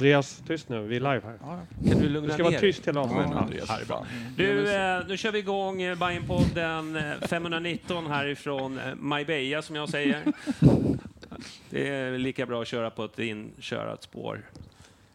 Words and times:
Andreas, 0.00 0.42
tyst 0.46 0.68
nu. 0.68 0.80
Vi 0.86 0.96
är 0.96 1.00
live 1.00 1.20
här. 1.24 1.38
Kan 1.38 1.66
du 1.84 1.94
Du 1.94 2.08
lugna 2.08 2.34
ska 2.34 2.42
ner 2.42 2.50
vara 2.50 2.60
tyst 2.60 2.88
hela 2.88 3.00
Ja, 3.00 3.06
avsnittet. 3.42 3.70
är 3.70 3.86
bra. 3.86 3.96
fan. 3.96 4.06
Du, 4.36 4.74
eh, 4.74 5.00
nu 5.08 5.16
kör 5.16 5.32
vi 5.32 5.38
igång 5.38 5.82
eh, 5.82 5.98
Bajenpodden 5.98 6.96
eh, 6.96 7.12
519 7.28 8.06
härifrån 8.06 8.78
eh, 8.78 8.94
Marbella, 8.94 9.62
som 9.62 9.76
jag 9.76 9.88
säger. 9.88 10.22
Det 11.70 11.88
är 11.88 12.18
lika 12.18 12.46
bra 12.46 12.62
att 12.62 12.68
köra 12.68 12.90
på 12.90 13.04
ett 13.04 13.18
inkörat 13.18 14.02
spår. 14.02 14.42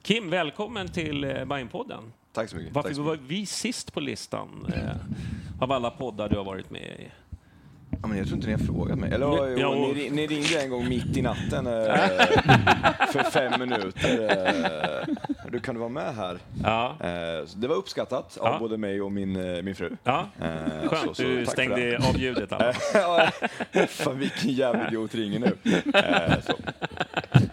Kim, 0.01 0.29
välkommen 0.29 0.87
till 0.87 1.23
eh, 1.23 1.45
Bajenpodden. 1.45 2.03
Tack 2.33 2.49
så 2.49 2.55
mycket. 2.55 2.73
Varför 2.73 2.89
Tack 2.89 2.95
så 2.95 3.01
var 3.01 3.11
mycket. 3.13 3.27
vi 3.27 3.45
sist 3.45 3.93
på 3.93 3.99
listan 3.99 4.73
eh, 4.75 5.61
av 5.63 5.71
alla 5.71 5.89
poddar 5.89 6.29
du 6.29 6.37
har 6.37 6.43
varit 6.43 6.69
med 6.71 6.81
i? 6.99 7.07
Ja, 8.01 8.07
men 8.07 8.17
jag 8.17 8.27
tror 8.27 8.35
inte 8.37 8.47
ni 8.47 8.53
har 8.53 8.59
frågat 8.75 8.97
mig. 8.99 9.11
Eller 9.13 9.25
Jo. 9.25 9.55
jo, 9.57 9.93
ni, 9.95 10.09
ni 10.09 10.27
ringde 10.27 10.61
en 10.61 10.69
gång 10.69 10.89
mitt 10.89 11.17
i 11.17 11.21
natten 11.21 11.67
eh, 11.67 11.73
för 13.11 13.23
fem 13.31 13.59
minuter. 13.59 14.21
Eh, 15.07 15.15
du 15.51 15.59
kan 15.59 15.75
du 15.75 15.79
vara 15.79 15.89
med 15.89 16.15
här? 16.15 16.37
Ja, 16.63 16.95
Eh, 16.99 17.45
det 17.55 17.67
var 17.67 17.75
uppskattat 17.75 18.37
av 18.37 18.47
Ja. 18.53 18.59
både 18.59 18.77
mig 18.77 19.01
och 19.01 19.11
min, 19.11 19.33
min 19.65 19.75
fru. 19.75 19.91
ja. 20.03 20.29
Skönt. 20.39 21.01
så- 21.07 21.13
så 21.13 21.23
Du 21.23 21.45
stängde 21.45 21.97
av 22.09 22.17
ljudet. 22.17 22.51
Ja, 22.93 23.29
Fan 23.87 24.19
vilken 24.19 24.51
jävla 24.51 24.87
idiot 24.87 25.15
ringer 25.15 25.39
nu. 25.39 25.51
Så. 26.45 26.53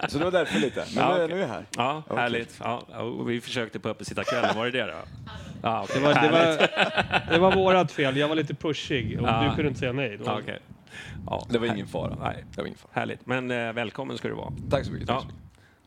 så 0.09 0.17
det 0.17 0.23
var 0.23 0.31
därför 0.31 0.59
lite. 0.59 0.83
Men 0.95 1.03
Ja, 1.03 1.15
nu, 1.15 1.21
är- 1.21 1.25
okej. 1.25 1.35
nu 1.35 1.41
är 1.43 1.47
jag 1.47 1.53
här. 1.53 1.65
Ja, 1.77 2.03
Okej. 2.07 2.17
härligt. 2.23 2.59
Ja, 2.63 2.81
vi 3.27 3.41
försökte 3.41 3.79
på 3.79 3.89
uppesittarkvällen, 3.89 4.55
var 4.55 4.65
det 4.65 4.71
det 4.71 4.85
då? 4.85 4.97
Ja, 5.63 5.85
Det 5.93 5.99
var, 5.99 6.13
det, 6.13 6.29
var, 6.29 6.67
det 7.33 7.39
var 7.39 7.55
vårat 7.55 7.91
fel. 7.91 8.17
Jag 8.17 8.27
var 8.27 8.35
lite 8.35 8.53
pushig 8.53 9.19
och 9.21 9.27
Ja. 9.27 9.43
du 9.49 9.55
kunde 9.55 9.67
inte 9.67 9.79
säga 9.79 9.93
nej. 9.93 10.17
Då. 10.17 10.23
Ja, 10.25 10.39
okej. 10.41 10.59
Ja, 11.27 11.45
Det 11.49 11.57
var 11.57 11.67
ingen 11.67 11.87
fara. 11.87 12.17
Nej. 12.21 12.43
Det 12.55 12.61
var 12.61 12.65
ingen 12.67 12.77
fara. 12.79 12.89
Härligt. 12.93 13.25
Men 13.25 13.51
eh, 13.51 13.73
välkommen 13.73 14.17
ska 14.17 14.27
du 14.27 14.33
vara. 14.33 14.53
Tack 14.69 14.85
så 14.85 14.91
mycket. 14.91 15.07
Tack 15.07 15.15
Ja. 15.17 15.21
så 15.21 15.27
mycket. 15.27 15.39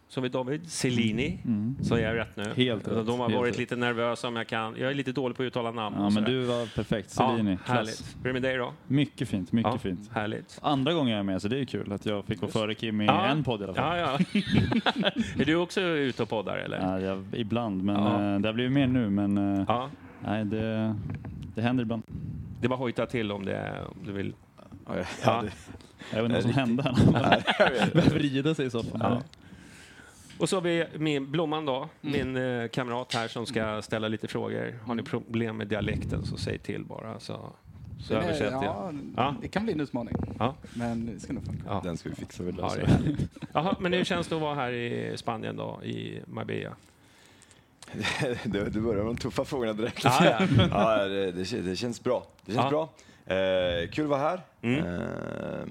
Så 0.09 0.21
har 0.21 0.23
vi 0.23 0.29
David 0.29 0.71
Cellini, 0.71 1.39
så 1.83 1.95
är 1.95 1.99
jag 2.01 2.17
rätt 2.17 2.37
nu. 2.37 2.45
Helt 2.57 2.89
rätt, 2.89 3.07
De 3.07 3.21
har 3.21 3.31
varit 3.31 3.51
rätt. 3.53 3.59
lite 3.59 3.77
nervösa 3.77 4.29
om 4.29 4.37
jag 4.37 4.47
kan. 4.47 4.75
Jag 4.79 4.91
är 4.91 4.95
lite 4.95 5.13
dålig 5.13 5.37
på 5.37 5.43
att 5.43 5.47
uttala 5.47 5.71
namn. 5.71 5.97
Ja, 5.99 6.11
men 6.11 6.25
du 6.25 6.43
var 6.45 6.75
perfekt. 6.75 7.15
ja, 7.19 7.31
Celini. 7.31 7.59
Härligt. 7.65 8.17
Hur 8.23 8.31
är 8.31 8.35
det 8.35 8.41
med 8.41 8.43
dig 8.43 8.57
då? 8.57 8.73
Mycket 8.87 9.29
fint, 9.29 9.53
mycket 9.53 9.73
ja, 9.73 9.79
fint. 9.79 10.11
Härligt. 10.13 10.59
Andra 10.63 10.93
gången 10.93 11.13
jag 11.13 11.19
är 11.19 11.23
med, 11.23 11.43
så 11.43 11.49
det 11.49 11.59
är 11.61 11.65
kul 11.65 11.93
att 11.93 12.07
jag 12.07 12.25
fick 12.25 12.41
gå 12.41 12.47
före 12.47 12.75
Kim 12.75 13.01
i 13.01 13.05
Ja. 13.07 13.27
en 13.27 13.45
podd 13.45 13.61
i 13.61 13.65
alla 13.65 13.75
fall. 13.75 13.99
Ja, 13.99 14.19
ja. 14.33 14.41
är 15.39 15.45
du 15.45 15.55
också 15.57 15.81
ute 15.81 16.23
och 16.23 16.29
poddar 16.29 16.57
eller? 16.57 16.79
Ja, 16.81 17.01
jag, 17.01 17.25
ibland, 17.33 17.83
men 17.85 17.95
Ja. 17.97 18.35
eh, 18.35 18.41
det 18.41 18.49
har 18.49 18.53
blivit 18.53 18.73
mer 18.73 18.87
nu. 18.87 19.11
Men 19.11 19.39
eh, 19.59 19.65
Ja. 19.69 19.91
nej, 20.25 20.45
det, 20.45 20.95
det 21.55 21.63
händer 21.63 21.83
ibland. 21.83 22.03
Det 22.61 22.69
var 22.69 22.77
hojta 22.77 23.07
till 23.07 23.33
om, 23.33 23.45
det, 23.45 23.73
om 23.91 24.07
du 24.07 24.13
vill. 24.13 24.33
Ja, 24.87 24.93
ja, 24.97 25.05
Ja. 25.25 25.43
det- 25.43 25.53
Jag 26.17 26.23
vet 26.23 26.25
inte 26.25 26.35
vad 26.35 26.43
som 26.43 26.53
hände. 26.53 26.83
Han 26.83 26.95
började 27.93 28.11
vrida 28.15 28.55
sig 28.55 28.67
i 28.67 28.71
soffan. 28.71 29.23
Och 30.39 30.49
så 30.49 30.57
har 30.57 30.61
vi 30.61 30.85
min 30.99 31.31
Blomman 31.31 31.65
då, 31.67 31.89
min 32.01 32.37
eh, 32.37 32.69
kamrat 32.69 33.15
här 33.15 33.29
som 33.29 33.47
ska 33.47 33.83
ställa 33.83 34.09
lite 34.09 34.29
frågor. 34.29 34.79
Har 34.85 34.95
ni 34.95 35.03
problem 35.03 35.57
med 35.57 35.67
dialekten 35.69 36.25
så 36.27 36.37
säg 36.37 36.59
till 36.59 36.85
bara 36.85 37.21
så, 37.21 37.53
så 38.01 38.15
är- 38.15 38.19
översätter 38.19 38.53
jag. 38.53 38.65
ja, 38.65 38.93
Ja. 39.17 39.35
Det 39.43 39.49
kan 39.49 39.65
bli 39.65 39.73
en 39.73 39.81
utmaning, 39.81 40.15
Ja. 40.39 40.55
men 40.75 41.07
det 41.07 41.21
ska 41.21 41.33
nog 41.33 41.45
funka. 41.45 41.63
Ja. 41.67 41.81
Den 41.85 41.97
ska 41.97 42.09
vi 42.09 42.15
fixa. 42.15 42.43
Vi 42.43 42.53
Ja, 42.59 42.73
det. 42.77 43.17
Jaha, 43.53 43.77
men 43.81 43.93
hur 43.93 44.05
känns 44.05 44.27
det 44.29 44.35
att 44.35 44.41
vara 44.41 44.55
här 44.55 44.73
i 44.73 45.17
Spanien 45.17 45.57
då, 45.57 45.81
i 45.85 46.21
Marbella? 46.27 46.77
Du, 48.45 48.65
du 48.71 48.81
börjar 48.81 49.05
med 49.05 49.07
de 49.07 49.17
tuffa 49.17 49.45
frågorna 49.45 49.73
direkt. 49.73 50.05
Ja, 50.05 50.25
ja. 50.25 50.47
ja, 50.71 51.05
det, 51.05 51.33
det, 51.33 51.61
det 51.61 51.77
känns 51.77 52.03
bra. 52.03 52.27
Det 52.45 52.53
känns 52.53 52.65
Ja. 52.65 52.71
bra. 52.71 53.37
Eh, 53.37 53.89
kul 53.91 54.05
att 54.05 54.11
vara 54.11 54.21
här. 54.21 54.41
Mm. 54.63 54.87
Eh, 54.87 55.67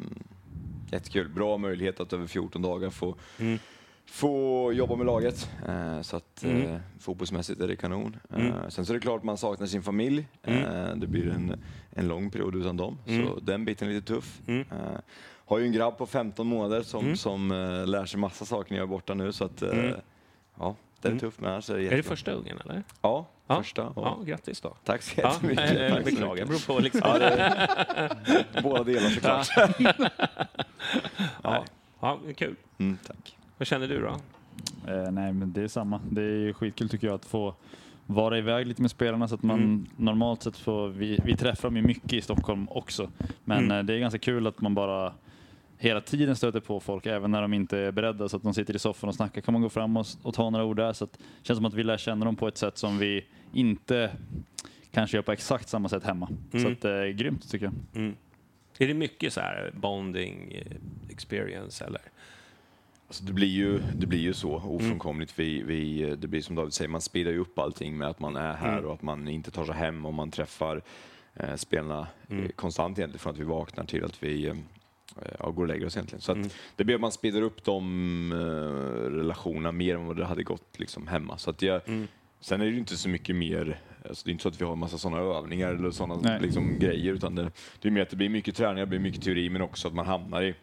jättekul. 0.92 1.30
Bra 1.30 1.58
möjlighet 1.58 2.00
att 2.00 2.14
över 2.14 2.28
14 2.28 2.62
dagar 2.62 2.90
få, 2.90 3.16
Mm. 3.40 3.60
Få 4.06 4.72
jobba 4.74 4.96
med 4.96 5.06
laget. 5.06 5.50
Eh, 5.68 6.02
så 6.02 6.18
att 6.18 6.44
Mm. 6.44 6.62
eh, 6.74 6.80
fotbollsmässigt 7.00 7.62
är 7.62 7.68
det 7.68 7.76
kanon. 7.76 8.16
Mm. 8.36 8.48
Eh, 8.48 8.68
sen 8.70 8.86
så 8.86 8.94
är 8.94 8.96
det 8.96 9.00
klart 9.02 9.24
man 9.24 9.38
saknar 9.38 9.68
sin 9.68 9.84
familj. 9.84 10.28
Mm. 10.44 11.00
Det 11.00 11.08
blir 11.08 11.30
en, 11.30 11.62
en 11.92 12.08
lång 12.08 12.30
period 12.32 12.56
utan 12.56 12.78
dem. 12.78 12.98
Mm. 13.08 13.28
Så 13.28 13.40
den 13.40 13.66
biten 13.66 13.90
är 13.90 13.94
lite 13.94 14.08
tuff. 14.08 14.40
Mm. 14.48 14.66
Har 15.48 15.60
ju 15.60 15.66
en 15.66 15.72
grabb 15.72 15.98
på 15.98 16.06
15 16.06 16.48
månader 16.48 16.82
som, 16.84 17.04
Mm. 17.06 17.18
som 17.18 17.50
lär 17.88 18.06
sig 18.06 18.20
massa 18.20 18.46
saker 18.46 18.72
när 18.72 18.78
jag 18.78 18.84
är 18.86 18.90
borta 18.90 19.14
nu. 19.14 19.32
Så 19.32 19.46
att, 19.46 19.62
Mm. 19.62 19.94
ja, 20.60 20.76
det 21.02 21.08
är 21.08 21.12
Mm. 21.12 21.20
tufft 21.20 21.40
men 21.40 21.52
annars 21.52 21.70
är 21.70 21.78
det 21.78 21.88
Är 21.88 21.98
det 21.98 22.04
första 22.04 22.32
ungen 22.32 22.58
eller? 22.66 22.84
Ja, 23.02 23.26
Ja. 23.48 23.56
första. 23.64 23.88
och- 23.88 24.06
Ja, 24.06 24.20
grattis 24.26 24.62
då. 24.62 24.76
Tack 24.84 25.02
så 25.02 25.22
Ja, 25.22 25.32
jättemycket. 25.34 25.90
Tack 25.92 25.98
så 26.00 26.06
beklagar, 26.06 26.46
mycket. 26.46 26.48
beror 26.68 26.76
på 26.76 26.80
liksom. 26.84 27.02
Ja, 27.04 27.20
det, 27.20 28.62
båda 28.64 28.84
delar 28.84 29.10
såklart. 29.10 29.48
Ja, 31.44 31.66
ja 32.00 32.20
det 32.24 32.30
är 32.30 32.34
kul. 32.34 32.56
Mm, 32.78 32.98
tack. 33.08 33.35
Vad 33.58 33.68
känner 33.68 33.88
du 33.88 34.02
då? 34.02 34.08
Eh, 34.92 35.12
nej, 35.12 35.34
men 35.34 35.54
det 35.54 35.62
är 35.62 35.68
samma. 35.68 36.02
Det 36.12 36.22
är 36.22 36.38
ju 36.38 36.54
skitkul 36.54 36.90
tycker 36.90 37.08
jag 37.08 37.14
att 37.16 37.26
få 37.26 37.56
vara 38.06 38.38
iväg 38.38 38.68
lite 38.68 38.82
med 38.82 38.92
spelarna 38.92 39.28
så 39.28 39.36
att 39.36 39.44
man 39.44 39.60
Mm. 39.60 39.86
normalt 39.98 40.44
sett 40.44 40.58
får, 40.58 40.88
vi, 40.90 41.20
vi 41.26 41.38
träffar 41.38 41.68
dem 41.70 41.76
ju 41.78 41.82
mycket 41.84 42.14
i 42.14 42.22
Stockholm 42.22 42.68
också. 42.70 43.12
Men 43.44 43.58
Mm. 43.66 43.78
eh, 43.78 43.84
det 43.84 43.94
är 43.94 44.00
ganska 44.00 44.20
kul 44.20 44.48
att 44.48 44.62
man 44.62 44.74
bara 44.76 45.14
hela 45.78 46.02
tiden 46.02 46.36
stöter 46.36 46.60
på 46.60 46.80
folk, 46.80 47.06
även 47.06 47.32
när 47.32 47.42
de 47.42 47.54
inte 47.54 47.78
är 47.80 47.92
beredda, 47.92 48.30
så 48.30 48.38
att 48.38 48.44
de 48.44 48.54
sitter 48.54 48.76
i 48.76 48.80
soffan 48.80 49.08
och 49.10 49.16
snackar. 49.16 49.42
Kan 49.42 49.52
man 49.54 49.62
gå 49.62 49.70
fram 49.70 49.98
och, 49.98 50.06
och 50.24 50.34
ta 50.34 50.50
några 50.50 50.66
ord 50.66 50.78
där, 50.78 50.94
så 50.94 51.04
att 51.04 51.12
det 51.14 51.20
känns 51.44 51.58
som 51.58 51.66
att 51.66 51.74
vi 51.74 51.84
lär 51.84 51.98
känna 51.98 52.26
dem 52.26 52.36
på 52.36 52.48
ett 52.48 52.58
sätt 52.58 52.78
som 52.78 52.98
vi 52.98 53.26
inte 53.54 54.12
kanske 54.92 55.18
gör 55.18 55.22
på 55.22 55.32
exakt 55.32 55.70
samma 55.70 55.90
sätt 55.90 56.04
hemma. 56.04 56.30
Så 56.52 56.58
Mm. 56.58 56.72
att, 56.74 56.86
eh, 56.86 57.04
grymt 57.04 57.50
tycker 57.52 57.66
jag. 57.66 57.74
Mm. 58.02 58.16
Är 58.80 58.88
det 58.88 58.94
mycket 58.94 59.34
så 59.34 59.40
här 59.40 59.72
bonding 59.76 60.52
eh, 60.54 60.72
experience 61.10 61.86
eller? 61.86 62.02
Alltså 63.08 63.24
det, 63.24 63.34
blir 63.34 63.48
ju, 63.48 63.80
det 63.96 64.06
blir 64.08 64.20
ju 64.20 64.34
så 64.34 64.56
ofrånkomligt. 64.56 65.40
Vi, 65.40 65.62
vi, 65.64 66.16
det 66.18 66.28
blir 66.28 66.42
som 66.42 66.56
David 66.56 66.74
säger, 66.74 66.90
man 66.90 67.02
speedar 67.02 67.32
ju 67.32 67.40
upp 67.40 67.60
allting 67.60 67.98
med 67.98 68.08
att 68.08 68.20
man 68.20 68.36
är 68.36 68.54
här 68.54 68.74
Mm. 68.74 68.86
och 68.86 68.94
att 68.94 69.02
man 69.02 69.28
inte 69.28 69.52
tar 69.52 69.66
sig 69.66 69.76
hem 69.76 70.06
och 70.06 70.14
man 70.14 70.32
träffar 70.32 70.82
eh, 71.34 71.56
spelarna 71.56 72.08
Mm. 72.30 72.44
eh, 72.44 72.50
konstant 72.50 72.98
egentligen 73.00 73.20
från 73.20 73.34
att 73.34 73.40
vi 73.40 73.44
vaknar 73.44 73.86
till 73.86 74.04
att 74.06 74.24
vi, 74.24 74.48
eh, 74.48 74.56
ja, 75.40 75.50
går 75.50 75.62
och 75.62 75.68
lägger 75.68 75.86
oss 75.86 75.98
egentligen. 75.98 76.22
Så 76.22 76.32
Mm. 76.32 76.46
att 76.46 76.56
det 76.76 76.84
blir 76.84 76.98
man 76.98 77.12
speedar 77.12 77.42
upp 77.42 77.64
de 77.64 78.32
eh, 78.32 78.38
relationerna 79.18 79.72
mer 79.72 79.96
än 79.96 80.06
vad 80.06 80.18
det 80.18 80.26
hade 80.26 80.44
gått 80.44 80.80
liksom, 80.80 81.08
hemma. 81.08 81.38
Så 81.38 81.50
att 81.50 81.62
jag, 81.62 81.82
Mm. 81.88 82.08
Sen 82.40 82.62
är 82.62 82.66
det 82.66 82.72
ju 82.72 82.80
inte 82.80 82.98
så 82.98 83.10
mycket 83.10 83.36
mer, 83.36 83.80
alltså 84.10 84.26
det 84.26 84.30
är 84.30 84.32
inte 84.32 84.42
så 84.42 84.50
att 84.50 84.62
vi 84.62 84.66
har 84.66 84.74
en 84.74 84.80
massa 84.80 84.98
sådana 84.98 85.22
övningar 85.22 85.74
eller 85.74 85.92
sådana 85.92 86.38
liksom, 86.40 86.80
grejer, 86.80 87.14
utan 87.14 87.36
det, 87.36 87.52
det 87.82 87.88
är 87.88 87.92
mer 87.92 88.02
att 88.02 88.10
det 88.10 88.16
blir 88.16 88.30
mycket 88.30 88.56
träning, 88.56 88.76
det 88.80 88.86
blir 88.86 89.00
mycket 89.00 89.24
teori, 89.24 89.50
men 89.50 89.62
också 89.62 89.88
att 89.88 89.94
man 89.94 90.06
hamnar 90.06 90.42
i 90.44 90.56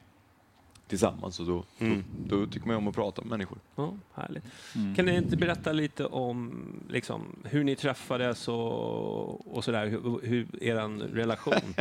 tillsammans 0.92 1.40
och 1.40 1.46
då, 1.46 1.64
Mm. 1.78 2.04
då, 2.26 2.36
då 2.36 2.46
tycker 2.46 2.66
man 2.66 2.74
ju 2.74 2.78
om 2.78 2.88
att 2.88 2.94
prata 2.94 3.22
med 3.22 3.30
människor. 3.30 3.58
Ja, 3.76 3.94
härligt. 4.14 4.44
Mm. 4.74 4.94
Kan 4.94 5.04
ni 5.04 5.16
inte 5.16 5.36
berätta 5.36 5.72
lite 5.72 6.04
om 6.06 6.64
liksom, 6.88 7.36
hur 7.44 7.64
ni 7.64 7.76
träffades 7.76 8.48
och, 8.48 9.56
och 9.56 9.64
sådär, 9.64 9.86
hur, 9.86 10.20
hur 10.26 10.46
er 10.62 10.74
relation? 11.14 11.54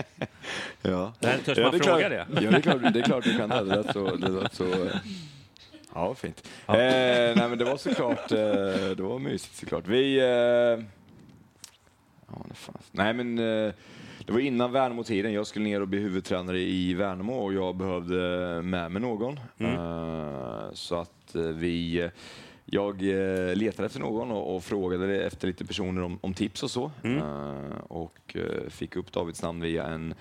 Ja. 0.82 1.14
Det 1.20 1.28
här 1.28 1.38
törs 1.38 1.58
Ja, 1.58 1.64
man 1.64 1.72
det 1.72 1.78
är 1.78 1.84
fråga 1.84 2.10
klart, 2.10 2.28
det? 2.30 2.42
Ja, 2.42 2.52
det 2.52 2.58
är 2.58 2.62
klart, 2.62 2.94
det 2.94 3.00
är 3.00 3.04
klart 3.04 3.24
du 3.24 3.38
kan 3.38 3.50
det. 3.50 3.62
Lät 3.62 3.94
så, 3.94 4.16
det 4.16 4.28
lät 4.30 4.54
så, 4.54 4.86
eh, 4.86 4.96
ja, 5.94 6.16
fint. 6.16 6.48
Ja. 6.66 6.74
Eh, 6.78 7.36
nej, 7.36 7.50
men 7.50 7.58
det 7.58 7.66
var 7.66 7.78
såklart, 7.78 8.32
eh, 8.32 8.38
det 8.98 9.04
var 9.04 9.20
mysigt 9.20 9.56
såklart. 9.56 9.88
Vi, 9.88 10.20
eh, 10.20 10.26
ja, 12.28 12.46
det 12.50 12.56
fanns, 12.56 12.86
nej 12.92 13.14
men 13.14 13.40
eh, 13.40 13.74
det 14.26 14.32
var 14.34 14.40
innan 14.40 14.72
Värnamo-tiden. 14.72 15.34
Jag 15.34 15.48
skulle 15.48 15.66
ner 15.66 15.82
och 15.82 15.88
bli 15.88 16.00
huvudtränare 16.00 16.60
i 16.60 16.94
Värnamo 16.94 17.34
och 17.34 17.54
jag 17.54 17.76
behövde 17.76 18.16
med 18.62 18.92
mig 18.92 19.02
någon. 19.02 19.40
Mm. 19.58 19.74
Eh, 19.74 20.72
så 20.74 20.96
att 20.96 21.36
eh, 21.36 21.42
vi, 21.42 22.10
jag 22.66 22.94
eh, 23.02 23.56
letade 23.56 23.86
efter 23.86 24.00
någon 24.00 24.32
och, 24.32 24.56
och 24.56 24.64
frågade 24.64 25.24
efter 25.24 25.48
lite 25.48 25.66
personer 25.66 26.02
om, 26.02 26.20
om 26.22 26.34
tips 26.34 26.64
och 26.64 26.72
så. 26.72 26.92
Mm. 27.04 27.22
Och 27.88 28.38
fick 28.68 28.96
upp 28.96 29.12
Davids 29.12 29.42
namn 29.42 29.62
via 29.62 29.88
en 29.88 30.14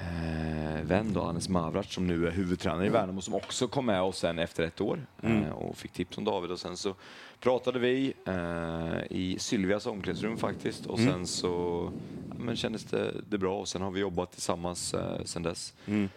eh, 0.00 0.82
vän 0.82 1.12
då, 1.12 1.22
Anes 1.22 1.48
Mavrac 1.48 1.86
som 1.92 2.06
nu 2.06 2.26
är 2.26 2.30
huvudtränare 2.30 2.86
i 2.86 2.88
Värnamo 2.88 3.20
som 3.20 3.34
också 3.34 3.68
kom 3.68 3.86
med 3.86 4.02
oss 4.02 4.18
sen 4.18 4.38
efter 4.38 4.64
ett 4.64 4.80
år 4.80 5.06
Mm. 5.22 5.52
och 5.52 5.76
fick 5.76 5.92
tips 5.92 6.18
om 6.18 6.24
David 6.24 6.50
och 6.50 6.60
sen 6.60 6.76
så 6.76 6.94
pratade 7.40 7.78
vi 7.78 8.14
eh, 8.26 9.16
i 9.18 9.36
Sylvias 9.38 9.86
omklädningsrum 9.86 10.36
faktiskt 10.36 10.86
och 10.86 10.98
Mm. 10.98 11.12
sen 11.12 11.26
så 11.26 11.90
ja, 12.28 12.34
men 12.38 12.56
kändes 12.56 12.84
det, 12.84 13.14
det 13.28 13.38
bra 13.38 13.58
och 13.58 13.68
sen 13.68 13.82
har 13.82 13.90
vi 13.90 14.00
jobbat 14.00 14.32
tillsammans 14.32 14.94
eh, 14.94 15.24
sen 15.24 15.42
dess. 15.42 15.74
Mm. 15.86 16.08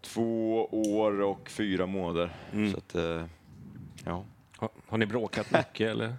Två 0.00 0.64
år 0.72 1.20
och 1.20 1.50
fyra 1.50 1.86
månader. 1.86 2.30
Mm. 2.52 2.72
Så 2.72 2.78
att, 2.78 2.94
eh, 2.94 3.24
ja. 4.04 4.24
Har, 4.56 4.68
har 4.88 4.98
ni 4.98 5.06
bråkat 5.06 5.50
mycket 5.52 5.80
eller? 5.90 6.14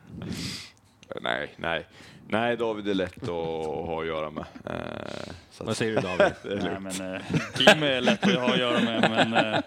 Nej, 1.22 1.54
nej. 1.58 1.88
Nej, 2.28 2.58
David 2.58 2.88
är 2.88 2.94
lätt 2.94 3.24
att 3.24 3.30
ha 3.30 4.02
att 4.02 4.08
göra 4.08 4.30
med. 4.30 4.46
Eh, 4.66 5.34
så 5.52 5.64
Vad 5.64 5.72
att, 5.72 5.78
säger 5.78 5.96
du 5.96 6.02
David? 6.02 6.34
det 6.44 6.50
är 6.54 6.56
Nej, 6.56 6.64
lugnt. 6.74 7.00
men, 7.00 7.16
eh, 7.16 7.22
Kim 7.58 7.84
är 7.84 8.02
lätt 8.02 8.24
att 8.28 8.34
ha 8.34 8.54
att 8.54 8.60
göra 8.60 8.80
med, 8.82 9.10
men 9.12 9.34
eh, 9.34 9.60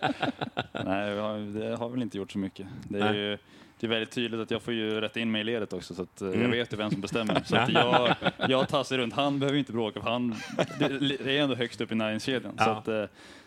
nej, 0.84 1.14
vi 1.14 1.20
har- 1.20 1.60
det 1.60 1.76
har 1.76 1.88
väl 1.88 2.02
inte 2.02 2.18
gjort 2.18 2.32
så 2.32 2.38
mycket. 2.38 2.66
Det 2.88 2.98
är, 2.98 3.12
Nej. 3.12 3.16
ju, 3.20 3.38
det 3.84 3.88
är 3.88 3.98
väldigt 3.98 4.10
tydligt 4.10 4.40
att 4.40 4.50
jag 4.50 4.62
får 4.62 4.74
ju 4.74 5.00
rätta 5.00 5.20
in 5.20 5.30
mig 5.30 5.40
i 5.40 5.44
ledet 5.44 5.72
också, 5.72 5.94
så 5.94 6.02
att, 6.02 6.22
eh, 6.22 6.28
Mm. 6.28 6.42
jag 6.42 6.48
vet 6.48 6.72
ju 6.72 6.76
vem 6.76 6.90
som 6.90 7.00
bestämmer. 7.00 7.42
Så 7.44 7.56
att 7.56 7.68
jag, 7.72 8.14
jag 8.48 8.68
tassar 8.68 8.98
runt, 8.98 9.14
han 9.14 9.38
behöver 9.40 9.58
inte 9.58 9.72
bråka, 9.72 10.00
för 10.00 10.10
han 10.10 10.34
det 10.78 11.38
är 11.38 11.42
ändå 11.42 11.54
högst 11.54 11.80
upp 11.80 11.92
i 11.92 11.94
näringskedjan. 11.94 12.52
Så 12.58 12.64
Ja. 12.64 12.70
att, 12.76 12.88
eh, 12.88 13.04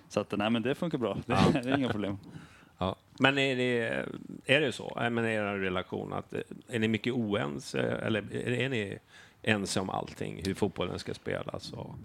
så 0.10 0.20
att, 0.20 0.32
nej, 0.38 0.50
men 0.50 0.62
det 0.62 0.76
funkar 0.76 0.98
bra, 0.98 1.18
det, 1.26 1.34
Ja. 1.34 1.60
det 1.64 1.70
är 1.70 1.78
inga 1.78 1.90
problem. 1.90 2.18
Ja. 2.78 2.96
Men 3.20 3.38
är 3.38 3.56
det, 3.56 4.06
är 4.46 4.62
det 4.62 4.72
så, 4.72 4.98
äh, 5.02 5.10
men 5.10 5.26
er 5.26 5.44
relation, 5.44 6.14
att 6.14 6.34
eh, 6.34 6.40
är 6.70 6.80
ni 6.80 6.88
mycket 6.88 7.14
oense 7.14 7.80
eller 7.82 8.24
är 8.34 8.52
är 8.52 8.70
ni 8.70 8.98
ense 9.42 9.80
om 9.80 9.90
allting, 9.90 10.42
hur 10.46 10.54
fotbollen 10.54 11.00
ska 11.00 11.14
spelas? 11.14 11.74
Och, 11.74 11.96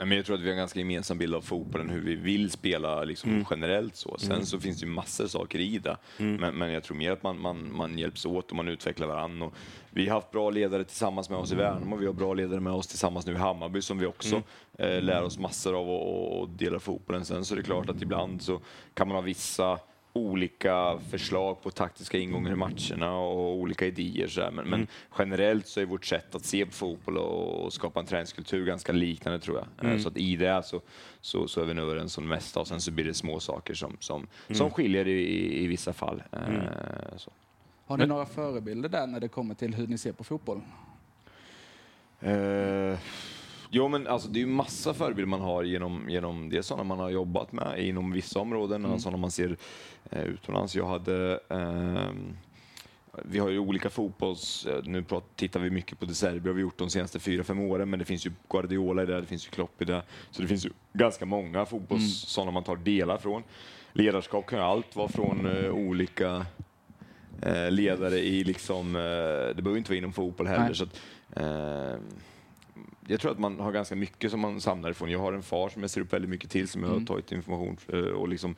Nej, 0.00 0.08
men 0.08 0.16
jag 0.16 0.26
tror 0.26 0.36
att 0.36 0.42
vi 0.42 0.46
har 0.46 0.50
en 0.52 0.58
ganska 0.58 0.78
gemensam 0.78 1.18
bild 1.18 1.34
av 1.34 1.40
fotbollen, 1.40 1.90
hur 1.90 2.00
vi 2.00 2.14
vill 2.14 2.50
spela 2.50 3.04
liksom, 3.04 3.30
Mm. 3.30 3.44
generellt. 3.50 3.96
så. 3.96 4.16
Sen 4.18 4.32
Mm. 4.32 4.46
så 4.46 4.60
finns 4.60 4.80
det 4.80 4.86
ju 4.86 4.92
massor 4.92 5.26
saker 5.26 5.58
i 5.58 5.78
det. 5.78 5.96
Mm. 6.18 6.36
Men, 6.36 6.54
men 6.54 6.70
jag 6.72 6.82
tror 6.84 6.96
mer 6.96 7.12
att 7.12 7.22
man, 7.22 7.40
man, 7.40 7.76
man 7.76 7.98
hjälps 7.98 8.26
åt 8.26 8.50
och 8.50 8.56
man 8.56 8.68
utvecklar 8.68 9.06
varandra. 9.06 9.46
Och 9.46 9.54
vi 9.90 10.08
har 10.08 10.14
haft 10.14 10.30
bra 10.30 10.50
ledare 10.50 10.84
tillsammans 10.84 11.30
med 11.30 11.38
oss 11.38 11.52
i 11.52 11.54
Värnamo, 11.54 11.96
vi 11.96 12.06
har 12.06 12.12
bra 12.12 12.34
ledare 12.34 12.60
med 12.60 12.72
oss 12.72 12.86
tillsammans 12.86 13.26
nu 13.26 13.32
i 13.32 13.36
Hammarby 13.36 13.82
som 13.82 13.98
vi 13.98 14.06
också 14.06 14.42
Mm. 14.78 14.96
eh, 14.96 15.02
lär 15.02 15.22
oss 15.22 15.38
massor 15.38 15.74
av 15.78 15.90
och, 15.90 16.40
och 16.40 16.48
delar 16.48 16.78
fotbollen. 16.78 17.24
Sen 17.24 17.44
så 17.44 17.54
är 17.54 17.56
det 17.56 17.62
klart 17.62 17.88
att 17.88 18.02
ibland 18.02 18.42
så 18.42 18.60
kan 18.94 19.08
man 19.08 19.14
ha 19.16 19.22
vissa 19.22 19.78
olika 20.12 20.98
förslag 21.10 21.62
på 21.62 21.70
taktiska 21.70 22.18
ingångar 22.18 22.52
i 22.52 22.56
matcherna 22.56 23.16
och 23.18 23.54
olika 23.54 23.86
idéer. 23.86 24.26
Så. 24.28 24.40
Men, 24.40 24.54
men 24.54 24.74
Mm. 24.74 24.86
generellt 25.18 25.66
så 25.66 25.80
är 25.80 25.84
vårt 25.86 26.04
sätt 26.04 26.34
att 26.34 26.44
se 26.44 26.66
på 26.66 26.72
fotboll 26.72 27.18
och, 27.18 27.72
skapa 27.72 28.00
en 28.00 28.06
träningskultur 28.06 28.66
ganska 28.66 28.92
liknande 28.92 29.38
tror 29.38 29.56
jag. 29.56 29.66
Eh, 29.84 29.90
Mm. 29.90 30.02
Så 30.02 30.08
att 30.08 30.16
i 30.16 30.36
det 30.36 30.62
så, 30.64 30.80
så, 31.20 31.48
så 31.48 31.60
är 31.60 31.64
vi 31.64 31.74
nog 31.74 31.84
överens 31.84 32.18
om 32.18 32.24
det 32.24 32.30
mesta 32.30 32.60
och 32.60 32.68
sen 32.68 32.80
så 32.80 32.90
blir 32.90 33.04
det 33.04 33.14
små 33.14 33.40
saker 33.40 33.74
som, 33.74 33.96
som, 34.00 34.26
Mm. 34.48 34.58
som 34.58 34.70
skiljer 34.70 35.08
i, 35.08 35.64
i, 35.64 35.66
vissa 35.66 35.92
fall. 35.92 36.22
Eh, 36.32 36.48
Mm. 36.48 36.64
Så. 37.16 37.30
Har 37.86 37.96
ni 37.98 38.06
några 38.06 38.26
förebilder 38.26 38.88
där 38.88 39.06
när 39.06 39.20
det 39.20 39.28
kommer 39.28 39.54
till 39.54 39.74
hur 39.74 39.86
ni 39.86 39.98
ser 39.98 40.12
på 40.12 40.24
fotboll? 40.24 40.60
Eh, 42.20 42.98
jo, 43.70 43.88
men 43.88 44.06
alltså, 44.06 44.28
det 44.28 44.38
är 44.38 44.40
ju 44.40 44.46
massa 44.46 44.94
förebilder 44.94 45.28
man 45.30 45.40
har 45.40 45.62
genom, 45.62 46.08
genom 46.10 46.48
det 46.50 46.62
sådana 46.62 46.84
man 46.84 46.98
har 46.98 47.10
jobbat 47.10 47.52
med 47.52 47.78
inom 47.86 48.12
vissa 48.12 48.38
områden, 48.40 48.84
Mm. 48.84 48.98
sådana 48.98 49.16
man 49.16 49.30
ser 49.30 49.56
eh, 50.10 50.22
utomlands. 50.24 50.76
Jag 50.76 50.86
hade 50.86 51.40
ehm, 51.48 52.36
vi 53.24 53.38
har 53.38 53.48
ju 53.48 53.58
olika 53.58 53.90
fotbolls... 53.90 54.66
eh, 54.66 54.82
Nu 54.84 55.02
prat, 55.02 55.24
tittar 55.36 55.60
vi 55.60 55.70
mycket 55.70 55.98
på 55.98 56.04
De 56.06 56.14
Serbi, 56.14 56.48
har 56.48 56.54
vi 56.54 56.60
gjort 56.62 56.78
de 56.78 56.90
senaste 56.90 57.18
fyra, 57.20 57.44
fem 57.44 57.60
åren, 57.60 57.90
men 57.90 57.98
det 57.98 58.04
finns 58.04 58.26
ju 58.26 58.32
Guardiola 58.48 59.02
i 59.02 59.06
det, 59.06 59.20
det 59.20 59.26
finns 59.26 59.46
ju 59.46 59.50
Klopp 59.50 59.82
i 59.82 59.84
det. 59.84 60.02
Så 60.30 60.42
det 60.42 60.48
finns 60.48 60.66
ju 60.66 60.70
ganska 60.92 61.24
många 61.26 61.66
fotbolls, 61.66 62.02
Mm. 62.02 62.08
sådana 62.10 62.50
man 62.50 62.64
tar 62.64 62.76
delar 62.76 63.18
från. 63.18 63.42
Ledarskap 63.92 64.46
kan 64.46 64.58
ju 64.58 64.64
allt 64.64 64.96
vara 64.96 65.08
från 65.08 65.46
eh, 65.64 65.70
olika 65.70 66.46
eh, 67.42 67.70
ledare 67.70 68.18
i 68.18 68.44
liksom, 68.44 68.96
eh, 68.96 69.00
det 69.56 69.62
behöver 69.62 69.78
inte 69.78 69.90
vara 69.90 69.98
inom 69.98 70.12
fotboll 70.12 70.46
heller. 70.46 70.64
Nej. 70.64 70.74
Så 70.74 70.84
att, 70.84 71.00
eh, 71.36 72.00
jag 73.06 73.20
tror 73.20 73.32
att 73.32 73.38
man 73.38 73.60
har 73.60 73.72
ganska 73.72 73.96
mycket 73.96 74.30
som 74.30 74.40
man 74.40 74.60
samlar 74.60 74.90
ifrån. 74.90 75.10
Jag 75.10 75.18
har 75.18 75.32
en 75.32 75.42
far 75.42 75.68
som 75.68 75.82
jag 75.82 75.90
ser 75.90 76.00
upp 76.00 76.12
väldigt 76.12 76.30
mycket 76.30 76.50
till, 76.50 76.68
som 76.68 76.82
jag 76.82 76.90
Mm. 76.90 77.00
har 77.02 77.06
tagit 77.06 77.32
information 77.32 77.76
eh, 77.88 77.98
och 77.98 78.28
liksom 78.28 78.54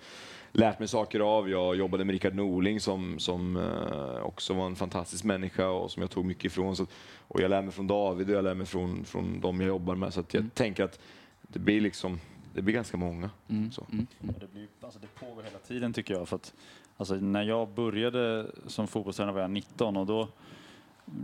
lärt 0.53 0.79
mig 0.79 0.89
saker 0.89 1.21
av. 1.21 1.51
Jag 1.51 1.77
jobbade 1.77 2.05
med 2.05 2.13
Rickard 2.13 2.35
Norling 2.35 2.81
som, 2.81 3.19
som 3.19 3.57
eh, 3.57 4.23
också 4.23 4.55
var 4.55 4.67
en 4.67 4.77
fantastisk 4.77 5.25
människa 5.25 5.69
och 5.69 5.91
som 5.91 6.01
jag 6.03 6.11
tog 6.11 6.25
mycket 6.25 6.45
ifrån. 6.45 6.77
Så, 6.77 6.87
och 7.29 7.41
jag 7.41 7.49
lär 7.49 7.63
mig 7.63 7.73
från 7.73 7.87
David 7.87 8.31
och 8.31 8.37
jag 8.37 8.45
lär 8.45 8.55
mig 8.55 8.67
från, 8.67 9.05
från 9.05 9.41
de 9.41 9.61
jag 9.61 9.69
jobbar 9.69 9.95
med. 9.95 10.15
Så 10.15 10.21
att 10.21 10.35
jag 10.35 10.41
Mm. 10.41 10.51
tänker 10.51 10.85
att 10.85 11.01
det 11.43 11.59
blir 11.59 11.81
liksom, 11.81 12.21
det 12.55 12.63
blir 12.63 12.75
ganska 12.75 12.97
många. 12.97 13.31
Mm. 13.49 13.71
Så. 13.73 13.87
Mm. 13.93 14.07
Och 14.21 14.41
Det, 14.41 14.53
blir, 14.53 14.67
alltså 14.81 14.99
det 14.99 15.15
pågår 15.27 15.43
hela 15.43 15.59
tiden 15.59 15.93
tycker 15.93 16.15
jag. 16.15 16.29
För 16.29 16.37
att, 16.37 16.55
alltså, 16.97 17.15
när 17.15 17.43
jag 17.43 17.69
började 17.69 18.47
som 18.67 18.89
fotbollstränare 18.89 19.35
var 19.35 19.41
jag 19.41 19.51
19 19.51 19.97
och 19.97 20.07
då 20.07 20.29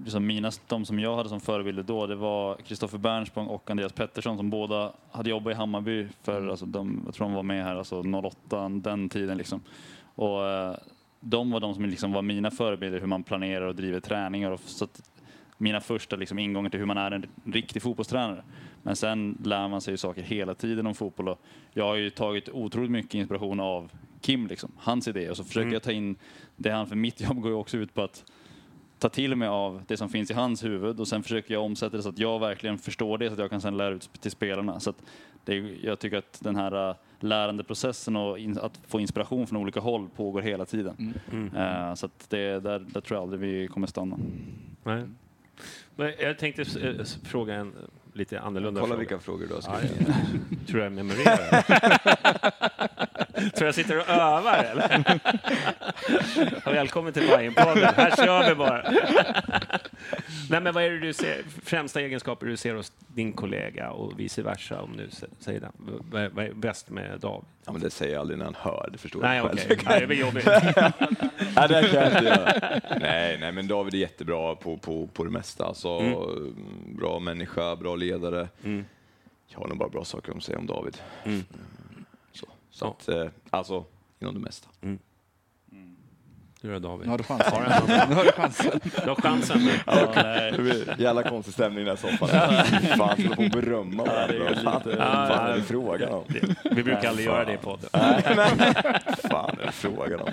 liksom 0.05 0.27
mina, 0.27 0.51
de 0.69 0.85
som 0.85 0.99
jag 0.99 1.17
hade 1.17 1.29
som 1.29 1.41
förebilder 1.41 1.83
då, 1.83 2.07
det 2.07 2.15
var 2.15 2.55
Kristoffer 2.55 2.99
Bernspång 2.99 3.47
och 3.47 3.71
Andreas 3.71 3.93
Pettersson 3.93 4.37
som 4.37 4.51
båda 4.51 4.93
hade 5.11 5.31
jobbat 5.31 5.51
i 5.53 5.55
Hammarby 5.55 6.07
för, 6.23 6.49
alltså, 6.49 6.67
de, 6.67 7.03
jag 7.05 7.15
tror 7.15 7.27
de 7.27 7.35
var 7.35 7.43
med 7.43 7.65
här, 7.65 7.77
alltså 7.77 8.03
08, 8.03 8.69
den 8.69 9.09
tiden 9.09 9.39
liksom. 9.39 9.61
Och 10.15 10.47
eh, 10.47 10.75
de 11.21 11.51
var 11.51 11.61
de 11.61 11.75
som 11.75 11.85
liksom 11.85 12.13
var 12.13 12.23
mina 12.23 12.51
förebilder, 12.51 13.01
hur 13.01 13.07
man 13.07 13.23
planerar 13.23 13.67
och 13.67 13.75
driver 13.75 14.01
träningar. 14.01 14.51
Och, 14.51 14.61
så 14.61 14.85
att, 14.85 15.03
mina 15.61 15.81
första 15.81 16.17
liksom, 16.17 16.39
ingångar 16.39 16.71
till 16.71 16.79
hur 16.79 16.87
man 16.87 16.99
är 16.99 17.11
en 17.11 17.27
riktig 17.45 17.83
fotbollstränare. 17.83 18.43
Men 18.83 18.97
sen 18.97 19.39
lär 19.45 19.69
man 19.69 19.81
sig 19.81 19.93
ju 19.93 19.97
saker 19.97 20.23
hela 20.23 20.55
tiden 20.55 20.87
om 20.87 20.95
fotboll 20.95 21.29
och 21.29 21.41
jag 21.73 21.85
har 21.85 21.95
ju 21.95 22.11
tagit 22.11 22.49
otroligt 22.49 22.91
mycket 22.91 23.15
inspiration 23.15 23.61
av 23.61 23.93
Kim, 24.21 24.47
liksom, 24.47 24.73
hans 24.79 25.09
idé 25.09 25.31
och 25.31 25.37
så 25.37 25.45
försöker 25.45 25.63
Mm. 25.63 25.73
jag 25.73 25.83
ta 25.83 25.93
in 25.93 26.17
det 26.57 26.71
han, 26.71 26.87
för 26.87 26.97
mitt 26.97 27.21
jobb 27.21 27.41
går 27.41 27.51
ju 27.51 27.57
också 27.57 27.77
ut 27.77 27.95
på 27.95 28.03
att 28.03 28.25
ta 28.99 29.09
till 29.09 29.37
mig 29.37 29.49
av 29.49 29.83
det 29.87 29.97
som 29.97 30.09
finns 30.09 30.31
i 30.31 30.35
hans 30.35 30.65
huvud 30.65 31.01
och 31.01 31.09
sen 31.09 31.23
försöker 31.23 31.55
jag 31.55 31.63
omsätta 31.65 31.97
det 31.97 32.03
så 32.03 32.09
att 32.09 32.19
jag 32.19 32.39
verkligen 32.39 32.79
förstår 32.79 33.19
det 33.19 33.27
så 33.27 33.33
att 33.33 33.39
jag 33.39 33.51
kan 33.51 33.61
sen 33.61 33.77
lära 33.77 33.95
ut 33.95 34.11
till 34.21 34.31
spelarna. 34.31 34.81
Så 34.81 34.91
att 34.91 34.97
det 35.45 35.55
jag 35.83 35.99
tycker 35.99 36.17
att 36.17 36.39
den 36.43 36.57
här 36.57 36.89
äh, 36.91 36.97
lärandeprocessen 37.21 38.17
och 38.17 38.39
in, 38.39 38.59
att 38.59 38.81
få 38.89 39.01
inspiration 39.01 39.47
från 39.47 39.57
olika 39.63 39.81
håll 39.81 40.09
pågår 40.17 40.41
hela 40.43 40.65
tiden. 40.65 41.15
Mm. 41.33 41.57
Eh, 41.57 41.95
så 41.95 42.07
att 42.07 42.31
det, 42.31 42.61
där, 42.61 42.79
där 42.79 43.01
tror 43.01 43.17
jag 43.17 43.23
aldrig 43.23 43.41
vi 43.41 43.69
kommer 43.69 43.87
stanna. 43.87 44.19
Nej. 44.85 45.05
Men 45.97 46.13
jag 46.21 46.39
tänkte 46.39 46.63
s- 46.63 47.19
fråga 47.25 47.55
en 47.55 47.73
lite 48.13 48.41
annorlunda 48.41 48.81
Kolla 48.81 48.89
fråga. 48.91 48.99
vilka 48.99 49.19
frågor 49.19 49.47
du 49.47 49.55
har 49.55 49.63
Ja, 49.67 49.77
skrivit. 49.79 50.09
jag 50.51 50.67
tror 50.69 50.83
jag 50.83 50.93
memorerar. 50.93 51.65
tror 53.55 53.67
jag 53.67 53.75
sitter 53.75 53.99
och 53.99 54.09
övar 54.09 54.65
eller? 54.65 55.03
Välkommen 56.73 57.13
till 57.13 57.29
Bajenpodden. 57.29 57.95
Här 57.97 58.17
kör 58.17 58.49
vi 58.49 58.55
bara. 58.55 58.83
Nej, 60.51 60.61
men 60.61 60.75
vad 60.75 60.85
är 60.85 60.91
det 60.91 60.99
du 60.99 61.13
ser, 61.13 61.43
främsta 61.65 62.01
egenskaper 62.01 62.47
du 62.47 62.57
ser 62.57 62.75
hos 62.75 62.93
din 63.07 63.33
kollega 63.33 63.91
och 63.91 64.21
vice 64.21 64.43
versa 64.43 64.83
om 64.83 64.97
du 64.97 65.09
säger 65.39 65.61
det? 65.61 65.71
Vad 66.11 66.23
är- 66.45 66.53
bäst 66.55 66.91
med 66.91 67.21
David? 67.21 67.45
Ja, 67.67 67.73
men 67.73 67.81
det 67.81 67.91
säger 67.91 68.13
jag 68.13 68.21
aldrig 68.21 68.39
när 68.39 68.45
han 68.45 68.57
hör, 68.59 68.89
det 68.93 68.99
förstår 68.99 69.21
Nej, 69.23 69.37
jag 69.37 69.47
själv. 69.47 69.81
Nej, 69.89 70.01
det 70.01 70.07
blir 70.07 70.21
jobbigt. 70.21 70.47
Nej, 71.57 71.69
det 71.69 71.89
kan 71.93 72.01
jag 72.03 72.07
inte 72.13 72.25
göra. 72.25 72.53
Nej, 73.01 73.39
nej, 73.41 73.53
men 73.53 73.69
David 73.69 73.95
är 73.95 73.99
jättebra 73.99 74.55
på, 74.57 74.77
på, 74.77 75.07
på 75.07 75.25
det 75.25 75.31
mesta. 75.31 75.65
Alltså, 75.67 75.89
Mm. 75.99 76.55
Bra 76.99 77.19
människa, 77.19 77.77
bra 77.77 77.97
ledare. 77.97 78.49
Mm. 78.65 78.85
Jag 79.49 79.59
har 79.59 79.69
nog 79.69 79.79
bara 79.79 79.89
bra 79.89 80.05
saker 80.05 80.33
att 80.37 80.43
säga 80.43 80.59
om 80.59 80.67
David. 80.67 80.97
Mm. 81.25 81.45
Så, 82.71 82.79
Så 82.79 82.87
att, 82.87 83.09
eh, 83.19 83.31
alltså, 83.51 83.85
inom 84.21 84.35
det 84.35 84.41
mesta. 84.41 84.69
Du 86.61 86.73
då 86.73 86.79
David? 86.79 87.07
Nu 87.07 87.11
har 87.11 87.19
du 87.19 87.25
chansen. 87.25 87.53
Har 87.53 87.87
du 87.87 87.95
en- 87.95 88.09
Nu 88.09 88.15
har 88.15 88.25
du 88.25 88.33
chansen. 88.33 88.81
Du 89.05 89.09
har 89.09 89.15
chansen 89.17 89.59
nu. 89.65 89.71
Ja, 89.87 90.13
nej. 90.15 90.53
Det 90.53 90.59
blir 90.63 90.95
jävla 91.01 91.23
konstig 91.23 91.55
stämning 91.55 91.83
i 91.83 91.85
den 91.85 91.97
här 91.97 92.11
soffan. 92.11 92.29
Fan, 92.99 93.17
ska 93.25 93.35
på 93.37 93.43
att 93.43 93.53
berömma 93.53 94.05
varandra. 94.05 94.55
Fan, 94.65 94.83
vad 94.85 94.97
fan 95.29 95.51
är 95.51 95.57
det 95.57 95.63
frågan 95.63 96.09
om? 96.13 96.25
Vi 96.65 96.83
brukar 96.83 97.09
aldrig 97.09 97.27
göra 97.27 97.45
det 97.45 97.53
i 97.53 97.57
podden. 97.57 97.89
fan 99.31 99.57
är 99.61 99.67
det 99.67 99.73
frågan 99.73 100.21
om? 100.21 100.29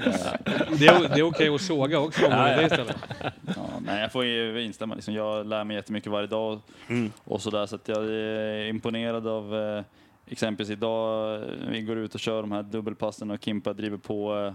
Det 0.79 0.87
är, 0.87 0.99
det 1.15 1.19
är 1.19 1.23
okej 1.23 1.49
att 1.55 1.61
såga 1.61 1.99
också 1.99 2.25
om 2.25 2.31
man 2.31 2.49
vill 2.49 2.57
det 2.57 2.63
istället. 2.65 2.97
Ja, 3.55 3.69
nej, 3.85 4.01
jag 4.01 4.11
får 4.11 4.25
ju 4.25 4.63
instämma. 4.63 4.95
Liksom, 4.95 5.13
jag 5.13 5.45
lär 5.47 5.63
mig 5.63 5.75
jättemycket 5.75 6.11
varje 6.11 6.27
dag 6.27 6.59
Mm. 6.87 7.11
och 7.23 7.41
sådär, 7.41 7.65
så 7.65 7.75
att 7.75 7.87
jag 7.87 8.05
är 8.05 8.65
imponerad 8.65 9.27
av 9.27 9.55
eh, 9.55 9.83
exempelvis 10.27 10.71
idag, 10.71 11.35
eh, 11.35 11.49
vi 11.69 11.81
går 11.81 11.97
ut 11.97 12.13
och 12.13 12.19
kör 12.19 12.41
de 12.41 12.51
här 12.51 12.63
dubbelpassen 12.63 13.31
och 13.31 13.43
Kimpa 13.43 13.73
driver 13.73 13.97
på 13.97 14.35
eh, 14.37 14.53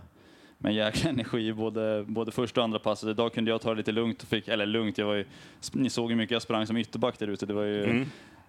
med 0.58 0.74
jäkla 0.74 1.10
energi 1.10 1.52
både, 1.52 2.04
både 2.08 2.32
första 2.32 2.60
och 2.60 2.64
andra 2.64 2.78
passet. 2.78 3.08
Idag 3.08 3.32
kunde 3.32 3.50
jag 3.50 3.60
ta 3.60 3.70
det 3.70 3.76
lite 3.76 3.92
lugnt, 3.92 4.22
och 4.22 4.28
fick, 4.28 4.48
eller 4.48 4.66
lugnt, 4.66 4.98
jag 4.98 5.06
var 5.06 5.14
ju, 5.14 5.24
ni 5.72 5.90
såg 5.90 6.10
hur 6.10 6.16
mycket 6.16 6.32
jag 6.32 6.42
sprang 6.42 6.66
som 6.66 6.76
ytterback 6.76 7.18
där 7.18 7.28
ute. 7.28 7.46
Det 7.46 7.54
var 7.54 7.62
ju 7.64 7.84
Mm. 7.84 8.06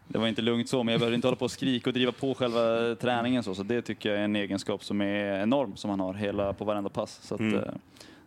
det 0.07 0.17
var 0.17 0.27
inte 0.27 0.41
lugnt 0.41 0.69
så, 0.69 0.83
men 0.83 0.91
jag 0.91 0.99
behövde 0.99 1.15
inte 1.15 1.27
hålla 1.27 1.35
på 1.35 1.45
och 1.45 1.51
skrika 1.51 1.89
och 1.89 1.93
driva 1.93 2.11
på 2.11 2.33
själva 2.33 2.95
träningen 2.95 3.43
så, 3.43 3.55
så 3.55 3.63
det 3.63 3.81
tycker 3.81 4.09
jag 4.09 4.19
är 4.19 4.23
en 4.23 4.35
egenskap 4.35 4.83
som 4.83 5.01
är 5.01 5.41
enorm 5.43 5.75
som 5.75 5.89
han 5.89 5.99
har 5.99 6.13
hela, 6.13 6.53
på 6.53 6.65
varenda 6.65 6.89
pass. 6.89 7.19
Så 7.23 7.35
att, 7.35 7.41
Mm. 7.41 7.55
eh, 7.55 7.61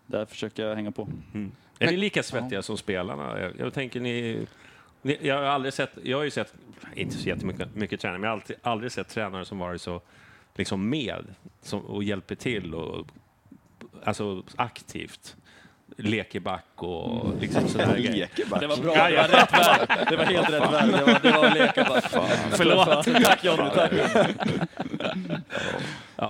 där 0.07 0.25
försöker 0.25 0.67
jag 0.67 0.75
hänga 0.77 0.91
på. 0.91 1.09
Är 1.79 1.87
ni 1.91 1.97
lika 1.97 2.23
svettiga 2.23 2.63
som 2.63 2.77
spelarna? 2.77 3.41
Jag, 3.41 3.53
jag 3.59 3.73
tänker 3.75 4.01
ni... 4.01 4.47
Jag 5.21 5.35
har 5.37 5.43
aldrig 5.43 5.75
sett, 5.75 5.91
jag 6.03 6.17
har 6.17 6.25
ju 6.25 6.31
sett, 6.31 6.55
inte 6.95 7.17
så 7.17 7.29
jättemycket 7.29 7.75
mycket 7.75 8.01
träning, 8.01 8.21
men 8.21 8.29
jag 8.29 8.37
har 8.37 8.41
alltid, 8.41 8.57
aldrig 8.63 8.93
sett 8.93 9.09
tränare 9.09 9.45
som 9.45 9.59
varit 9.59 9.81
så 9.83 10.01
liksom 10.55 10.89
med 10.89 11.25
som, 11.63 11.81
och 11.81 12.05
hjälper 12.05 12.35
till 12.35 12.75
och 12.75 13.07
alltså 14.05 14.43
aktivt. 14.57 15.37
Leker 15.97 16.41
back 16.41 16.65
och 16.75 17.41
liksom 17.41 17.69
sådär. 17.69 17.97
Lekeback. 17.99 18.61
Det 18.61 18.67
var 18.67 18.77
bra, 18.77 18.95
det 18.95 19.17
var 19.17 19.29
rätt 19.29 19.53
värld. 19.53 20.07
Det 20.11 20.17
var 20.17 20.25
helt 20.25 20.51
rätt 20.51 20.73
värld. 20.73 20.89
Det 20.89 21.05
var, 21.13 21.21
det 21.23 21.31
var 21.31 21.45
att 21.47 21.55
leka 21.55 21.85
bara. 21.85 22.01
Förlåt. 22.51 23.05
Tack 23.25 23.45
Johnny, 23.45 23.71
tack. 23.75 23.93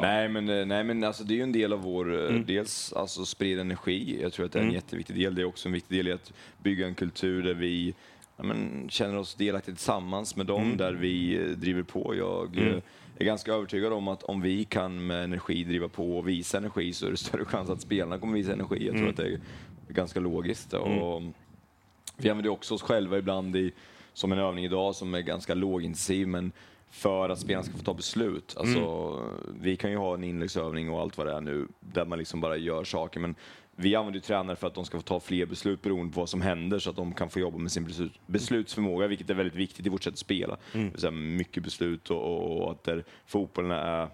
Nej, 0.03 0.29
men, 0.29 0.49
eh, 0.49 0.67
nej, 0.67 0.85
men 0.85 1.05
alltså, 1.05 1.25
det 1.25 1.35
är 1.35 1.37
ju 1.37 1.43
en 1.43 1.53
del 1.53 1.73
av 1.73 1.81
vår, 1.83 2.15
eh, 2.23 2.29
Mm. 2.29 2.45
dels 2.47 2.93
alltså, 2.93 3.25
sprida 3.25 3.61
energi. 3.61 4.19
Jag 4.23 4.33
tror 4.33 4.47
att 4.47 4.53
det 4.53 4.59
är 4.59 4.63
en 4.63 4.73
jätteviktig 4.73 5.17
del. 5.17 5.35
Det 5.35 5.43
är 5.43 5.47
också 5.47 5.69
en 5.69 5.73
viktig 5.73 5.99
del 5.99 6.09
i 6.09 6.13
att 6.13 6.33
bygga 6.63 6.87
en 6.87 6.95
kultur 6.95 7.43
där 7.43 7.55
vi 7.55 7.95
ja, 8.37 8.45
men, 8.45 8.89
känner 8.91 9.17
oss 9.17 9.35
delaktiga 9.35 9.75
tillsammans 9.75 10.37
med 10.37 10.47
dem, 10.47 10.63
Mm. 10.63 10.77
där 10.77 10.93
vi 10.93 11.35
eh, 11.37 11.47
driver 11.49 11.83
på. 11.83 12.15
Jag 12.17 12.59
eh, 12.59 12.77
är 13.19 13.25
ganska 13.25 13.53
övertygad 13.53 13.93
om 13.93 14.09
att 14.09 14.23
om 14.23 14.41
vi 14.41 14.65
kan 14.65 15.07
med 15.07 15.25
energi 15.25 15.65
driva 15.65 15.89
på 15.89 16.19
och 16.19 16.29
visa 16.29 16.59
energi 16.59 16.93
så 16.93 17.07
är 17.07 17.11
det 17.11 17.17
större 17.17 17.45
chans 17.45 17.71
att 17.71 17.81
spelarna 17.81 18.19
kommer 18.19 18.35
visa 18.35 18.53
energi. 18.53 18.87
Jag 18.87 18.93
tror 18.95 18.99
Mm. 18.99 19.11
att 19.11 19.17
det 19.17 19.27
är 19.29 19.41
ganska 19.89 20.21
logiskt. 20.21 20.73
Och, 20.73 21.23
vi 22.17 22.31
använder 22.31 22.51
också 22.51 22.75
oss 22.75 22.83
själva 22.83 23.19
ibland 23.19 23.57
i, 23.57 23.73
som 24.13 24.33
en 24.33 24.39
övning 24.39 24.65
idag 24.65 24.95
som 24.95 25.15
är 25.15 25.21
ganska 25.21 25.55
lågintensiv, 25.55 26.29
men 26.29 26.53
för 26.91 27.29
att 27.29 27.39
spelarna 27.39 27.65
ska 27.65 27.77
få 27.79 27.85
ta 27.85 27.95
beslut. 27.95 28.55
Alltså, 28.59 29.23
Vi 29.61 29.77
kan 29.77 29.91
ju 29.91 29.97
ha 29.97 30.15
en 30.15 30.25
inläggsövning 30.25 30.91
och 30.91 31.01
allt 31.01 31.19
vad 31.19 31.27
det 31.27 31.33
är 31.33 31.41
nu, 31.41 31.69
där 31.81 32.05
man 32.05 32.19
liksom 32.19 32.41
bara 32.41 32.57
gör 32.57 32.85
saker, 32.85 33.21
men 33.21 33.35
vi 33.77 33.95
använder 33.95 34.19
ju 34.19 34.21
tränare 34.21 34.57
för 34.57 34.67
att 34.67 34.75
de 34.75 34.85
ska 34.85 34.99
få 34.99 35.03
ta 35.03 35.21
fler 35.21 35.47
beslut 35.47 35.83
beroende 35.83 36.15
på 36.15 36.21
vad 36.21 36.29
som 36.29 36.41
händer, 36.41 36.79
så 36.79 36.91
att 36.91 36.97
de 36.97 37.15
kan 37.15 37.31
få 37.31 37.41
jobba 37.41 37.59
med 37.59 37.73
sin 37.73 37.85
beslut, 37.85 38.13
beslutsförmåga, 38.27 39.07
vilket 39.07 39.31
är 39.31 39.35
väldigt 39.35 39.55
viktigt 39.55 39.87
i 39.87 39.89
vårt 39.89 40.03
sätt 40.03 40.13
att 40.13 40.19
spela. 40.19 40.57
Det 40.73 40.79
vill 40.79 41.01
säga 41.01 41.11
mycket 41.11 41.63
beslut 41.63 42.11
och, 42.11 42.23
och, 42.23 42.63
och 42.63 42.71
att 42.71 42.85
där 42.85 43.05
fotbollen 43.27 43.71
är 43.71 44.09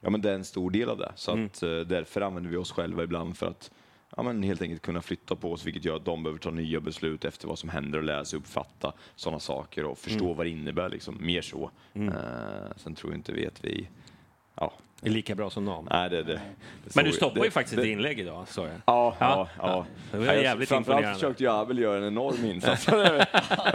Ja, 0.00 0.10
men 0.10 0.20
det 0.20 0.30
är 0.30 0.34
en 0.34 0.44
stor 0.44 0.70
del 0.70 0.88
av 0.88 0.98
det. 0.98 1.12
Så 1.14 1.32
att, 1.32 1.62
eh, 1.62 1.78
därför 1.80 2.20
använder 2.20 2.50
vi 2.50 2.56
oss 2.56 2.72
själva 2.72 3.02
ibland 3.04 3.36
för 3.36 3.46
att 3.46 3.70
ja, 4.16 4.22
men 4.22 4.42
helt 4.42 4.62
enkelt 4.62 4.82
kunna 4.82 5.02
flytta 5.02 5.36
på 5.36 5.52
oss, 5.52 5.66
vilket 5.66 5.84
gör 5.84 5.96
att 5.96 6.04
de 6.04 6.22
behöver 6.22 6.38
ta 6.38 6.50
nya 6.50 6.80
beslut 6.80 7.24
efter 7.24 7.48
vad 7.48 7.58
som 7.58 7.68
händer 7.68 7.98
och 7.98 8.04
lära 8.04 8.24
sig 8.24 8.38
uppfatta 8.38 8.92
sådana 9.16 9.40
saker 9.40 9.84
och 9.84 9.98
förstå 9.98 10.32
vad 10.32 10.46
det 10.46 10.50
innebär. 10.50 10.88
Liksom. 10.88 11.18
Mer 11.20 11.42
så. 11.42 11.70
Eh, 11.94 12.76
sen 12.76 12.94
tror 12.94 13.12
jag 13.12 13.18
inte 13.18 13.32
vi 13.32 13.46
att 13.46 13.64
vi... 13.64 13.88
Ja, 14.60 14.72
Är 15.02 15.10
lika 15.10 15.34
bra 15.34 15.50
som 15.50 15.64
någon. 15.64 15.88
nej, 15.90 16.10
det, 16.10 16.22
det, 16.22 16.32
det 16.32 16.40
Men 16.96 17.04
du 17.04 17.10
det- 17.10 17.44
ju 17.44 17.50
faktiskt 17.50 17.76
det, 17.76 17.82
ett 17.82 17.88
inlägg 17.88 18.20
idag, 18.20 18.48
sa 18.48 18.62
jag. 18.62 18.70
Ja, 18.70 18.80
ja, 18.86 19.14
Ja. 19.18 19.48
ja. 19.58 19.86
Det 20.10 20.18
var 20.18 20.26
Ja, 20.26 20.32
jag- 20.34 20.42
jävligt 20.42 20.68
Framförallt 20.68 21.06
försökte 21.14 21.42
ju 21.42 21.50
Abel 21.50 21.78
göra 21.78 21.98
en 21.98 22.04
enorm 22.04 22.44
insats. 22.44 22.86
jag, 22.88 22.96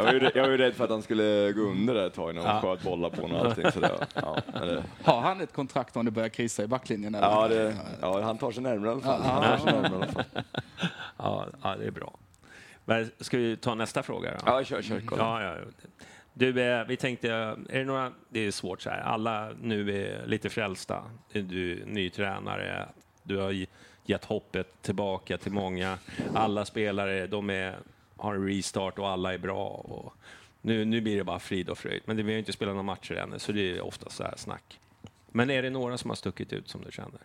var 0.03 0.13
ju, 0.13 0.29
jag 0.35 0.43
var 0.43 0.49
ju 0.49 0.57
rädd 0.57 0.73
för 0.75 0.83
att 0.83 0.89
han 0.89 1.01
skulle 1.01 1.51
gå 1.51 1.61
under 1.61 1.93
där 1.93 2.07
ett 2.07 2.13
tag 2.13 2.35
när 2.35 2.43
de 2.47 2.61
sköt 2.61 2.81
bollar 2.83 3.09
på 3.09 3.21
honom 3.21 3.37
och 3.39 3.45
allting. 3.45 3.71
Så 3.71 3.79
det, 3.79 3.91
ja, 4.13 4.37
men 4.53 4.67
det, 4.67 4.83
Har 5.03 5.21
han 5.21 5.41
ett 5.41 5.53
kontrakt 5.53 5.97
om 5.97 6.05
det 6.05 6.11
börjar 6.11 6.29
krisa 6.29 6.63
i 6.63 6.67
backlinjen? 6.67 7.15
Eller? 7.15 7.27
ja, 7.27 7.47
det, 7.47 7.75
ja, 8.01 8.21
han 8.21 8.37
tar 8.37 8.51
sig 8.51 8.63
närmare 8.63 8.89
i 8.89 8.91
alla 8.91 9.01
fall. 9.01 9.21
Han 9.21 9.43
tar 9.43 9.57
sig 9.57 9.73
närmare 9.81 9.91
i 9.93 9.95
alla 10.03 10.07
fall. 10.11 10.43
Ja, 11.17 11.45
ja, 11.63 11.75
det 11.75 11.85
är 11.85 11.91
bra. 11.91 12.13
Ska 13.19 13.37
vi 13.37 13.57
ta 13.57 13.75
nästa 13.75 14.03
fråga? 14.03 14.31
Då? 14.31 14.37
Ja, 14.45 14.63
kör, 14.63 14.81
kör. 14.81 15.01
Kolla. 15.05 15.43
Ja, 15.43 15.49
ja. 15.55 15.55
Du, 16.33 16.61
eh, 16.61 16.87
vi 16.87 16.97
tänkte, 16.97 17.31
är 17.69 17.79
det 17.79 17.85
några, 17.85 18.13
det 18.29 18.39
är 18.39 18.51
svårt 18.51 18.81
så 18.81 18.89
här, 18.89 19.01
alla 19.01 19.51
nu 19.61 20.05
är 20.05 20.25
lite 20.25 20.49
frälsta. 20.49 21.03
Du 21.31 21.81
är 21.81 21.85
ny 21.85 22.09
tränare, 22.09 22.89
du 23.23 23.37
har 23.37 23.65
gett 24.05 24.25
hoppet 24.25 24.81
tillbaka 24.81 25.37
till 25.37 25.51
många. 25.51 25.97
Alla 26.33 26.65
spelare, 26.65 27.27
de 27.27 27.49
är, 27.49 27.77
har 28.17 28.35
en 28.35 28.47
restart 28.47 28.99
och 28.99 29.09
alla 29.09 29.33
är 29.33 29.37
bra. 29.37 29.67
Och 29.67 30.13
nu, 30.61 30.85
nu 30.85 31.01
blir 31.01 31.17
det 31.17 31.23
bara 31.23 31.39
frid 31.39 31.69
och 31.69 31.77
fröjd. 31.77 32.01
Men 32.05 32.17
det, 32.17 32.23
vi 32.23 32.31
har 32.31 32.33
ju 32.33 32.39
inte 32.39 32.53
spelat 32.53 32.73
några 32.73 32.83
matcher 32.83 33.15
ännu, 33.15 33.39
så 33.39 33.51
det 33.51 33.77
är 33.77 33.81
ofta 33.81 34.09
så 34.09 34.23
här 34.23 34.33
snack. 34.37 34.79
Men 35.31 35.49
är 35.49 35.61
det 35.61 35.69
några 35.69 35.97
som 35.97 36.09
har 36.09 36.15
stuckit 36.15 36.53
ut 36.53 36.69
som 36.69 36.81
du 36.81 36.91
känner? 36.91 37.21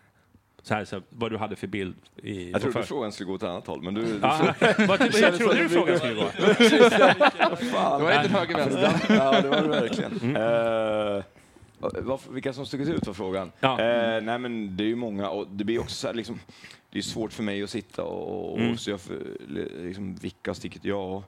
Så 0.61 0.73
här, 0.73 0.85
så, 0.85 1.01
vad 1.09 1.31
du 1.31 1.37
hade 1.37 1.55
för 1.55 1.67
bild 1.67 1.95
i... 2.23 2.51
Jag 2.51 2.61
trodde 2.61 2.73
för- 2.73 2.83
frågan 2.83 3.11
skulle 3.11 3.27
gå 3.27 3.33
åt 3.33 3.43
ett 3.43 3.49
annat 3.49 3.67
håll, 3.67 3.81
men 3.81 3.93
du... 3.93 4.01
du 4.05 4.17
Ja, 4.21 4.53
vad 4.87 4.99
typ- 4.99 5.15
hur 5.15 5.37
trodde 5.37 5.63
du 5.63 5.69
frågan 5.69 5.97
skulle 5.97 6.13
gå? 6.13 6.25
Det 6.37 8.03
var 8.03 8.23
lite 8.23 8.33
höger 8.37 8.55
vänster. 8.55 8.95
ja, 9.09 9.41
det 9.41 9.49
var 9.49 9.61
det 9.61 9.67
verkligen. 9.67 10.35
Eh, 10.35 11.23
vad, 11.79 12.19
vilka 12.31 12.53
som 12.53 12.65
stuckit 12.65 12.89
ut 12.89 13.07
var 13.07 13.13
frågan. 13.13 13.51
Ja. 13.59 13.81
Eh, 13.81 14.21
nej, 14.23 14.39
men 14.39 14.77
det 14.77 14.83
är 14.83 14.87
ju 14.87 14.95
många 14.95 15.29
och 15.29 15.47
det 15.47 15.63
blir 15.63 15.79
också 15.79 15.95
så 15.95 16.07
här, 16.07 16.13
liksom, 16.13 16.39
det 16.91 16.97
är 16.97 17.01
svårt 17.03 17.33
för 17.33 17.43
mig 17.43 17.63
att 17.63 17.69
sitta 17.69 18.03
och, 18.03 18.51
och 18.53 18.59
Mm. 18.59 18.77
så 18.77 18.89
jag 18.89 19.01
för, 19.01 19.21
liksom, 19.83 20.15
vilka 20.15 20.53
sticket 20.53 20.85
ja. 20.85 21.23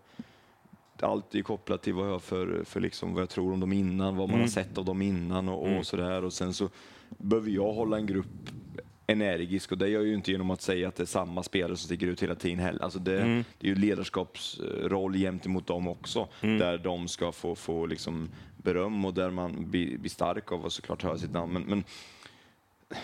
Allt 1.02 1.36
är 1.36 1.42
kopplat 1.42 1.82
till 1.82 1.94
vad 1.94 2.10
jag 2.10 2.22
för, 2.22 2.64
för 2.66 2.80
liksom, 2.80 3.14
vad 3.14 3.22
jag 3.22 3.30
tror 3.30 3.54
om 3.54 3.60
dem 3.60 3.74
innan, 3.74 4.16
vad 4.18 4.28
man 4.30 4.36
Mm. 4.36 4.42
har 4.42 4.48
sett 4.48 4.78
av 4.78 4.86
dem 4.86 5.02
innan 5.02 5.50
och, 5.50 5.78
och 5.78 5.86
sådär. 5.86 6.24
Och 6.24 6.34
sen 6.34 6.54
så 6.54 6.70
behöver 7.10 7.50
jag 7.52 7.74
hålla 7.74 7.98
en 7.98 8.06
grupp 8.06 8.26
energisk 9.12 9.72
och 9.72 9.78
det 9.78 9.88
gör 9.90 10.00
jag 10.00 10.08
ju 10.08 10.14
inte 10.14 10.32
genom 10.32 10.50
att 10.52 10.62
säga 10.62 10.88
att 10.88 10.96
det 10.96 11.04
är 11.04 11.06
samma 11.06 11.44
spelare 11.44 11.78
som 11.78 11.86
sticker 11.86 12.08
ut 12.08 12.24
hela 12.24 12.36
tiden 12.36 12.60
heller. 12.60 12.84
Alltså 12.84 13.00
det, 13.00 13.22
Mm. 13.22 13.44
det 13.60 13.68
är 13.68 13.70
ju 13.70 13.76
ledarskapsroll 13.76 15.14
gentemot 15.14 15.68
dem 15.68 15.88
också, 15.88 16.28
där 16.42 16.78
de 16.78 17.08
ska 17.08 17.32
få, 17.32 17.56
få 17.56 17.86
liksom 17.86 18.30
beröm 18.58 19.06
och 19.06 19.14
där 19.14 19.30
man 19.30 19.70
blir, 19.72 19.98
blir 19.98 20.10
stark 20.12 20.52
av 20.52 20.66
att 20.66 20.72
såklart 20.74 21.04
höra 21.04 21.18
sitt 21.18 21.32
namn. 21.34 21.54
Men, 21.54 21.64
men 21.64 21.84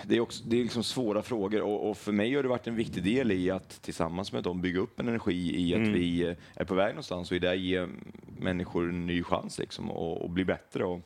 det 0.05 0.15
är, 0.15 0.19
också, 0.19 0.43
det 0.47 0.57
är 0.59 0.63
liksom 0.63 0.83
svåra 0.83 1.21
frågor 1.21 1.61
och, 1.61 1.89
och 1.89 1.97
för 1.97 2.11
mig 2.11 2.35
har 2.35 2.43
det 2.43 2.49
varit 2.49 2.67
en 2.67 2.75
viktig 2.75 3.03
del 3.03 3.31
i 3.31 3.51
att 3.51 3.81
tillsammans 3.81 4.31
med 4.31 4.43
dem 4.43 4.61
bygga 4.61 4.79
upp 4.79 4.99
en 4.99 5.07
energi 5.07 5.61
i 5.61 5.73
att 5.73 5.77
Mm. 5.79 5.93
vi 5.93 6.35
är 6.55 6.65
på 6.65 6.75
väg 6.75 6.89
någonstans 6.89 7.31
och 7.31 7.37
i 7.37 7.39
det 7.39 7.55
ge 7.55 7.87
människor 8.39 8.89
en 8.89 9.05
ny 9.05 9.23
chans 9.23 9.59
liksom 9.59 9.91
och, 9.91 10.21
och 10.21 10.29
bli 10.29 10.45
bättre. 10.45 10.85
Och, 10.85 11.01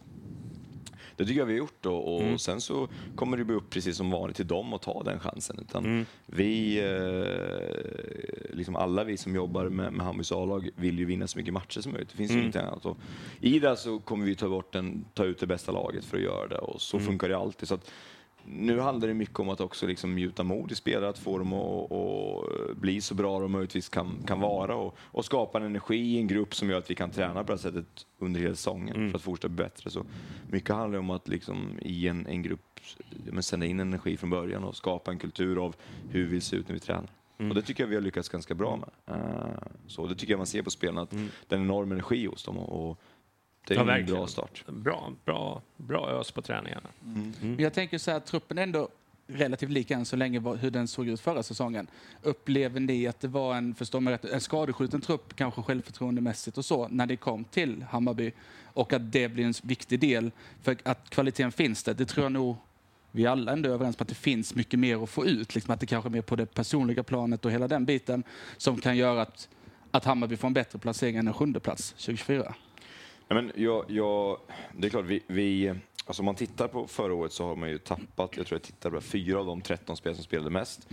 det 1.20 1.26
tycker 1.26 1.40
jag 1.40 1.46
vi 1.46 1.54
har 1.54 1.58
gjort 1.58 1.86
och, 1.86 2.16
och 2.16 2.22
Mm. 2.22 2.38
sen 2.40 2.62
så 2.62 2.88
kommer 3.16 3.38
det 3.38 3.44
bli 3.44 3.56
upp 3.56 3.70
precis 3.70 3.98
som 3.98 4.12
vanligt 4.12 4.36
till 4.38 4.48
dem 4.48 4.74
att 4.74 4.82
ta 4.82 5.04
den 5.04 5.20
chansen. 5.20 5.60
Utan 5.62 5.86
Mm. 5.86 6.06
Vi, 6.26 6.80
eh, 6.80 8.56
liksom 8.58 8.76
alla 8.76 9.04
vi 9.04 9.18
som 9.18 9.36
jobbar 9.36 9.70
med, 9.70 9.94
med 9.94 10.06
Hammarbys 10.06 10.32
A-lag 10.32 10.70
vill 10.76 11.00
ju 11.00 11.06
vinna 11.06 11.28
så 11.28 11.38
mycket 11.38 11.54
matcher 11.54 11.82
som 11.82 11.92
möjligt. 11.92 12.10
Det 12.10 12.18
finns 12.18 12.32
ju 12.32 12.34
Mm. 12.34 12.42
ingenting 12.44 12.62
annat. 12.62 12.86
Och 12.86 12.98
I 13.42 13.60
det 13.60 13.78
så 13.78 14.00
kommer 14.00 14.26
vi 14.26 14.36
ta, 14.36 14.50
bort 14.50 14.74
den, 14.74 15.06
ta 15.14 15.26
ut 15.26 15.40
det 15.40 15.48
bästa 15.48 15.72
laget 15.72 16.06
för 16.06 16.18
att 16.18 16.24
göra 16.24 16.48
det 16.48 16.58
och 16.58 16.82
så 16.82 16.98
Mm. 16.98 17.08
funkar 17.08 17.30
det 17.30 17.38
alltid. 17.38 17.68
Så 17.68 17.76
att, 17.76 17.92
nu 18.52 18.80
handlar 18.80 19.08
det 19.08 19.14
mycket 19.14 19.40
om 19.40 19.50
att 19.50 19.62
också 19.62 19.88
liksom 19.88 20.20
gjuta 20.20 20.44
mod 20.44 20.72
i 20.72 20.76
spelare, 20.76 21.10
att 21.10 21.18
få 21.18 21.38
dem 21.38 21.54
att, 21.54 21.92
att 21.92 22.78
bli 22.78 23.02
så 23.02 23.16
bra 23.16 23.40
de 23.40 23.52
möjligtvis 23.52 23.90
kan, 23.90 24.24
kan 24.28 24.40
vara 24.40 24.76
och, 24.76 24.96
och 25.00 25.26
skapa 25.26 25.58
en 25.58 25.66
energi 25.66 25.98
i 25.98 26.18
en 26.18 26.28
grupp 26.28 26.56
som 26.56 26.70
gör 26.70 26.78
att 26.78 26.92
vi 26.92 26.96
kan 26.96 27.12
träna 27.12 27.44
på 27.44 27.44
det 27.44 27.54
här 27.54 27.58
sättet 27.58 28.06
under 28.20 28.40
hela 28.40 28.56
säsongen 28.56 28.96
Mm. 28.96 29.12
för 29.12 29.18
att 29.18 29.24
fortsätta 29.24 29.50
bli 29.50 29.64
bättre. 29.64 29.90
Så 29.90 30.06
mycket 30.50 30.76
handlar 30.76 31.00
om 31.00 31.10
att 31.10 31.28
liksom 31.28 31.80
i 31.82 32.08
en, 32.08 32.28
en 32.28 32.42
grupp 32.42 32.80
men 33.32 33.44
sända 33.44 33.66
in 33.66 33.80
energi 33.80 34.18
från 34.18 34.30
början 34.30 34.64
och 34.64 34.76
skapa 34.76 35.12
en 35.12 35.20
kultur 35.20 35.66
av 35.66 35.76
hur 36.10 36.24
vi 36.24 36.30
vill 36.30 36.42
se 36.42 36.56
ut 36.56 36.68
när 36.68 36.74
vi 36.74 36.80
tränar. 36.80 37.10
Mm. 37.38 37.52
Och 37.52 37.56
det 37.56 37.62
tycker 37.62 37.84
jag 37.84 37.88
vi 37.88 37.96
har 37.96 38.02
lyckats 38.02 38.30
ganska 38.30 38.54
bra 38.56 38.78
med. 38.78 39.16
Eh, 39.16 39.68
så 39.88 40.08
det 40.08 40.16
tycker 40.16 40.34
jag 40.34 40.38
man 40.38 40.48
ser 40.48 40.62
på 40.62 40.70
spelarna, 40.70 41.02
att 41.02 41.12
det 41.12 41.56
är 41.56 41.60
en 41.60 41.64
enorm 41.66 41.92
energi 41.92 42.26
hos 42.26 42.44
dem 42.44 42.58
och, 42.58 42.90
och 42.90 43.00
det 43.68 43.74
är 43.74 43.78
Mm. 43.78 43.88
Ja, 43.88 43.94
en 43.94 44.00
verkligen. 44.00 44.20
bra 44.20 44.28
start. 44.28 44.64
Bra, 44.68 45.14
bra, 45.26 45.62
bra 45.78 46.10
ös 46.10 46.32
på 46.32 46.42
träningarna. 46.42 46.90
Men 47.42 47.60
jag 47.60 47.74
tänker 47.74 47.98
så 47.98 48.12
här, 48.12 48.20
truppen 48.20 48.58
är 48.58 48.64
ändå 48.64 48.90
relativt 49.28 49.70
lik 49.70 49.92
än 49.92 50.06
så 50.06 50.16
länge 50.16 50.40
hur 50.40 50.72
den 50.72 50.88
såg 50.88 51.08
ut 51.08 51.20
förra 51.22 51.44
säsongen. 51.44 51.88
Upplever 52.22 52.80
ni 52.80 53.08
att 53.08 53.20
det 53.20 53.28
var 53.28 53.56
en, 53.56 53.76
förstår 53.76 54.00
mig 54.00 54.14
rätt, 54.14 54.26
en 54.26 54.42
skadeskjuten 54.42 55.02
trupp, 55.02 55.36
kanske 55.36 55.62
självförtroendemässigt 55.62 56.58
och 56.58 56.66
så, 56.66 56.88
när 56.88 57.06
det 57.06 57.16
kom 57.16 57.44
till 57.44 57.84
Hammarby? 57.84 58.32
Och 58.66 58.94
att 58.94 59.12
det 59.12 59.30
blir 59.30 59.46
en 59.46 59.54
viktig 59.64 60.00
del, 60.00 60.32
för 60.62 60.78
att 60.84 61.10
kvaliteten 61.10 61.52
finns 61.52 61.84
där, 61.84 61.94
det 61.94 62.06
tror 62.06 62.26
jag 62.26 62.32
nog 62.32 62.56
vi 63.12 63.26
alla 63.26 63.52
ändå 63.52 63.70
är 63.70 63.74
överens 63.74 63.96
på 63.96 64.02
att 64.04 64.08
det 64.08 64.16
finns 64.16 64.56
mycket 64.56 64.80
mer 64.80 65.04
att 65.04 65.10
få 65.10 65.26
ut. 65.26 65.56
Liksom 65.56 65.74
att 65.74 65.80
det 65.80 65.86
kanske 65.86 66.08
är 66.08 66.12
mer 66.12 66.22
på 66.22 66.36
det 66.36 66.46
personliga 66.46 67.04
planet 67.04 67.46
och 67.46 67.52
hela 67.52 67.68
den 67.68 67.86
biten 67.86 68.24
som 68.58 68.82
kan 68.82 68.98
göra 68.98 69.22
att, 69.22 69.50
att 69.92 70.06
Hammarby 70.06 70.38
får 70.38 70.48
en 70.48 70.54
bättre 70.54 70.80
placering 70.80 71.16
än 71.16 71.28
en 71.28 71.34
sjunde 71.34 71.60
plats 71.60 71.90
2024. 71.92 72.54
Ja, 73.32 73.36
men 73.36 73.52
jag, 73.56 73.86
jag, 73.88 74.38
det 74.78 74.88
är 74.88 74.90
klart, 74.90 75.06
vi, 75.06 75.24
vi, 75.28 75.74
alltså 76.06 76.22
om 76.22 76.26
man 76.26 76.36
tittar 76.36 76.68
på 76.68 76.88
förra 76.88 77.14
året 77.14 77.32
så 77.32 77.46
har 77.48 77.56
man 77.56 77.70
ju 77.70 77.78
tappat, 77.78 78.38
jag 78.38 78.48
tror 78.48 78.56
jag 78.56 78.62
tittade 78.62 78.96
på 78.96 79.02
fyra 79.02 79.40
av 79.40 79.46
de 79.46 79.62
13 79.62 79.98
spelare 79.98 80.16
som 80.16 80.24
spelade 80.24 80.50
mest. 80.50 80.88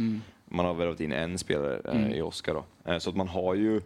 Man 0.44 0.66
har 0.66 0.74
värvat 0.74 1.00
in 1.00 1.12
en 1.12 1.38
spelare 1.38 1.80
eh, 1.92 2.18
i 2.18 2.22
Oskar. 2.22 2.54
då. 2.54 2.92
Eh, 2.92 2.98
så 2.98 3.10
att 3.10 3.16
man 3.16 3.28
har 3.28 3.54
ju... 3.54 3.76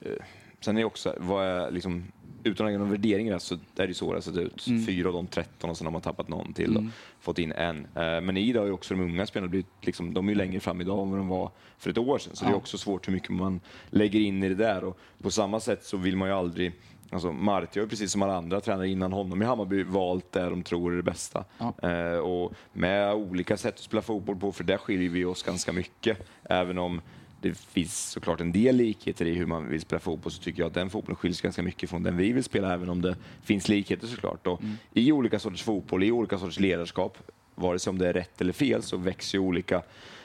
Eh, 0.00 0.12
sen 0.60 0.76
är 0.76 0.80
det 0.80 0.86
också, 0.86 1.14
vad 1.18 1.46
är 1.46 1.70
liksom, 1.70 2.04
utan 2.44 2.66
att 2.66 2.70
lägga 2.70 2.78
någon 2.78 2.90
värdering 2.90 3.30
det 3.30 3.40
så 3.40 3.54
är 3.54 3.58
det 3.76 3.86
ju 3.86 3.94
så 3.94 4.08
det 4.08 4.16
har 4.16 4.20
sett 4.20 4.36
ut. 4.36 4.62
Fyra 4.86 5.08
av 5.08 5.14
de 5.14 5.26
13 5.26 5.70
och 5.70 5.76
sen 5.76 5.86
har 5.86 5.92
man 5.92 6.00
tappat 6.02 6.28
någon 6.28 6.52
till 6.52 6.76
och 6.76 6.82
fått 7.20 7.38
in 7.38 7.52
en. 7.52 7.78
Eh, 7.94 8.20
men 8.20 8.36
i 8.36 8.52
det 8.52 8.58
har 8.58 8.66
ju 8.66 8.72
också 8.72 8.94
de 8.94 9.00
unga 9.00 9.26
spelarna 9.26 9.50
blivit, 9.50 9.66
liksom, 9.80 10.14
de 10.14 10.28
är 10.28 10.32
ju 10.32 10.38
längre 10.38 10.60
fram 10.60 10.80
idag 10.80 11.02
än 11.02 11.10
vad 11.10 11.18
de 11.20 11.28
var 11.28 11.50
för 11.78 11.90
ett 11.90 11.98
år 11.98 12.18
sedan. 12.18 12.36
Så 12.36 12.44
det 12.44 12.50
är 12.50 12.54
också 12.54 12.78
svårt 12.78 13.08
hur 13.08 13.12
mycket 13.12 13.30
man 13.30 13.60
lägger 13.90 14.20
in 14.20 14.42
i 14.42 14.48
det 14.48 14.54
där. 14.54 14.84
Och 14.84 14.98
på 15.22 15.30
samma 15.30 15.60
sätt 15.60 15.84
så 15.84 15.96
vill 15.96 16.16
man 16.16 16.28
ju 16.28 16.34
aldrig 16.34 16.72
Alltså 17.12 17.32
Marti 17.32 17.78
har 17.78 17.82
ju 17.82 17.88
precis 17.88 18.12
som 18.12 18.22
alla 18.22 18.36
andra 18.36 18.60
tränare 18.60 18.88
innan 18.88 19.12
honom 19.12 19.42
i 19.42 19.44
Hammarby 19.44 19.82
valt 19.82 20.32
det 20.32 20.40
de 20.48 20.62
tror 20.62 20.92
är 20.92 20.96
det 20.96 21.02
bästa. 21.02 21.44
Eh, 21.82 22.18
och 22.18 22.52
med 22.72 23.14
olika 23.14 23.56
sätt 23.56 23.74
att 23.74 23.80
spela 23.80 24.02
fotboll 24.02 24.36
på, 24.36 24.52
för 24.52 24.64
där 24.64 24.76
skiljer 24.76 25.08
vi 25.10 25.24
oss 25.24 25.42
ganska 25.42 25.72
mycket. 25.72 26.18
Även 26.44 26.78
om 26.78 27.00
det 27.40 27.58
finns 27.58 28.10
såklart 28.10 28.40
en 28.40 28.52
del 28.52 28.76
likheter 28.76 29.24
i 29.26 29.34
hur 29.34 29.46
man 29.46 29.68
vill 29.68 29.80
spela 29.80 30.00
fotboll 30.00 30.32
så 30.32 30.42
tycker 30.42 30.60
jag 30.62 30.66
att 30.66 30.74
den 30.74 30.90
fotbollen 30.90 31.16
skiljer 31.16 31.34
sig 31.34 31.42
ganska 31.42 31.62
mycket 31.62 31.90
från 31.90 32.02
den 32.02 32.16
vi 32.16 32.32
vill 32.32 32.44
spela, 32.44 32.74
även 32.74 32.88
om 32.88 33.02
det 33.02 33.16
finns 33.42 33.68
likheter 33.68 34.06
såklart. 34.06 34.46
Och 34.46 34.60
I 34.92 35.12
olika 35.12 35.38
sorters 35.38 35.62
fotboll, 35.62 36.04
i 36.04 36.10
olika 36.12 36.38
sorters 36.38 36.60
ledarskap, 36.60 37.18
vare 37.54 37.78
sig 37.78 37.90
om 37.90 37.98
det 37.98 38.08
är 38.08 38.12
rätt 38.12 38.40
eller 38.40 38.52
fel, 38.52 38.82
så 38.82 38.96
växer 38.96 39.38
ju 39.38 39.44
olika 39.44 39.82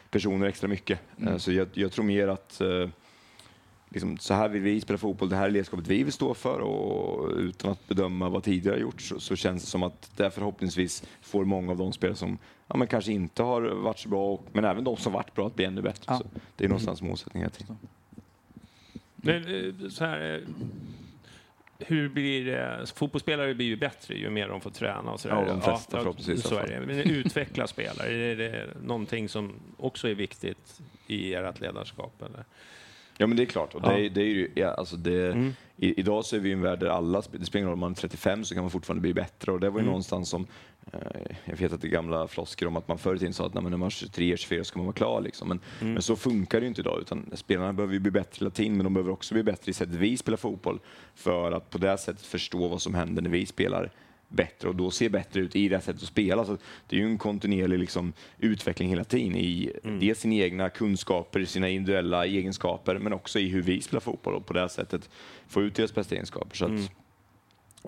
personer 0.10 0.48
extra 0.48 0.68
mycket. 0.68 1.00
Eh, 1.28 1.38
Så 1.38 1.52
jag, 1.52 1.68
jag 1.74 1.92
tror 1.92 2.06
mer 2.06 2.28
att 2.28 2.62
eh, 2.62 2.90
liksom, 3.90 4.18
så 4.18 4.34
här 4.34 4.50
vill 4.50 4.62
vi 4.62 4.82
spela 4.82 4.98
fotboll, 4.98 5.30
det 5.30 5.36
här 5.36 5.46
är 5.46 5.52
ledarskapet 5.52 5.88
vi 5.88 6.04
vill 6.04 6.14
stå 6.14 6.34
för 6.34 6.60
och 6.60 7.32
utan 7.38 7.72
att 7.72 7.88
bedöma 7.88 8.30
vad 8.30 8.44
tidigare 8.44 8.76
har 8.76 8.82
gjort 8.82 9.02
så, 9.02 9.20
så 9.20 9.36
känns 9.36 9.64
det 9.64 9.70
som 9.70 9.84
att 9.84 10.12
det 10.18 10.32
förhoppningsvis 10.32 11.04
får 11.22 11.46
många 11.46 11.72
av 11.72 11.78
de 11.78 11.94
spelare 11.94 12.18
som 12.18 12.38
ja, 12.68 12.78
men 12.78 12.88
kanske 12.88 13.12
inte 13.12 13.44
har 13.44 13.62
varit 13.62 14.00
så 14.00 14.10
bra, 14.10 14.34
och, 14.34 14.44
men 14.52 14.66
även 14.66 14.84
de 14.84 14.98
som 14.98 15.14
varit 15.14 15.34
bra 15.36 15.48
att 15.48 15.56
bli 15.56 15.66
ännu 15.66 15.82
bättre. 15.82 16.06
Ja. 16.08 16.18
Så 16.18 16.26
det 16.56 16.66
är 16.66 16.70
någonstans 16.70 17.02
målsättningen. 17.02 17.50
Men, 19.16 19.46
eh, 19.46 19.90
så 19.90 20.06
här, 20.06 20.36
eh, 20.36 20.54
hur 21.80 22.10
blir 22.10 22.46
det? 22.46 22.86
Fotbollsspelare 22.96 23.54
blir 23.54 23.66
ju 23.66 23.76
bättre 23.76 24.16
ju 24.16 24.30
mer 24.30 24.48
de 24.48 24.62
får 24.62 24.70
träna 24.70 25.12
och 25.12 25.20
så 25.20 25.28
Ja, 25.28 25.46
de 25.46 25.62
flesta 25.62 25.98
förhoppningsvis 25.98 26.46
i 26.46 26.48
Så 26.48 26.56
är 26.56 26.68
det. 26.68 26.80
Men 26.80 27.00
utveckla 27.00 27.68
spelare, 27.68 28.14
är 28.14 28.36
det 28.36 28.68
någonting 28.84 29.30
som 29.30 29.54
också 29.78 30.10
är 30.10 30.16
viktigt 30.16 30.82
i 31.08 31.34
ert 31.34 31.60
ledarskap? 31.60 32.22
Eller? 32.22 32.46
Ja 33.18 33.28
men 33.28 33.38
det 33.38 33.44
är 33.44 33.46
klart. 33.46 33.76
Och 33.76 33.82
det, 33.82 33.88
Ja. 33.88 33.98
är, 34.06 34.10
det 34.10 34.22
är 34.22 34.26
ju, 34.26 34.52
ja, 34.56 34.68
alltså 34.74 34.96
det, 34.98 35.52
i, 35.78 36.00
idag 36.00 36.26
så 36.26 36.36
är 36.36 36.40
vi 36.40 36.50
i 36.50 36.54
en 36.54 36.62
värld 36.62 36.80
där 36.80 36.88
alla, 36.88 37.22
det 37.32 37.46
spelar 37.46 37.60
ingen 37.60 37.68
roll 37.68 37.74
om 37.74 37.80
man 37.80 37.92
är 37.92 37.96
35 37.96 38.44
så 38.46 38.54
kan 38.56 38.64
man 38.64 38.72
fortfarande 38.72 39.02
bli 39.02 39.14
bättre. 39.14 39.52
Och 39.52 39.60
det 39.60 39.70
var 39.70 39.80
ju 39.80 39.86
någonstans 39.86 40.30
som, 40.30 40.48
eh, 40.94 41.00
jag 41.46 41.58
vet 41.58 41.74
att 41.74 41.82
det 41.82 41.88
är 41.88 41.90
gamla 41.90 42.28
flosker 42.28 42.68
om 42.68 42.76
att 42.76 42.88
man 42.88 42.98
förr 42.98 43.16
i 43.16 43.20
tiden 43.20 43.34
sa 43.34 43.46
att 43.46 43.54
när 43.54 43.62
man 43.62 43.84
är 43.84 43.90
23, 43.90 44.38
24 44.38 44.64
ska 44.64 44.80
man 44.80 44.86
vara 44.86 44.94
klar. 44.96 45.22
Liksom. 45.22 45.48
Men, 45.48 45.60
men 45.80 46.02
så 46.02 46.16
funkar 46.16 46.60
det 46.60 46.64
ju 46.64 46.68
inte 46.68 46.82
idag. 46.82 47.02
Utan 47.02 47.32
spelarna 47.34 47.74
behöver 47.74 47.94
ju 47.94 48.00
bli 48.00 48.12
bättre 48.12 48.40
hela 48.44 48.50
tiden, 48.52 48.78
men 48.78 48.84
de 48.84 48.94
behöver 48.94 49.12
också 49.12 49.34
bli 49.34 49.44
bättre 49.44 49.70
i 49.70 49.74
sättet 49.74 49.96
vi 49.96 50.18
spelar 50.18 50.38
fotboll. 50.38 50.80
För 51.16 51.52
att 51.52 51.70
på 51.70 51.78
det 51.78 51.98
sättet 51.98 52.26
förstå 52.26 52.68
vad 52.68 52.82
som 52.82 52.94
händer 52.94 53.22
när 53.22 53.30
vi 53.30 53.46
spelar 53.46 53.92
bättre 54.28 54.70
och 54.70 54.76
då 54.76 54.92
se 54.92 55.10
bättre 55.10 55.40
ut 55.40 55.56
i 55.56 55.68
det 55.68 55.82
sättet 55.82 56.02
att 56.02 56.08
spela. 56.08 56.46
Så 56.46 56.58
det 56.88 56.96
är 56.96 57.00
ju 57.00 57.06
en 57.06 57.18
kontinuerlig 57.18 57.80
liksom, 57.80 58.14
utveckling 58.38 58.90
hela 58.90 59.04
tiden 59.04 59.36
i 59.36 59.72
dels 59.84 60.20
sina 60.20 60.36
egna 60.36 60.70
kunskaper, 60.70 61.46
sina 61.46 61.70
individuella 61.70 62.26
egenskaper, 62.26 63.00
men 63.00 63.14
också 63.14 63.40
i 63.40 63.50
hur 63.50 63.62
vi 63.62 63.82
spelar 63.82 64.02
fotboll 64.02 64.36
och 64.36 64.46
på 64.46 64.54
det 64.54 64.70
sättet 64.70 65.10
få 65.48 65.62
ut 65.62 65.76
deras 65.76 65.96
bästa 65.96 66.16
egenskaper. 66.16 66.58
Så 66.58 66.66
att, 66.66 66.92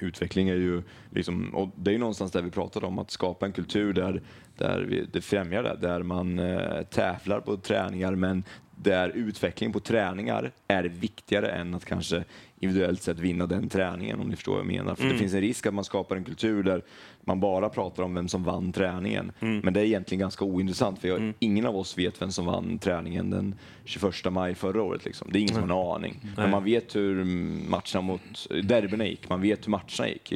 Utveckling 0.02 0.50
är 0.50 0.56
ju, 0.56 0.84
liksom, 1.12 1.56
och 1.56 1.70
det 1.76 1.90
är 1.90 1.94
ju 1.94 1.98
någonstans 1.98 2.32
där 2.32 2.42
vi 2.42 2.52
pratade 2.52 2.86
om, 2.86 3.00
att 3.00 3.12
skapa 3.12 3.46
en 3.46 3.52
kultur 3.52 3.94
där, 3.94 4.22
där 4.58 4.82
vi, 4.82 5.06
det 5.06 5.22
främjar 5.22 5.64
det, 5.64 5.78
där 5.82 6.04
man 6.04 6.40
eh, 6.40 6.84
tävlar 6.84 7.40
på 7.40 7.58
träningar 7.58 8.16
men 8.16 8.44
där 8.76 9.10
utveckling 9.10 9.74
på 9.74 9.80
träningar 9.80 10.52
är 10.68 10.84
viktigare 10.84 11.48
än 11.48 11.74
att 11.74 11.86
kanske 11.86 12.24
individuellt 12.60 13.02
sett 13.02 13.20
vinna 13.20 13.46
den 13.46 13.70
träningen, 13.70 14.20
om 14.20 14.28
ni 14.28 14.36
förstår 14.36 14.52
vad 14.52 14.60
jag 14.60 14.68
menar. 14.68 14.96
För 14.96 15.04
det 15.06 15.18
finns 15.18 15.34
en 15.34 15.42
risk 15.42 15.66
att 15.66 15.74
man 15.74 15.84
skapar 15.84 16.16
en 16.16 16.24
kultur 16.24 16.64
där 16.64 16.82
man 17.22 17.40
bara 17.40 17.70
pratar 17.70 18.04
om 18.04 18.14
vem 18.16 18.28
som 18.28 18.44
vann 18.44 18.72
träningen. 18.72 19.32
Men 19.40 19.74
det 19.74 19.80
är 19.80 19.84
egentligen 19.84 20.20
ganska 20.20 20.46
ointressant, 20.46 21.00
för 21.00 21.08
jag, 21.08 21.34
ingen 21.40 21.66
av 21.66 21.78
oss 21.78 21.98
vet 21.98 22.22
vem 22.22 22.32
som 22.32 22.46
vann 22.46 22.80
träningen 22.80 23.30
den 23.30 23.56
21 23.86 24.14
maj 24.32 24.56
förra 24.56 24.84
året. 24.84 25.06
Liksom. 25.06 25.28
Det 25.32 25.40
är 25.40 25.42
ingen 25.42 25.56
som 25.56 25.70
har 25.70 25.96
en 25.96 25.96
aning. 25.96 26.20
Men 26.38 26.50
man 26.50 26.64
vet 26.64 26.96
hur 26.96 27.24
matcherna 27.70 28.02
mot 28.02 28.48
derbyna 28.64 29.06
gick, 29.06 29.30
man 29.30 29.42
vet 29.42 29.68
hur 29.68 29.72
matcherna 29.72 30.08
gick. 30.08 30.34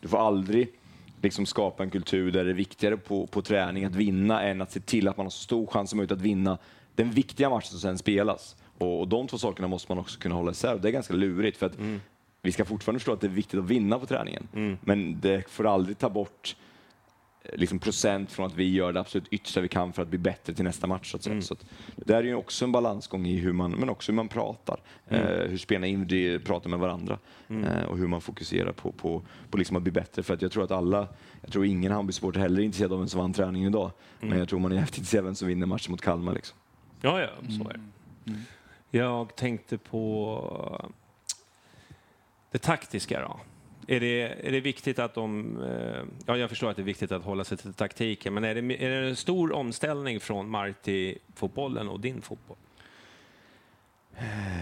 Du 0.00 0.08
får 0.08 0.18
aldrig 0.18 0.68
liksom 1.22 1.46
skapa 1.46 1.82
en 1.82 1.90
kultur 1.90 2.30
där 2.32 2.44
det 2.44 2.50
är 2.50 2.54
viktigare 2.54 2.96
på, 2.96 3.26
på 3.26 3.42
träning 3.42 3.84
att 3.84 3.94
vinna 3.94 4.42
än 4.42 4.62
att 4.62 4.72
se 4.72 4.80
till 4.80 5.08
att 5.08 5.16
man 5.16 5.26
har 5.26 5.30
så 5.30 5.42
stor 5.42 5.66
chans 5.66 5.90
som 5.90 5.96
möjligt 5.96 6.12
att 6.12 6.20
vinna 6.20 6.58
den 6.94 7.10
viktiga 7.10 7.50
matchen 7.50 7.70
som 7.70 7.80
sen 7.80 7.98
spelas. 7.98 8.56
Och, 8.80 9.00
och 9.00 9.08
de 9.08 9.26
två 9.26 9.38
sakerna 9.38 9.68
måste 9.68 9.92
man 9.92 9.98
också 9.98 10.18
kunna 10.20 10.34
hålla 10.34 10.50
isär. 10.50 10.78
Det 10.78 10.88
är 10.88 10.92
ganska 10.92 11.14
lurigt 11.14 11.56
för 11.56 11.66
att 11.66 11.76
vi 12.42 12.52
ska 12.52 12.64
fortfarande 12.64 12.98
förstå 12.98 13.12
att 13.12 13.20
det 13.20 13.26
är 13.26 13.28
viktigt 13.28 13.60
att 13.60 13.66
vinna 13.66 13.98
på 13.98 14.06
träningen. 14.06 14.48
Men 14.80 15.20
det 15.20 15.50
får 15.50 15.66
aldrig 15.66 15.98
ta 15.98 16.10
bort 16.10 16.56
eh, 17.42 17.56
liksom 17.56 17.78
procent 17.78 18.32
från 18.32 18.46
att 18.46 18.54
vi 18.54 18.70
gör 18.72 18.92
det 18.92 19.00
absolut 19.00 19.28
yttersta 19.30 19.60
vi 19.60 19.68
kan 19.68 19.92
för 19.92 20.02
att 20.02 20.08
bli 20.08 20.18
bättre 20.18 20.54
till 20.54 20.64
nästa 20.64 20.86
match. 20.86 21.10
Så 21.10 21.16
att 21.16 21.22
säga. 21.22 21.34
Så 21.42 21.54
att 21.54 21.64
det 21.96 22.04
där 22.04 22.16
är 22.18 22.22
ju 22.22 22.34
också 22.34 22.64
en 22.64 22.72
balansgång 22.72 23.26
i 23.26 23.36
hur 23.36 23.52
man, 23.52 23.70
men 23.70 23.88
också 23.88 24.12
hur 24.12 24.16
man 24.16 24.28
pratar. 24.28 24.80
Eh, 25.08 25.18
hur 25.50 25.56
spelarna 25.58 26.38
pratar 26.44 26.70
med 26.70 26.78
varandra 26.78 27.18
eh, 27.48 27.84
och 27.84 27.98
hur 27.98 28.06
man 28.06 28.20
fokuserar 28.20 28.72
på, 28.72 28.92
på, 28.92 29.22
på 29.50 29.58
liksom 29.58 29.76
att 29.76 29.82
bli 29.82 29.92
bättre. 29.92 30.22
För 30.22 30.34
att 30.34 30.42
jag 30.42 30.52
tror 30.52 30.64
att 30.64 30.70
alla, 30.70 31.08
jag 31.42 31.52
tror 31.52 31.64
ingen 31.64 31.92
Hammarby-supporter 31.92 32.40
heller 32.40 32.60
är 32.60 32.64
intresserad 32.64 32.92
av 32.92 32.98
vem 32.98 33.08
som 33.08 33.20
vann 33.20 33.32
träningen 33.32 33.68
idag. 33.68 33.90
Men 34.20 34.38
jag 34.38 34.48
tror 34.48 34.58
man 34.60 34.72
är 34.72 34.76
jävligt 34.76 34.98
intresserad 34.98 35.22
av 35.22 35.26
vem 35.26 35.34
som 35.34 35.48
vinner 35.48 35.66
matchen 35.66 35.90
mot 35.90 36.00
Kalmar. 36.00 36.34
Liksom. 36.34 36.56
Ja, 37.00 37.20
ja, 37.20 37.28
så 37.58 37.68
är 37.68 37.72
det. 37.72 37.80
Jag 38.90 39.36
tänkte 39.36 39.78
på 39.78 40.90
det 42.50 42.58
taktiska 42.58 43.20
då. 43.20 43.40
Är 43.86 44.00
det, 44.00 44.22
är 44.48 44.52
det 44.52 44.60
viktigt 44.60 44.98
att 44.98 45.14
de... 45.14 45.56
eh, 45.62 46.02
Ja, 46.26 46.36
jag 46.36 46.48
förstår 46.50 46.70
att 46.70 46.76
det 46.76 46.82
är 46.82 46.84
viktigt 46.84 47.12
att 47.12 47.24
hålla 47.24 47.44
sig 47.44 47.58
till 47.58 47.74
taktiken, 47.74 48.34
men 48.34 48.44
är 48.44 48.54
det, 48.54 48.84
är 48.84 48.90
det 48.90 49.08
en 49.08 49.16
stor 49.16 49.52
omställning 49.52 50.20
från 50.20 50.48
Marti-fotbollen 50.50 51.88
och 51.88 52.00
din 52.00 52.22
fotboll? 52.22 52.56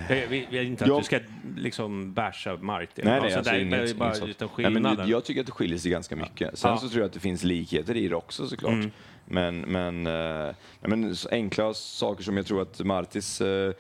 Jag 0.08 0.26
vill 0.26 0.46
jag 0.50 0.58
vill 0.60 0.68
inte 0.68 0.84
att 0.84 0.90
Ja. 0.90 0.98
du 0.98 1.04
ska 1.04 1.20
liksom 1.56 2.12
basha 2.12 2.56
Marti. 2.56 2.88
Nej, 2.96 3.04
nej, 3.04 3.20
Alltså, 3.20 3.38
alltså 3.38 3.56
inget, 3.56 3.96
bara 3.96 4.16
utan 4.16 4.48
Nej, 4.56 4.70
men 4.70 5.08
jag 5.08 5.24
tycker 5.24 5.40
att 5.40 5.46
det 5.46 5.52
skiljer 5.52 5.78
sig 5.78 5.90
ganska 5.90 6.16
mycket. 6.16 6.58
Sen 6.58 6.70
Ja. 6.70 6.76
så 6.76 6.88
tror 6.88 7.00
jag 7.00 7.06
att 7.06 7.12
det 7.12 7.20
finns 7.20 7.42
likheter 7.44 7.96
i 7.96 8.08
det 8.08 8.14
också 8.14 8.46
såklart. 8.46 8.72
Mm. 8.72 8.90
Men, 9.24 9.60
men, 9.60 10.06
eh, 10.06 10.54
men 10.80 11.14
enkla 11.30 11.74
saker 11.74 12.22
som 12.22 12.36
jag 12.36 12.46
tror 12.46 12.62
att 12.62 12.80
Martis 12.80 13.40
eh, 13.40 13.48
eh, 13.68 13.72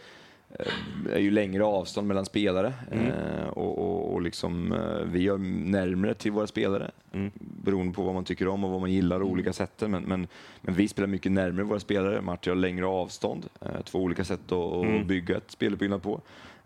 är 1.12 1.18
ju 1.18 1.30
längre 1.30 1.64
avstånd 1.64 2.08
mellan 2.08 2.26
spelare 2.26 2.72
Mm. 2.92 3.06
eh, 3.06 3.48
och, 3.48 3.78
och, 3.78 4.12
och 4.14 4.22
liksom, 4.22 4.72
eh, 4.72 4.98
vi 5.12 5.22
gör 5.22 5.38
närmare 5.70 6.14
till 6.14 6.32
våra 6.32 6.46
spelare 6.46 6.90
Mm. 7.12 7.30
beroende 7.38 7.92
på 7.94 8.02
vad 8.02 8.14
man 8.14 8.24
tycker 8.24 8.48
om 8.48 8.64
och 8.64 8.70
vad 8.70 8.80
man 8.80 8.92
gillar 8.92 9.20
och 9.20 9.28
olika 9.28 9.52
sätten. 9.52 9.90
Men, 9.90 10.02
men, 10.02 10.26
men 10.60 10.74
vi 10.74 10.88
spelar 10.88 11.06
mycket 11.08 11.32
närmare 11.32 11.64
våra 11.64 11.80
spelare. 11.80 12.20
Marti 12.20 12.48
har 12.48 12.56
längre 12.56 12.86
avstånd, 12.86 13.46
eh, 13.60 13.80
två 13.84 13.98
olika 13.98 14.24
sätt 14.24 14.52
att, 14.52 14.84
Mm. 14.84 15.06
bygga 15.06 15.36
ett 15.36 15.50
speluppbyggnad 15.50 16.02
på. 16.02 16.20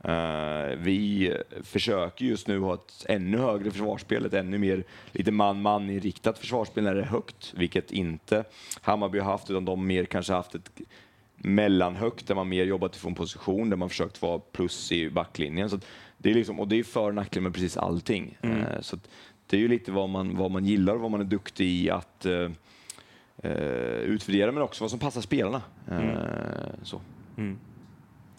Eh, 0.04 0.76
vi 0.78 1.32
försöker 1.62 2.24
just 2.24 2.48
nu 2.48 2.58
ha 2.58 2.74
ett 2.74 3.06
ännu 3.08 3.38
högre 3.38 3.70
försvarsspel, 3.70 4.26
ett 4.26 4.34
ännu 4.34 4.58
mer 4.58 4.84
lite 5.12 5.30
man-man 5.30 5.90
inriktat 5.90 6.38
försvarsspel 6.38 6.84
när 6.84 6.94
det 6.94 7.00
är 7.00 7.04
högt, 7.06 7.54
vilket 7.56 7.92
inte 7.92 8.44
Hammarby 8.82 9.18
har 9.18 9.30
haft, 9.30 9.50
utan 9.50 9.64
de 9.64 9.86
mer 9.86 10.04
kanske 10.04 10.32
haft 10.32 10.54
ett 10.54 10.70
mellanhögt 11.42 12.26
där 12.26 12.34
man 12.34 12.48
mer 12.48 12.64
jobbat 12.64 12.96
från 12.96 13.14
position, 13.14 13.70
där 13.70 13.76
man 13.76 13.88
försökt 13.88 14.22
vara 14.22 14.38
plus 14.38 14.92
i 14.92 15.10
backlinjen. 15.10 15.70
Så 15.70 15.76
att 15.76 15.86
det 16.18 16.30
är 16.30 16.34
liksom, 16.34 16.60
och 16.60 16.68
det 16.68 16.76
är 16.76 16.84
för 16.84 17.08
och 17.08 17.14
nackdel 17.14 17.42
med 17.42 17.54
precis 17.54 17.76
allting. 17.76 18.38
Eh, 18.42 18.80
så 18.80 18.96
att 18.96 19.08
det 19.46 19.56
är 19.56 19.60
ju 19.60 19.68
lite 19.68 19.92
vad 19.92 20.08
man, 20.08 20.36
vad 20.36 20.50
man 20.50 20.64
gillar 20.64 20.94
och 20.94 21.00
vad 21.00 21.10
man 21.10 21.20
är 21.20 21.24
duktig 21.24 21.66
i 21.66 21.90
att 21.90 22.26
eh, 22.26 22.50
eh, 23.42 23.52
utvärdera, 23.96 24.52
men 24.52 24.62
också 24.62 24.84
vad 24.84 24.90
som 24.90 25.00
passar 25.00 25.20
spelarna. 25.20 25.62
Eh, 25.90 26.82
så. 26.82 27.00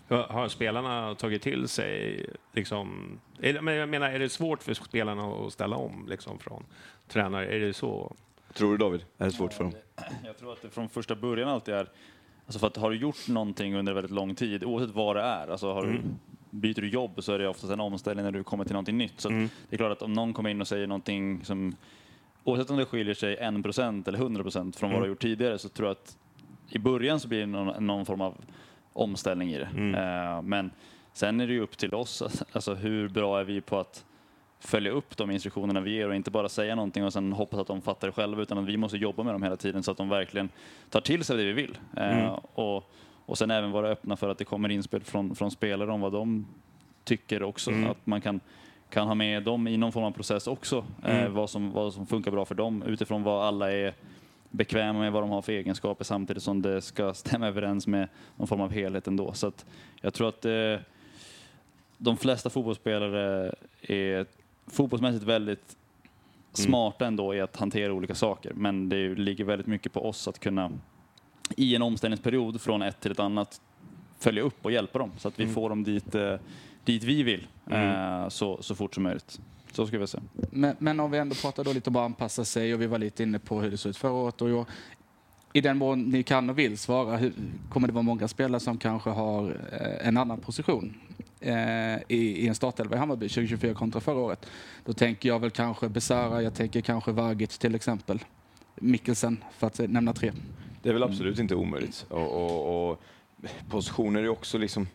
Har 0.07 0.47
spelarna 0.47 1.15
tagit 1.15 1.41
till 1.41 1.67
sig, 1.67 2.25
liksom, 2.53 3.19
men 3.61 3.75
jag 3.75 3.89
menar, 3.89 4.09
är 4.09 4.19
det 4.19 4.29
svårt 4.29 4.63
för 4.63 4.73
spelarna 4.73 5.23
att 5.23 5.53
ställa 5.53 5.75
om 5.75 6.05
liksom, 6.09 6.39
från 6.39 6.65
tränare? 7.07 7.47
Är 7.47 7.59
det 7.59 7.73
så? 7.73 8.15
Tror 8.53 8.71
du 8.71 8.77
David? 8.77 9.05
Är 9.17 9.25
det 9.25 9.31
svårt 9.31 9.53
för 9.53 9.63
dem? 9.63 9.73
Jag 10.25 10.37
tror 10.37 10.53
att 10.53 10.61
det 10.61 10.69
från 10.69 10.89
första 10.89 11.15
början 11.15 11.49
alltid 11.49 11.73
är, 11.73 11.89
alltså 12.45 12.59
för 12.59 12.67
att 12.67 12.77
har 12.77 12.89
du 12.89 12.97
gjort 12.97 13.27
någonting 13.27 13.75
under 13.75 13.93
väldigt 13.93 14.11
lång 14.11 14.35
tid, 14.35 14.63
oavsett 14.63 14.95
vad 14.95 15.15
det 15.15 15.21
är, 15.21 15.47
alltså 15.47 15.73
har 15.73 15.85
du, 15.85 16.01
byter 16.49 16.81
du 16.81 16.89
jobb 16.89 17.23
så 17.23 17.33
är 17.33 17.39
det 17.39 17.47
oftast 17.47 17.73
en 17.73 17.79
omställning 17.79 18.25
när 18.25 18.31
du 18.31 18.43
kommer 18.43 18.63
till 18.63 18.73
någonting 18.73 18.97
nytt. 18.97 19.21
Så 19.21 19.27
att 19.27 19.33
det 19.69 19.75
är 19.75 19.77
klart 19.77 19.91
att 19.91 20.01
om 20.01 20.13
någon 20.13 20.33
kommer 20.33 20.49
in 20.49 20.61
och 20.61 20.67
säger 20.67 20.87
någonting 20.87 21.45
som 21.45 21.75
oavsett 22.43 22.69
om 22.69 22.77
det 22.77 22.85
skiljer 22.85 23.13
sig 23.13 23.37
1% 23.37 24.07
eller 24.07 24.19
100% 24.19 24.77
från 24.77 24.89
vad 24.89 24.99
du 24.99 25.03
har 25.03 25.07
gjort 25.07 25.21
tidigare 25.21 25.57
så 25.57 25.69
tror 25.69 25.87
jag 25.87 25.91
att 25.91 26.17
i 26.69 26.79
början 26.79 27.19
så 27.19 27.27
blir 27.27 27.39
det 27.39 27.45
någon, 27.45 27.87
någon 27.87 28.05
form 28.05 28.21
av 28.21 28.35
omställning 28.93 29.51
i 29.51 29.57
det. 29.57 29.69
Eh, 29.97 30.41
men 30.41 30.71
sen 31.13 31.39
är 31.39 31.47
det 31.47 31.53
ju 31.53 31.61
upp 31.61 31.77
till 31.77 31.93
oss, 31.93 32.43
alltså 32.51 32.73
hur 32.73 33.09
bra 33.09 33.39
är 33.39 33.43
vi 33.43 33.61
på 33.61 33.79
att 33.79 34.05
följa 34.63 34.91
upp 34.91 35.17
de 35.17 35.31
instruktionerna 35.31 35.81
vi 35.81 35.91
ger 35.91 36.09
och 36.09 36.15
inte 36.15 36.31
bara 36.31 36.49
säga 36.49 36.75
någonting 36.75 37.03
och 37.03 37.13
sen 37.13 37.33
hoppas 37.33 37.59
att 37.59 37.67
de 37.67 37.81
fattar 37.81 38.07
det 38.07 38.11
själva 38.13 38.41
utan 38.41 38.57
att 38.57 38.65
vi 38.65 38.77
måste 38.77 38.97
jobba 38.97 39.23
med 39.23 39.33
dem 39.33 39.43
hela 39.43 39.55
tiden 39.55 39.83
så 39.83 39.91
att 39.91 39.97
de 39.97 40.09
verkligen 40.09 40.49
tar 40.89 41.01
till 41.01 41.23
sig 41.23 41.37
det 41.37 41.43
vi 41.43 41.53
vill. 41.53 41.77
Eh, 41.97 42.39
och, 42.53 42.91
och 43.25 43.37
sen 43.37 43.51
även 43.51 43.71
vara 43.71 43.89
öppna 43.89 44.15
för 44.15 44.29
att 44.29 44.37
det 44.37 44.45
kommer 44.45 44.69
inspel 44.69 45.03
från, 45.03 45.35
från 45.35 45.51
spelare 45.51 45.91
om 45.91 46.01
vad 46.01 46.11
de 46.11 46.47
tycker 47.03 47.43
också. 47.43 47.71
Att 47.71 48.05
man 48.05 48.21
kan, 48.21 48.39
kan 48.89 49.07
ha 49.07 49.15
med 49.15 49.43
dem 49.43 49.67
i 49.67 49.77
någon 49.77 49.91
form 49.91 50.03
av 50.03 50.11
process 50.11 50.47
också, 50.47 50.85
eh, 51.03 51.29
vad, 51.29 51.49
som, 51.49 51.71
vad 51.71 51.93
som 51.93 52.05
funkar 52.05 52.31
bra 52.31 52.45
för 52.45 52.55
dem 52.55 52.83
utifrån 52.83 53.23
vad 53.23 53.45
alla 53.45 53.71
är 53.71 53.93
bekväma 54.49 54.99
med 54.99 55.11
vad 55.11 55.23
de 55.23 55.29
har 55.29 55.41
för 55.41 55.51
egenskaper 55.51 56.03
samtidigt 56.03 56.43
som 56.43 56.61
det 56.61 56.81
ska 56.81 57.13
stämma 57.13 57.47
överens 57.47 57.87
med 57.87 58.07
någon 58.35 58.47
form 58.47 58.61
av 58.61 58.71
helhet 58.71 59.07
ändå. 59.07 59.33
Så 59.33 59.47
att 59.47 59.65
jag 60.01 60.13
tror 60.13 60.29
att 60.29 60.45
eh, 60.45 60.85
de 61.97 62.17
flesta 62.17 62.49
fotbollsspelare 62.49 63.53
är 63.81 64.25
fotbollsmässigt 64.67 65.23
väldigt 65.23 65.77
smarta 66.53 67.05
ändå 67.05 67.35
i 67.35 67.41
att 67.41 67.55
hantera 67.55 67.93
olika 67.93 68.15
saker. 68.15 68.51
Men 68.55 68.89
det 68.89 69.15
ligger 69.15 69.45
väldigt 69.45 69.67
mycket 69.67 69.93
på 69.93 70.05
oss 70.05 70.27
att 70.27 70.39
kunna 70.39 70.71
i 71.57 71.75
en 71.75 71.81
omställningsperiod 71.81 72.61
från 72.61 72.81
ett 72.81 72.99
till 72.99 73.11
ett 73.11 73.19
annat 73.19 73.61
följa 74.19 74.43
upp 74.43 74.65
och 74.65 74.71
hjälpa 74.71 74.99
dem 74.99 75.11
så 75.17 75.27
att 75.27 75.39
vi 75.39 75.47
får 75.47 75.69
dem 75.69 75.83
dit, 75.83 76.15
eh, 76.15 76.35
dit 76.85 77.03
vi 77.03 77.23
vill 77.23 77.47
eh, 77.71 78.29
så, 78.29 78.61
så 78.61 78.75
fort 78.75 78.93
som 78.93 79.03
möjligt. 79.03 79.39
Så 79.71 79.87
ska 79.87 79.99
vi 79.99 80.07
säga. 80.07 80.23
Men, 80.51 80.75
men 80.79 80.99
om 80.99 81.11
vi 81.11 81.17
ändå 81.17 81.35
pratar 81.35 81.63
då 81.63 81.73
lite 81.73 81.89
om 81.89 81.95
att 81.95 82.01
anpassa 82.01 82.45
sig 82.45 82.73
och 82.73 82.81
vi 82.81 82.87
var 82.87 82.97
lite 82.97 83.23
inne 83.23 83.39
på 83.39 83.61
hur 83.61 83.71
det 83.71 83.77
såg 83.77 83.89
ut 83.89 83.97
förra 83.97 84.11
året. 84.11 84.41
Och 84.41 84.49
jag, 84.49 84.65
I 85.53 85.61
den 85.61 85.77
mån 85.77 86.01
ni 86.01 86.23
kan 86.23 86.49
och 86.49 86.59
vill 86.59 86.77
svara, 86.77 87.17
hur, 87.17 87.33
kommer 87.69 87.87
det 87.87 87.93
vara 87.93 88.03
många 88.03 88.27
spelare 88.27 88.59
som 88.59 88.77
kanske 88.77 89.09
har 89.09 89.49
eh, 89.71 90.07
en 90.07 90.17
annan 90.17 90.39
position 90.39 90.93
eh, 91.43 91.99
i, 92.07 92.17
i 92.17 92.47
en 92.47 92.55
startelva 92.55 92.95
i 92.95 92.99
Hammarby 92.99 93.29
2024 93.29 93.73
kontra 93.73 94.01
förra 94.01 94.19
året? 94.19 94.45
Då 94.85 94.93
tänker 94.93 95.29
jag 95.29 95.39
väl 95.39 95.51
kanske 95.51 95.89
Besara, 95.89 96.41
jag 96.41 96.53
tänker 96.53 96.81
kanske 96.81 97.11
Vagic 97.11 97.57
till 97.57 97.75
exempel. 97.75 98.19
Mikkelsen, 98.75 99.43
för 99.57 99.67
att 99.67 99.79
nämna 99.79 100.13
tre. 100.13 100.31
Det 100.81 100.89
är 100.89 100.93
väl 100.93 101.03
absolut 101.03 101.39
inte 101.39 101.55
omöjligt. 101.55 102.05
Och, 102.09 102.31
och, 102.31 102.91
och 102.91 103.01
positioner 103.69 104.23
är 104.23 104.29
också 104.29 104.57
liksom... 104.57 104.87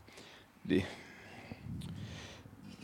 Det, 0.63 0.85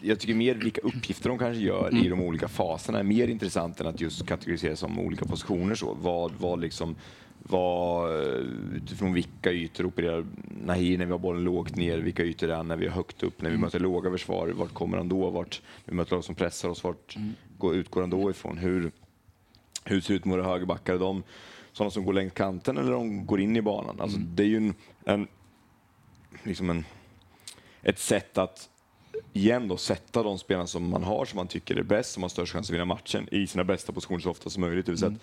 jag 0.01 0.21
tycker 0.21 0.35
mer 0.35 0.55
vilka 0.55 0.81
uppgifter 0.81 1.29
de 1.29 1.39
kanske 1.39 1.63
gör 1.63 2.05
i 2.05 2.09
de 2.09 2.21
olika 2.21 2.49
faserna 2.49 2.99
är 2.99 3.03
mer 3.03 3.29
intressant 3.29 3.81
än 3.81 3.87
att 3.87 4.01
just 4.01 4.27
kategorisera 4.27 4.77
som 4.77 4.99
olika 4.99 5.25
positioner. 5.25 5.75
Så. 5.75 5.95
Vad, 5.95 6.33
vad 6.39 6.61
liksom, 6.61 6.97
vad, 7.49 8.13
eh, 8.21 8.47
utifrån 8.75 9.13
vilka 9.13 9.53
ytor 9.53 9.87
opererar 9.87 10.27
Nahir 10.65 10.99
när 10.99 11.07
vi 11.07 11.13
har 11.13 11.19
bollen 11.19 11.45
lågt 11.45 11.77
ner? 11.77 11.99
Vilka 11.99 12.23
ytor 12.23 12.51
är 12.51 12.55
han 12.55 12.69
när 12.69 12.77
vi 12.77 12.87
är 12.87 12.91
högt 12.91 13.23
upp? 13.23 13.43
När 13.43 13.51
vi 13.51 13.57
möter 13.57 13.81
låga 13.81 14.11
försvar, 14.11 14.49
vart 14.49 14.75
kommer 14.75 14.97
han 14.97 15.09
då? 15.09 15.31
Vart, 15.31 15.63
vi 15.85 15.95
möter 15.95 16.15
lag 16.15 16.25
som 16.25 16.35
pressar 16.35 16.69
oss, 16.69 16.85
vart 16.85 17.17
går, 17.59 17.75
utgår 17.75 18.01
han 18.01 18.11
då 18.11 18.31
ifrån? 18.31 18.59
Hur, 18.59 18.93
hur 19.85 20.01
ser 20.01 20.15
det 20.15 20.17
ut 20.17 20.25
med 20.25 20.37
våra 20.37 20.47
högerbackar? 20.47 20.95
Är 20.95 20.99
de 20.99 21.23
sådana 21.73 21.91
som 21.91 22.05
går 22.05 22.13
längs 22.13 22.33
kanten 22.33 22.79
eller 22.79 22.93
de 22.93 23.27
går 23.27 23.41
in 23.41 23.57
i 23.57 23.63
banan? 23.63 24.01
Alltså, 24.01 24.19
Det 24.19 24.43
är 24.43 24.47
ju 24.47 24.57
en, 24.57 24.75
en, 25.05 25.29
liksom 26.43 26.71
en, 26.71 26.85
ett 27.83 27.99
sätt 27.99 28.39
att 28.39 28.69
igen 29.33 29.69
då 29.69 29.77
sätta 29.77 30.23
de 30.23 30.39
spelarna 30.39 30.67
som 30.67 30.89
man 30.89 31.05
har, 31.05 31.25
som 31.25 31.37
man 31.37 31.49
tycker 31.49 31.77
är 31.77 31.83
bäst, 31.83 32.13
som 32.13 32.23
har 32.23 32.31
störst 32.31 32.53
chans 32.53 32.71
att 32.71 32.75
vinna 32.75 32.85
matchen, 32.85 33.29
i 33.31 33.47
sina 33.47 33.65
bästa 33.65 33.93
positioner 33.93 34.21
så 34.21 34.31
ofta 34.31 34.51
som 34.51 34.61
möjligt. 34.61 34.87
Det 34.87 34.93
vill 34.93 34.99
säga 34.99 35.13
att 35.13 35.23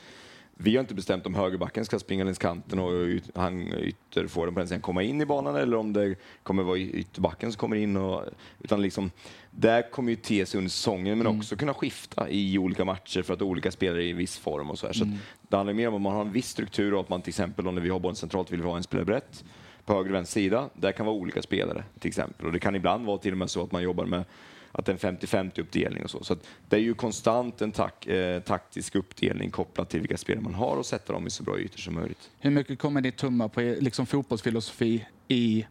vi 0.58 0.76
har 0.76 0.82
inte 0.82 0.94
bestämt 0.94 1.26
om 1.26 1.36
högerbacken 1.36 1.86
ska 1.86 2.00
springa 2.00 2.24
längs 2.24 2.38
kanten 2.38 2.80
och 2.80 2.92
yt- 2.92 3.32
han 3.36 3.74
ytter 3.74 4.28
får 4.28 4.46
den 4.46 4.54
på 4.54 4.60
den 4.60 4.68
sidan 4.68 4.82
komma 4.82 5.04
in 5.04 5.22
i 5.22 5.26
banan 5.26 5.56
eller 5.56 5.78
om 5.78 5.94
det 5.94 6.16
kommer 6.44 6.64
vara 6.64 6.78
ytterbacken 6.78 7.52
som 7.52 7.60
kommer 7.60 7.76
in. 7.76 7.98
Och, 7.98 8.24
utan 8.60 8.82
liksom, 8.82 9.12
där 9.52 9.92
kommer 9.92 10.10
ju 10.10 10.16
te 10.16 10.46
sig 10.46 10.58
under 10.58 10.70
säsongen 10.70 11.18
men 11.18 11.28
också 11.28 11.56
kunna 11.56 11.74
skifta 11.74 12.30
i 12.30 12.58
olika 12.58 12.86
matcher 12.86 13.22
för 13.22 13.34
att 13.34 13.42
olika 13.42 13.72
spelare 13.72 14.04
är 14.04 14.08
i 14.08 14.14
viss 14.14 14.38
form 14.38 14.70
och 14.70 14.80
så 14.80 14.86
här. 14.86 14.94
Så 14.94 15.04
att 15.04 15.10
det 15.50 15.58
handlar 15.58 15.74
mer 15.74 15.88
om 15.88 15.96
att 15.96 16.02
man 16.02 16.14
har 16.14 16.22
en 16.22 16.32
viss 16.32 16.50
struktur 16.50 16.94
och 16.94 17.00
att 17.00 17.10
man 17.10 17.22
till 17.22 17.30
exempel 17.32 17.68
om 17.68 17.76
när 17.76 17.82
vi 17.82 17.90
har 17.90 18.00
bollen 18.00 18.16
centralt 18.16 18.52
vill 18.52 18.62
vi 18.62 18.68
ha 18.68 18.78
en 18.78 18.84
spelare 18.84 19.06
brett 19.06 19.44
på 19.86 19.94
höger 19.94 20.10
och 20.10 20.16
vänster 20.16 20.34
sida. 20.40 20.70
Där 20.74 20.92
kan 20.92 21.06
vara 21.06 21.16
olika 21.16 21.42
spelare 21.42 21.84
till 22.00 22.08
exempel. 22.08 22.46
Och 22.46 22.52
det 22.52 22.60
kan 22.60 22.76
ibland 22.76 23.06
vara 23.06 23.18
till 23.18 23.32
och 23.32 23.38
med 23.38 23.50
så 23.50 23.64
att 23.64 23.72
man 23.72 23.84
jobbar 23.84 24.06
med 24.06 24.24
att 24.72 24.86
det 24.86 25.04
är 25.04 25.08
en 25.08 25.18
50-50 25.18 25.62
uppdelning 25.62 26.04
och 26.04 26.10
så. 26.10 26.24
Så 26.24 26.34
att 26.34 26.48
det 26.70 26.76
är 26.76 26.80
ju 26.80 26.94
konstant 26.94 27.62
en 27.62 27.72
tak, 27.72 28.08
eh, 28.08 28.42
taktisk 28.42 28.96
uppdelning 28.96 29.52
kopplat 29.52 29.90
till 29.90 30.00
vilka 30.00 30.18
spelare 30.18 30.44
man 30.44 30.54
har 30.54 30.78
och 30.78 30.86
sätta 30.86 31.14
dem 31.14 31.28
i 31.28 31.30
så 31.30 31.44
bra 31.44 31.60
ytor 31.60 31.80
som 31.80 31.94
möjligt. 31.94 32.30
Hur 32.40 32.52
mycket 32.52 32.80
kommer 32.80 33.02
ni 33.02 33.12
tumma 33.12 33.50
på 33.50 33.62
er 33.62 33.78
liksom, 33.82 34.06
fotbollsfilosofi 34.06 35.06
i 35.28 35.66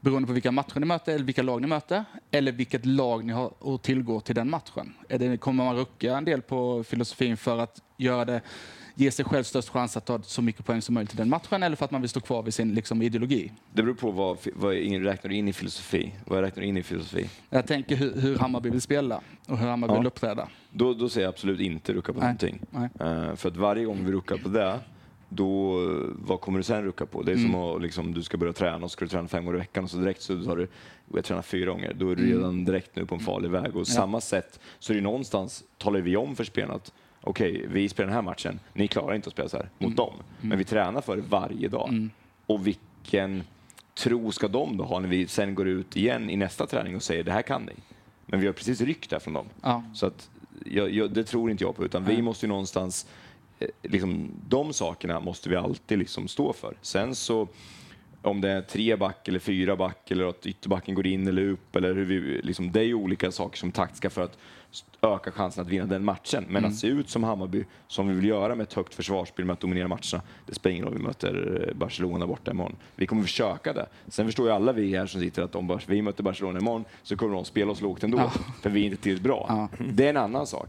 beroende 0.00 0.26
på 0.26 0.32
vilka 0.32 0.52
matcher 0.52 0.80
ni 0.80 0.86
möter 0.86 1.14
eller 1.14 1.24
vilka 1.24 1.42
lag 1.42 1.60
ni 1.60 1.66
möter 1.66 2.04
eller 2.30 2.52
vilket 2.52 2.86
lag 2.86 3.24
ni 3.24 3.32
har 3.32 3.52
att 3.60 3.82
tillgå 3.82 4.20
till 4.20 4.34
den 4.34 4.50
matchen? 4.50 4.94
Är 5.08 5.18
det, 5.18 5.36
kommer 5.36 5.64
man 5.64 5.76
rucka 5.76 6.16
en 6.16 6.24
del 6.24 6.42
på 6.42 6.84
filosofin 6.84 7.36
för 7.36 7.58
att 7.58 7.82
göra 7.96 8.24
det, 8.24 8.40
ge 8.94 9.10
sig 9.10 9.24
själv 9.24 9.42
störst 9.44 9.68
chans 9.68 9.96
att 9.96 10.06
ta 10.06 10.22
så 10.22 10.42
mycket 10.42 10.66
poäng 10.66 10.82
som 10.82 10.94
möjligt 10.94 11.14
i 11.14 11.16
den 11.16 11.28
matchen 11.28 11.62
eller 11.62 11.76
för 11.76 11.84
att 11.84 11.90
man 11.90 12.00
vill 12.00 12.10
stå 12.10 12.20
kvar 12.20 12.42
vid 12.42 12.54
sin 12.54 12.74
liksom, 12.74 13.02
ideologi? 13.02 13.52
Det 13.72 13.82
beror 13.82 13.94
på 13.94 14.10
vad, 14.10 14.38
vad 14.54 14.74
in- 14.74 15.02
räknar 15.04 15.28
du 15.28 15.36
in 15.36 15.48
i 15.48 15.52
filosofi. 15.52 16.14
Vad 16.24 16.40
räknar 16.40 16.62
in 16.62 16.76
i 16.76 16.82
filosofi? 16.82 17.30
Jag 17.50 17.66
tänker 17.66 17.96
hur, 17.96 18.20
hur 18.20 18.38
Hammarby 18.38 18.70
vill 18.70 18.80
spela 18.80 19.20
och 19.48 19.58
hur 19.58 19.66
Hammarby 19.66 19.94
Ja. 19.94 19.98
vill 19.98 20.06
uppträda. 20.06 20.48
Då, 20.70 20.94
då 20.94 21.08
säger 21.08 21.26
jag 21.26 21.32
absolut 21.32 21.60
inte 21.60 21.92
rucka 21.92 22.12
på 22.12 22.18
Nej. 22.20 22.26
någonting. 22.28 22.60
Nej. 22.70 22.88
Eh, 23.00 23.34
för 23.36 23.48
att 23.48 23.56
varje 23.56 23.84
gång 23.84 24.04
vi 24.04 24.12
ruckar 24.12 24.36
på 24.36 24.48
det, 24.48 24.78
då, 25.28 25.76
vad 26.18 26.40
kommer 26.40 26.58
du 26.58 26.62
sen 26.62 26.82
rucka 26.84 27.06
på? 27.06 27.22
Det 27.22 27.32
är 27.32 27.36
som 27.36 27.54
att 27.54 27.82
liksom, 27.82 28.14
du 28.14 28.22
ska 28.22 28.36
börja 28.36 28.52
träna 28.52 28.84
och 28.84 28.90
ska 28.90 29.04
du 29.04 29.08
träna 29.08 29.28
fem 29.28 29.44
gånger 29.44 29.58
i 29.58 29.60
veckan 29.60 29.84
och 29.84 29.90
så 29.90 29.96
direkt 29.96 30.22
så 30.22 30.36
har 30.44 30.56
du, 30.56 30.68
jag 31.14 31.24
tränar 31.24 31.42
fyra 31.42 31.70
gånger, 31.70 31.94
då 31.94 32.10
är 32.10 32.16
du 32.16 32.26
redan 32.36 32.64
direkt 32.64 32.96
nu 32.96 33.06
på 33.06 33.14
en 33.14 33.20
farlig 33.20 33.50
väg. 33.50 33.76
Och 33.76 33.86
samma 33.88 34.20
sätt 34.20 34.60
så 34.78 34.92
är 34.92 34.94
det 34.94 35.02
någonstans, 35.02 35.64
talar 35.78 36.00
vi 36.00 36.16
om 36.16 36.36
för 36.36 36.44
spelarna 36.44 36.74
att 36.74 36.92
okej, 37.20 37.66
vi 37.68 37.88
spelar 37.88 38.06
den 38.06 38.14
här 38.14 38.22
matchen, 38.22 38.60
ni 38.72 38.88
klarar 38.88 39.14
inte 39.14 39.26
att 39.26 39.32
spela 39.32 39.48
så 39.48 39.56
här 39.56 39.68
mot 39.78 39.96
dem, 39.96 40.14
men 40.40 40.58
vi 40.58 40.64
tränar 40.64 41.00
för 41.00 41.16
det 41.16 41.22
varje 41.22 41.68
dag. 41.68 42.08
Och 42.46 42.66
vilken 42.66 43.42
tro 43.94 44.32
ska 44.32 44.48
de 44.48 44.76
då 44.76 44.84
ha 44.84 45.00
när 45.00 45.08
vi 45.08 45.26
sen 45.26 45.54
går 45.54 45.68
ut 45.68 45.96
igen 45.96 46.30
i 46.30 46.36
nästa 46.36 46.66
träning 46.66 46.96
och 46.96 47.02
säger 47.02 47.24
det 47.24 47.32
här 47.32 47.42
kan 47.42 47.62
ni? 47.62 47.72
Men 48.26 48.40
vi 48.40 48.46
har 48.46 48.52
precis 48.52 48.80
ryckt 48.80 49.10
det 49.10 49.20
från 49.20 49.34
dem. 49.34 49.46
Ja. 49.62 49.82
Så 49.94 50.06
att, 50.06 50.30
jag, 50.66 50.90
jag, 50.90 51.10
det 51.10 51.24
tror 51.24 51.50
inte 51.50 51.64
jag 51.64 51.76
på, 51.76 51.84
utan 51.84 52.04
vi 52.04 52.22
måste 52.22 52.46
ju 52.46 52.48
någonstans, 52.48 53.06
eh, 53.58 53.68
liksom, 53.82 54.30
de 54.48 54.72
sakerna 54.72 55.20
måste 55.20 55.48
vi 55.48 55.56
alltid 55.56 55.98
liksom 55.98 56.28
stå 56.28 56.52
för. 56.52 56.76
Sen 56.82 57.14
så, 57.14 57.48
om 58.22 58.40
det 58.40 58.50
är 58.50 58.62
tre 58.62 58.96
back 58.96 59.28
eller 59.28 59.38
fyra 59.38 59.76
back 59.76 60.10
eller 60.10 60.24
att 60.24 60.46
ytterbacken 60.46 60.94
går 60.94 61.06
in 61.06 61.26
eller 61.26 61.48
upp, 61.48 61.76
eller 61.76 61.94
hur 61.94 62.04
vi, 62.04 62.40
liksom, 62.42 62.72
det 62.72 62.80
är 62.80 62.84
ju 62.84 62.94
olika 62.94 63.32
saker 63.32 63.58
som 63.58 63.72
taktiska 63.72 64.10
för 64.10 64.22
att 64.22 64.38
s- 65.02 65.08
öka 65.14 65.30
chansen 65.30 65.62
att 65.62 65.68
vinna 65.68 65.86
den 65.86 66.04
matchen. 66.04 66.44
Men 66.48 66.64
att 66.64 66.74
se 66.74 66.86
ut 66.86 67.10
som 67.10 67.24
Hammarby, 67.24 67.64
som 67.88 68.08
vi 68.08 68.14
vill 68.14 68.24
göra 68.24 68.54
med 68.54 68.64
ett 68.64 68.72
högt 68.72 68.94
försvarsspel, 68.94 69.44
med 69.44 69.52
att 69.52 69.60
dominera 69.60 69.88
matcherna, 69.88 70.22
det 70.46 70.54
spelar 70.54 70.72
ingen 70.74 70.84
roll 70.84 70.94
om 70.94 71.00
vi 71.00 71.06
möter 71.06 71.66
eh, 71.68 71.74
Barcelona 71.74 72.26
borta 72.26 72.50
imorgon. 72.50 72.76
Vi 72.96 73.06
kommer 73.06 73.22
försöka 73.22 73.72
det. 73.72 73.86
Sen 74.08 74.26
förstår 74.26 74.46
ju 74.46 74.52
alla 74.52 74.72
vi 74.72 74.96
här 74.96 75.06
som 75.06 75.20
sitter 75.20 75.42
att 75.42 75.54
om 75.54 75.78
vi 75.86 76.02
möter 76.02 76.22
Barcelona 76.22 76.58
imorgon 76.58 76.84
så 77.02 77.16
kommer 77.16 77.34
de 77.34 77.44
spela 77.44 77.70
oss 77.72 77.80
lågt 77.80 78.04
ändå, 78.04 78.32
för 78.62 78.70
vi 78.70 78.80
är 78.80 78.84
inte 78.84 78.96
tillräckligt 79.02 79.22
bra. 79.24 79.46
Ja. 79.48 79.68
Det 79.92 80.04
är 80.06 80.10
en 80.10 80.16
annan 80.16 80.46
sak. 80.46 80.68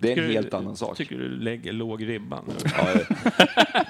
Det 0.00 0.12
är 0.12 0.14
Tycker 0.14 0.22
en 0.22 0.28
du- 0.28 0.34
helt 0.34 0.54
annan 0.54 0.76
sak. 0.76 0.96
Tycker 0.96 1.18
du 1.18 1.28
lägger 1.28 1.72
låg 1.72 2.08
ribban? 2.08 2.44
Ja, 2.78 2.88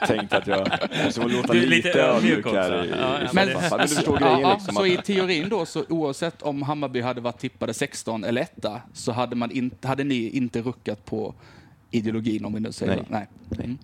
jag 0.01 0.09
tänkte 0.09 0.37
att 0.39 0.47
jag 0.47 0.69
måste 1.05 1.21
låta 1.29 1.53
Du 1.53 1.63
är 1.63 1.67
lite, 1.67 1.89
lite 1.89 2.03
ödmjuk 2.03 2.47
här. 2.47 2.85
i- 2.85 2.89
Ja, 2.91 2.97
i 3.21 3.25
ja, 3.25 3.31
men 3.33 3.47
Men 3.49 3.79
du 3.81 3.89
förstår 3.89 4.19
Ja, 4.21 4.27
grejen 4.27 4.41
ja, 4.41 4.53
liksom. 4.55 4.75
så 4.75 4.83
att- 4.83 4.89
i 4.89 4.97
teorin 4.97 5.49
då, 5.49 5.67
så 5.67 5.85
oavsett 5.89 6.43
om 6.43 6.63
Hammarby 6.63 7.01
hade 7.01 7.21
varit 7.21 7.39
tippade 7.39 7.75
16 7.75 8.25
eller 8.25 8.43
1 8.43 8.67
så 8.93 9.13
hade, 9.13 9.37
man 9.37 9.51
inte, 9.51 9.78
hade 9.83 10.05
ni 10.05 10.29
inte 10.31 10.63
ruckat 10.63 11.05
på 11.05 11.35
ideologin 11.91 12.45
om 12.45 12.55
vi 12.55 12.61
nu 12.61 12.73
säger 12.73 13.05
Nej. 13.09 13.29
Nej. 13.49 13.77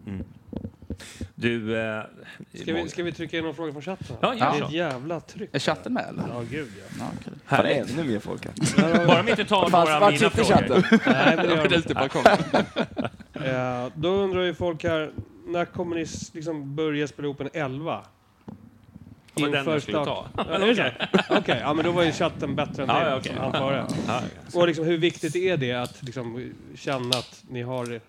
Du... 1.35 1.81
Eh, 1.81 2.03
Ska 2.55 2.75
vi, 2.75 2.89
ska 2.89 3.03
vi 3.03 3.13
trycka 3.13 3.39
in 3.39 3.45
någon 3.45 3.55
fråga 3.55 3.73
från 3.73 3.83
chatten? 3.83 4.17
Ja, 4.21 4.35
gör 4.35 4.53
det 4.53 4.59
är 4.59 4.65
ett 4.65 4.73
jävla 4.73 5.21
tryck. 5.21 5.51
Är 5.53 5.59
chatten 5.59 5.93
med 5.93 6.05
eller? 6.09 6.25
Ja, 6.29 6.43
gud 6.51 6.73
ja. 6.79 6.85
Ja, 6.99 7.05
okej. 7.21 7.33
Fan, 7.47 7.67
ännu 7.97 8.05
mer 8.13 8.19
folk 8.19 8.47
här. 8.47 9.07
Bara 9.07 9.23
de 9.23 9.31
inte 9.31 9.45
tar 9.45 9.71
några 9.71 10.07
av 10.07 10.13
mina 10.13 10.31
frågor. 10.31 10.87
Nej, 11.13 11.37
men 11.37 11.47
det 11.47 11.55
gör 11.55 11.69
de 11.69 11.77
Ute 11.77 11.95
på 11.95 11.95
balkongen. 11.95 13.91
Då 13.95 14.09
undrar 14.09 14.43
ju 14.43 14.55
folk 14.55 14.85
här, 14.85 15.13
när 15.47 15.65
kommer 15.65 15.97
ni 15.97 16.07
liksom 16.33 16.77
börja 16.77 17.09
spela 17.09 17.27
ihop 17.29 17.41
en 17.41 17.49
elva? 17.53 18.05
Det 19.35 19.43
var 19.43 19.49
den 19.51 19.67
jag 19.73 19.83
skulle 19.83 20.05
ta. 20.05 20.27
Ja? 20.37 20.91
Okej, 21.39 21.59
ja, 21.61 21.75
men 21.75 21.85
då 21.85 21.91
var 21.91 22.03
ju 22.03 22.13
chatten 22.13 22.55
bättre 22.55 22.83
än 22.83 22.89
Ja, 22.89 23.21
det. 23.23 23.31
ja. 23.37 23.43
Han 23.43 23.53
före. 23.53 23.87
Ja, 24.07 24.21
Och 24.55 24.67
liksom, 24.67 24.85
hur 24.85 24.99
viktigt 24.99 25.37
är 25.37 25.57
det 25.57 25.73
att 25.73 26.03
liksom, 26.03 26.53
känna 26.77 27.09
att 27.19 27.45
ni 27.49 27.63
har 27.63 28.01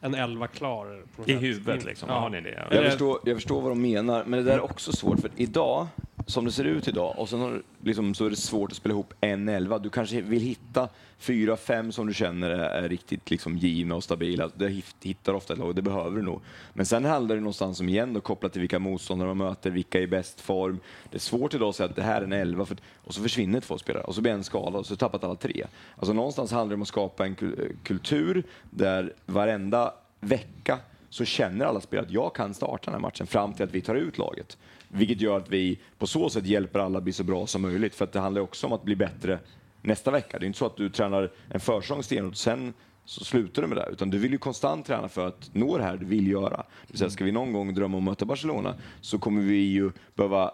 en 0.00 0.14
elva 0.14 0.46
klar? 0.46 1.02
I 1.26 1.32
huvudet 1.32 1.84
liksom, 1.84 2.08
Ja. 2.08 2.18
har 2.18 2.30
ni 2.30 2.40
det? 2.40 2.66
Jag 2.70 2.84
förstår, 2.84 3.18
jag 3.24 3.36
förstår 3.36 3.60
vad 3.62 3.70
de 3.70 3.82
menar, 3.82 4.24
men 4.26 4.38
det 4.44 4.50
där 4.50 4.58
är 4.58 4.64
också 4.64 4.92
svårt. 4.92 5.20
För 5.20 5.30
idag, 5.36 5.86
som 6.26 6.44
det 6.44 6.52
ser 6.52 6.64
ut 6.64 6.88
idag 6.88 7.14
och 7.18 7.28
sen 7.28 7.40
har, 7.40 7.62
liksom, 7.82 8.14
så 8.14 8.26
är 8.26 8.30
det 8.30 8.36
svårt 8.36 8.70
att 8.70 8.76
spela 8.76 8.92
ihop 8.92 9.14
en 9.20 9.48
elva. 9.48 9.78
Du 9.78 9.90
kanske 9.90 10.20
vill 10.20 10.42
hitta 10.42 10.88
fyra, 11.18 11.56
fem 11.56 11.92
som 11.92 12.06
du 12.06 12.14
känner 12.14 12.50
är, 12.50 12.58
är 12.58 12.88
riktigt 12.88 13.30
liksom, 13.30 13.58
givna 13.58 13.94
och 13.94 14.04
stabila. 14.04 14.50
Det 14.54 14.82
hittar 15.00 15.32
ofta 15.32 15.52
ett 15.52 15.58
lag 15.58 15.68
och 15.68 15.74
det 15.74 15.82
behöver 15.82 16.16
du 16.16 16.22
nog. 16.22 16.40
Men 16.72 16.86
sen 16.86 17.04
handlar 17.04 17.34
det 17.34 17.40
någonstans 17.40 17.80
om 17.80 17.88
igen 17.88 18.12
då, 18.12 18.20
kopplat 18.20 18.52
till 18.52 18.60
vilka 18.60 18.78
motståndare 18.78 19.34
man 19.34 19.36
möter, 19.48 19.70
vilka 19.70 19.98
är 19.98 20.02
i 20.02 20.06
bäst 20.06 20.40
form. 20.40 20.80
Det 21.10 21.16
är 21.16 21.20
svårt 21.20 21.54
idag 21.54 21.68
att 21.68 21.76
säga 21.76 21.88
att 21.88 21.96
det 21.96 22.02
här 22.02 22.20
är 22.20 22.24
en 22.24 22.32
elva 22.32 22.66
för, 22.66 22.76
och 23.04 23.14
så 23.14 23.22
försvinner 23.22 23.60
två 23.60 23.78
spelare 23.78 24.04
och 24.04 24.14
så 24.14 24.20
blir 24.20 24.32
en 24.32 24.44
skadad 24.44 24.76
och 24.76 24.86
så 24.86 24.92
har 24.92 24.96
tappat 24.96 25.24
alla 25.24 25.34
tre. 25.34 25.66
Alltså 25.96 26.12
någonstans 26.12 26.52
handlar 26.52 26.68
det 26.68 26.74
om 26.74 26.82
att 26.82 26.88
skapa 26.88 27.26
en 27.26 27.36
kultur 27.82 28.42
där 28.70 29.12
varenda 29.26 29.94
vecka 30.20 30.78
så 31.08 31.24
känner 31.24 31.64
alla 31.64 31.80
spelare 31.80 32.06
att 32.06 32.12
jag 32.12 32.34
kan 32.34 32.54
starta 32.54 32.84
den 32.84 32.94
här 32.94 33.00
matchen 33.00 33.26
fram 33.26 33.52
till 33.52 33.64
att 33.64 33.74
vi 33.74 33.80
tar 33.80 33.94
ut 33.94 34.18
laget. 34.18 34.56
Vilket 34.94 35.20
gör 35.20 35.36
att 35.36 35.50
vi 35.50 35.78
på 35.98 36.06
så 36.06 36.30
sätt 36.30 36.46
hjälper 36.46 36.78
alla 36.78 36.98
att 36.98 37.04
bli 37.04 37.12
så 37.12 37.24
bra 37.24 37.46
som 37.46 37.62
möjligt. 37.62 37.94
För 37.94 38.04
att 38.04 38.12
det 38.12 38.20
handlar 38.20 38.42
också 38.42 38.66
om 38.66 38.72
att 38.72 38.82
bli 38.82 38.96
bättre 38.96 39.38
nästa 39.82 40.10
vecka. 40.10 40.38
Det 40.38 40.44
är 40.44 40.46
inte 40.46 40.58
så 40.58 40.66
att 40.66 40.76
du 40.76 40.90
tränar 40.90 41.32
en 41.48 41.60
försäsong 41.60 42.02
stenhårt 42.02 42.32
och 42.32 42.38
sen 42.38 42.74
så 43.04 43.24
slutar 43.24 43.62
du 43.62 43.68
med 43.68 43.76
det. 43.76 43.88
Utan 43.92 44.10
du 44.10 44.18
vill 44.18 44.32
ju 44.32 44.38
konstant 44.38 44.86
träna 44.86 45.08
för 45.08 45.26
att 45.26 45.50
nå 45.52 45.78
det 45.78 45.84
här 45.84 45.96
du 45.96 46.06
vill 46.06 46.26
göra. 46.26 46.56
Det 46.56 46.92
vill 46.92 46.98
säga, 46.98 47.10
ska 47.10 47.24
vi 47.24 47.32
någon 47.32 47.52
gång 47.52 47.74
drömma 47.74 47.96
om 47.96 48.08
att 48.08 48.12
möta 48.12 48.24
Barcelona 48.24 48.74
så 49.00 49.18
kommer 49.18 49.42
vi 49.42 49.56
ju 49.56 49.92
behöva 50.14 50.52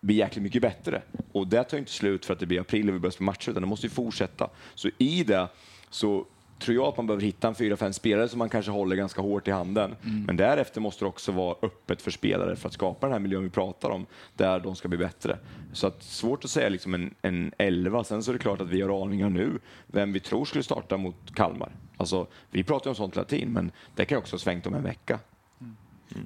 bli 0.00 0.14
jäkligt 0.14 0.42
mycket 0.42 0.62
bättre. 0.62 1.02
Och 1.32 1.46
det 1.46 1.64
tar 1.64 1.76
ju 1.76 1.78
inte 1.78 1.92
slut 1.92 2.24
för 2.24 2.32
att 2.32 2.40
det 2.40 2.46
blir 2.46 2.60
april 2.60 2.88
och 2.88 2.94
vi 2.94 2.98
börjar 2.98 3.10
spela 3.10 3.26
matcher, 3.26 3.50
utan 3.50 3.62
det 3.62 3.68
måste 3.68 3.86
ju 3.86 3.90
fortsätta. 3.90 4.50
Så 4.74 4.90
i 4.98 5.24
det 5.24 5.48
så 5.90 6.26
tror 6.58 6.74
jag 6.74 6.84
att 6.84 6.96
man 6.96 7.06
behöver 7.06 7.22
hitta 7.22 7.48
en 7.48 7.54
fyra, 7.54 7.76
fem 7.76 7.92
spelare 7.92 8.28
som 8.28 8.38
man 8.38 8.48
kanske 8.48 8.70
håller 8.70 8.96
ganska 8.96 9.22
hårt 9.22 9.48
i 9.48 9.50
handen. 9.50 9.96
Men 10.26 10.36
därefter 10.36 10.80
måste 10.80 11.04
det 11.04 11.08
också 11.08 11.32
vara 11.32 11.56
öppet 11.62 12.02
för 12.02 12.10
spelare 12.10 12.56
för 12.56 12.68
att 12.68 12.74
skapa 12.74 13.06
den 13.06 13.12
här 13.12 13.20
miljön 13.20 13.42
vi 13.42 13.50
pratar 13.50 13.90
om, 13.90 14.06
där 14.34 14.60
de 14.60 14.76
ska 14.76 14.88
bli 14.88 14.98
bättre. 14.98 15.38
Så 15.72 15.86
att, 15.86 16.02
svårt 16.02 16.44
att 16.44 16.50
säga 16.50 16.68
liksom 16.68 16.94
en, 16.94 17.14
en 17.22 17.52
elva. 17.58 18.04
Sen 18.04 18.22
så 18.22 18.30
är 18.30 18.32
det 18.32 18.38
klart 18.38 18.60
att 18.60 18.68
vi 18.68 18.82
har 18.82 19.02
aningar 19.02 19.30
nu 19.30 19.58
vem 19.86 20.12
vi 20.12 20.20
tror 20.20 20.44
skulle 20.44 20.64
starta 20.64 20.96
mot 20.96 21.34
Kalmar. 21.34 21.72
Alltså, 21.96 22.26
vi 22.50 22.64
pratar 22.64 22.86
ju 22.86 22.90
om 22.90 22.94
sånt 22.94 23.16
hela 23.16 23.24
tiden, 23.24 23.52
men 23.52 23.70
det 23.94 24.04
kan 24.04 24.18
också 24.18 24.34
ha 24.34 24.38
svängt 24.38 24.66
om 24.66 24.74
en 24.74 24.82
vecka. 24.82 25.18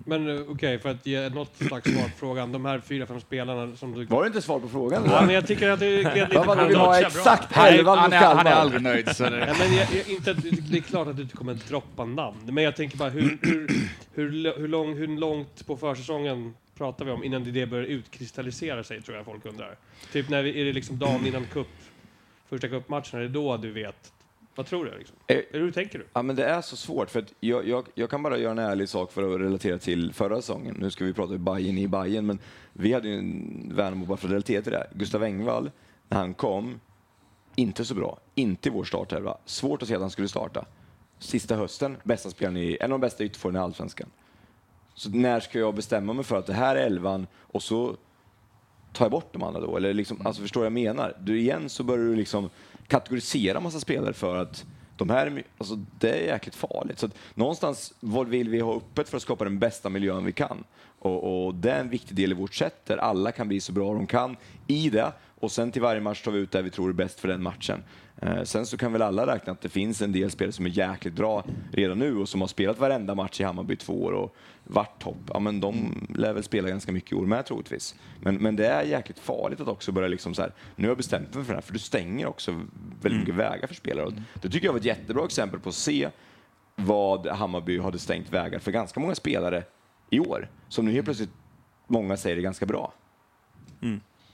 Men 0.05 0.29
eh, 0.39 0.43
okej, 0.49 0.79
för 0.79 0.89
att 0.89 1.07
ge 1.07 1.29
något 1.29 1.57
slags 1.57 1.91
svar 1.93 2.03
på 2.03 2.17
frågan. 2.17 2.53
De 2.53 2.65
här 2.65 2.81
fyra, 2.81 3.07
fem 3.07 3.21
spelarna 3.21 3.77
som 3.77 3.95
du... 3.95 4.05
Var 4.05 4.23
det 4.23 4.27
inte 4.27 4.43
svar 4.43 4.61
på 4.61 4.69
frågan? 4.69 5.03
Ja, 5.07 5.23
men 5.27 5.35
jag 5.35 5.47
tycker 5.47 5.69
att 5.71 5.81
det 5.81 6.03
gled 6.03 6.15
lite 6.29 6.35
Vad 6.39 6.47
var 6.47 6.57
det? 6.57 6.69
Vi 6.69 6.75
på- 6.75 6.81
har 6.81 7.01
exakt 7.01 7.53
Han 7.53 7.67
är, 7.67 7.73
elva 7.79 7.95
han, 7.97 8.05
mot 8.05 8.13
är, 8.13 8.19
han 8.19 8.37
är 8.39 8.43
Kalmar. 8.43 8.51
aldrig 8.61 8.83
nöjd. 8.83 9.17
Så 9.17 9.23
det, 9.25 9.39
Ja, 9.39 9.55
men 9.59 9.75
jag, 9.77 9.87
jag, 9.95 10.09
inte, 10.09 10.31
att- 10.31 10.43
det 10.71 10.77
är 10.77 10.81
klart 10.81 11.09
att 11.09 11.17
du 11.17 11.23
inte 11.23 11.37
kommer 11.37 11.55
droppa 11.55 12.05
namn, 12.05 12.39
men 12.45 12.65
jag 12.65 12.77
tänker 12.77 12.99
bara 12.99 13.09
hur, 13.11 13.39
hur, 13.43 13.69
hur, 14.15 14.59
hur, 14.59 14.69
lång, 14.69 14.97
hur 14.97 15.07
långt 15.09 15.67
på 15.67 15.77
försäsongen 15.77 16.55
pratar 16.79 17.05
vi 17.05 17.11
om 17.11 17.25
innan 17.25 17.53
det 17.53 17.67
börjar 17.67 17.85
utkristallisera 17.85 18.85
sig, 18.85 19.03
tror 19.03 19.17
jag 19.17 19.27
folk 19.27 19.47
undrar. 19.47 19.75
Typ 20.13 20.29
när 20.29 20.43
vi, 20.43 20.61
är 20.61 20.65
det 20.65 20.73
liksom 20.73 20.99
dagen 20.99 21.27
innan 21.27 21.45
cup, 21.53 21.69
första 22.49 22.69
cupmatchen, 22.69 23.19
är 23.19 23.23
det 23.23 23.29
då 23.29 23.57
du 23.57 23.71
vet? 23.73 24.13
Vad 24.55 24.67
tror 24.67 24.85
du? 24.85 24.99
Liksom? 24.99 25.17
Eh, 25.27 25.41
Hur 25.51 25.71
tänker 25.71 25.99
du? 25.99 26.07
Ja, 26.13 26.23
men 26.23 26.37
det 26.37 26.45
är 26.45 26.61
så 26.61 26.77
svårt, 26.77 27.11
för 27.11 27.25
jag, 27.41 27.69
jag, 27.69 27.87
jag 27.95 28.11
kan 28.11 28.23
bara 28.23 28.39
göra 28.39 28.53
en 28.53 28.59
ärlig 28.59 28.89
sak 28.89 29.13
för 29.13 29.35
att 29.35 29.41
relatera 29.41 29.79
till 29.79 30.13
förra 30.13 30.37
säsongen. 30.37 30.77
Nu 30.81 30.91
ska 30.91 31.05
vi 31.05 31.13
prata 31.15 31.39
Bayern 31.39 31.79
i 31.79 31.89
Bayern, 31.89 32.27
men 32.27 32.39
vi 32.73 32.93
hade 32.93 33.09
ju 33.09 33.19
en 33.19 33.73
Värnamo, 33.75 34.07
bara 34.07 34.17
för 34.17 34.27
att 34.29 34.33
relatera 34.33 34.63
till 34.63 34.73
det. 34.73 34.87
Gustav 34.95 35.23
Engvall, 35.23 35.71
när 36.09 36.19
han 36.19 36.35
kom, 36.35 36.81
inte 37.57 37.85
så 37.85 37.95
bra. 37.95 38.19
Inte 38.35 38.69
i 38.69 38.73
vår 38.73 38.85
startelva. 38.85 39.37
Svårt 39.45 39.83
att 39.83 39.89
se 39.89 39.95
att 39.95 40.01
han 40.01 40.11
skulle 40.11 40.29
starta. 40.29 40.65
Sista 41.19 41.57
hösten, 41.57 41.97
bästa 42.05 42.31
spelaren 42.31 42.57
i, 42.57 42.79
en 42.81 42.93
av 42.93 42.99
de 43.01 43.07
bästa 43.07 43.25
ytterforwarderna 43.25 43.63
i 43.63 43.65
Allsvenskan. 43.65 44.09
Så 44.95 45.11
när 45.11 45.41
ska 45.41 45.59
jag 45.59 45.75
bestämma 45.75 46.13
mig 46.13 46.25
för 46.25 46.37
att 46.37 46.47
det 46.47 46.53
här 46.55 46.77
är 46.77 46.87
elvan 46.87 47.27
och 47.37 47.63
så 47.63 47.97
tar 48.93 49.05
jag 49.05 49.11
bort 49.13 49.33
de 49.33 49.43
andra 49.43 49.61
då? 49.61 49.77
Eller 49.77 49.95
liksom, 49.95 50.27
alltså 50.27 50.43
förstår 50.43 50.65
jag 50.65 50.73
menar? 50.73 51.17
Du, 51.21 51.41
igen 51.41 51.69
så 51.69 51.83
börjar 51.85 52.05
du 52.05 52.17
liksom 52.17 52.51
kategorisera 52.91 53.61
massa 53.61 53.81
spelare 53.81 54.13
för 54.13 54.37
att 54.37 54.65
de 54.97 55.11
här, 55.11 55.45
alltså, 55.59 55.75
det 55.99 56.11
är 56.11 56.27
jäkligt 56.27 56.55
farligt. 56.55 56.99
Så 56.99 57.07
att 57.07 57.15
någonstans, 57.35 57.95
vad 58.01 58.29
vill 58.29 58.49
vi 58.49 58.61
ha 58.61 58.77
öppet 58.77 59.09
för 59.09 59.17
att 59.17 59.23
skapa 59.23 59.45
den 59.45 59.59
bästa 59.59 59.89
miljön 59.89 60.25
vi 60.25 60.33
kan? 60.33 60.65
Och, 61.01 61.47
och 61.47 61.55
det 61.55 61.71
är 61.71 61.81
en 61.81 61.89
viktig 61.89 62.17
del 62.17 62.31
i 62.31 62.35
vårt 62.35 62.55
sätt 62.55 62.87
där 62.87 62.97
alla 62.97 63.33
kan 63.33 63.49
bli 63.49 63.61
så 63.61 63.73
bra 63.73 63.95
de 63.95 64.07
kan 64.07 64.37
i 64.67 64.91
det. 64.91 65.13
Och 65.41 65.53
sen 65.53 65.73
till 65.73 65.83
varje 65.83 66.01
match 66.01 66.23
tar 66.23 66.33
vi 66.33 66.39
ut 66.39 66.51
det 66.51 66.63
vi 66.63 66.71
tror 66.71 66.89
är 66.89 66.93
bäst 66.93 67.21
för 67.21 67.29
den 67.29 67.43
matchen. 67.43 67.83
Eh, 68.17 68.43
sen 68.43 68.67
så 68.67 68.77
kan 68.77 68.93
väl 68.93 69.03
alla 69.03 69.27
räkna 69.27 69.53
att 69.53 69.61
det 69.61 69.69
finns 69.69 70.03
en 70.03 70.13
del 70.13 70.31
spelare 70.31 70.53
som 70.53 70.67
är 70.67 70.71
jäkligt 70.71 71.15
bra 71.15 71.45
redan 71.73 71.99
nu 71.99 72.17
och 72.17 72.29
som 72.29 72.41
har 72.41 72.49
spelat 72.49 72.79
varenda 72.79 73.15
match 73.15 73.41
i 73.41 73.45
Hammarby 73.45 73.77
två 73.77 74.03
år 74.03 74.13
och 74.13 74.37
varit 74.65 74.99
topp. 75.03 75.17
Ja, 75.29 75.39
men 75.39 75.61
de 75.61 76.07
lär 76.15 76.33
väl 76.33 76.43
spela 76.43 76.69
ganska 76.69 76.93
mycket 76.93 77.13
i 77.13 77.15
år 77.15 77.27
med 77.27 77.47
troligtvis. 77.47 77.95
Men, 78.21 78.35
men 78.35 78.57
det 78.57 78.67
är 78.67 78.83
jäkligt 78.83 79.19
farligt 79.19 79.61
att 79.61 79.69
också 79.69 79.93
börja 79.93 80.09
liksom 80.09 80.35
så 80.35 80.43
här, 80.43 80.53
nu 80.77 80.85
har 80.85 80.91
jag 80.91 80.97
bestämt 80.97 81.35
mig 81.35 81.45
för 81.45 81.53
det 81.53 81.57
här, 81.57 81.63
för 81.63 81.73
du 81.73 81.79
stänger 81.79 82.27
också 82.27 82.61
väldigt 83.03 83.21
mycket 83.21 83.35
vägar 83.35 83.67
för 83.67 83.75
spelare. 83.75 84.07
Och 84.07 84.13
det 84.43 84.49
tycker 84.49 84.67
jag 84.67 84.73
var 84.73 84.81
ett 84.81 84.85
jättebra 84.85 85.25
exempel 85.25 85.61
på 85.61 85.69
att 85.69 85.75
se 85.75 86.09
vad 86.77 87.27
Hammarby 87.27 87.79
hade 87.79 87.99
stängt 87.99 88.33
vägar 88.33 88.59
för 88.59 88.73
ganska 88.73 89.01
många 89.01 89.15
spelare 89.15 89.65
i 90.11 90.21
år, 90.21 90.49
som 90.69 90.85
nu 90.85 90.93
helt 90.93 91.05
plötsligt 91.05 91.31
många 91.87 92.17
säger 92.17 92.37
är 92.37 92.41
ganska 92.41 92.67
bra. 92.67 92.93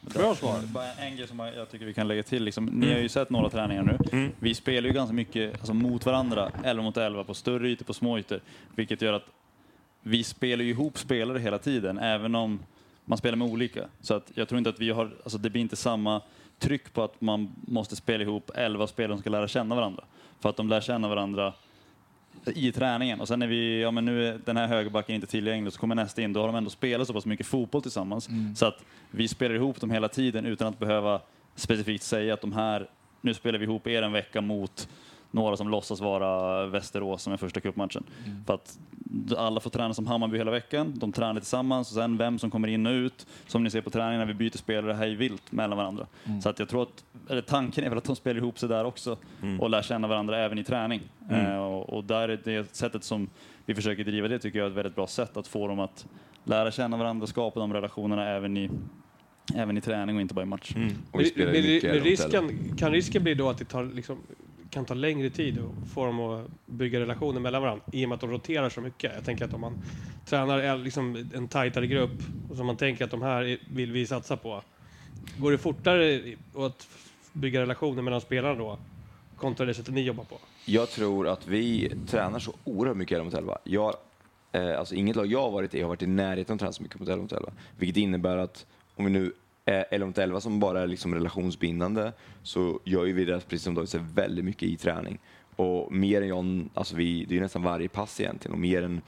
Bra 0.01 0.35
svar. 0.35 0.61
Bara 0.67 0.93
en 0.93 1.17
grej 1.17 1.29
som 1.29 1.39
jag 1.39 1.71
tycker 1.71 1.87
vi 1.87 1.95
kan 1.95 2.09
lägga 2.09 2.23
till. 2.23 2.45
Liksom, 2.45 2.67
Ni 2.67 2.93
har 2.93 3.01
ju 3.01 3.09
sett 3.09 3.31
några 3.31 3.51
träningar 3.51 3.83
nu. 3.83 4.31
Vi 4.39 4.55
spelar 4.55 4.89
ju 4.89 4.95
ganska 4.95 5.15
mycket 5.15 5.53
alltså, 5.55 5.75
mot 5.75 6.07
varandra, 6.07 6.51
11 6.65 6.83
mot 6.83 6.97
11, 6.97 7.25
på 7.25 7.35
större 7.35 7.69
ytor, 7.69 7.85
på 7.85 7.95
små 7.95 8.19
ytor. 8.19 8.41
Vilket 8.75 9.03
gör 9.03 9.13
att 9.13 9.27
vi 10.03 10.25
spelar 10.25 10.65
ju 10.65 10.71
ihop 10.71 10.99
spelare 10.99 11.39
hela 11.39 11.59
tiden, 11.59 11.99
även 11.99 12.35
om 12.35 12.61
man 13.05 13.19
spelar 13.19 13.37
med 13.37 13.49
olika. 13.49 13.89
Så 14.01 14.15
att 14.15 14.31
jag 14.35 14.49
tror 14.49 14.59
inte 14.59 14.71
att 14.71 14.81
vi 14.81 14.91
har, 14.91 15.11
alltså 15.23 15.39
det 15.39 15.51
blir 15.51 15.63
inte 15.63 15.77
samma 15.77 16.23
tryck 16.59 16.93
på 16.93 17.03
att 17.03 17.21
man 17.21 17.55
måste 17.67 17.97
spela 17.97 18.23
ihop 18.23 18.51
11 18.55 18.87
spelare 18.87 19.17
som 19.17 19.21
ska 19.21 19.31
lära 19.31 19.49
känna 19.49 19.75
varandra. 19.75 20.05
För 20.41 20.49
att 20.49 20.57
de 20.57 20.69
lär 20.69 20.81
känna 20.81 21.09
varandra 21.09 21.53
i 22.45 22.73
träningen. 22.73 23.21
Och 23.21 23.29
sen 23.29 23.39
när 23.39 23.47
vi, 23.47 23.83
ja 23.83 23.91
men 23.91 24.05
nu 24.05 24.29
är 24.29 24.41
den 24.45 24.57
här 24.57 24.67
högerbacken 24.67 25.15
inte 25.15 25.27
tillgänglig, 25.27 25.73
så 25.73 25.81
kommer 25.81 25.95
nästa 25.95 26.23
in, 26.23 26.33
då 26.33 26.41
har 26.41 26.47
de 26.47 26.57
ändå 26.57 26.71
spelat 26.71 27.07
så 27.07 27.13
pass 27.13 27.27
mycket 27.27 27.47
fotboll 27.47 27.83
tillsammans. 27.83 28.29
Så 28.55 28.67
att 28.67 28.85
vi 29.11 29.29
spelar 29.29 29.55
ihop 29.55 29.81
dem 29.81 29.91
hela 29.91 30.09
tiden 30.09 30.47
utan 30.47 30.69
att 30.69 30.79
behöva 30.79 31.21
specifikt 31.55 32.03
säga 32.05 32.35
att 32.35 32.41
de 32.41 32.53
här, 32.53 32.89
nu 33.21 33.35
spelar 33.35 33.59
vi 33.59 33.65
ihop 33.65 33.87
er 33.87 34.03
en 34.03 34.13
vecka 34.13 34.41
mot 34.41 34.89
några 35.37 35.57
som 35.57 35.69
låtsas 35.69 36.01
vara 36.01 36.67
Västerås 36.67 37.23
som 37.23 37.33
är 37.33 37.37
första 37.37 37.61
cupmatchen. 37.61 38.05
För 38.47 38.55
att 38.55 38.79
alla 39.37 39.61
får 39.61 39.71
träna 39.71 39.95
som 39.95 40.07
Hammarby 40.07 40.39
hela 40.39 40.51
veckan, 40.51 40.93
de 40.97 41.13
tränar 41.13 41.41
tillsammans 41.41 41.91
och 41.91 41.95
sen 41.95 42.17
vem 42.17 42.39
som 42.39 42.51
kommer 42.51 42.69
in 42.69 42.87
och 42.87 42.91
ut, 42.91 43.27
som 43.47 43.65
ni 43.65 43.71
ser 43.71 43.81
på 43.81 43.91
träningen 43.91 44.19
när 44.19 44.27
vi 44.27 44.35
byter 44.35 44.57
spelare 44.57 44.93
hej 44.93 45.15
vilt 45.15 45.53
mellan 45.53 45.79
varandra. 45.79 46.07
Så 46.43 46.49
att 46.49 46.59
jag 46.59 46.69
tror 46.69 46.83
att, 46.83 47.05
eller 47.31 47.43
tanken 47.43 47.85
är 47.85 47.89
väl 47.89 47.99
att 47.99 48.05
de 48.05 48.17
spelar 48.17 48.41
ihop 48.41 48.59
sig 48.59 48.69
där 48.69 48.85
också 48.85 49.17
och 49.61 49.71
lär 49.71 49.83
känna 49.83 50.09
varandra 50.09 50.39
även 50.39 50.59
i 50.59 50.65
träning. 50.65 51.01
Eh, 51.31 51.57
och, 51.57 51.89
och 51.89 52.05
där 52.05 52.29
är 52.29 52.41
det 52.45 52.77
sättet 52.77 53.05
som 53.05 53.29
vi 53.67 53.75
försöker 53.75 54.05
driva 54.05 54.29
det 54.29 54.39
tycker 54.39 54.59
jag 54.59 54.67
är 54.67 54.71
ett 54.71 54.77
väldigt 54.77 54.95
bra 54.95 55.07
sätt 55.07 55.37
att 55.37 55.47
få 55.47 55.69
dem 55.69 55.81
att 55.81 56.07
lära 56.45 56.71
känna 56.71 56.97
varandra 56.97 57.23
och 57.23 57.29
skapa 57.29 57.61
de 57.61 57.73
relationerna 57.73 58.29
även 58.29 58.57
i, 58.57 58.71
även 59.55 59.77
i 59.77 59.81
träning 59.81 60.17
och 60.17 60.23
inte 60.23 60.35
bara 60.35 60.43
i 60.43 60.47
match. 60.47 60.75
Och 61.11 61.21
vi 61.21 61.33
Men, 61.37 61.47
men, 61.47 61.53
men 61.95 62.05
risken, 62.05 62.77
kan 62.77 62.91
risken 62.93 63.23
bli 63.23 63.35
då 63.35 63.49
att 63.51 63.59
det 63.59 63.65
tar, 63.65 63.85
liksom, 63.85 64.19
kan 64.77 64.85
ta 64.85 64.95
längre 64.95 65.31
tid 65.31 65.59
att 65.59 65.89
få 65.89 66.07
dem 66.07 66.21
att 66.21 66.47
bygga 66.67 67.01
relationer 67.01 67.41
mellan 67.41 67.63
varandra 67.63 67.85
i 67.93 68.05
och 68.05 68.09
med 68.09 68.15
att 68.17 68.21
de 68.21 68.31
roterar 68.31 68.69
så 68.69 68.81
mycket? 68.81 69.13
Jag 69.15 69.25
tänker 69.25 69.45
att 69.45 69.55
om 69.55 69.61
man 69.61 69.77
tränar 70.25 70.59
en- 70.59 70.83
liksom, 70.85 71.31
en 71.35 71.49
tajtare 71.49 71.87
grupp 71.87 72.23
och 72.49 72.57
som 72.57 72.67
man 72.67 72.77
tänker 72.77 73.05
att 73.05 73.11
de 73.11 73.23
här 73.23 73.59
vill 73.71 73.93
vi 73.93 74.07
satsa 74.07 74.37
på, 74.37 74.63
går 75.39 75.51
det 75.53 75.59
fortare 75.59 76.21
att 76.57 76.89
bygga 77.33 77.61
relationer 77.61 78.03
mellan 78.03 78.21
spelarna 78.21 78.55
då 78.55 78.79
kontra 79.37 79.67
det 79.67 79.75
sättet 79.75 79.95
ni 79.95 80.03
jobbar 80.03 80.25
på? 80.25 80.39
Jag 80.65 80.91
tror 80.91 81.29
att 81.29 81.47
vi 81.47 81.93
tränar 82.07 82.39
så 82.39 82.53
oerhört 82.65 82.97
mycket 82.97 83.15
11 83.17 83.25
mot 83.25 83.35
11. 83.35 83.59
Jag, 83.65 83.95
eh, 84.53 84.79
alltså 84.79 84.95
inget 84.95 85.17
lag 85.17 85.27
jag 85.27 85.43
har 85.43 85.51
varit 85.51 85.75
i 85.75 85.81
har 85.81 85.89
varit 85.89 86.03
i 86.03 86.07
närheten 86.07 86.53
av 86.53 86.55
att 86.55 86.61
träna 86.61 86.73
så 86.73 86.83
mycket 86.83 87.01
mot 87.01 87.09
11 87.09 87.23
mot 87.23 87.33
11. 87.33 87.51
Vilket 87.79 87.97
innebär 87.97 88.37
att 88.37 88.67
om 88.95 89.05
vi 89.05 89.11
nu 89.11 89.33
11 89.67 90.07
mot 90.07 90.19
11 90.19 90.41
som 90.41 90.61
bara 90.61 90.83
är 90.83 90.87
liksom 90.87 91.15
relationsbindande 91.15 92.13
så 92.43 92.81
gör 92.85 93.05
ju 93.05 93.13
vi 93.13 93.25
det, 93.25 93.41
precis 93.49 93.63
som 93.63 93.75
David 93.75 93.89
säger, 93.89 94.05
väldigt 94.15 94.45
mycket 94.45 94.63
i 94.63 94.77
träning. 94.77 95.19
Och 95.57 95.93
mer 95.93 96.23
än 96.23 96.29
jag, 96.29 96.69
alltså 96.75 96.97
vi, 96.97 97.25
det 97.25 97.35
är 97.35 97.37
ju 97.37 97.43
nästan 97.43 97.63
varje 97.63 97.89
pass 97.89 98.21
egentligen 98.21 98.53
och 98.53 98.61
mer 98.61 98.83
än, 98.83 99.01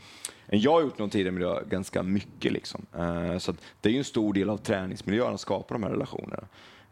än 0.46 0.60
jag 0.60 0.72
har 0.72 0.80
gjort 0.80 0.98
någon 0.98 1.10
tidigare 1.10 1.32
miljö 1.32 1.64
ganska 1.64 2.02
mycket. 2.02 2.52
Liksom. 2.52 2.86
Uh, 2.98 3.38
så 3.38 3.50
att 3.50 3.56
det 3.80 3.88
är 3.88 3.92
ju 3.92 3.98
en 3.98 4.04
stor 4.04 4.32
del 4.32 4.50
av 4.50 4.56
träningsmiljön 4.56 5.34
att 5.34 5.40
skapa 5.40 5.74
de 5.74 5.82
här 5.82 5.90
relationerna. 5.90 6.44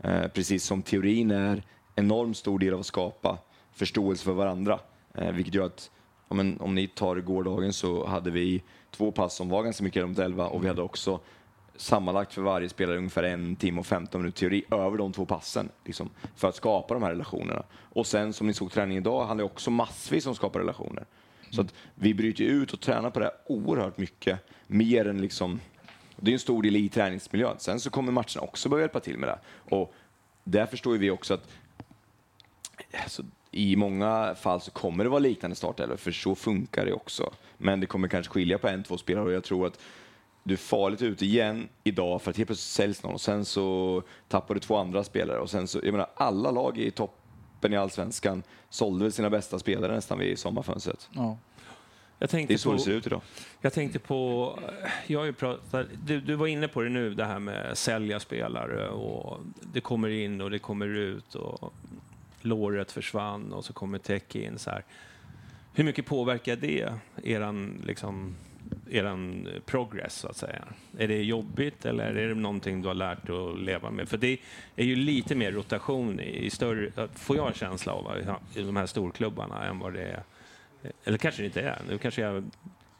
Uh, 0.04 0.28
precis 0.28 0.64
som 0.64 0.82
teorin 0.82 1.30
är 1.30 1.62
enormt 1.94 2.36
stor 2.36 2.58
del 2.58 2.74
av 2.74 2.80
att 2.80 2.86
skapa 2.86 3.38
förståelse 3.72 4.24
för 4.24 4.32
varandra. 4.32 4.78
uh, 5.18 5.30
vilket 5.30 5.54
gör 5.54 5.66
att 5.66 5.90
om, 6.28 6.40
en, 6.40 6.60
om 6.60 6.74
ni 6.74 6.88
tar 6.88 7.16
gårdagen 7.16 7.72
så 7.72 8.06
hade 8.06 8.30
vi 8.30 8.62
två 8.90 9.12
pass 9.12 9.34
som 9.34 9.48
var 9.48 9.62
ganska 9.62 9.84
mycket 9.84 10.08
mot 10.08 10.18
11 10.18 10.46
och 10.46 10.64
vi 10.64 10.68
hade 10.68 10.82
också 10.82 11.20
sammanlagt 11.76 12.32
för 12.32 12.42
varje 12.42 12.68
spelare 12.68 12.98
ungefär 12.98 13.22
en 13.22 13.56
timme 13.56 13.80
och 13.80 13.86
15 13.86 14.20
minuter 14.20 14.38
teori 14.38 14.64
över 14.70 14.98
de 14.98 15.12
två 15.12 15.26
passen 15.26 15.68
liksom, 15.84 16.10
för 16.36 16.48
att 16.48 16.54
skapa 16.54 16.94
de 16.94 17.02
här 17.02 17.10
relationerna. 17.10 17.62
Och 17.72 18.06
sen 18.06 18.32
som 18.32 18.46
ni 18.46 18.54
såg 18.54 18.72
träningen 18.72 19.02
idag 19.02 19.26
handlar 19.26 19.44
det 19.44 19.52
också 19.52 19.70
massvis 19.70 20.26
om 20.26 20.30
att 20.30 20.36
skapa 20.36 20.58
relationer. 20.58 21.04
Så 21.50 21.60
att 21.60 21.74
vi 21.94 22.14
bryter 22.14 22.44
ut 22.44 22.72
och 22.72 22.80
tränar 22.80 23.10
på 23.10 23.18
det 23.18 23.24
här 23.24 23.34
oerhört 23.46 23.98
mycket, 23.98 24.40
mer 24.66 25.08
än 25.08 25.20
liksom 25.20 25.60
Det 26.16 26.30
är 26.30 26.32
en 26.32 26.38
stor 26.38 26.62
del 26.62 26.76
i 26.76 26.88
träningsmiljön. 26.88 27.56
Sen 27.58 27.80
så 27.80 27.90
kommer 27.90 28.12
matcherna 28.12 28.40
också 28.40 28.68
behöva 28.68 28.82
hjälpa 28.82 29.00
till 29.00 29.18
med 29.18 29.28
det. 29.28 29.38
Och 29.74 29.94
där 30.44 30.66
förstår 30.66 30.92
ju 30.92 30.98
vi 30.98 31.10
också 31.10 31.34
att 31.34 31.48
alltså, 33.02 33.22
i 33.50 33.76
många 33.76 34.34
fall 34.34 34.60
så 34.60 34.70
kommer 34.70 35.04
det 35.04 35.10
vara 35.10 35.18
liknande 35.18 35.56
startelvor, 35.56 35.96
för 35.96 36.12
så 36.12 36.34
funkar 36.34 36.86
det 36.86 36.92
också. 36.92 37.32
Men 37.58 37.80
det 37.80 37.86
kommer 37.86 38.08
kanske 38.08 38.32
skilja 38.32 38.58
på 38.58 38.68
en, 38.68 38.82
två 38.82 38.98
spelare 38.98 39.24
och 39.24 39.32
jag 39.32 39.44
tror 39.44 39.66
att 39.66 39.80
du 40.46 40.54
är 40.54 40.58
farligt 40.58 41.02
ute 41.02 41.24
igen 41.24 41.68
idag 41.84 42.22
för 42.22 42.30
att 42.30 42.36
helt 42.36 42.48
plötsligt 42.48 42.74
säljs 42.74 43.02
någon 43.02 43.12
och 43.12 43.20
sen 43.20 43.44
så 43.44 44.02
tappar 44.28 44.54
du 44.54 44.60
två 44.60 44.76
andra 44.76 45.04
spelare 45.04 45.38
och 45.38 45.50
sen 45.50 45.68
så, 45.68 45.80
jag 45.82 45.92
menar 45.92 46.06
alla 46.14 46.50
lag 46.50 46.78
i 46.78 46.90
toppen 46.90 47.72
i 47.72 47.76
allsvenskan 47.76 48.42
sålde 48.70 49.04
väl 49.04 49.12
sina 49.12 49.30
bästa 49.30 49.58
spelare 49.58 49.94
nästan 49.94 50.18
vid 50.18 50.38
sommarfönstret. 50.38 51.08
Ja. 51.12 51.38
Jag 52.18 52.30
tänkte 52.30 52.54
Det 52.54 52.56
är 52.56 52.58
så 52.58 52.70
på, 52.70 52.76
det 52.76 52.82
ser 52.82 52.90
ut 52.90 53.06
idag. 53.06 53.20
Jag 53.60 53.72
tänkte 53.72 53.98
på, 53.98 54.58
jag 55.06 55.18
har 55.18 55.26
ju 55.26 55.32
pratat, 55.32 55.86
du, 56.04 56.20
du 56.20 56.34
var 56.34 56.46
inne 56.46 56.68
på 56.68 56.82
det 56.82 56.88
nu, 56.88 57.14
det 57.14 57.24
här 57.24 57.38
med 57.38 57.78
sälja 57.78 58.20
spelare 58.20 58.88
och 58.88 59.40
det 59.72 59.80
kommer 59.80 60.08
in 60.08 60.40
och 60.40 60.50
det 60.50 60.58
kommer 60.58 60.86
ut 60.86 61.34
och 61.34 61.72
låret 62.40 62.92
försvann 62.92 63.52
och 63.52 63.64
så 63.64 63.72
kommer 63.72 63.98
Tech 63.98 64.36
in 64.36 64.58
så 64.58 64.70
här. 64.70 64.84
Hur 65.74 65.84
mycket 65.84 66.06
påverkar 66.06 66.56
det 66.56 66.92
eran, 67.24 67.82
liksom, 67.86 68.36
eran 68.90 69.48
progress 69.66 70.14
så 70.14 70.28
att 70.28 70.36
säga? 70.36 70.64
Är 70.98 71.08
det 71.08 71.22
jobbigt 71.22 71.84
eller 71.84 72.04
är 72.04 72.28
det 72.28 72.34
någonting 72.34 72.82
du 72.82 72.88
har 72.88 72.94
lärt 72.94 73.26
dig 73.26 73.36
att 73.36 73.60
leva 73.60 73.90
med? 73.90 74.08
För 74.08 74.16
det 74.16 74.38
är 74.76 74.84
ju 74.84 74.96
lite 74.96 75.34
mer 75.34 75.52
rotation 75.52 76.20
i, 76.20 76.46
i 76.46 76.50
större, 76.50 77.08
får 77.14 77.36
jag 77.36 77.48
en 77.48 77.54
känsla 77.54 77.92
av, 77.92 78.12
i 78.54 78.62
de 78.62 78.76
här 78.76 78.86
storklubbarna 78.86 79.64
än 79.64 79.78
vad 79.78 79.92
det 79.92 80.02
är 80.02 80.22
eller 81.04 81.18
kanske 81.18 81.42
det 81.42 81.46
inte 81.46 81.60
är. 81.60 81.78
Nu 81.88 81.98
kanske 81.98 82.22
jag, 82.22 82.50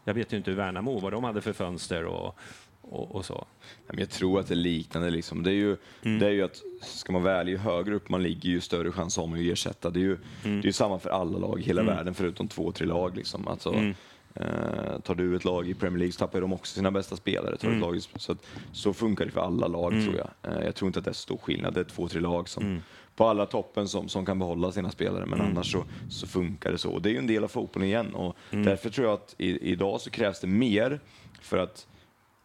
jag 0.05 0.15
vet 0.15 0.33
ju 0.33 0.37
inte 0.37 0.51
hur 0.51 0.59
Värnamo, 0.59 0.99
vad 0.99 1.13
de 1.13 1.25
hade 1.25 1.41
för 1.41 1.53
fönster 1.53 2.05
och, 2.05 2.39
och, 2.83 3.15
och 3.15 3.25
så. 3.25 3.47
Jag 3.93 4.11
tror 4.11 4.41
att 4.41 4.47
det 4.47 4.55
är 4.55 4.57
liknande. 4.57 5.11
Liksom. 5.11 5.43
Det, 5.43 5.51
är 5.51 5.55
ju, 5.55 5.77
det 6.03 6.27
är 6.27 6.31
ju 6.31 6.43
att, 6.43 6.63
ska 6.83 7.13
man 7.13 7.27
ärlig, 7.27 7.53
ju 7.53 7.59
högre 7.59 7.95
upp 7.95 8.09
man 8.09 8.23
ligger 8.23 8.51
ju 8.51 8.61
större 8.61 8.93
chans 8.93 9.17
har 9.17 9.27
man 9.27 9.39
att 9.39 9.47
ersätta. 9.47 9.91
Det 9.91 10.01
är 10.01 10.03
ju, 10.03 10.19
det 10.43 10.49
är 10.49 10.67
ju 10.67 10.73
samma 10.73 10.99
för 10.99 11.11
alla 11.11 11.39
lag 11.39 11.61
i 11.61 11.63
hela 11.63 11.83
världen 11.83 12.15
förutom 12.15 12.49
två, 12.49 12.73
tre 12.73 12.87
lag. 12.87 13.17
Liksom. 13.17 13.49
Alltså, 13.49 13.93
eh, 14.37 15.01
tar 15.01 15.15
du 15.15 15.37
ett 15.37 15.45
lag 15.45 15.69
i 15.69 15.75
Premier 15.75 15.99
League 15.99 16.13
så 16.13 16.19
tappar 16.19 16.41
de 16.41 16.53
också 16.53 16.75
sina 16.75 16.91
bästa 16.91 17.17
spelare. 17.17 17.57
Tar 17.57 17.71
ett 17.71 17.81
lag 17.81 18.01
så, 18.17 18.33
att, 18.33 18.47
så 18.73 18.93
funkar 18.95 19.25
det 19.25 19.31
för 19.31 19.41
alla 19.41 19.67
lag 19.67 19.93
tror 19.93 20.17
jag. 20.17 20.53
Eh, 20.53 20.65
jag 20.65 20.75
tror 20.75 20.87
inte 20.87 20.99
att 20.99 21.05
det 21.05 21.11
är 21.11 21.13
så 21.13 21.21
stor 21.23 21.39
skillnad. 21.39 21.75
Det 21.75 21.81
är 21.81 21.85
två, 21.85 22.09
tre 22.09 22.21
lag 22.21 22.49
som, 22.49 22.83
på 23.17 23.27
alla 23.27 23.47
toppen 23.47 23.89
som, 23.89 24.09
som 24.09 24.27
kan 24.27 24.39
behålla 24.39 24.73
sina 24.73 24.91
spelare, 24.91 25.27
men 25.27 25.41
annars 25.41 25.73
så, 25.73 25.85
så 26.11 26.27
funkar 26.27 26.73
det 26.73 26.79
så. 26.79 26.91
Och 26.91 27.03
det 27.03 27.09
är 27.09 27.13
ju 27.13 27.19
en 27.19 27.27
del 27.27 27.45
av 27.45 27.49
fotbollen 27.49 27.89
igen 27.89 28.15
och 28.15 28.37
därför 28.51 28.91
tror 28.91 29.07
jag 29.07 29.15
att 29.15 29.35
i, 29.39 29.71
idag 29.73 30.01
så 30.01 30.11
krävs 30.11 30.41
det 30.41 30.47
mer 30.47 31.01
för 31.41 31.59
att 31.59 31.87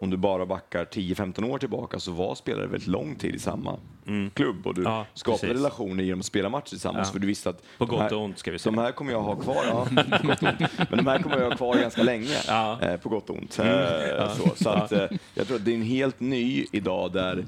om 0.01 0.09
du 0.09 0.17
bara 0.17 0.45
backar 0.45 0.85
10-15 0.85 1.49
år 1.51 1.57
tillbaka 1.57 1.99
så 1.99 2.11
var 2.11 2.35
spelare 2.35 2.67
väldigt 2.67 2.87
lång 2.87 3.15
tid 3.15 3.35
i 3.35 3.39
samma 3.39 3.77
klubb 4.33 4.67
och 4.67 4.73
du 4.75 4.83
Ja, 4.83 5.05
skapade 5.13 5.41
precis. 5.41 5.57
relationer 5.57 6.03
genom 6.03 6.19
att 6.19 6.25
spela 6.25 6.49
matcher 6.49 6.69
tillsammans 6.69 7.07
Ja. 7.07 7.11
för 7.13 7.19
du 7.19 7.27
visste 7.27 7.49
att 7.49 7.63
På 7.77 7.85
gott 7.85 7.99
här, 7.99 8.13
och 8.13 8.21
ont, 8.23 8.39
ska 8.39 8.51
vi 8.51 8.59
säga. 8.59 8.71
de 8.75 8.81
här 8.81 8.91
kommer 8.91 9.11
jag 9.11 9.21
ha 9.21 9.35
kvar, 9.35 9.63
ja, 9.67 9.87
men 10.89 10.97
de 10.97 11.07
här 11.07 11.19
kommer 11.21 11.39
jag 11.39 11.49
ha 11.49 11.55
kvar 11.57 11.75
ganska 11.75 12.03
länge, 12.03 12.35
Ja. 12.47 12.81
eh, 12.81 12.97
på 12.97 13.09
gott 13.09 13.29
och 13.29 13.35
ont. 13.37 13.59
Eh, 13.59 14.33
så 14.35 14.49
så 14.55 14.69
att, 14.69 14.91
eh, 14.91 15.05
jag 15.35 15.47
tror 15.47 15.57
att 15.57 15.65
det 15.65 15.71
är 15.71 15.75
en 15.75 15.81
helt 15.81 16.19
ny 16.19 16.65
idag 16.71 17.11
där 17.13 17.45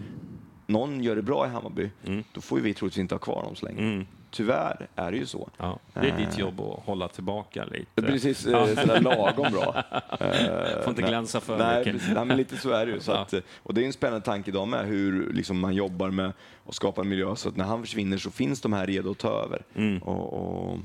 någon 0.73 1.03
gör 1.03 1.15
det 1.15 1.21
bra 1.21 1.45
i 1.45 1.49
Hammarby, 1.49 1.89
Mm. 2.05 2.23
då 2.33 2.41
får 2.41 2.57
ju 2.57 2.63
vi 2.63 2.73
troligtvis 2.73 3.01
inte 3.01 3.15
ha 3.15 3.19
kvar 3.19 3.43
dem 3.43 3.55
så 3.55 3.65
länge. 3.65 4.05
Tyvärr 4.31 4.87
är 4.95 5.11
det 5.11 5.17
ju 5.17 5.25
så. 5.25 5.49
Ja, 5.57 5.79
det 5.93 6.09
är 6.09 6.17
ditt 6.17 6.37
jobb 6.37 6.59
att 6.61 6.85
hålla 6.85 7.07
tillbaka 7.07 7.65
lite. 7.65 8.01
Precis 8.01 8.45
eh, 8.45 8.65
sådär 8.67 9.01
lagom 9.01 9.51
bra. 9.51 9.83
Får 10.83 10.89
inte 10.89 11.01
glänsa 11.01 11.39
för 11.39 11.57
Nej, 11.57 11.79
mycket. 11.79 11.93
precis. 11.93 12.13
Nej, 12.15 12.25
men 12.25 12.37
lite 12.37 12.57
så 12.57 12.69
är 12.71 12.85
det 12.85 12.91
ju. 12.91 12.99
Så 12.99 13.11
att, 13.11 13.33
eh, 13.33 13.39
och 13.63 13.73
det 13.73 13.81
är 13.81 13.85
en 13.85 13.93
spännande 13.93 14.25
tanke 14.25 14.51
idag 14.51 14.67
med 14.67 14.85
hur 14.85 15.33
liksom, 15.33 15.59
man 15.59 15.73
jobbar 15.73 16.09
med 16.09 16.31
att 16.67 16.75
skapa 16.75 17.01
en 17.01 17.09
miljö 17.09 17.35
så 17.35 17.49
att 17.49 17.55
när 17.57 17.65
han 17.65 17.81
försvinner 17.81 18.17
så 18.17 18.31
finns 18.31 18.61
de 18.61 18.73
här 18.73 18.87
redo 18.87 19.11
att 19.11 19.17
ta 19.17 19.43
över. 19.43 19.61
Mm. 19.75 20.01
Och, 20.03 20.33
och, 20.33 20.79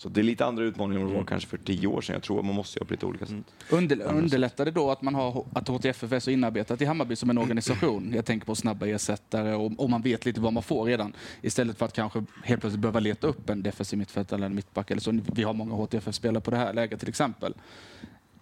så 0.00 0.08
det 0.08 0.20
är 0.20 0.22
lite 0.22 0.44
andra 0.44 0.64
utmaningar 0.64 1.00
än 1.00 1.08
det 1.08 1.14
var 1.14 1.24
kanske 1.24 1.48
för 1.48 1.56
tio 1.56 1.86
år 1.86 2.00
sedan. 2.00 2.14
Jag 2.14 2.22
tror 2.22 2.38
att 2.38 2.44
man 2.44 2.54
måste 2.54 2.78
göra 2.78 2.86
på 2.86 2.92
lite 2.92 3.06
olika 3.06 3.26
sätt. 3.26 3.36
Under, 3.70 4.02
underlättar 4.02 4.64
det 4.64 4.70
då 4.70 4.90
att 4.90 5.02
man 5.02 5.14
har 5.14 5.44
att 5.52 5.68
HTFF 5.68 6.12
är 6.12 6.20
så 6.20 6.30
inarbetat 6.30 6.80
i 6.80 6.84
Hammarby 6.84 7.16
som 7.16 7.30
en 7.30 7.38
organisation? 7.38 8.12
Jag 8.14 8.24
tänker 8.24 8.46
på 8.46 8.54
snabba 8.54 8.86
ersättare 8.86 9.54
och, 9.54 9.72
och 9.76 9.90
man 9.90 10.02
vet 10.02 10.24
lite 10.24 10.40
vad 10.40 10.52
man 10.52 10.62
får 10.62 10.84
redan. 10.84 11.12
Istället 11.42 11.78
för 11.78 11.86
att 11.86 11.92
kanske 11.92 12.24
helt 12.44 12.60
plötsligt 12.60 12.80
behöva 12.80 13.00
leta 13.00 13.26
upp 13.26 13.50
en 13.50 13.62
defensiv 13.62 13.98
mittfältare 13.98 14.36
eller 14.36 14.46
en 14.46 14.54
mittback. 14.54 14.90
Eller 14.90 15.00
så. 15.00 15.20
Vi 15.34 15.42
har 15.42 15.52
många 15.52 15.74
HTFF-spelare 15.74 16.40
på 16.40 16.50
det 16.50 16.56
här 16.56 16.72
läget 16.72 17.00
till 17.00 17.08
exempel. 17.08 17.54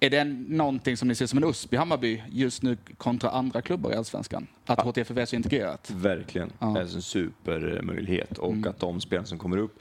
Är 0.01 0.11
det 0.11 0.25
någonting 0.49 0.97
som 0.97 1.09
ni 1.09 1.15
ser 1.15 1.27
som 1.27 1.39
en 1.39 1.45
USP 1.45 1.73
i 1.73 1.77
Hammarby 1.77 2.23
just 2.29 2.63
nu 2.63 2.77
kontra 2.97 3.31
andra 3.31 3.63
klubbar 3.63 3.93
i 3.93 3.95
Allsvenskan? 3.95 4.47
Att 4.67 4.81
HTFF 4.81 5.17
är 5.17 5.27
så 5.27 5.37
integrerat? 5.37 5.91
Verkligen. 5.91 6.53
Ja. 6.59 6.67
Det 6.67 6.81
är 6.81 6.95
en 6.95 7.03
supermöjlighet. 7.03 8.39
Och 8.39 8.67
att 8.67 8.79
de 8.79 9.01
spelarna 9.01 9.27
som 9.27 9.39
kommer 9.39 9.57
upp, 9.57 9.79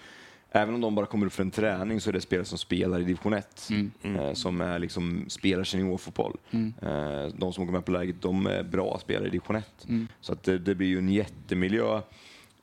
även 0.51 0.75
om 0.75 0.81
de 0.81 0.95
bara 0.95 1.05
kommer 1.05 1.25
upp 1.25 1.33
för 1.33 1.43
en 1.43 1.51
träning, 1.51 2.01
så 2.01 2.09
är 2.09 2.13
det 2.13 2.21
spelare 2.21 2.45
som 2.45 2.57
spelar 2.57 2.99
i 2.99 3.03
division 3.03 3.33
1. 3.33 3.69
Eh, 4.03 4.33
som 4.33 4.61
är 4.61 4.79
liksom, 4.79 5.25
spelar 5.27 5.63
seniorfotboll. 5.63 6.37
Eh, 6.81 7.25
de 7.33 7.53
som 7.53 7.65
går 7.65 7.73
med 7.73 7.85
på 7.85 7.91
läget, 7.91 8.21
de 8.21 8.47
är 8.47 8.63
bra 8.63 8.99
spelare 9.01 9.27
i 9.27 9.29
division 9.29 9.55
1. 9.55 9.87
Så 10.21 10.33
att 10.33 10.43
det, 10.43 10.57
det 10.59 10.75
blir 10.75 10.87
ju 10.87 10.97
en 10.97 11.09
jättemiljö 11.09 12.01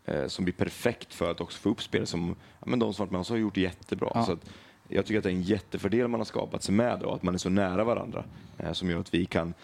eh, 0.05 0.27
som 0.27 0.45
blir 0.45 0.55
perfekt 0.55 1.15
för 1.15 1.31
att 1.31 1.41
också 1.41 1.59
få 1.59 1.69
upp 1.69 1.83
spelare 1.83 2.07
som, 2.07 2.37
ja, 2.61 2.67
men 2.67 2.79
de 2.79 2.95
som 2.95 3.03
varit 3.03 3.13
med 3.13 3.21
oss 3.21 3.31
har 3.31 3.37
gjort 3.37 3.57
jättebra. 3.57 4.11
Ja. 4.15 4.25
Så 4.25 4.33
att, 4.33 4.51
jag 4.89 5.07
tycker 5.07 5.19
att 5.19 5.25
det 5.25 5.31
är 5.31 5.35
en 5.35 5.43
jättefördel 5.43 6.09
man 6.09 6.21
har 6.21 6.25
skapat 6.25 6.63
sig 6.63 6.75
med 6.75 7.03
och 7.03 7.15
att 7.15 7.23
man 7.23 7.35
är 7.35 7.39
så 7.39 7.49
nära 7.49 7.85
varandra. 7.85 8.25
Eh, 8.59 8.73
som 8.73 8.91
gör 8.91 9.01
att 9.01 9.15
vi 9.15 9.27
kan 9.27 9.55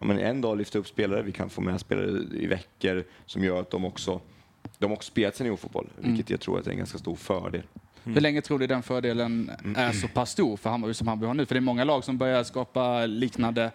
ja, 0.00 0.06
men 0.06 0.18
en 0.18 0.40
dag 0.40 0.58
lyfta 0.58 0.78
upp 0.78 0.88
spelare, 0.88 1.22
vi 1.22 1.32
kan 1.32 1.50
få 1.50 1.60
med 1.60 1.80
spelare 1.80 2.22
i 2.32 2.46
veckor 2.46 3.04
som 3.26 3.44
gör 3.44 3.60
att 3.60 3.70
de 3.70 3.84
också 3.84 4.20
de 4.78 4.86
har 4.86 4.96
också 4.96 5.10
spelat 5.10 5.36
seniorfotboll, 5.36 5.88
vilket 5.96 6.30
jag 6.30 6.40
tror 6.40 6.58
att 6.58 6.66
är 6.66 6.70
en 6.70 6.78
ganska 6.78 6.98
stor 6.98 7.16
fördel. 7.16 7.62
Hur 8.04 8.20
länge 8.20 8.40
tror 8.40 8.58
du 8.58 8.66
den 8.66 8.82
fördelen 8.82 9.50
är 9.76 9.92
så 9.92 10.08
pass 10.08 10.30
stor 10.30 10.56
för 10.56 10.70
Hammarby 10.70 10.94
som 10.94 11.08
Hammarby 11.08 11.26
har 11.26 11.34
nu? 11.34 11.46
För 11.46 11.54
det 11.54 11.58
är 11.58 11.60
många 11.60 11.84
lag 11.84 12.04
som 12.04 12.18
börjar 12.18 12.44
skapa 12.44 13.06
liknande 13.06 13.70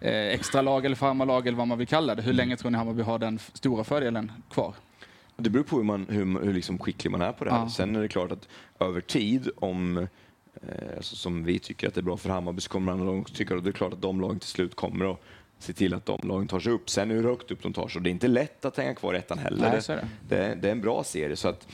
eh, 0.00 0.12
extra 0.12 0.62
lag 0.62 0.84
eller 0.84 0.96
farmarlag 0.96 1.46
eller 1.46 1.58
vad 1.58 1.68
man 1.68 1.78
vill 1.78 1.86
kalla 1.86 2.14
det. 2.14 2.22
Hur 2.22 2.32
länge 2.32 2.56
tror 2.56 2.70
ni 2.70 2.78
Hammarby 2.78 3.02
har 3.02 3.18
den 3.18 3.38
stora 3.38 3.84
fördelen 3.84 4.32
kvar? 4.50 4.74
Det 5.36 5.50
beror 5.50 5.64
på 5.64 5.76
hur, 5.76 5.84
man, 5.84 6.06
hur, 6.08 6.44
hur 6.44 6.54
liksom 6.54 6.78
skicklig 6.78 7.10
man 7.10 7.22
är 7.22 7.32
på 7.32 7.44
det 7.44 7.50
här. 7.50 7.58
Ja. 7.58 7.70
Sen 7.70 7.96
är 7.96 8.00
det 8.00 8.08
klart 8.08 8.32
att 8.32 8.48
över 8.80 9.00
tid, 9.00 9.50
om, 9.56 9.98
eh, 9.98 10.06
alltså, 10.96 11.16
som 11.16 11.44
vi 11.44 11.58
tycker 11.58 11.88
att 11.88 11.94
det 11.94 12.00
är 12.00 12.02
bra 12.02 12.16
för 12.16 12.30
Hammarby, 12.30 12.60
så 12.60 12.70
kommer 12.70 12.92
andra 12.92 13.06
lag 13.06 13.32
tycka 13.32 13.54
och 13.54 13.62
det 13.62 13.70
är 13.70 13.72
klart 13.72 13.92
att 13.92 14.02
de 14.02 14.20
lagen 14.20 14.38
till 14.38 14.48
slut 14.48 14.74
kommer 14.74 15.12
att 15.12 15.20
se 15.58 15.72
till 15.72 15.94
att 15.94 16.06
de 16.06 16.20
lagen 16.22 16.48
tar 16.48 16.60
sig 16.60 16.72
upp. 16.72 16.90
Sen 16.90 17.10
hur 17.10 17.24
högt 17.24 17.50
upp 17.50 17.62
de 17.62 17.72
tar 17.72 17.88
sig, 17.88 17.98
och 17.98 18.02
det 18.02 18.08
är 18.10 18.12
inte 18.12 18.28
lätt 18.28 18.64
att 18.64 18.76
hänga 18.76 18.94
kvar 18.94 19.14
i 19.14 19.18
ettan 19.18 19.38
heller. 19.38 19.70
Nej, 19.70 19.80
det. 19.86 20.08
Det, 20.28 20.44
är, 20.44 20.56
det 20.56 20.68
är 20.68 20.72
en 20.72 20.80
bra 20.80 21.04
serie. 21.04 21.36
Så 21.36 21.48
att 21.48 21.68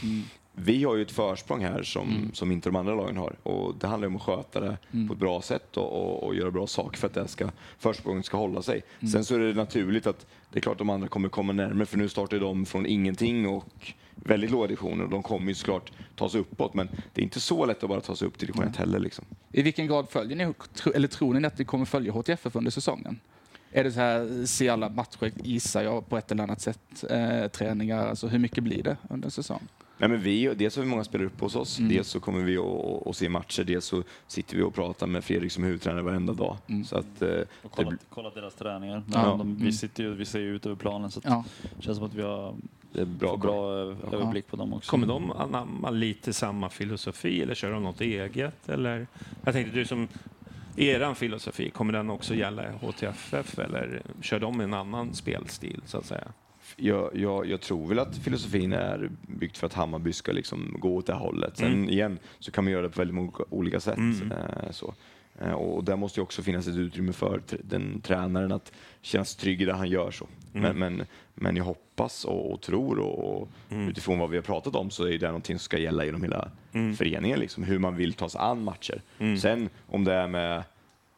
Vi 0.57 0.85
har 0.85 0.97
ju 0.97 1.03
ett 1.03 1.11
försprång 1.11 1.65
här 1.65 1.83
som, 1.83 2.31
som 2.35 2.53
inte 2.53 2.69
de 2.69 2.77
andra 2.77 2.95
lagen 2.95 3.17
har 3.17 3.37
och 3.43 3.75
det 3.81 3.87
handlar 3.87 4.09
om 4.09 4.17
att 4.17 4.23
sköta 4.23 4.61
det 4.61 4.77
på 5.09 5.13
ett 5.13 5.19
bra 5.19 5.43
sätt 5.43 5.77
och, 5.77 5.93
och, 5.93 6.23
och 6.23 6.35
göra 6.35 6.51
bra 6.51 6.67
saker 6.67 6.99
för 6.99 7.07
att 7.07 7.15
det 7.15 7.29
ska, 7.29 7.51
försprånget 7.79 8.27
ska 8.27 8.37
hålla 8.37 8.63
sig. 8.63 8.83
Sen 9.13 9.25
så 9.25 9.35
är 9.35 9.39
det 9.39 9.55
naturligt 9.55 10.07
att 10.07 10.27
det 10.53 10.59
är 10.59 10.61
klart 10.61 10.79
de 10.79 10.91
andra 10.91 11.09
kommer 11.09 11.29
komma 11.29 11.53
närmare 11.53 11.87
för 11.87 11.99
nu 11.99 12.09
startar 12.09 12.39
de 12.39 12.67
från 12.67 12.87
ingenting 12.87 13.49
och 13.49 13.93
väldigt 14.15 14.51
låga 14.51 14.67
divisioner 14.67 15.05
och 15.05 15.11
de 15.11 15.23
kommer 15.23 15.49
ju 15.49 15.55
såklart 15.55 15.93
ta 16.17 16.29
sig 16.29 16.41
uppåt 16.41 16.75
men 16.75 16.89
det 17.15 17.21
är 17.21 17.25
inte 17.25 17.41
så 17.41 17.67
lätt 17.67 17.83
att 17.83 17.89
bara 17.89 18.01
ta 18.01 18.17
sig 18.17 18.29
upp 18.29 18.39
till 18.39 18.47
division 18.47 18.69
1 18.69 18.77
heller. 18.77 18.99
Liksom. 18.99 19.25
I 19.53 19.63
vilken 19.63 19.87
grad 19.87 20.09
följer 20.11 20.37
ni, 20.37 20.55
eller 20.95 21.09
tror 21.09 21.35
ni 21.35 21.47
att 21.47 21.59
ni 21.59 21.65
kommer 21.65 21.85
följa 21.85 22.13
HTFF 22.13 22.57
under 22.57 22.71
säsongen? 22.71 23.21
Är 23.77 23.85
det 23.85 23.93
så 23.93 24.01
här, 24.01 24.47
se 24.47 24.69
alla 24.69 24.89
matcher, 24.89 25.33
gissar 25.43 25.83
jag, 25.83 26.09
på 26.09 26.17
ett 26.19 26.33
eller 26.33 26.43
annat 26.43 26.61
sätt, 26.61 27.05
eh, 27.11 27.49
träningar, 27.49 28.07
alltså 28.09 28.27
hur 28.29 28.39
mycket 28.39 28.65
blir 28.65 28.83
det 28.83 28.97
under 29.11 29.27
en 29.27 29.31
säsong? 29.31 29.63
Nej, 29.99 30.09
men 30.11 30.21
vi, 30.21 30.55
dels 30.55 30.77
har 30.77 30.83
vi 30.83 30.89
många 30.89 31.05
spelare 31.05 31.27
uppe 31.27 31.45
hos 31.45 31.57
oss, 31.57 31.79
Mm. 31.79 31.93
dels 31.93 32.09
så 32.09 32.21
kommer 32.21 32.41
vi 32.43 32.57
att, 33.07 33.17
se 33.17 33.29
matcher, 33.29 33.65
dels 33.65 33.85
så 33.85 34.03
sitter 34.27 34.57
vi 34.57 34.63
och 34.63 34.75
pratar 34.75 35.07
med 35.07 35.25
Fredrik 35.25 35.53
som 35.53 35.65
huvudtränare 35.65 36.03
varenda 36.03 36.33
dag. 36.33 36.57
Mm. 36.67 36.85
Så 36.85 36.97
att, 36.97 37.23
eh, 37.23 37.29
Och 37.29 37.35
det, 37.35 37.47
kolla, 37.71 37.89
blir- 37.89 37.99
kolla 38.11 38.31
deras 38.31 38.55
träningar. 38.55 39.03
Ja. 39.13 39.35
De, 39.39 39.57
vi, 39.57 39.73
sitter 39.73 40.03
ju, 40.03 40.15
vi 40.15 40.25
ser 40.25 40.39
ju 40.41 40.55
ut 40.57 40.67
över 40.67 40.77
planen 40.77 41.11
så 41.11 41.21
Ja. 41.25 41.45
det 41.77 41.83
känns 41.83 41.97
som 41.99 42.07
att 42.07 42.15
vi 42.15 42.23
har 42.23 42.55
det 42.93 43.01
är 43.01 43.05
bra 43.05 43.37
bra 43.37 43.73
ö- 43.73 43.97
överblick 44.13 44.47
på 44.47 44.57
dem 44.57 44.75
också. 44.75 44.91
Kommer 44.91 45.07
de 45.07 45.31
anamma 45.31 45.91
lite 45.91 46.33
samma 46.33 46.69
filosofi 46.69 47.43
eller 47.43 47.55
kör 47.55 47.71
de 47.73 47.83
något 47.83 48.01
eget? 48.01 48.69
Eller? 48.69 49.07
Jag 49.45 49.55
tänkte 49.55 49.75
du 49.77 49.85
som 49.85 50.09
eran 50.77 51.15
filosofi, 51.15 51.71
kommer 51.71 51.93
den 51.93 52.11
också 52.11 52.35
gälla 52.35 52.63
HTFF 52.73 53.59
eller 53.59 54.03
kör 54.21 54.41
de 54.41 54.61
en 54.61 54.75
annan 54.75 55.15
spelstil 55.15 55.81
så 55.87 55.99
att 55.99 56.07
säga? 56.07 56.29
jag, 56.77 57.11
jag, 57.17 57.47
jag 57.47 57.61
tror 57.61 57.87
väl 57.89 57.99
att 57.99 58.17
filosofin 58.17 58.73
är 58.73 59.11
byggt 59.23 59.59
för 59.59 59.67
att 59.67 59.75
Hammarby 59.75 60.13
ska 60.13 60.33
liksom 60.33 60.77
gå 60.79 60.97
åt 60.97 61.07
det 61.07 61.13
hållet. 61.13 61.57
Sen 61.57 61.73
Mm. 61.73 61.89
igen 61.89 62.19
så 62.39 62.51
kan 62.51 62.65
man 62.65 62.73
göra 62.73 62.83
det 62.83 62.89
på 62.89 63.01
väldigt 63.01 63.15
många 63.15 63.33
olika 63.51 63.81
sätt. 63.81 63.97
Mm. 63.97 64.33
Eh, 64.33 64.71
så. 64.71 64.95
Eh, 65.41 65.53
och 65.53 65.85
där 65.85 65.97
måste 65.97 66.21
ju 66.21 66.25
också 66.25 66.43
finnas 66.43 66.69
ett 66.69 66.77
utrymme 66.77 67.13
för 67.13 67.41
den 67.63 68.01
tränaren 68.01 68.53
att 68.53 68.73
känna 69.03 69.25
sig 69.25 69.41
trygg 69.41 69.63
i 69.63 69.65
det 69.65 69.73
han 69.75 69.89
gör. 69.89 70.11
så. 70.11 70.27
Mm. 70.55 70.79
Men, 70.79 70.97
men, 70.97 71.07
men 71.35 71.57
jag 71.57 71.65
hoppas 71.65 72.25
och, 72.25 72.53
och 72.53 72.61
tror 72.61 72.99
och, 72.99 73.37
och 73.43 73.49
Mm. 73.71 73.89
utifrån 73.89 74.19
vad 74.19 74.31
vi 74.31 74.37
har 74.37 74.43
pratat 74.43 74.75
om 74.77 74.91
så 74.91 75.05
är 75.09 75.19
det 75.19 75.27
någonting 75.27 75.59
som 75.59 75.65
ska 75.65 75.79
gälla 75.79 76.05
genom 76.05 76.23
hela 76.23 76.49
föreningen. 76.97 77.39
Liksom, 77.41 77.65
hur 77.65 77.79
man 77.79 77.97
vill 77.97 78.13
ta 78.13 78.29
sig 78.29 78.41
an 78.41 78.65
matcher. 78.65 79.03
Mm. 79.19 79.39
Sen 79.39 79.69
om 79.87 80.05
det 80.05 80.13
är 80.15 80.29
med 80.29 80.63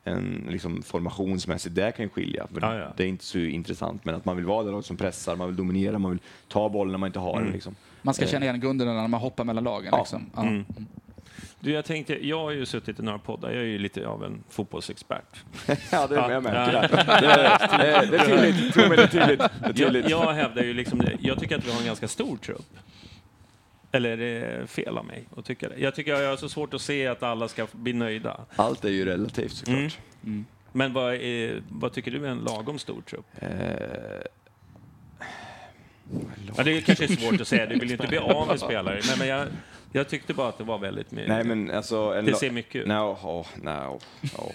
en 0.05 0.47
liksom 0.51 0.83
formationsmässigt, 0.83 1.75
det 1.75 1.93
kan 1.97 2.05
ju 2.05 2.09
skilja. 2.09 2.47
För 2.47 2.61
Ja, 2.61 2.79
ja. 2.79 2.93
Det 2.97 3.05
är 3.05 3.09
inte 3.09 3.25
så 3.25 3.39
intressant, 3.39 4.05
men 4.05 4.15
att 4.15 4.25
man 4.25 4.37
vill 4.37 4.45
vara 4.45 4.65
det 4.65 4.71
lag 4.71 4.85
som 4.85 4.97
pressar, 4.97 5.37
man 5.37 5.47
vill 5.47 5.57
dominera, 5.57 5.99
man 5.99 6.11
vill 6.11 6.21
ta 6.49 6.69
bollen 6.69 6.93
när 6.93 6.99
man 6.99 7.07
inte 7.07 7.19
har 7.19 7.33
Mm. 7.33 7.45
den. 7.45 7.53
Liksom. 7.53 7.75
Man 8.03 8.15
ska 8.15 8.27
känna 8.27 8.45
igen 8.45 8.61
grunderna 8.61 8.93
när 8.93 9.09
man 9.09 9.21
hoppar 9.21 9.45
mellan 9.45 9.65
lagen. 9.65 9.89
Ja. 9.93 9.99
Liksom. 9.99 10.31
Ja. 10.37 10.43
Mm. 11.67 11.73
Du, 11.73 11.77
jag 11.77 11.85
tänkte, 11.85 12.27
jag 12.29 12.39
har 12.39 12.51
ju 12.51 12.67
suttit 12.67 12.99
i 13.01 13.03
några 13.03 13.19
poddar, 13.19 13.51
jag 13.51 13.59
är 13.63 13.67
ju 13.67 13.79
lite 13.79 14.07
av 14.09 14.25
en 14.25 14.45
fotbollsexpert. 14.51 15.45
ja, 15.93 16.07
det 16.07 16.17
är 16.17 16.31
jag 16.31 16.43
märker 16.43 16.73
det. 16.89 16.89
Det 17.79 17.93
är, 17.93 18.07
det 18.07 18.17
är 18.17 18.25
tydligt, 18.25 18.75
det 18.75 18.83
är 18.83 19.07
tydligt. 19.07 19.39
Det 19.39 19.45
är 19.45 19.51
Jag, 19.67 19.77
tydligt. 19.77 20.11
jag 20.11 20.33
hävdar 20.33 20.63
ju 20.63 20.75
liksom 20.75 20.99
det. 20.99 21.17
Jag 21.21 21.39
tycker 21.41 21.59
att 21.59 21.67
vi 21.67 21.71
har 21.73 21.81
en 21.81 21.87
ganska 21.87 22.09
stor 22.09 22.37
trupp. 22.37 22.77
Eller 23.93 24.11
är 24.11 24.17
det 24.17 24.67
fel 24.67 24.99
av 24.99 25.05
mig 25.05 25.29
att 25.37 25.45
tycka 25.45 25.69
det? 25.69 25.79
Jag 25.79 25.95
tycker 25.95 26.15
jag 26.21 26.31
har 26.31 26.37
så 26.37 26.49
svårt 26.49 26.75
att 26.75 26.81
se 26.81 27.07
att 27.07 27.23
alla 27.23 27.49
ska 27.49 27.67
bli 27.73 27.93
nöjda. 27.93 28.41
Allt 28.57 28.85
är 28.85 28.89
ju 28.89 29.05
relativt 29.05 29.53
såklart. 29.53 29.99
Mm. 30.25 30.45
Men 30.73 30.93
vad, 30.93 31.15
är, 31.15 31.63
vad 31.69 31.93
tycker 31.93 32.11
du 32.11 32.27
är 32.27 32.31
en 32.31 32.39
lagom 32.39 32.79
stor 32.79 33.03
trupp? 33.03 33.27
Eh, 33.39 33.49
Ja, 36.57 36.63
det 36.63 36.77
är 36.77 36.81
kanske 36.81 37.09
svårt 37.09 37.41
att 37.41 37.49
säga, 37.49 37.67
du 37.67 37.79
vill 37.79 37.89
ju 37.89 37.95
inte 37.95 38.07
bli 38.09 38.19
av 38.19 38.47
med 38.47 38.61
spelare. 38.67 39.01
Men, 39.09 39.19
men 39.19 39.29
jag, 39.29 39.49
jag 39.93 40.09
tyckte 40.09 40.35
bara 40.35 40.49
att 40.49 40.59
det 40.59 40.65
var 40.65 40.79
väldigt 40.79 41.11
mycket. 41.11 41.29
nej, 41.29 41.45
men 41.45 41.71
alltså... 41.71 41.97
En 42.15 42.25
Det 42.25 42.35
ser 42.35 42.51
mycket 42.51 42.75
ut. 42.83 42.87
No, 42.87 42.93
oh, 43.23 43.47
no, 43.63 44.01
oh. 44.39 44.53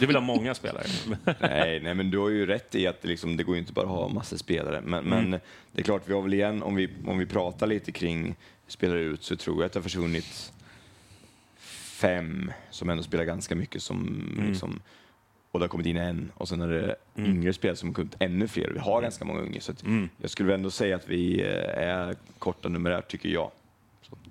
Du 0.00 0.06
vill 0.06 0.16
ha 0.16 0.20
många 0.22 0.54
spelare. 0.54 0.84
nej, 1.40 1.80
nej, 1.80 1.94
men 1.94 2.10
du 2.10 2.18
har 2.18 2.28
ju 2.28 2.46
rätt 2.46 2.74
i 2.74 2.86
att 2.86 3.02
det, 3.02 3.08
liksom, 3.08 3.36
det 3.36 3.42
går 3.44 3.54
ju 3.54 3.60
inte 3.60 3.72
bara 3.72 3.84
att 3.84 3.90
ha 3.90 4.08
massor 4.08 4.36
spelare. 4.36 4.80
Men, 4.84 5.06
Mm. 5.06 5.30
men 5.30 5.40
det 5.72 5.80
är 5.80 5.84
klart, 5.84 6.02
vi 6.06 6.12
har 6.14 6.22
väl 6.22 6.34
igen, 6.34 6.62
om 6.62 6.74
vi, 6.74 6.88
om 7.06 7.18
vi 7.18 7.26
pratar 7.26 7.66
lite 7.66 7.92
kring 7.92 8.34
spelare 8.66 9.00
ut, 9.00 9.22
så 9.22 9.36
tror 9.36 9.56
jag 9.56 9.66
att 9.66 9.72
det 9.72 9.78
har 9.78 9.82
försvunnit 9.82 10.52
fem 12.00 12.52
som 12.70 12.90
ändå 12.90 13.02
spelar 13.02 13.24
ganska 13.24 13.54
mycket 13.54 13.82
som 13.82 14.26
Mm. 14.36 14.48
liksom, 14.48 14.80
och 15.50 15.60
det 15.60 15.64
har 15.64 15.68
kommit 15.68 15.86
in 15.86 15.96
en 15.96 16.32
och 16.34 16.48
sen 16.48 16.60
är 16.60 16.68
det 16.68 16.96
yngre 17.18 17.52
spelare 17.52 17.76
som 17.76 17.88
har 17.88 17.94
kommit 17.94 18.16
ännu 18.18 18.48
fler. 18.48 18.70
Vi 18.70 18.78
har 18.78 19.02
ganska 19.02 19.24
många 19.24 19.40
unga 19.40 19.60
så 19.60 19.72
att 19.72 19.82
Mm. 19.82 20.08
jag 20.20 20.30
skulle 20.30 20.46
väl 20.46 20.54
ändå 20.54 20.70
säga 20.70 20.96
att 20.96 21.08
vi 21.08 21.40
eh, 21.40 21.82
är 21.88 22.14
korta 22.38 22.68
numerärt 22.68 23.08
tycker 23.10 23.28
jag. 23.28 23.50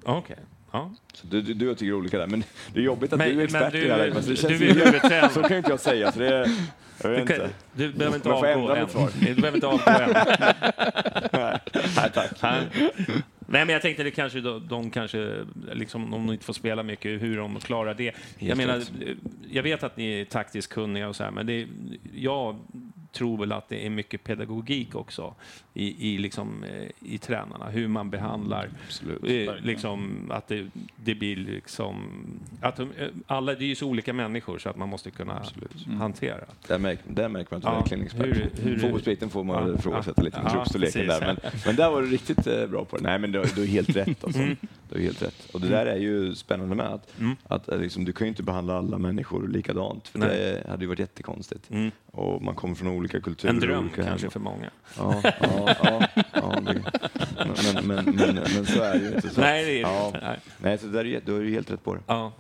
Okej. 0.04 0.36
Ja. 0.72 0.92
Så 1.14 1.28
du, 1.28 1.42
du, 1.42 1.54
du 1.54 1.76
tycker 1.76 1.94
olika 1.94 2.18
där, 2.18 2.28
men 2.28 2.44
det 2.74 2.80
är 2.80 2.84
jobbigt 2.84 3.14
att 3.14 3.20
Men- 3.20 3.28
du 3.28 3.34
är 3.34 3.38
men 3.38 3.46
expert 3.46 3.72
du- 3.74 3.80
i 3.80 3.88
det 3.88 3.94
här. 3.94 4.06
Alltså, 4.16 4.22
det 4.22 4.30
du 4.30 4.36
känns 4.36 4.62
är 4.62 4.66
ju- 4.66 4.74
huvudtränare. 4.86 5.30
Så 5.34 5.42
kan 5.44 5.58
inte 5.58 5.70
jag 5.70 5.80
säga. 5.80 6.12
Så 6.12 6.20
det 6.20 6.28
är, 6.36 6.48
jag 7.04 7.10
vet 7.10 7.28
Du, 7.28 7.34
kan, 7.34 7.36
inte. 7.46 7.50
du 7.74 7.94
behöver 7.94 8.16
inte 8.18 8.30
avgå 8.32 8.70
än. 8.76 8.88
Du 9.20 9.34
behöver 9.36 9.56
inte 9.58 9.68
avgå 9.68 9.92
än. 9.92 10.14
Nej, 11.96 12.10
tack. 12.14 12.32
Nej, 12.42 13.66
men 13.66 13.70
jag 13.70 13.82
tänkte 13.82 14.04
det 14.04 14.12
kanske 14.12 14.42
de, 14.42 14.68
de 14.68 14.90
kanske, 14.92 15.46
liksom, 15.74 16.14
om 16.14 16.28
de 16.28 16.34
inte 16.34 16.46
får 16.46 16.54
spela 16.54 16.84
mycket, 16.84 17.22
hur 17.22 17.38
de 17.38 17.60
klarar 17.60 17.94
det. 17.94 18.12
jag 18.40 18.58
menar, 18.58 18.82
jag 19.52 19.64
vet 19.64 19.84
att 19.84 19.98
ni 19.98 20.22
är 20.22 20.26
taktiskt 20.26 20.74
kunniga 20.74 21.08
och 21.10 21.16
så 21.16 21.24
här, 21.24 21.32
men 21.32 21.46
det, 21.46 21.68
jag 22.16 22.60
tror 23.12 23.38
väl 23.38 23.52
att 23.52 23.70
det 23.70 23.86
är 23.86 23.90
mycket 23.90 24.24
pedagogik 24.24 24.96
också 24.96 25.36
i, 25.74 26.14
i, 26.14 26.18
liksom, 26.18 26.64
eh, 26.64 26.88
i 27.14 27.18
tränarna, 27.18 27.70
hur 27.70 27.88
man 27.88 28.10
behandlar. 28.10 28.70
Absolut. 28.88 29.24
Eh, 29.48 29.56
liksom, 29.64 30.28
att 30.32 30.48
det, 30.48 30.68
det 30.96 31.16
blir 31.16 31.36
liksom... 31.36 32.04
Att 32.62 32.76
de, 32.76 32.92
eh, 32.98 33.08
alla, 33.28 33.54
det 33.54 33.64
är 33.64 33.68
ju 33.68 33.76
så 33.76 33.88
olika 33.88 34.14
människor 34.14 34.58
så 34.60 34.70
att 34.70 34.78
man 34.78 34.90
måste 34.90 35.12
kunna 35.12 35.38
Absolut. 35.38 35.86
hantera. 36.00 36.38
Där, 36.68 36.80
märk, 36.80 37.00
där 37.08 37.30
märker 37.30 37.48
man 37.52 37.58
att 37.58 37.64
du 37.64 37.70
Ja, 37.70 37.80
verkligen 37.80 38.02
är 38.02 38.06
expert. 38.06 38.26
hur- 38.26 38.50
hur- 38.70 38.80
Fotbollsbiten 38.80 39.30
får 39.30 39.44
man 39.44 39.68
Ja, 39.68 39.76
ifrågasätta 39.80 40.22
ja. 40.22 40.24
lite 40.26 40.38
med 40.42 40.46
Ja, 40.48 40.52
truppstorleken 40.54 40.94
precis. 41.08 41.20
där. 41.20 41.28
Men, 41.44 41.52
men 41.66 41.76
där 41.76 41.92
var 41.92 42.02
du 42.02 42.08
riktigt 42.08 42.48
eh, 42.48 42.68
bra 42.68 42.86
på 42.86 42.98
det. 42.98 43.04
Nej, 43.04 43.20
men 43.20 43.32
du, 43.32 43.44
du 43.56 43.62
har 43.62 43.68
helt 43.68 43.96
rätt. 43.96 44.24
Alltså. 44.24 44.40
Mm. 44.42 44.56
Du 44.90 44.96
har 44.96 45.02
helt 45.04 45.22
rätt. 45.22 45.50
Och 45.54 45.62
det 45.62 45.68
där 45.68 45.86
är 45.86 45.98
ju 45.98 46.36
spännande 46.36 46.76
med 46.76 46.86
att, 46.88 47.20
Mm. 47.20 47.36
att 47.44 47.68
liksom, 47.68 48.06
du 48.06 48.14
kan 48.14 48.28
ju 48.28 48.30
inte 48.30 48.44
behandla 48.44 48.78
alla 48.78 48.98
människor 48.98 49.48
likadant. 49.48 50.08
För 50.08 50.20
Nej. 50.20 50.30
det 50.64 50.70
hade 50.70 50.84
ju 50.84 50.88
varit 50.88 51.00
jättekonstigt. 51.00 51.70
Mm. 51.72 51.92
Och 52.12 52.42
man 52.42 52.56
kommer 52.56 52.76
från 52.76 52.88
olika 52.88 53.22
kulturer. 53.22 53.54
En 53.54 53.60
dröm 53.60 53.84
olika 53.86 54.04
kanske 54.04 54.30
för 54.30 54.40
många. 54.40 54.70
Ja, 54.98 55.22
ja, 55.24 55.76
ja, 55.84 56.08
ja 56.34 56.60
det, 56.62 56.84
men, 57.64 57.88
men, 57.88 58.06
men, 58.16 58.36
men 58.36 58.66
så 58.66 58.82
är 58.82 58.94
det 59.00 59.00
ju 59.10 59.16
inte. 59.16 59.30
Så. 59.30 59.42
Nej, 59.42 59.66
det 59.66 59.72
är 59.72 59.82
ja. 59.82 60.08
inte. 60.08 60.20
Nej. 60.22 60.40
Nej, 60.58 60.78
så 60.78 60.86
det 60.86 60.92
där 60.92 61.00
är, 61.00 61.06
ju- 61.06 61.22
du 61.26 61.34
har 61.34 61.40
ju 61.42 61.52
helt 61.52 61.72
rätt 61.72 61.84
på 61.84 61.96
det. 61.96 62.02
Ja. 62.08 62.32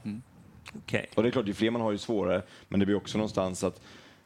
Okej. 0.78 1.06
Och 1.16 1.24
det 1.24 1.30
är 1.30 1.32
klart, 1.32 1.48
ju 1.48 1.54
fler 1.54 1.72
man 1.72 1.82
har 1.82 1.92
ju 1.92 1.98
svårare, 1.98 2.42
men 2.68 2.80
det 2.80 2.86
blir 2.86 2.96
också 2.96 3.18
någonstans 3.18 3.64
att 3.64 3.82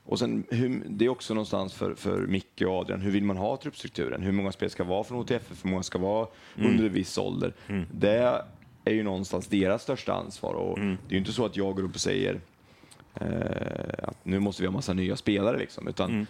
och 0.08 0.20
sen, 0.20 0.44
hur, 0.50 0.82
det 0.90 1.06
är 1.06 1.10
också 1.10 1.34
någonstans 1.34 1.74
för, 1.74 1.96
för 1.96 2.18
Micke 2.28 2.62
och 2.62 2.74
Adrian, 2.74 3.02
hur 3.02 3.12
vill 3.12 3.24
man 3.24 3.38
ha 3.38 3.58
truppstrukturen? 3.58 4.22
Hur 4.22 4.32
många 4.32 4.52
spel 4.52 4.70
ska 4.70 4.84
vara 4.84 5.04
från 5.04 5.18
HTFF, 5.18 5.64
hur 5.66 5.70
många 5.70 5.84
ska 5.84 5.98
vara 6.00 6.28
under 6.56 6.86
en 6.86 6.94
viss 6.94 7.18
ålder? 7.18 7.54
Det 7.92 8.42
är 8.86 8.94
ju 8.94 9.04
någonstans 9.04 9.48
deras 9.48 9.84
största 9.84 10.14
ansvar 10.14 10.54
och 10.54 10.80
det 10.80 10.86
är 10.86 11.12
ju 11.12 11.18
inte 11.18 11.32
så 11.34 11.46
att 11.46 11.58
jag 11.58 11.76
går 11.76 11.84
upp 11.84 11.96
och 11.96 12.02
säger 12.02 12.40
att 14.04 14.26
nu 14.26 14.40
måste 14.40 14.62
vi 14.62 14.68
ha 14.68 14.74
massa 14.74 14.94
nya 14.94 15.16
spelare 15.16 15.58
liksom, 15.58 15.88
utan 15.88 16.28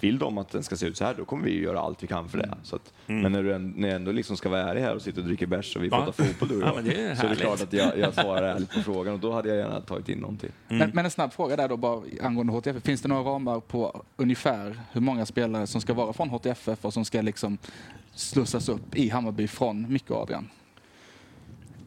vill 0.00 0.18
de 0.18 0.38
att 0.38 0.48
den 0.50 0.62
ska 0.62 0.76
se 0.76 0.86
ut 0.86 0.96
så 0.96 1.04
här, 1.04 1.14
då 1.14 1.24
kommer 1.24 1.44
vi 1.44 1.50
ju 1.50 1.62
göra 1.62 1.80
allt 1.80 2.02
vi 2.02 2.06
kan 2.06 2.28
för 2.28 2.38
det. 2.38 2.54
Så 2.62 2.76
att, 2.76 2.92
Men 3.06 3.32
när 3.32 3.42
du 3.42 3.54
ändå, 3.54 3.80
när 3.80 3.88
jag 3.88 3.96
ändå 3.96 4.12
liksom 4.12 4.36
ska 4.36 4.48
vara 4.48 4.60
ärlig 4.62 4.80
här 4.80 4.94
och 4.94 5.02
sitta 5.02 5.20
och 5.20 5.26
dricka 5.26 5.46
bärs 5.46 5.76
och 5.76 5.82
vi 5.82 5.88
Ja. 5.88 5.96
pratar 6.04 6.12
fotboll 6.24 6.48
du 6.48 6.56
och 6.62 6.62
Ja, 6.62 6.66
jag, 6.66 6.74
men 6.74 6.84
det 6.84 7.00
är 7.00 7.14
så 7.14 7.26
är 7.26 7.30
det 7.30 7.36
klart 7.36 7.62
att 7.62 7.72
jag, 7.72 7.98
jag 7.98 8.14
svarar 8.14 8.42
ärligt 8.42 8.74
på 8.74 8.80
frågan 8.80 9.14
och 9.14 9.20
då 9.20 9.32
hade 9.32 9.48
jag 9.48 9.58
gärna 9.58 9.80
tagit 9.80 10.08
in 10.08 10.18
någonting. 10.18 10.50
Men, 10.68 10.90
men 10.94 11.04
en 11.04 11.10
snabb 11.10 11.32
fråga 11.32 11.56
där 11.56 11.68
då 11.68 11.76
bara 11.76 12.02
angående 12.22 12.52
HTFF. 12.52 12.82
Finns 12.82 13.02
det 13.02 13.08
några 13.08 13.22
ramar 13.30 13.60
på 13.60 14.02
ungefär 14.16 14.80
hur 14.92 15.00
många 15.00 15.26
spelare 15.26 15.66
som 15.66 15.80
ska 15.80 15.94
vara 15.94 16.12
från 16.12 16.28
HTFF 16.30 16.84
och 16.84 16.92
som 16.92 17.04
ska 17.04 17.20
liksom 17.20 17.58
slussas 18.14 18.68
upp 18.68 18.94
i 18.96 19.08
Hammarby 19.08 19.48
från 19.48 19.92
Micke 19.92 20.10
och 20.10 20.22
Adrian? 20.22 20.48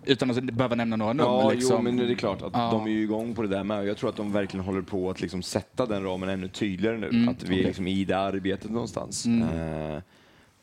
Utan 0.06 0.32
att 0.32 0.44
behöva 0.44 0.76
nämna 0.76 0.96
några 0.96 1.14
nummer. 1.14 1.30
Ja, 1.30 1.50
liksom. 1.52 1.76
jo, 1.76 1.82
men 1.82 1.98
det 1.98 2.14
är 2.14 2.16
klart 2.16 2.42
att 2.42 2.52
Ja. 2.54 2.70
de 2.72 2.86
är 2.86 2.92
ju 2.92 3.02
igång 3.04 3.36
på 3.36 3.42
det 3.42 3.48
där 3.48 3.64
med. 3.64 3.86
Jag 3.88 3.98
tror 3.98 4.10
att 4.10 4.16
de 4.16 4.32
verkligen 4.32 4.66
håller 4.66 4.82
på 4.82 5.10
att 5.10 5.22
liksom 5.22 5.42
sätta 5.42 5.86
den 5.86 6.04
ramen 6.04 6.30
ännu 6.30 6.48
tydligare 6.48 6.98
nu. 6.98 7.08
Mm, 7.08 7.30
att 7.30 7.44
vi 7.44 7.60
är 7.60 7.68
liksom 7.68 7.88
i 7.88 8.06
det 8.06 8.18
arbetet 8.18 8.72
någonstans. 8.72 9.26
Eh, 9.26 9.98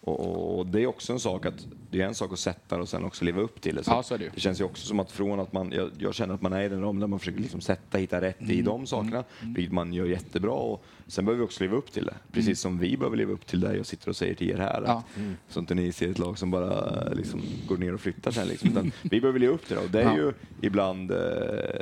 och, 0.01 0.59
och 0.59 0.67
det 0.67 0.81
är 0.83 0.87
också 0.87 1.13
en 1.13 1.21
sak 1.21 1.47
att 1.47 1.67
det 1.91 2.01
är 2.03 2.07
en 2.07 2.15
sak 2.15 2.33
att 2.33 2.39
sätta 2.39 2.77
det 2.77 2.83
och 2.83 2.89
sen 2.89 3.05
också 3.05 3.25
leva 3.25 3.41
upp 3.41 3.61
till 3.61 3.75
det. 3.77 3.83
Ja, 3.87 4.03
så 4.03 4.15
är 4.15 4.19
det 4.19 4.25
ju. 4.25 4.31
det 4.35 4.41
känns 4.41 4.61
ju 4.61 4.65
också 4.65 4.87
som 4.87 5.01
att 5.01 5.11
från 5.13 5.41
att 5.41 5.53
man, 5.53 5.73
jag, 5.73 5.91
jag 5.99 6.15
känner 6.15 6.35
att 6.35 6.43
man 6.43 6.53
är 6.53 6.63
i 6.63 6.69
den 6.69 6.81
ramen 6.83 7.01
där 7.01 7.07
man 7.07 7.19
försöker 7.19 7.41
liksom 7.41 7.61
sätta, 7.61 7.99
hitta 7.99 8.21
rätt 8.21 8.41
Mm. 8.41 8.53
i 8.53 8.63
de 8.63 8.87
sakerna, 8.87 9.25
vilket 9.43 9.73
man 9.73 9.93
gör 9.93 10.07
jättebra. 10.07 10.51
Och 10.53 10.85
sen 11.07 11.25
behöver 11.25 11.39
vi 11.43 11.47
också 11.47 11.65
leva 11.65 11.77
upp 11.77 11.93
till 11.93 12.05
det. 12.05 12.15
Precis 12.33 12.61
som 12.61 12.79
vi 12.79 12.97
behöver 12.97 13.17
leva 13.17 13.33
upp 13.33 13.47
till 13.47 13.61
det 13.61 13.77
jag 13.77 13.87
sitter 13.87 14.09
och 14.09 14.17
säger 14.17 14.35
till 14.35 14.51
er 14.51 14.57
här. 14.59 14.79
Mm. 14.79 14.91
Ja. 14.91 14.97
Att, 14.99 15.53
Så 15.53 15.61
inte 15.61 15.75
ni 15.75 15.93
ser 15.93 16.11
ett 16.11 16.19
lag 16.19 16.39
som 16.39 16.51
bara 16.51 17.07
eh, 17.07 17.15
liksom, 17.15 17.43
går 17.69 17.77
ner 17.77 17.95
och 17.95 18.01
flyttar 18.01 18.31
sen. 18.31 18.49
Liksom. 18.49 18.71
Utan 18.71 18.93
vi 19.03 19.21
behöver 19.21 19.39
leva 19.39 19.55
upp 19.55 19.67
till 19.67 19.77
det 19.77 19.83
och 19.83 19.91
det 19.91 20.01
är 20.03 20.05
Ja. 20.05 20.17
ju 20.17 20.33
ibland 20.61 21.11
eh, 21.11 21.17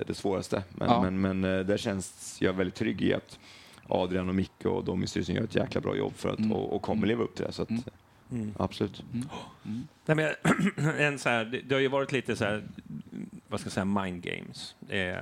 det 0.06 0.14
svåraste. 0.14 0.62
Men, 0.70 0.88
Ja. 0.88 1.02
men, 1.02 1.20
men 1.20 1.44
eh, 1.58 1.64
där 1.66 1.76
känns 1.76 2.36
jag 2.40 2.52
väldigt 2.52 2.74
trygg 2.74 3.02
i 3.02 3.14
att 3.14 3.38
Adrian 3.88 4.28
och 4.28 4.34
Micke 4.34 4.64
och 4.66 4.84
de 4.84 5.02
i 5.02 5.06
styrelsen 5.06 5.34
gör 5.36 5.42
ett 5.44 5.54
jäkla 5.54 5.80
bra 5.80 5.96
jobb 5.96 6.12
för 6.16 6.28
att, 6.28 6.38
Mm. 6.38 6.52
och, 6.52 6.72
och 6.76 6.82
kommer 6.82 7.06
leva 7.06 7.24
upp 7.24 7.34
till 7.34 7.44
det. 7.44 7.52
Så 7.52 7.62
att, 7.62 7.68
Mm. 8.30 8.54
Absolut. 8.58 9.02
Nej, 10.06 10.16
men, 10.16 10.30
en 10.98 11.18
så 11.18 11.28
här, 11.28 11.44
det, 11.44 11.60
det 11.60 11.74
har 11.74 11.80
ju 11.82 11.88
varit 11.88 12.12
lite 12.12 12.36
så 12.36 12.44
här, 12.44 12.62
vad 13.48 13.60
ska 13.60 13.66
jag 13.66 13.72
säga, 13.72 13.84
mind 13.84 14.22
games. 14.22 14.74
Eh, 14.88 15.16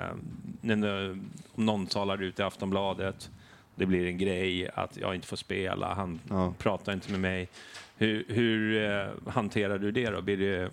när, 0.60 0.76
nu- 0.76 1.18
om 1.54 1.66
någon 1.66 1.86
talar 1.86 2.22
ut 2.22 2.38
i 2.38 2.42
Aftonbladet, 2.42 3.30
det 3.74 3.86
blir 3.86 4.06
en 4.06 4.18
grej 4.18 4.68
att 4.74 4.96
jag 4.96 5.14
inte 5.14 5.26
får 5.26 5.36
spela, 5.36 5.94
han 5.94 6.20
Ja. 6.28 6.54
pratar 6.58 6.92
inte 6.92 7.10
med 7.10 7.20
mig. 7.20 7.48
Hur, 7.96 8.24
hur 8.28 8.84
eh, 8.90 9.32
hanterar 9.32 9.78
du 9.78 9.90
det 9.92 10.10
då? 10.10 10.22
Blir 10.22 10.36
det, 10.36 10.70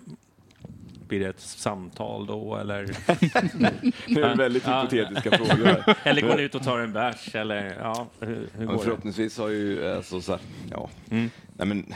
blir 1.08 1.20
det 1.20 1.26
ett 1.28 1.40
samtal 1.40 2.26
då 2.26 2.56
eller? 2.56 2.84
Det 4.14 4.20
är 4.20 4.36
väldigt 4.36 4.66
Ja. 4.66 4.80
hypotetiska 4.82 5.30
frågor. 5.38 5.84
Eller 6.04 6.22
går 6.22 6.36
ni 6.36 6.42
ut 6.42 6.54
och 6.54 6.62
tar 6.62 6.78
en 6.78 6.92
bärs? 6.92 7.34
Eller, 7.34 7.76
ja, 7.80 8.06
hur, 8.20 8.48
hur 8.54 8.66
går 8.66 8.72
det? 8.74 8.78
förhoppningsvis 8.82 9.38
har 9.38 9.48
ju, 9.48 9.88
alltså, 9.88 10.20
så 10.20 10.32
här, 10.32 10.40
ja. 10.70 10.90
Mm. 11.10 11.30
Nej, 11.56 11.66
men, 11.66 11.94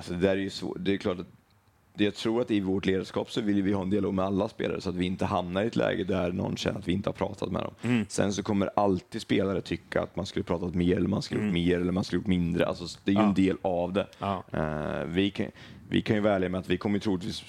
alltså, 0.00 0.12
det 0.12 0.18
där 0.20 0.28
är 0.28 0.36
ju. 0.36 0.50
Det 0.78 0.92
är 0.92 0.96
klart 0.96 1.18
att 1.18 1.26
jag 1.96 2.14
tror 2.14 2.40
att 2.40 2.50
i 2.50 2.60
vårt 2.60 2.86
ledarskap 2.86 3.30
så 3.30 3.40
vill 3.40 3.62
vi 3.62 3.72
ha 3.72 3.82
en 3.82 3.90
dialog 3.90 4.14
med 4.14 4.24
alla 4.24 4.48
spelare 4.48 4.80
så 4.80 4.88
att 4.90 4.96
vi 4.96 5.06
inte 5.06 5.24
hamnar 5.24 5.62
i 5.62 5.66
ett 5.66 5.76
läge 5.76 6.04
där 6.04 6.32
någon 6.32 6.56
känner 6.56 6.78
att 6.78 6.88
vi 6.88 6.92
inte 6.92 7.08
har 7.08 7.14
pratat 7.14 7.52
med 7.52 7.62
dem. 7.62 7.74
Mm. 7.82 8.06
Sen 8.08 8.32
så 8.32 8.42
kommer 8.42 8.70
alltid 8.76 9.22
spelare 9.22 9.60
tycka 9.60 10.02
att 10.02 10.16
man 10.16 10.26
skulle 10.26 10.42
pratat 10.44 10.74
mer 10.74 10.96
eller 10.96 11.08
man 11.08 11.22
skulle 11.22 11.44
gjort 11.44 11.52
mer 11.52 11.80
eller 11.80 11.92
man 11.92 12.04
skulle 12.04 12.20
gjort 12.20 12.26
mindre. 12.26 12.66
Alltså, 12.66 12.98
det 13.04 13.10
är 13.10 13.14
ju 13.14 13.18
Mm. 13.20 13.24
Ja. 13.24 13.28
en 13.28 13.34
del 13.46 13.56
av 13.62 13.92
det. 13.92 14.06
Ja. 14.18 14.44
Eh, 14.52 15.04
vi, 15.04 15.30
kan, 15.30 15.46
vi 15.88 16.02
kan 16.02 16.16
ju 16.16 16.22
vara 16.22 16.34
ärliga 16.34 16.50
med 16.50 16.60
att 16.60 16.70
vi 16.70 16.76
kommer 16.76 16.98
troligtvis 16.98 17.42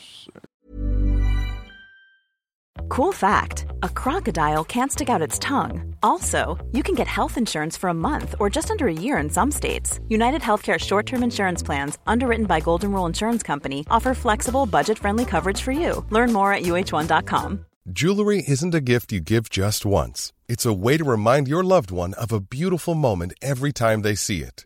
Cool 2.89 3.11
fact 3.11 3.65
a 3.84 3.89
crocodile 3.89 4.63
can't 4.63 4.91
stick 4.91 5.09
out 5.09 5.22
its 5.22 5.39
tongue. 5.39 5.95
Also, 6.03 6.57
you 6.72 6.84
can 6.84 6.95
get 6.95 7.07
health 7.07 7.38
insurance 7.38 7.78
for 7.78 7.89
a 7.89 7.93
month 7.93 8.36
or 8.39 8.49
just 8.49 8.69
under 8.69 8.88
a 8.88 8.93
year 8.93 9.17
in 9.17 9.30
some 9.30 9.51
states. 9.51 9.99
United 10.09 10.41
Healthcare 10.41 10.80
short 10.80 11.05
term 11.05 11.24
insurance 11.24 11.63
plans, 11.63 11.97
underwritten 12.05 12.45
by 12.45 12.59
Golden 12.59 12.91
Rule 12.91 13.05
Insurance 13.05 13.43
Company, 13.43 13.86
offer 13.89 14.13
flexible, 14.13 14.65
budget 14.65 14.99
friendly 14.99 15.26
coverage 15.26 15.61
for 15.61 15.72
you. 15.72 16.05
Learn 16.09 16.34
more 16.34 16.53
at 16.53 16.63
uh1.com. 16.63 17.65
Jewelry 17.89 18.43
isn't 18.47 18.76
a 18.76 18.82
gift 18.82 19.11
you 19.11 19.19
give 19.19 19.49
just 19.49 19.86
once. 19.86 20.34
It's 20.47 20.65
a 20.65 20.74
way 20.74 20.97
to 20.97 21.03
remind 21.03 21.47
your 21.47 21.63
loved 21.63 21.91
one 21.91 22.13
of 22.13 22.32
a 22.32 22.39
beautiful 22.39 22.93
moment 22.93 23.34
every 23.41 23.72
time 23.72 24.01
they 24.01 24.15
see 24.15 24.41
it. 24.41 24.65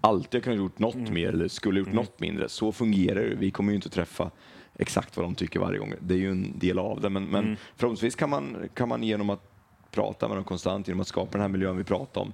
Alltid 0.00 0.44
kunnat 0.44 0.58
gjort 0.58 0.78
något 0.78 1.10
mer 1.10 1.28
eller 1.28 1.48
skulle 1.48 1.80
gjort 1.80 1.92
något 1.92 2.20
mindre. 2.20 2.48
Så 2.48 2.72
fungerar 2.72 3.20
det. 3.20 3.34
Vi 3.34 3.50
kommer 3.50 3.72
ju 3.72 3.76
inte 3.76 3.90
träffa 3.90 4.30
exakt 4.78 5.16
vad 5.16 5.26
de 5.26 5.34
tycker 5.34 5.60
varje 5.60 5.78
gång. 5.78 5.94
Det 6.00 6.14
är 6.14 6.18
ju 6.18 6.30
en 6.30 6.58
del 6.58 6.78
av 6.78 7.00
det, 7.00 7.08
men, 7.10 7.24
men 7.24 7.56
förhoppningsvis 7.76 8.14
kan 8.14 8.30
man, 8.30 8.68
kan 8.74 8.88
man 8.88 9.02
genom 9.02 9.30
att 9.30 9.50
prata 9.90 10.28
med 10.28 10.36
dem 10.36 10.44
konstant, 10.44 10.88
genom 10.88 11.00
att 11.00 11.08
skapa 11.08 11.32
den 11.32 11.40
här 11.40 11.48
miljön 11.48 11.76
vi 11.76 11.84
pratar 11.84 12.20
om, 12.20 12.32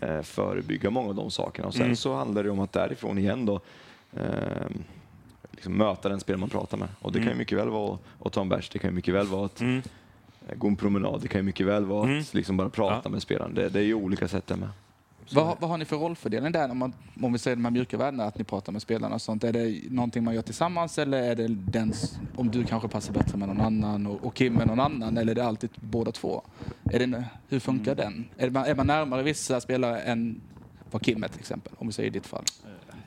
eh, 0.00 0.22
förebygga 0.22 0.90
många 0.90 1.08
av 1.08 1.14
de 1.14 1.30
sakerna. 1.30 1.68
Och 1.68 1.74
sen 1.74 1.96
så 1.96 2.14
handlar 2.14 2.44
det 2.44 2.50
om 2.50 2.60
att 2.60 2.72
därifrån 2.72 3.18
igen 3.18 3.46
då 3.46 3.60
eh, 4.12 4.68
liksom 5.50 5.76
möta 5.78 6.08
den 6.08 6.20
spelare 6.20 6.40
man 6.40 6.48
pratar 6.48 6.78
med. 6.78 6.88
Och 7.00 7.12
det 7.12 7.18
kan 7.18 7.28
ju 7.32 7.38
mycket 7.38 7.58
väl 7.58 7.68
vara 7.68 7.98
att 8.24 8.32
ta 8.32 8.40
en 8.40 8.48
bärs, 8.48 8.70
det 8.70 8.78
kan 8.78 8.90
ju 8.90 8.94
mycket 8.94 9.14
väl 9.14 9.26
vara 9.26 9.46
att 9.46 9.60
eh, 9.60 9.78
gå 10.54 10.68
en 10.68 10.76
promenad, 10.76 11.20
det 11.22 11.28
kan 11.28 11.38
ju 11.38 11.42
mycket 11.42 11.66
väl 11.66 11.84
vara 11.84 12.18
att 12.18 12.34
liksom 12.34 12.56
bara 12.56 12.70
prata 12.70 13.08
med 13.08 13.22
spelaren. 13.22 13.54
Det, 13.54 13.68
det 13.68 13.78
är 13.78 13.84
ju 13.84 13.94
olika 13.94 14.28
sätt 14.28 14.46
det 14.46 14.56
med. 14.56 14.68
Vad, 15.32 15.60
vad 15.60 15.70
har 15.70 15.78
ni 15.78 15.84
för 15.84 15.96
rollfördelning 15.96 16.52
där, 16.52 16.68
när 16.68 16.74
man, 16.74 16.92
om 17.22 17.32
vi 17.32 17.38
säger 17.38 17.56
de 17.56 17.64
här 17.64 17.72
mjuka 17.72 17.96
värdena, 17.96 18.24
att 18.24 18.38
ni 18.38 18.44
pratar 18.44 18.72
med 18.72 18.82
spelarna 18.82 19.14
och 19.14 19.22
sånt? 19.22 19.44
Är 19.44 19.52
det 19.52 19.80
någonting 19.90 20.24
man 20.24 20.34
gör 20.34 20.42
tillsammans 20.42 20.98
eller 20.98 21.22
är 21.22 21.34
det 21.34 21.48
den, 21.48 21.92
om 22.36 22.50
du 22.50 22.64
kanske 22.64 22.88
passar 22.88 23.12
bättre 23.12 23.38
med 23.38 23.48
någon 23.48 23.60
annan 23.60 24.06
och, 24.06 24.24
och 24.24 24.34
Kim 24.34 24.54
med 24.54 24.66
någon 24.66 24.80
annan, 24.80 25.18
eller 25.18 25.30
är 25.30 25.34
det 25.34 25.44
alltid 25.44 25.70
båda 25.74 26.12
två? 26.12 26.42
Är 26.92 26.98
det, 26.98 27.24
hur 27.48 27.60
funkar 27.60 27.94
den? 27.94 28.24
Är 28.36 28.50
man, 28.50 28.64
är 28.64 28.74
man 28.74 28.86
närmare 28.86 29.22
vissa 29.22 29.60
spelare 29.60 30.00
än 30.00 30.40
vad 30.90 31.02
Kim 31.02 31.22
är 31.22 31.28
till 31.28 31.40
exempel, 31.40 31.72
om 31.78 31.86
vi 31.86 31.92
säger 31.92 32.06
i 32.06 32.12
ditt 32.12 32.26
fall? 32.26 32.44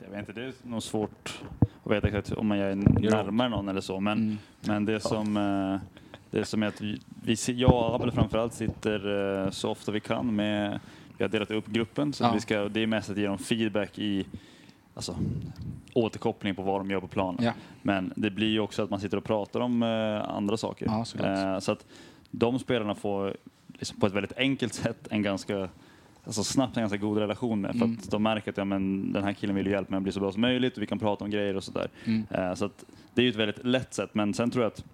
Jag 0.04 0.10
vet 0.10 0.28
inte, 0.28 0.40
det 0.40 0.46
är 0.46 0.52
nog 0.62 0.82
svårt 0.82 1.42
att 1.84 1.92
veta 1.92 2.08
exakt 2.08 2.32
om 2.32 2.46
man 2.46 2.58
är 2.58 2.74
närmare 2.74 3.48
någon 3.48 3.68
eller 3.68 3.80
så. 3.80 4.00
Men, 4.00 4.38
men 4.60 4.84
det, 4.84 5.00
som, 5.00 5.36
eh, 5.36 5.80
det 6.30 6.44
som 6.44 6.62
är 6.62 6.66
att 6.66 6.80
vi, 6.80 7.36
jag 7.46 7.74
och 7.74 7.94
Abel 7.94 8.12
framförallt 8.12 8.54
sitter 8.54 9.44
eh, 9.44 9.50
så 9.50 9.70
ofta 9.70 9.92
vi 9.92 10.00
kan 10.00 10.36
med, 10.36 10.80
vi 11.22 11.24
har 11.24 11.30
delat 11.32 11.50
upp 11.50 11.66
gruppen 11.66 12.12
så 12.12 12.24
Ja. 12.24 12.32
vi 12.32 12.40
ska, 12.40 12.68
det 12.68 12.80
är 12.80 12.86
mest 12.86 13.10
att 13.10 13.16
ge 13.16 13.26
dem 13.26 13.38
feedback 13.38 13.98
i 13.98 14.26
alltså, 14.94 15.16
återkoppling 15.94 16.54
på 16.54 16.62
vad 16.62 16.80
de 16.80 16.90
gör 16.90 17.00
på 17.00 17.08
planen. 17.08 17.44
Ja. 17.44 17.52
Men 17.82 18.12
det 18.16 18.30
blir 18.30 18.50
ju 18.50 18.60
också 18.60 18.82
att 18.82 18.90
man 18.90 19.00
sitter 19.00 19.16
och 19.16 19.24
pratar 19.24 19.60
om 19.60 19.82
eh, 19.82 20.28
andra 20.36 20.56
saker. 20.56 20.86
Ja. 20.86 21.26
Eh, 21.26 21.58
så 21.58 21.72
att 21.72 21.86
de 22.30 22.58
spelarna 22.58 22.94
får 22.94 23.36
liksom 23.78 24.00
på 24.00 24.06
ett 24.06 24.12
väldigt 24.12 24.36
enkelt 24.36 24.74
sätt 24.74 25.08
en 25.10 25.22
ganska 25.22 25.68
alltså 26.24 26.44
snabbt 26.44 26.76
en 26.76 26.82
ganska 26.82 26.98
god 26.98 27.18
relation 27.18 27.60
med. 27.60 27.70
För 27.70 27.84
Mm. 27.84 27.98
att 28.02 28.10
de 28.10 28.22
märker 28.22 28.50
att 28.50 28.56
ja, 28.56 28.64
men, 28.64 29.12
den 29.12 29.24
här 29.24 29.32
killen 29.32 29.56
vill 29.56 29.66
ju 29.66 29.72
hjälpa 29.72 29.90
mig 29.90 29.96
att 29.96 30.02
bli 30.02 30.12
så 30.12 30.20
bra 30.20 30.32
som 30.32 30.40
möjligt 30.40 30.76
och 30.76 30.82
vi 30.82 30.86
kan 30.86 30.98
prata 30.98 31.24
om 31.24 31.30
grejer 31.30 31.56
och 31.56 31.64
sådär. 31.64 31.88
Mm. 32.04 32.26
Eh, 32.30 32.54
så 32.54 32.64
att 32.64 32.84
det 33.14 33.20
är 33.20 33.24
ju 33.24 33.30
ett 33.30 33.36
väldigt 33.36 33.64
lätt 33.64 33.94
sätt. 33.94 34.10
Men 34.12 34.34
sen 34.34 34.50
tror 34.50 34.64
jag 34.64 34.72
att 34.72 34.84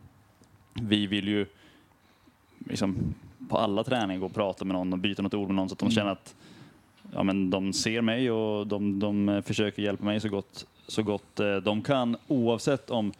vi 0.74 1.07
vill 1.07 1.29
ju 1.29 1.47
liksom, 2.59 3.14
på 3.49 3.59
alla 3.59 3.84
träningar 3.84 4.20
gå 4.20 4.26
och 4.26 4.34
prata 4.34 4.64
med 4.64 4.74
någon 4.74 4.92
och 4.92 4.99
byta 4.99 5.22
något 5.22 5.34
ord 5.34 5.46
med 5.49 5.57
någon 5.57 5.68
så 5.68 5.72
att 5.72 5.78
de 5.78 5.84
Mm. 5.86 5.94
känner 5.94 6.11
att 6.11 6.34
ja, 7.14 7.22
men 7.22 7.51
de 7.51 7.72
ser 7.72 8.01
mig 8.03 8.30
och 8.30 8.66
de, 8.66 8.99
de 9.01 9.28
eh, 9.28 9.42
försöker 9.42 9.82
hjälpa 9.82 10.05
mig 10.05 10.20
så 10.20 10.28
gott, 10.28 10.66
så 10.86 11.03
gott 11.03 11.40
eh, 11.40 11.57
de 11.57 11.82
kan 11.82 12.16
oavsett 12.26 12.90
om 12.90 13.12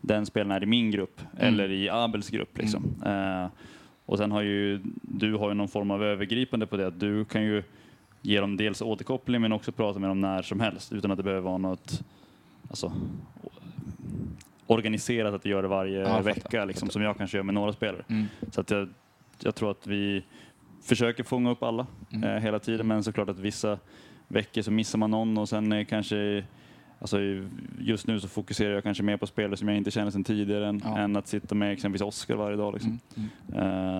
den 0.00 0.26
spelaren 0.26 0.50
är 0.52 0.62
i 0.62 0.66
min 0.66 0.90
grupp 0.90 1.20
Mm. 1.38 1.54
eller 1.54 1.70
i 1.70 1.88
Abels 1.90 2.30
grupp. 2.30 2.58
Liksom. 2.58 2.84
Eh, 3.06 3.46
och 4.06 4.18
sen 4.18 4.32
har 4.32 4.42
ju 4.42 4.80
du 5.02 5.34
har 5.34 5.48
ju 5.48 5.54
någon 5.54 5.68
form 5.68 5.90
av 5.90 6.02
övergripande 6.04 6.66
på 6.66 6.76
det 6.76 6.86
att 6.86 7.00
du 7.00 7.24
kan 7.24 7.42
ju 7.44 7.62
ge 8.22 8.40
dem 8.40 8.56
dels 8.56 8.82
återkoppling 8.82 9.40
men 9.40 9.52
också 9.52 9.72
prata 9.72 9.98
med 9.98 10.10
dem 10.10 10.20
när 10.20 10.42
som 10.42 10.60
helst 10.60 10.92
utan 10.92 11.10
att 11.10 11.16
det 11.16 11.22
behöver 11.22 11.42
vara 11.42 11.58
något 11.58 12.00
alltså, 12.70 12.92
organiserat 14.66 15.34
att 15.34 15.42
du 15.42 15.48
gör 15.50 15.62
det 15.62 15.68
varje 15.68 15.92
Ja, 15.98 16.00
jag 16.00 16.08
fattar, 16.10 16.22
vecka 16.22 16.64
liksom, 16.64 16.88
som 16.90 17.02
jag 17.02 17.16
kanske 17.18 17.36
gör 17.36 17.44
med 17.44 17.54
några 17.54 17.72
spelare. 17.72 18.02
Mm. 18.08 18.24
Så 18.52 18.60
att 18.60 18.70
jag, 18.70 18.88
jag 19.42 19.54
tror 19.54 19.70
att 19.70 19.86
vi 19.86 20.24
försöker 20.82 21.24
fånga 21.24 21.50
upp 21.50 21.62
alla 21.62 21.86
Mm. 22.12 22.24
eh, 22.36 22.42
hela 22.42 22.58
tiden 22.58 22.86
men 22.86 23.02
såklart 23.04 23.28
att 23.28 23.38
vissa 23.38 23.78
veckor 24.28 24.62
så 24.62 24.70
missar 24.70 24.98
man 24.98 25.10
någon 25.10 25.38
och 25.38 25.48
sen 25.48 25.84
kanske 25.86 26.44
Alltså, 26.98 27.18
just 27.78 28.06
nu 28.06 28.20
så 28.20 28.28
fokuserar 28.28 28.74
jag 28.74 28.82
kanske 28.82 29.02
mer 29.02 29.16
på 29.16 29.26
spelare 29.26 29.56
som 29.56 29.68
jag 29.68 29.76
inte 29.76 29.90
känner 29.90 30.10
sedan 30.10 30.24
tidigare 30.24 30.68
än, 30.68 30.80
Ja. 30.84 30.98
än 30.98 31.16
att 31.16 31.26
sitta 31.26 31.54
med 31.54 31.72
exempelvis 31.72 32.02
Oskar 32.02 32.34
varje 32.36 32.56
dag. 32.56 32.72
Liksom. 32.74 32.98
Mm. 33.16 33.28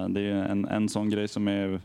Eh, 0.03 0.09
det 0.09 0.21
är 0.21 0.35
en, 0.35 0.65
en 0.65 0.89
sån 0.89 1.11
grej 1.11 1.29
som 1.29 1.49
är 1.49 1.81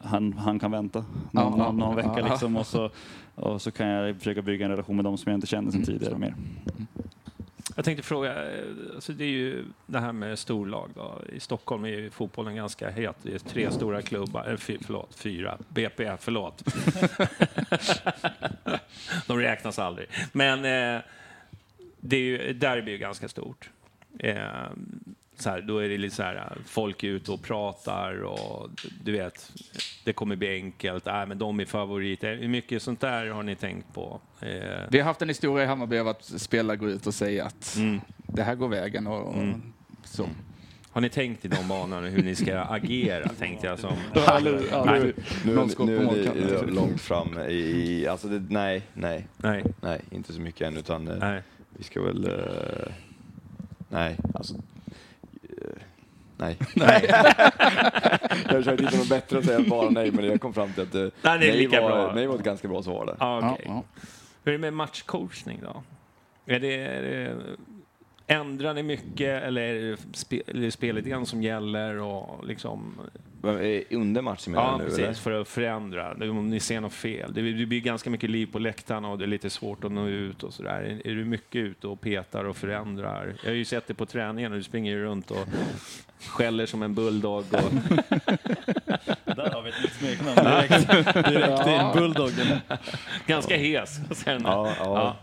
han, 0.00 0.32
han 0.32 0.58
kan 0.58 0.70
vänta 0.70 0.98
någon, 1.30 1.58
Ja, 1.58 1.64
någon, 1.64 1.76
någon 1.76 1.96
vecka 1.96 2.14
ja. 2.18 2.26
liksom, 2.30 2.56
och, 2.56 2.66
så, 2.66 2.90
och 3.34 3.62
så 3.62 3.70
kan 3.70 3.86
jag 3.88 4.16
försöka 4.16 4.42
bygga 4.42 4.64
en 4.64 4.70
relation 4.70 4.96
med 4.96 5.04
dem 5.04 5.18
som 5.18 5.30
jag 5.30 5.36
inte 5.36 5.46
känner 5.46 5.70
sedan 5.70 5.82
Mm, 5.82 5.98
tidigare 5.98 6.18
mer. 6.18 6.34
Jag 7.76 7.84
tänkte 7.84 8.02
fråga, 8.02 8.52
eh, 8.52 8.64
alltså 8.94 9.12
det 9.12 9.24
är 9.24 9.28
ju 9.28 9.64
det 9.86 9.98
här 9.98 10.12
med 10.12 10.38
storlag. 10.38 10.90
Då. 10.94 11.22
I 11.32 11.40
Stockholm 11.40 11.84
är 11.84 11.88
ju 11.88 12.10
fotbollen 12.10 12.56
ganska 12.56 12.90
het. 12.90 13.16
Det 13.22 13.34
är 13.34 13.38
tre 13.38 13.70
stora 13.70 14.02
klubbar, 14.02 14.50
eh, 14.50 14.56
fy, 14.56 14.78
förlåt, 14.86 15.14
fyra. 15.14 15.58
BP, 15.68 16.16
förlåt. 16.20 16.62
De 19.26 19.38
räknas 19.38 19.78
aldrig. 19.78 20.08
Men 20.32 20.58
eh, 20.58 21.02
det 22.00 22.16
är 22.16 22.20
ju, 22.20 22.52
derby 22.52 22.90
är 22.90 22.92
ju 22.92 22.98
ganska 22.98 23.28
stort. 23.28 23.70
Eh, 24.18 24.66
så 25.42 25.50
här, 25.50 25.60
då 25.60 25.78
är 25.78 25.88
det 25.88 25.98
lite 25.98 26.16
så 26.16 26.22
här, 26.22 26.56
folk 26.66 27.02
är 27.04 27.08
ute 27.08 27.32
och 27.32 27.42
pratar 27.42 28.20
och 28.22 28.70
du 29.04 29.12
vet, 29.12 29.52
det 30.04 30.12
kommer 30.12 30.36
bli 30.36 30.54
enkelt. 30.54 31.06
Äh, 31.06 31.26
men 31.26 31.38
de 31.38 31.60
är 31.60 31.64
favoriter. 31.64 32.36
Hur 32.36 32.48
mycket 32.48 32.82
sånt 32.82 33.00
där 33.00 33.26
har 33.26 33.42
ni 33.42 33.54
tänkt 33.54 33.94
på? 33.94 34.20
Eh, 34.40 34.48
Vi 34.90 34.98
har 34.98 35.04
haft 35.04 35.22
en 35.22 35.28
historia 35.28 35.64
i 35.64 35.66
Hammarby 35.66 35.98
av 35.98 36.08
att 36.08 36.24
spelare 36.24 36.76
går 36.76 36.88
ut 36.88 37.06
och 37.06 37.14
säger 37.14 37.42
att 37.44 37.76
mm. 37.76 38.00
det 38.26 38.42
här 38.42 38.54
går 38.54 38.68
vägen 38.68 39.06
och, 39.06 39.28
och 39.28 39.34
Mm. 39.42 39.62
så. 40.04 40.28
Har 40.90 41.00
ni 41.00 41.08
tänkt 41.08 41.44
i 41.44 41.48
de 41.48 41.68
banorna 41.68 42.06
hur 42.08 42.22
ni 42.22 42.34
ska 42.34 42.58
agera, 42.60 43.28
tänkte 43.28 43.66
jag 43.66 43.78
som... 43.78 43.92
Nu- 45.00 45.12
Nu, 45.44 45.52
är 45.52 46.00
målkanten. 46.04 46.66
det 46.66 46.72
långt 46.74 47.00
fram 47.00 47.38
i, 47.38 48.06
alltså 48.06 48.28
det, 48.28 48.42
nej, 48.54 48.82
nej, 48.94 49.26
Nej. 49.36 49.64
nej, 49.80 50.00
inte 50.10 50.32
så 50.32 50.40
mycket 50.40 50.60
än 50.68 50.76
utan 50.76 51.08
eh, 51.08 51.18
Nej. 51.18 51.42
vi 51.78 51.84
ska 51.84 52.02
väl, 52.02 52.24
eh, 52.24 52.92
nej, 53.88 54.16
alltså, 54.34 54.54
nej. 56.38 56.56
Nej. 56.74 57.06
jag 58.44 58.56
försökte 58.56 58.84
hitta 58.84 58.96
något 58.96 59.08
bättre 59.08 59.38
att 59.38 59.44
säga 59.44 59.58
än 59.58 59.68
bara 59.68 59.90
nej, 59.90 60.10
men 60.12 60.24
jag 60.24 60.40
kom 60.40 60.54
fram 60.54 60.72
till 60.72 60.82
att 60.82 60.94
eh, 60.94 61.00
Nej, 61.00 61.10
det 61.22 61.28
är 61.30 61.38
nej, 61.38 61.56
lika 61.56 61.80
var, 61.80 61.90
bra. 61.90 62.12
nej 62.14 62.26
var 62.26 62.34
ett 62.34 62.42
ganska 62.42 62.68
bra 62.68 62.82
svar 62.82 63.06
där. 63.06 63.16
Ja, 63.20 63.40
Ja, 63.42 63.52
okej. 63.52 63.64
ja. 63.68 63.82
Hur 64.44 64.52
är 64.52 64.58
det 64.58 64.60
med 64.60 64.72
matchcoachning 64.72 65.60
då? 65.62 65.82
Är 66.54 66.60
det, 66.60 66.74
är 66.74 67.02
det, 67.02 67.36
ändrar 68.26 68.74
ni 68.74 68.82
mycket 68.82 69.42
eller 69.42 69.62
är 69.62 69.90
det 69.90 69.96
spe, 70.16 70.36
är 70.46 70.54
det 70.60 70.70
spelidén 70.70 71.26
som 71.26 71.42
gäller? 71.42 71.98
Och 72.00 72.46
liksom, 72.46 72.94
Under 73.90 74.22
matchen 74.22 74.52
menar 74.52 74.66
ja, 74.66 74.72
du 74.72 74.78
nu 74.78 74.84
precis, 74.84 74.98
eller? 75.04 75.14
för 75.14 75.32
att 75.32 75.48
förändra. 75.48 76.12
Om 76.30 76.50
ni 76.50 76.60
ser 76.60 76.80
något 76.80 76.92
fel. 76.92 77.34
Det, 77.34 77.52
det 77.52 77.66
blir 77.66 77.80
ganska 77.80 78.10
mycket 78.10 78.30
liv 78.30 78.46
på 78.52 78.58
läktarna 78.58 79.08
och 79.08 79.18
det 79.18 79.24
är 79.24 79.28
lite 79.28 79.50
svårt 79.50 79.84
att 79.84 79.92
nå 79.92 80.06
ut 80.08 80.42
och 80.42 80.52
sådär. 80.52 81.00
Är, 81.04 81.14
du 81.14 81.24
mycket 81.24 81.56
ute 81.56 81.86
och 81.86 82.00
petar 82.00 82.44
och 82.44 82.56
förändrar? 82.56 83.34
Jag 83.42 83.50
har 83.50 83.54
ju 83.56 83.64
sett 83.64 83.86
det 83.86 83.94
på 83.94 84.06
träningen 84.06 84.52
och 84.52 84.58
du 84.58 84.64
springer 84.64 84.92
ju 84.92 85.02
runt 85.04 85.30
och 85.30 85.46
skäller 86.28 86.66
som 86.66 86.82
en 86.82 86.94
bulldog. 86.94 87.44
Och, 87.52 87.72
Där 89.36 89.50
har 89.50 89.62
vi 89.62 89.70
ett 89.70 89.82
nytt 89.82 89.92
smeknamn 89.92 90.36
direkt, 90.68 90.88
direkt 91.28 91.66
in, 91.66 92.00
Bulldoggen. 92.02 92.46
ganska 93.26 93.56
hes. 93.56 94.00
Sen, 94.10 94.42
Ja, 94.44 94.72
ja. 94.78 95.16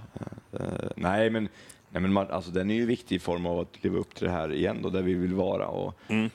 Eh, 0.53 0.59
nej, 0.95 1.29
men, 1.29 1.49
nej, 1.89 2.01
men 2.01 2.17
alltså, 2.17 2.51
den 2.51 2.71
är 2.71 2.75
ju 2.75 2.85
viktig 2.85 3.15
i 3.15 3.19
form 3.19 3.45
av 3.45 3.59
att 3.59 3.83
leva 3.83 3.97
upp 3.97 4.15
till 4.15 4.25
det 4.25 4.31
här 4.33 4.53
igen, 4.53 4.79
då, 4.81 4.89
där 4.89 5.01
vi 5.01 5.13
vill 5.13 5.33
vara. 5.33 5.67
Och, 5.67 5.95
Mm. 6.07 6.29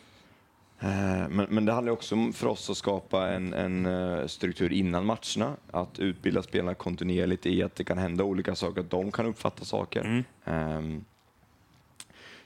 Eh, 0.80 1.28
men, 1.28 1.46
men 1.50 1.64
det 1.64 1.72
handlar 1.72 1.92
också 1.92 2.14
om 2.14 2.32
för 2.32 2.46
oss 2.46 2.70
att 2.70 2.76
skapa 2.76 3.28
en, 3.28 3.54
en 3.54 3.86
eh, 3.86 4.26
struktur 4.26 4.72
innan 4.72 5.06
matcherna, 5.06 5.56
att 5.70 5.98
utbilda 5.98 6.42
spelarna 6.42 6.74
kontinuerligt 6.74 7.46
i 7.46 7.62
att 7.62 7.74
det 7.76 7.84
kan 7.84 7.98
hända 7.98 8.24
olika 8.24 8.54
saker, 8.54 8.80
att 8.80 8.90
de 8.90 9.10
kan 9.12 9.26
uppfatta 9.26 9.64
saker. 9.64 10.00
Mm. 10.00 10.24
Ehm, 10.44 11.04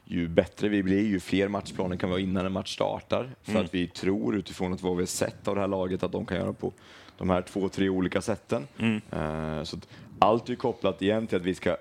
ju 0.05 0.28
bättre 0.28 0.68
vi 0.68 0.83
blir, 0.83 1.07
ju 1.07 1.20
fler 1.20 1.49
matchplaner 1.49 1.97
kan 1.97 2.09
vi 2.09 2.14
ha 2.14 2.20
innan 2.20 2.47
en 2.47 2.53
match 2.53 2.74
startar. 2.74 3.30
För 3.43 3.51
Mm. 3.53 3.64
att 3.64 3.74
vi 3.74 3.87
tror 3.89 4.37
utifrån 4.37 4.72
att 4.72 4.83
vad 4.83 4.97
vi 4.97 5.03
har 5.03 5.07
sett 5.07 5.49
av 5.49 5.55
det 5.55 5.61
här 5.61 5.68
laget 5.68 6.03
att 6.03 6.12
de 6.12 6.26
kan 6.26 6.37
göra 6.37 6.53
på 6.53 6.72
de 7.18 7.30
här 7.30 7.43
två, 7.43 7.68
tre 7.68 7.89
olika 7.89 8.20
sätten. 8.22 8.66
Mm. 8.78 9.01
Eh, 9.11 9.62
så 9.64 9.76
allt 10.18 10.49
är 10.49 10.55
kopplat 10.55 11.03
igen 11.03 11.26
till 11.26 11.37
att 11.37 11.43
vi 11.43 11.55
ska 11.55 11.76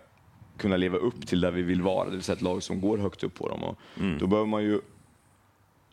kunna 0.57 0.77
leva 0.77 0.97
upp 0.97 1.27
till 1.27 1.41
där 1.41 1.51
vi 1.51 1.61
vill 1.61 1.81
vara, 1.81 2.05
det 2.05 2.11
vill 2.11 2.23
säga 2.23 2.35
ett 2.35 2.41
lag 2.41 2.63
som 2.63 2.81
går 2.81 2.97
högt 2.97 3.23
upp 3.23 3.33
på 3.35 3.49
dem. 3.49 3.63
Och 3.63 3.77
Mm. 3.99 4.17
Då 4.19 4.27
behöver 4.27 4.47
man 4.47 4.63
ju 4.63 4.81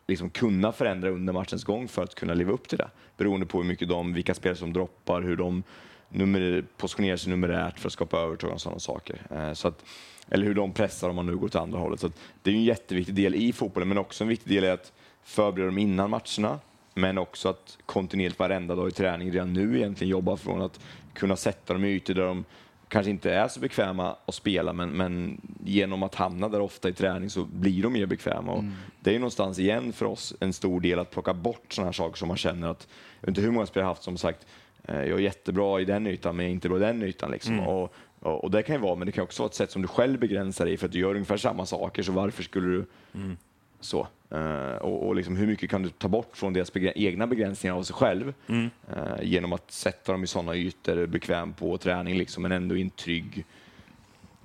liksom 0.09 0.29
kunna 0.29 0.71
förändra 0.71 1.09
under 1.09 1.33
matchens 1.33 1.63
gång 1.63 1.87
för 1.87 2.03
att 2.03 2.15
kunna 2.15 2.33
leva 2.33 2.51
upp 2.51 2.67
till 2.67 2.77
det. 2.77 2.89
Beroende 3.17 3.45
på 3.45 3.57
hur 3.57 3.65
mycket 3.65 3.89
de, 3.89 4.13
vilka 4.13 4.33
spelare 4.33 4.57
som 4.57 4.73
droppar, 4.73 5.21
hur 5.21 5.35
de 5.35 5.63
nummer, 6.09 6.63
positionerar 6.77 7.17
sig 7.17 7.29
numerärt 7.29 7.79
för 7.79 7.87
att 7.87 7.93
skapa 7.93 8.17
övertag 8.19 8.51
och 8.51 8.61
sådana 8.61 8.79
saker. 8.79 9.21
Eh, 9.31 9.53
så 9.53 9.67
att, 9.67 9.85
eller 10.29 10.45
hur 10.45 10.55
de 10.55 10.73
pressar 10.73 11.09
om 11.09 11.15
man 11.15 11.25
nu 11.25 11.37
går 11.37 11.47
åt 11.47 11.55
andra 11.55 11.79
hållet. 11.79 11.99
Så 11.99 12.07
att 12.07 12.19
det 12.43 12.49
är 12.49 12.53
ju 12.53 12.59
en 12.59 12.65
jätteviktig 12.65 13.15
del 13.15 13.35
i 13.35 13.53
fotbollen, 13.53 13.89
men 13.89 13.97
också 13.97 14.23
en 14.23 14.27
viktig 14.27 14.53
del 14.53 14.63
är 14.63 14.73
att 14.73 14.93
förbereda 15.23 15.65
dem 15.65 15.77
innan 15.77 16.09
matcherna, 16.09 16.59
men 16.93 17.17
också 17.17 17.49
att 17.49 17.77
kontinuerligt 17.85 18.39
varenda 18.39 18.75
dag 18.75 18.87
i 18.87 18.91
träning 18.91 19.31
redan 19.31 19.53
nu 19.53 19.77
egentligen 19.77 20.11
jobba 20.11 20.37
från 20.37 20.61
att 20.61 20.79
kunna 21.13 21.35
sätta 21.35 21.73
dem 21.73 21.85
i 21.85 21.87
ytor 21.87 22.13
där 22.13 22.25
de 22.25 22.45
kanske 22.89 23.09
inte 23.09 23.31
är 23.33 23.47
så 23.47 23.59
bekväma 23.59 24.15
att 24.25 24.35
spela, 24.35 24.73
men, 24.73 24.89
men 24.89 25.41
genom 25.63 26.03
att 26.03 26.15
hamna 26.15 26.49
där 26.49 26.59
ofta 26.61 26.89
i 26.89 26.93
träning 26.93 27.29
så 27.29 27.45
blir 27.45 27.83
de 27.83 27.93
mer 27.93 28.05
bekväma. 28.05 28.51
Och 28.51 28.63
Det 28.99 29.09
är 29.09 29.13
ju 29.13 29.19
någonstans 29.19 29.59
igen 29.59 29.93
för 29.93 30.05
oss 30.05 30.33
en 30.39 30.53
stor 30.53 30.81
del 30.81 30.99
att 30.99 31.11
plocka 31.11 31.33
bort 31.33 31.73
sådana 31.73 31.87
här 31.87 31.93
saker 31.93 32.17
som 32.17 32.27
man 32.27 32.37
känner 32.37 32.67
att, 32.67 32.87
jag 33.19 33.27
vet 33.27 33.29
inte 33.29 33.41
hur 33.41 33.51
många 33.51 33.65
spelare 33.65 33.85
jag 33.85 33.89
haft 33.89 34.03
som 34.03 34.17
sagt, 34.17 34.45
eh, 34.83 34.95
jag 34.95 35.07
är 35.11 35.19
jättebra 35.19 35.81
i 35.81 35.85
den 35.85 36.07
ytan, 36.07 36.35
men 36.35 36.45
jag 36.45 36.49
är 36.49 36.53
inte 36.53 36.69
bra 36.69 36.77
i 36.77 36.81
den 36.81 37.03
ytan. 37.03 37.31
Liksom. 37.31 37.53
Mm. 37.53 37.67
Och, 37.67 37.93
och, 38.19 38.43
och 38.43 38.51
det 38.51 38.63
kan 38.63 38.75
ju 38.75 38.81
vara, 38.81 38.95
men 38.95 39.05
det 39.05 39.11
kan 39.11 39.23
också 39.23 39.43
vara 39.43 39.49
ett 39.49 39.55
sätt 39.55 39.71
som 39.71 39.81
du 39.81 39.87
själv 39.87 40.19
begränsar 40.19 40.65
dig 40.65 40.77
för 40.77 40.85
att 40.85 40.91
du 40.91 40.99
gör 40.99 41.13
ungefär 41.13 41.37
samma 41.37 41.65
saker, 41.65 42.03
så 42.03 42.11
varför 42.11 42.43
skulle 42.43 42.67
du 42.67 42.85
Mm. 43.13 43.37
så? 43.79 44.07
Eh, 44.31 44.75
och 44.75 45.07
och 45.07 45.15
liksom, 45.15 45.35
hur 45.35 45.47
mycket 45.47 45.69
kan 45.69 45.83
du 45.83 45.89
ta 45.89 46.07
bort 46.07 46.37
från 46.37 46.53
deras 46.53 46.73
begr- 46.73 46.93
egna 46.95 47.27
begränsningar 47.27 47.75
av 47.75 47.83
sig 47.83 47.93
själv 47.95 48.33
Mm. 48.47 48.69
eh, 48.95 49.23
genom 49.23 49.53
att 49.53 49.71
sätta 49.71 50.11
dem 50.11 50.23
i 50.23 50.27
sådana 50.27 50.55
ytor, 50.55 51.05
bekväm 51.05 51.53
på 51.53 51.77
träning, 51.77 52.17
liksom, 52.17 52.43
men 52.43 52.51
ändå 52.51 52.77
i 52.77 52.81
en 52.81 52.89
trygg 52.89 53.45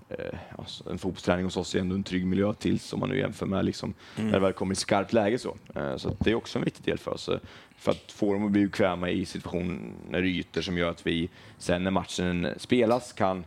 eh, 0.09 0.39
alltså, 0.59 0.91
en 0.91 0.99
fotbollsträning 0.99 1.45
hos 1.45 1.57
oss 1.57 1.75
är 1.75 1.79
ändå 1.81 1.95
en 1.95 2.03
trygg 2.03 2.27
miljö 2.27 2.55
tills 2.55 2.93
om 2.93 3.01
man 3.01 3.09
nu 3.09 3.19
jämför 3.19 3.47
med 3.47 3.65
liksom, 3.65 3.95
Mm. 4.17 4.27
när 4.31 4.39
det 4.39 4.45
väl 4.45 4.53
kommer 4.53 4.73
i 4.73 4.77
skarpt 4.77 5.13
läge. 5.13 5.39
Så, 5.39 5.57
så 5.97 6.17
det 6.21 6.31
är 6.31 6.35
också 6.35 6.59
en 6.59 6.65
viktig 6.65 6.85
del 6.85 6.99
för 6.99 7.11
oss. 7.11 7.31
För 7.77 7.91
att 7.91 8.13
få 8.13 8.33
dem 8.33 8.45
att 8.47 8.51
bli 8.53 8.65
bekväma 8.67 9.11
i 9.11 9.25
situationer, 9.25 10.23
ytor 10.25 10.61
som 10.61 10.79
gör 10.79 10.91
att 10.91 11.07
vi 11.07 11.29
sen 11.59 11.85
när 11.85 11.91
matchen 11.91 12.49
spelas 12.57 13.13
kan, 13.13 13.45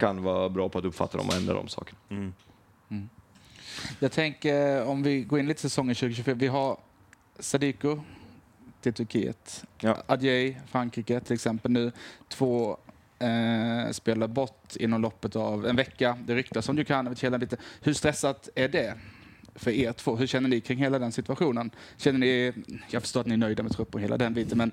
kan 0.00 0.22
vara 0.22 0.48
bra 0.48 0.68
på 0.68 0.78
att 0.78 0.84
uppfatta 0.84 1.18
dem 1.18 1.28
och 1.28 1.34
ändra 1.34 1.54
de 1.54 1.68
sakerna. 1.68 1.98
Mm. 2.08 2.32
Jag 3.98 4.12
tänker 4.12 4.84
om 4.84 5.02
vi 5.02 5.20
går 5.22 5.38
in 5.38 5.46
lite 5.48 5.60
säsongen 5.60 5.94
2024. 5.94 6.34
Vi 6.34 6.46
har 6.46 6.76
Sadiko 7.38 8.00
till 8.80 8.92
Turkiet. 8.94 9.64
Ja. 9.80 10.02
Adjei, 10.06 10.56
Frankrike 10.66 11.20
till 11.20 11.34
exempel 11.34 11.70
nu. 11.70 11.92
Två 12.28 12.76
eh, 13.18 13.90
spelar 13.92 14.26
bort 14.28 14.76
inom 14.76 15.02
loppet 15.02 15.36
av 15.36 15.66
en 15.66 15.76
vecka. 15.76 16.18
Det 16.26 16.34
ryktas 16.34 16.68
om 16.68 16.76
Djukanovic 16.76 17.24
hela 17.24 17.36
lite. 17.36 17.56
Hur 17.80 17.92
stressat 17.92 18.48
är 18.54 18.68
det 18.68 18.94
för 19.54 19.70
er 19.70 19.92
två? 19.92 20.16
Hur 20.16 20.26
känner 20.26 20.48
ni 20.48 20.60
kring 20.60 20.78
hela 20.78 20.98
den 20.98 21.12
situationen? 21.12 21.70
Känner 21.96 22.18
ni, 22.18 22.52
jag 22.90 23.02
förstår 23.02 23.20
att 23.20 23.26
ni 23.26 23.32
är 23.34 23.38
nöjda 23.38 23.62
med 23.62 23.72
trupp 23.72 23.94
och 23.94 24.00
hela 24.00 24.18
den 24.18 24.34
biten, 24.34 24.58
men 24.58 24.72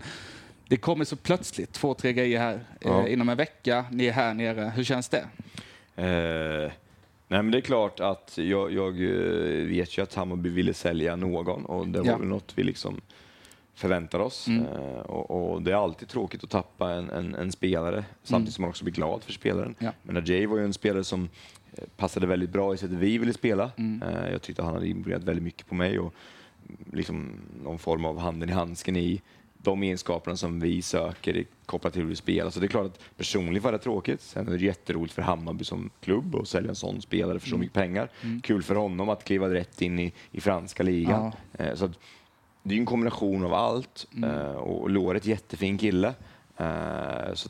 det 0.68 0.78
kommer 0.78 1.06
så 1.06 1.16
plötsligt 1.16 1.72
två, 1.74 1.94
tre 1.94 2.14
grejer 2.14 2.40
här 2.40 2.60
Ja. 2.80 3.06
eh, 3.08 3.14
inom 3.14 3.30
en 3.30 3.38
vecka. 3.38 3.86
Ni 3.92 4.06
är 4.06 4.12
här 4.12 4.34
nere. 4.34 4.72
Hur 4.76 4.84
känns 4.84 5.10
det? 5.10 5.26
Eh, 5.96 6.72
nej 7.32 7.44
men 7.44 7.52
det 7.52 7.58
är 7.58 7.62
klart 7.62 8.00
att 8.00 8.38
jag, 8.38 8.72
jag 8.74 9.02
eh, 9.02 9.66
vet 9.68 9.98
ju 9.98 10.02
att 10.02 10.14
Hammarby 10.14 10.50
ville 10.50 10.74
sälja 10.74 11.16
någon 11.16 11.66
och 11.66 11.88
det 11.88 12.00
var 12.00 12.08
Ja. 12.08 12.18
väl 12.18 12.28
något 12.28 12.52
vi 12.56 12.64
liksom 12.64 13.02
förväntar 13.74 14.20
oss. 14.20 14.48
Mm. 14.48 14.66
Eh, 14.66 15.00
och, 15.00 15.52
och 15.54 15.62
det 15.62 15.72
är 15.72 15.76
alltid 15.76 16.08
tråkigt 16.08 16.44
att 16.44 16.50
tappa 16.50 16.92
en, 16.92 17.10
en, 17.10 17.36
en 17.36 17.52
spelare 17.52 18.06
samtidigt 18.24 18.54
som 18.56 18.62
man 18.62 18.70
också 18.70 18.84
blir 18.84 18.94
glad 18.94 19.24
för 19.24 19.32
spelaren. 19.34 19.76
Ja. 19.80 19.92
Men 20.04 20.18
Ajay 20.18 20.46
var 20.46 20.58
ju 20.58 20.64
en 20.66 20.74
spelare 20.74 21.04
som 21.04 21.30
eh, 21.74 21.84
passade 21.98 22.28
väldigt 22.28 22.50
bra 22.50 22.74
i 22.74 22.78
sättet 22.78 22.98
vi 22.98 23.18
ville 23.18 23.34
spela. 23.34 23.72
Mm. 23.78 24.02
Eh, 24.02 24.32
jag 24.32 24.42
tyckte 24.42 24.64
han 24.64 24.74
hade 24.74 24.88
imponerat 24.88 25.24
väldigt 25.24 25.44
mycket 25.44 25.68
på 25.68 25.76
mig 25.76 26.00
och 26.00 26.14
mm, 26.70 26.78
liksom 26.94 27.32
någon 27.64 27.80
form 27.80 28.06
av 28.06 28.20
handen 28.20 28.50
i 28.50 28.52
handsken 28.52 28.96
i 28.96 29.22
de 29.64 29.84
egenskaperna 29.84 30.36
som 30.38 30.60
vi 30.60 30.82
söker 30.82 31.46
kopplat 31.66 31.94
till 31.94 32.02
hur 32.02 32.10
vi 32.10 32.16
spelar. 32.16 32.50
Så 32.50 32.60
det 32.60 32.66
är 32.66 32.68
klart 32.68 32.86
att 32.86 33.00
personligen 33.18 33.64
var 33.64 33.72
det 33.72 33.78
tråkigt. 33.78 34.22
Sen 34.22 34.48
är 34.48 34.52
det 34.52 34.58
jätteroligt 34.66 35.14
för 35.14 35.22
Hammarby 35.22 35.64
som 35.64 35.90
klubb 36.02 36.36
att 36.36 36.48
sälja 36.48 36.70
en 36.70 36.76
sån 36.76 37.02
spelare 37.02 37.40
för 37.40 37.50
så 37.50 37.58
mycket 37.58 37.74
pengar. 37.74 38.10
Kul 38.44 38.64
för 38.64 38.76
honom 38.76 39.10
att 39.10 39.24
kliva 39.24 39.50
rätt 39.50 39.82
in 39.82 40.00
i, 40.00 40.14
i 40.32 40.42
franska 40.42 40.84
ligan. 40.84 41.32
Eh, 41.54 41.76
Så 41.76 41.86
att, 41.86 41.92
det 42.64 42.76
är 42.76 42.80
en 42.80 42.86
kombination 42.86 43.46
av 43.46 43.54
allt. 43.54 44.08
Eh, 44.24 44.52
och 44.56 44.90
Låret 44.90 45.26
jättefin 45.26 45.78
kille. 45.78 46.14
Eh, 46.58 47.34
så 47.34 47.50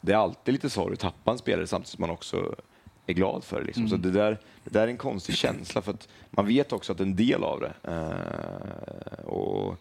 det 0.00 0.12
är 0.12 0.16
alltid 0.16 0.52
lite 0.54 0.70
sorg 0.70 0.92
att 0.92 1.00
tappa 1.00 1.30
en 1.30 1.38
spelare 1.38 1.66
samtidigt 1.66 1.88
som 1.90 2.00
man 2.00 2.10
också 2.10 2.54
är 3.06 3.12
glad 3.14 3.44
för 3.44 3.60
det. 3.60 3.66
Liksom. 3.66 3.88
Så 3.88 3.96
det 3.96 4.10
där, 4.10 4.38
det 4.64 4.70
där 4.70 4.82
är 4.82 4.88
en 4.88 4.96
konstig 4.96 5.36
känsla 5.36 5.82
för 5.82 5.92
att 5.92 6.08
man 6.30 6.46
vet 6.46 6.72
också 6.72 6.92
att 6.92 7.00
en 7.00 7.16
del 7.16 7.44
av 7.44 7.60
det 7.60 7.72
och 9.24 9.76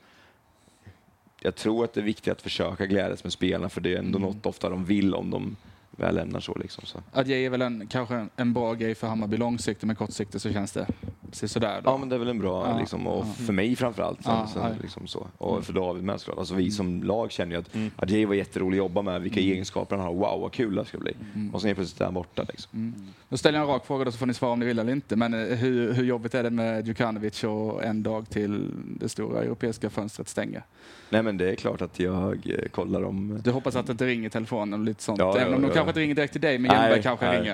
jag 1.43 1.55
tror 1.55 1.83
att 1.83 1.93
det 1.93 1.99
är 2.01 2.05
viktigt 2.05 2.31
att 2.31 2.41
försöka 2.41 2.85
glädjas 2.85 3.23
med 3.23 3.33
spelarna 3.33 3.69
för 3.69 3.81
det 3.81 3.93
är 3.93 3.97
ändå 3.99 4.19
något 4.19 4.45
ofta 4.45 4.69
de 4.69 4.85
vill 4.85 5.15
om 5.15 5.29
de 5.31 5.55
väl 5.91 6.15
lämnar 6.15 6.39
så. 6.39 6.55
Liksom, 6.55 6.85
så. 6.85 6.99
Adjei 7.13 7.45
är 7.45 7.49
väl 7.49 7.61
en, 7.61 7.87
kanske 7.87 8.15
en, 8.15 8.29
en 8.35 8.53
bra 8.53 8.73
grej 8.73 8.95
för 8.95 9.07
Hammarby 9.07 9.37
långsiktigt, 9.37 9.83
men 9.87 9.95
kortsiktigt 9.95 10.41
så 10.43 10.51
känns 10.53 10.71
det 10.71 10.87
så 11.31 11.47
sådär. 11.47 11.81
Då. 11.83 11.89
Ja, 11.89 11.97
men 11.97 12.09
det 12.09 12.15
är 12.15 12.19
väl 12.19 12.27
en 12.27 12.39
bra, 12.39 12.69
Ja, 12.69 12.79
liksom, 12.79 13.07
och 13.07 13.25
ja. 13.27 13.33
för 13.45 13.53
mig 13.53 13.75
framförallt. 13.75 14.23
Sen, 14.23 14.33
Ja, 14.33 14.47
sen. 14.53 14.63
Mm. 14.63 14.77
liksom 14.81 15.07
så. 15.07 15.27
Och 15.37 15.63
för 15.65 15.73
David 15.73 16.03
med 16.03 16.19
såklart. 16.19 16.37
Alltså, 16.37 16.53
vi 16.55 16.71
som 16.71 17.03
lag 17.03 17.31
känner 17.31 17.51
ju 17.55 17.59
att 17.61 17.75
Mm. 17.75 17.91
Adjei 17.95 18.25
var 18.25 18.33
jätterolig 18.35 18.77
att 18.77 18.83
jobba 18.83 19.01
med, 19.01 19.21
vilka 19.21 19.39
Mm. 19.39 19.51
egenskaper 19.51 19.95
han 19.95 20.05
har. 20.05 20.13
Wow, 20.13 20.41
vad 20.41 20.51
kul 20.51 20.75
det 20.75 20.85
ska 20.85 20.97
bli. 20.97 21.13
Och 21.53 21.61
sen 21.61 21.69
är 21.69 21.73
plötsligt 21.75 22.01
är 22.01 22.05
han 22.05 22.13
borta. 22.13 22.45
Liksom. 22.49 22.69
Mm. 22.73 22.93
Nu 23.29 23.37
ställer 23.37 23.59
jag 23.59 23.67
en 23.67 23.73
rak 23.73 23.85
fråga 23.85 24.05
då 24.05 24.11
så 24.11 24.17
får 24.17 24.25
ni 24.25 24.33
svara 24.33 24.51
om 24.51 24.59
ni 24.59 24.65
vill 24.65 24.79
eller 24.79 24.91
inte. 24.93 25.15
Men 25.15 25.33
eh, 25.33 25.39
hur, 25.57 25.93
hur 25.93 26.03
jobbigt 26.03 26.35
är 26.35 26.43
det 26.43 26.49
med 26.49 26.87
Djukanovic 26.87 27.43
och 27.43 27.83
en 27.83 28.03
dag 28.03 28.29
till 28.29 28.71
det 28.99 29.09
stora 29.09 29.41
europeiska 29.43 29.89
fönstret 29.89 30.29
stänger? 30.29 30.63
Nej, 31.11 31.23
men 31.23 31.37
det 31.37 31.49
är 31.51 31.55
klart 31.55 31.81
att 31.81 31.99
jag 31.99 32.47
eh, 32.49 32.69
kollar 32.71 33.03
om... 33.03 33.39
Du 33.43 33.51
hoppas 33.51 33.75
att 33.75 33.85
det 33.85 33.91
inte 33.91 34.05
ringer 34.05 34.29
telefonen 34.29 34.79
och 34.79 34.85
lite 34.85 35.03
sånt? 35.03 35.19
Ja, 35.19 35.37
Även 35.37 35.49
ja, 35.49 35.55
om 35.55 35.61
de 35.61 35.67
ja. 35.67 35.73
kanske 35.73 35.89
inte 35.89 35.99
ringer 35.99 36.15
direkt 36.15 36.31
till 36.31 36.41
dig, 36.41 36.57
men 36.57 36.71
Hjelmberg 36.71 37.01
kanske 37.03 37.25
nej. 37.25 37.39
ringer? 37.39 37.53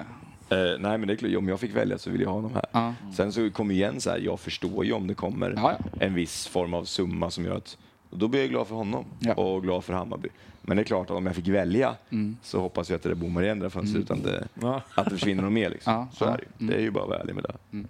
Eh, 0.50 0.80
nej, 0.80 0.98
men 0.98 1.08
det 1.08 1.14
är 1.14 1.16
klart, 1.18 1.36
om 1.36 1.48
jag 1.48 1.60
fick 1.60 1.76
välja 1.76 1.98
så 1.98 2.10
vill 2.10 2.22
jag 2.22 2.28
ha 2.30 2.36
honom 2.36 2.54
här. 2.54 2.66
Ja. 2.72 2.94
Sen 3.16 3.32
så 3.32 3.50
kommer 3.50 3.74
igen 3.76 4.02
så 4.02 4.10
här, 4.10 4.18
jag 4.18 4.40
förstår 4.40 4.86
ju 4.86 4.94
om 4.94 5.08
det 5.08 5.14
kommer 5.14 5.54
Ja, 5.56 5.76
ja. 5.80 6.06
en 6.06 6.14
viss 6.14 6.48
form 6.48 6.74
av 6.74 6.84
summa 6.86 7.30
som 7.32 7.46
gör 7.46 7.56
att 7.58 7.78
då 8.10 8.28
blir 8.28 8.42
jag 8.42 8.50
glad 8.50 8.68
för 8.68 8.76
honom 8.76 9.06
Ja. 9.20 9.34
och 9.34 9.64
glad 9.64 9.84
för 9.84 9.94
Hammarby. 9.94 10.30
Men 10.62 10.78
det 10.78 10.84
är 10.84 10.86
klart 10.86 11.10
att 11.10 11.16
om 11.18 11.26
jag 11.26 11.36
fick 11.36 11.48
välja 11.48 11.96
Mm. 12.10 12.38
så 12.44 12.60
hoppas 12.60 12.90
jag 12.90 12.96
att 12.98 13.04
det 13.04 13.16
bommar 13.16 13.44
igen 13.44 13.60
det 13.60 13.70
fönstret 13.70 14.04
utan 14.04 14.22
det, 14.22 14.48
Ja. 14.62 14.82
att 14.96 15.06
det 15.06 15.12
försvinner 15.12 15.44
något 15.44 15.52
mer. 15.54 15.70
Liksom. 15.70 15.94
Ja, 15.94 16.08
så 16.14 16.26
ja. 16.26 16.30
är 16.34 16.38
det. 16.58 16.66
Det 16.66 16.74
är 16.76 16.82
ju 16.82 16.92
bara 16.92 17.04
att 17.04 17.10
vara 17.10 17.20
ärlig 17.20 17.36
med 17.36 17.44
det. 17.72 17.84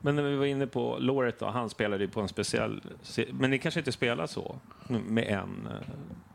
Men 0.00 0.16
när 0.16 0.22
vi 0.22 0.36
var 0.36 0.46
inne 0.46 0.66
på 0.66 0.96
Loret 1.00 1.38
då, 1.38 1.46
han 1.46 1.70
spelade 1.70 2.04
ju 2.04 2.10
på 2.10 2.20
en 2.20 2.28
speciell... 2.28 2.82
Men 3.32 3.50
ni 3.50 3.58
kanske 3.58 3.80
inte 3.80 3.92
spelar 3.92 4.26
så? 4.26 4.56
Med 4.88 5.24
en 5.24 5.68
eh, 5.70 5.88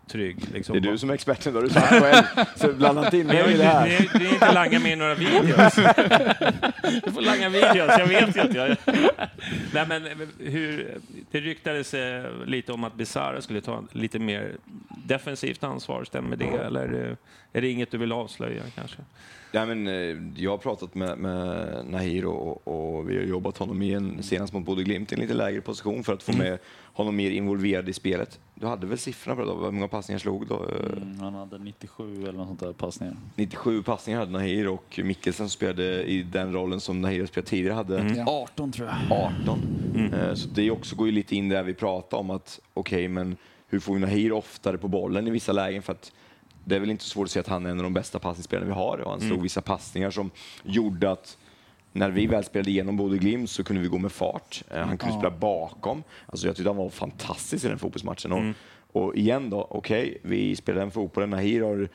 trygg 0.08 0.38
liksom? 0.54 0.74
Det 0.74 0.88
är 0.90 0.92
du 0.92 0.98
som 0.98 1.10
är 1.10 1.14
experten, 1.14 1.54
då 1.54 1.60
har 1.60 1.64
du 1.64 1.70
sagt 1.70 1.90
själv. 1.90 2.24
Så 2.56 2.74
blanda 2.74 3.06
inte 3.06 3.18
in 3.18 3.28
mig 3.28 3.54
i 3.54 3.58
det 3.58 3.64
här. 3.64 3.88
ni, 3.88 4.20
ni 4.20 4.30
inte 4.30 4.54
langa 4.54 4.80
med 4.80 4.98
några 4.98 5.16
videos. 5.16 5.76
du 7.06 7.12
får 7.12 7.22
langa 7.22 7.50
videos, 7.50 7.92
jag 8.00 8.08
vet 8.08 8.36
ju 8.36 8.40
att 8.40 8.54
jag... 8.56 8.78
Nej, 9.74 9.86
men 9.88 10.08
hur, 10.40 10.98
det 11.32 11.40
ryktades 11.40 11.94
eh, 11.94 12.46
lite 12.46 12.72
om 12.72 12.84
att 12.84 12.96
Bizarra 12.96 13.42
skulle 13.42 13.62
ta 13.62 13.84
lite 13.92 14.20
mer 14.20 14.56
defensivt 15.06 15.64
ansvar, 15.64 16.04
stämmer 16.04 16.36
det? 16.36 16.46
Eller 16.46 17.10
eh, 17.10 17.18
är 17.54 17.62
det 17.62 17.70
inget 17.70 17.92
du 17.92 17.98
vill 17.98 18.12
avslöja 18.12 18.64
kanske? 18.76 18.98
Ja, 19.52 19.66
men, 19.66 19.88
eh, 19.88 20.18
jag 20.36 20.52
har 20.52 20.58
pratat 20.58 20.96
med, 20.96 21.18
med 21.18 21.86
Nahir 21.86 22.26
och, 22.26 22.68
och 22.68 23.10
vi 23.10 23.18
har 23.18 23.24
jobbat 23.24 23.58
honom 23.58 23.82
i 23.82 23.94
en, 23.94 24.24
senast 24.24 24.54
mot 24.54 24.66
Bodø 24.66 24.84
Glimt 24.84 25.12
i 25.12 25.16
en 25.16 25.22
lite 25.22 25.34
lägre 25.34 25.62
position 25.62 26.04
för 26.04 26.14
att 26.14 26.24
få 26.24 26.38
med 26.38 26.60
honom 26.96 27.16
mer 27.16 27.32
involverad 27.32 27.90
i 27.90 27.94
spelet. 27.94 28.40
Du 28.56 28.66
hade 28.68 28.88
väl 28.88 28.98
siffrorna 28.98 29.36
på 29.36 29.42
det 29.42 29.48
då? 29.48 29.64
Hur 29.66 29.72
många 29.72 29.88
passningar 29.88 30.20
slog 30.20 30.48
då? 30.48 30.66
Mm, 30.98 31.20
han 31.20 31.34
hade 31.34 31.58
97 31.58 32.24
eller 32.24 32.32
något 32.34 32.48
sånt 32.48 32.60
där 32.60 32.74
passningar. 32.74 33.16
97 33.36 33.84
passningar 33.84 34.20
hade 34.20 34.32
Nahir 34.32 34.68
och 34.68 35.00
Mikkelsen 35.04 35.50
spelade 35.50 36.04
i 36.04 36.24
den 36.24 36.54
rollen 36.54 36.80
som 36.80 37.02
Nahir 37.02 37.26
spelat 37.26 37.48
tidigare 37.48 37.74
hade 37.76 38.24
18 38.28 38.72
tror 38.72 38.88
jag. 39.10 39.32
18. 39.42 39.60
Eh, 40.14 40.34
Så 40.34 40.48
det 40.50 40.72
också 40.72 40.96
går 40.96 41.08
ju 41.08 41.14
lite 41.14 41.36
in 41.36 41.50
där 41.50 41.64
vi 41.64 41.74
pratar 41.74 42.18
om 42.18 42.30
att 42.30 42.60
okej, 42.74 43.08
men 43.08 43.38
hur 43.68 43.80
får 43.80 43.94
vi 43.94 44.00
Nahir 44.00 44.32
oftare 44.32 44.78
på 44.78 44.88
bollen 44.88 45.28
i 45.28 45.32
vissa 45.32 45.52
lägen? 45.52 45.82
För 45.82 45.92
att 45.94 46.12
det 46.64 46.76
är 46.76 46.80
väl 46.80 46.90
inte 46.92 47.04
så 47.04 47.10
svårt 47.10 47.26
att 47.26 47.32
se 47.32 47.40
att 47.40 47.48
han 47.48 47.66
är 47.66 47.70
en 47.70 47.78
av 47.80 47.84
de 47.84 47.94
bästa 47.94 48.20
passningsspelarna 48.20 48.68
vi 48.68 48.74
har 48.74 48.98
och 48.98 49.12
han 49.12 49.22
slog 49.22 49.42
vissa 49.42 49.62
passningar 49.62 50.12
som 50.12 50.32
gjorde 50.64 51.12
att 51.12 51.38
när 51.96 52.10
vi 52.10 52.28
väl 52.28 52.44
spelade 52.44 52.70
igenom 52.72 52.98
Bodø 52.98 53.18
Glimt 53.18 53.50
så 53.50 53.64
kunde 53.64 53.82
vi 53.82 53.88
gå 53.88 53.98
med 53.98 54.12
fart. 54.12 54.64
Eh, 54.72 54.78
Han 54.80 54.98
kunde 54.98 55.16
Ja. 55.16 55.20
spela 55.22 55.36
bakom. 55.38 56.04
Alltså 56.26 56.48
jag 56.48 56.56
tyckte 56.56 56.70
han 56.70 56.78
var 56.78 56.90
fantastisk 56.90 57.66
i 57.66 57.68
den 57.68 57.80
fotbollsmatchen. 57.80 58.32
Och, 58.32 58.44
och 59.02 59.16
igen 59.16 59.50
då, 59.50 59.68
okej, 59.70 60.18
vi 60.22 60.56
spelar 60.56 60.80
den 60.80 60.92
fotbollen. 60.92 61.30
Nahir 61.30 61.62
har 61.62 61.90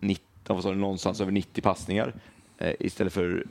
90, 0.00 0.24
vad 0.46 0.62
sa 0.62 0.70
du, 0.70 0.76
någonstans 0.76 1.20
över 1.20 1.32
90 1.32 1.62
passningar 1.62 2.14
eh, 2.58 2.72
istället 2.80 3.12
för 3.12 3.46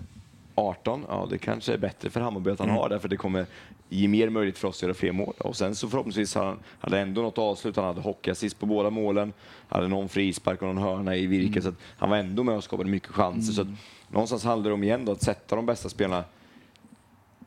18, 0.56 1.06
ja 1.10 1.28
det 1.30 1.38
kanske 1.38 1.74
är 1.74 1.78
bättre 1.78 2.10
för 2.10 2.22
Hammarby 2.22 2.52
att 2.52 2.60
han 2.60 2.70
Mm. 2.70 2.80
har 2.82 2.90
det, 2.90 3.00
för 3.00 3.08
det 3.10 3.18
kommer 3.18 3.46
ge 3.90 4.08
mer 4.08 4.30
möjlighet 4.30 4.58
för 4.58 4.68
oss 4.68 4.78
att 4.78 4.82
göra 4.84 4.94
fler 4.94 5.12
mål. 5.12 5.34
Och 5.40 5.56
sen 5.56 5.76
så 5.76 5.90
förhoppningsvis 5.90 6.36
har 6.36 6.46
han 6.46 6.60
hade 6.80 7.00
ändå 7.00 7.22
något 7.22 7.38
avslut, 7.38 7.76
han 7.76 7.86
hade 7.86 8.02
hockeyassist 8.02 8.60
på 8.60 8.66
båda 8.66 8.90
målen, 8.90 9.34
hade 9.70 9.88
någon 9.88 10.10
frispark 10.10 10.62
och 10.62 10.68
någon 10.68 10.78
hörna 10.78 11.16
i 11.16 11.26
virket, 11.28 11.64
Mm. 11.64 11.76
så 11.76 11.82
han 11.98 12.10
var 12.10 12.18
ändå 12.18 12.44
med 12.44 12.56
och 12.56 12.64
skapade 12.64 12.90
mycket 12.90 13.10
chanser. 13.10 13.54
Så 13.54 13.62
att 13.62 13.68
någonstans 14.10 14.44
handlar 14.44 14.70
det 14.70 14.74
om 14.74 14.84
igen 14.84 15.06
då, 15.06 15.12
att 15.12 15.22
sätta 15.24 15.56
de 15.56 15.66
bästa 15.66 15.90
spelarna 15.90 16.24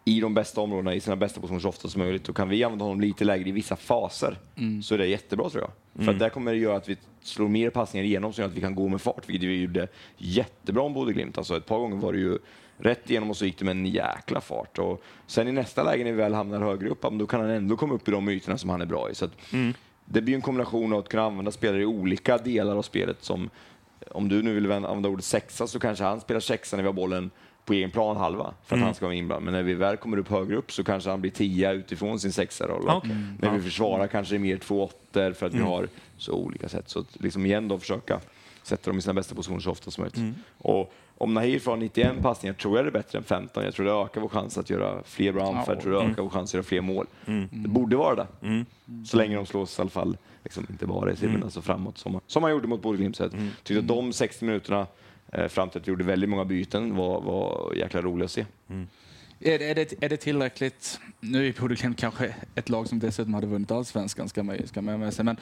i 0.06 0.20
de 0.20 0.34
bästa 0.34 0.60
områdena, 0.60 0.94
i 0.94 1.00
sina 1.00 1.16
bästa 1.16 1.40
positioner 1.40 1.60
så 1.60 1.68
ofta 1.68 1.88
som 1.88 2.02
möjligt. 2.02 2.28
Och 2.28 2.36
kan 2.36 2.48
vi 2.48 2.64
använda 2.64 2.84
honom 2.84 3.00
lite 3.00 3.24
lägre 3.24 3.48
i 3.48 3.52
vissa 3.52 3.76
faser 3.76 4.38
så 4.82 4.94
är 4.94 4.98
det 4.98 5.06
jättebra 5.06 5.50
tror 5.50 5.62
jag. 5.62 6.04
För 6.04 6.12
att 6.12 6.18
där 6.18 6.28
kommer 6.28 6.52
det 6.52 6.58
göra 6.58 6.76
att 6.76 6.88
vi 6.88 6.96
slår 7.22 7.48
mer 7.48 7.70
passningar 7.70 8.04
igenom 8.06 8.32
så 8.32 8.42
att 8.42 8.52
vi 8.52 8.60
kan 8.60 8.74
gå 8.74 8.88
med 8.88 9.00
fart, 9.00 9.28
vilket 9.28 9.48
vi 9.48 9.60
gjorde 9.62 9.88
jättebra 10.16 10.82
om 10.82 10.94
Bode 10.94 11.12
Glimt. 11.12 11.38
Alltså 11.38 11.56
ett 11.56 11.66
par 11.66 11.78
gånger 11.78 11.96
var 11.96 12.12
det 12.12 12.18
ju 12.18 12.38
rätt 12.78 13.10
igenom 13.10 13.30
och 13.30 13.36
så 13.36 13.44
gick 13.44 13.58
det 13.58 13.64
med 13.64 13.72
en 13.72 13.86
jäkla 13.86 14.40
fart. 14.40 14.78
Och 14.78 15.02
sen 15.26 15.48
i 15.48 15.52
nästa 15.52 15.82
läge 15.82 16.04
när 16.04 16.10
vi 16.12 16.16
väl 16.16 16.34
hamnar 16.34 16.60
högre 16.60 16.88
upp, 16.88 17.02
då 17.12 17.26
kan 17.26 17.40
han 17.40 17.50
ändå 17.50 17.76
komma 17.76 17.94
upp 17.94 18.08
i 18.08 18.10
de 18.10 18.28
ytorna 18.28 18.58
som 18.58 18.70
han 18.70 18.80
är 18.80 18.86
bra 18.86 19.10
i. 19.10 19.14
Så 19.14 19.24
att 19.24 19.32
Det 20.04 20.20
blir 20.20 20.34
en 20.34 20.42
kombination 20.42 20.92
av 20.92 20.98
att 20.98 21.08
kunna 21.08 21.22
använda 21.22 21.50
spelare 21.50 21.82
i 21.82 21.86
olika 21.86 22.38
delar 22.38 22.76
av 22.76 22.82
spelet. 22.82 23.16
Som, 23.20 23.50
om 24.10 24.28
du 24.28 24.42
nu 24.42 24.54
vill 24.54 24.72
använda 24.72 25.08
ordet 25.08 25.24
sexa 25.24 25.66
så 25.66 25.78
kanske 25.78 26.04
han 26.04 26.20
spelar 26.20 26.40
sexa 26.40 26.76
när 26.76 26.82
vi 26.82 26.86
har 26.86 26.92
bollen 26.94 27.30
på 27.64 27.72
egen 27.72 27.90
plan 27.90 28.16
halva 28.16 28.54
för 28.64 28.76
att 28.76 28.82
han 28.82 28.94
ska 28.94 29.06
vara 29.06 29.14
inblandad. 29.14 29.44
Men 29.44 29.54
när 29.54 29.62
vi 29.62 29.74
väl 29.74 29.96
kommer 29.96 30.16
upp 30.18 30.28
högre 30.28 30.56
upp 30.56 30.72
så 30.72 30.84
kanske 30.84 31.10
han 31.10 31.20
blir 31.20 31.30
tia 31.30 31.72
utifrån 31.72 32.20
sin 32.20 32.32
sexaroll. 32.32 32.88
Och 32.88 32.96
Okej. 32.96 33.16
När 33.40 33.50
vi 33.50 33.60
försvarar 33.62 34.06
kanske 34.06 34.34
det 34.34 34.36
är 34.36 34.40
mer 34.40 34.56
två 34.56 34.82
åttor 34.84 35.32
för 35.32 35.46
att 35.46 35.54
vi 35.54 35.58
har 35.60 35.88
så 36.16 36.32
olika 36.32 36.68
sätt. 36.68 36.88
Så 36.88 36.98
att 37.00 37.22
liksom 37.22 37.46
igen 37.46 37.68
då 37.68 37.78
försöka 37.78 38.20
sätta 38.62 38.90
dem 38.90 38.98
i 38.98 39.02
sina 39.02 39.14
bästa 39.14 39.34
positioner 39.34 39.60
så 39.60 39.70
ofta 39.70 39.90
som 39.90 40.02
möjligt. 40.02 40.36
Och 40.58 40.92
om 41.18 41.34
Nahir 41.34 41.58
får 41.58 41.76
91 41.76 42.22
passningar 42.22 42.54
tror 42.54 42.76
jag 42.76 42.84
det 42.84 42.88
är 42.88 42.92
bättre 42.92 43.18
än 43.18 43.24
15. 43.24 43.64
Jag 43.64 43.74
tror 43.74 43.86
det 43.86 43.92
ökar 43.92 44.20
vår 44.20 44.28
chans 44.28 44.58
att 44.58 44.70
göra 44.70 45.02
fler 45.04 45.32
bra 45.32 45.46
anfall. 45.46 45.74
Jag 45.74 45.82
tror 45.82 45.92
det 45.92 45.98
ökar 46.10 46.22
vår 46.22 46.30
chans 46.30 46.50
att 46.50 46.54
göra 46.54 46.62
fler 46.64 46.80
mål. 46.80 47.06
Det 47.50 47.68
borde 47.68 47.96
vara 47.96 48.14
det. 48.14 48.26
Så 49.06 49.16
länge 49.16 49.36
de 49.36 49.46
slås 49.46 49.78
i 49.78 49.82
alla 49.82 49.90
fall, 49.90 50.16
liksom, 50.44 50.66
inte 50.70 50.86
bara 50.86 51.12
i 51.12 51.16
sidorna, 51.16 51.44
alltså 51.44 51.62
framåt 51.62 51.98
som, 51.98 52.20
som 52.26 52.42
man 52.42 52.50
gjorde 52.50 52.68
mot 52.68 52.82
Bode 52.82 52.98
Glimt. 52.98 53.16
Så 53.16 53.24
att 53.24 53.32
Tyckte 53.62 53.78
att 53.78 53.88
de 53.88 54.12
60 54.12 54.44
minuterna 54.44 54.86
eh, 55.32 55.48
fram 55.48 55.68
till 55.68 55.80
att 55.80 55.88
vi 55.88 55.90
gjorde 55.92 56.04
väldigt 56.04 56.30
många 56.30 56.44
byten 56.44 56.96
var, 56.96 57.20
var 57.20 57.72
jäkla 57.76 58.00
roliga 58.00 58.24
att 58.24 58.30
se. 58.30 58.46
Är 59.40 59.58
det, 59.58 59.70
är, 59.70 59.74
det, 59.74 59.92
är 60.00 60.08
det 60.08 60.16
tillräckligt? 60.16 61.00
Nu 61.20 61.48
är 61.48 61.60
Bode 61.60 61.74
Glimt 61.74 61.98
kanske 61.98 62.34
ett 62.54 62.68
lag 62.68 62.88
som 62.88 62.98
dessutom 62.98 63.34
hade 63.34 63.46
vunnit 63.46 63.70
allsvenskan, 63.70 64.28
ska 64.28 64.42
man, 64.42 64.56
ska 64.66 64.82
man 64.82 65.00
med 65.00 65.14
sig. 65.14 65.24
Men 65.24 65.36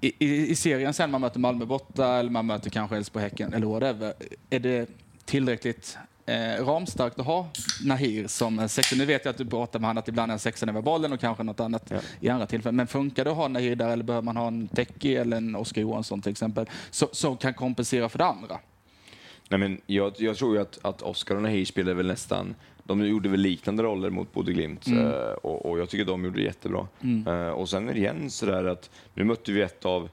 i, 0.00 0.12
i, 0.18 0.50
i 0.50 0.54
serien 0.56 0.94
sen 0.94 1.10
man 1.10 1.20
möter 1.20 1.40
Malmö 1.40 1.64
borta 1.64 2.16
eller 2.16 2.30
man 2.30 2.46
möter 2.46 2.70
kanske 2.70 2.96
Elfsborg, 2.96 3.22
Häcken 3.24 3.54
eller 3.54 3.66
whatever. 3.66 4.14
Är 4.50 4.58
det 4.60 4.88
tillräckligt 5.24 5.98
eh, 6.26 6.64
ramstarkt 6.66 7.18
att 7.20 7.26
ha 7.26 7.48
Nahir 7.84 8.26
som 8.26 8.68
sexa? 8.68 8.96
Nu 8.96 9.04
vet 9.04 9.24
jag 9.24 9.32
att 9.32 9.38
du 9.38 9.46
pratar 9.46 9.78
med 9.78 9.86
han 9.88 9.98
att 9.98 10.08
ibland 10.08 10.30
är 10.30 10.32
en 10.32 10.38
sexa 10.38 10.66
över 10.66 10.82
bollen 10.82 11.12
och 11.12 11.20
kanske 11.20 11.42
något 11.42 11.60
annat 11.60 11.86
Ja. 11.90 11.96
i 12.20 12.28
andra 12.28 12.46
tillfällen. 12.46 12.76
Men 12.76 12.86
funkar 12.86 13.24
det 13.24 13.30
att 13.30 13.36
ha 13.36 13.48
Nahir 13.48 13.76
där 13.76 13.88
eller 13.88 14.04
behöver 14.04 14.24
man 14.24 14.36
ha 14.36 14.46
en 14.48 14.68
Teki 14.68 15.16
eller 15.16 15.36
en 15.36 15.56
Oskar 15.56 15.82
Johansson 15.82 16.22
till 16.22 16.32
exempel 16.32 16.66
så- 16.90 17.08
som 17.12 17.36
kan 17.36 17.54
kompensera 17.54 18.08
för 18.08 18.18
det 18.18 18.24
andra? 18.26 18.58
Nej, 19.48 19.58
men 19.60 19.80
jag, 19.86 20.12
jag 20.18 20.36
tror 20.36 20.54
ju 20.56 20.62
att, 20.62 20.78
att 20.82 21.02
Oskar 21.02 21.34
och 21.36 21.42
Nahir 21.42 21.64
spelade 21.64 21.94
väl 21.94 22.06
nästan, 22.06 22.54
de 22.86 23.06
gjorde 23.06 23.28
väl 23.28 23.40
liknande 23.40 23.82
roller 23.82 24.10
mot 24.10 24.32
Bode 24.32 24.52
Glimt 24.52 24.86
Mm. 24.86 25.06
eh, 25.06 25.12
och, 25.42 25.66
och 25.70 25.78
jag 25.78 25.88
tycker 25.88 26.04
de 26.04 26.24
gjorde 26.24 26.36
det 26.38 26.44
jättebra. 26.44 26.86
Eh, 27.26 27.48
och 27.48 27.68
sen 27.68 27.88
är 27.88 27.92
det 27.92 27.98
igen 27.98 28.30
sådär 28.30 28.64
att, 28.64 28.90
nu 29.14 29.24
mötte 29.24 29.52
vi 29.52 29.62
ett 29.62 29.84
av, 29.84 30.08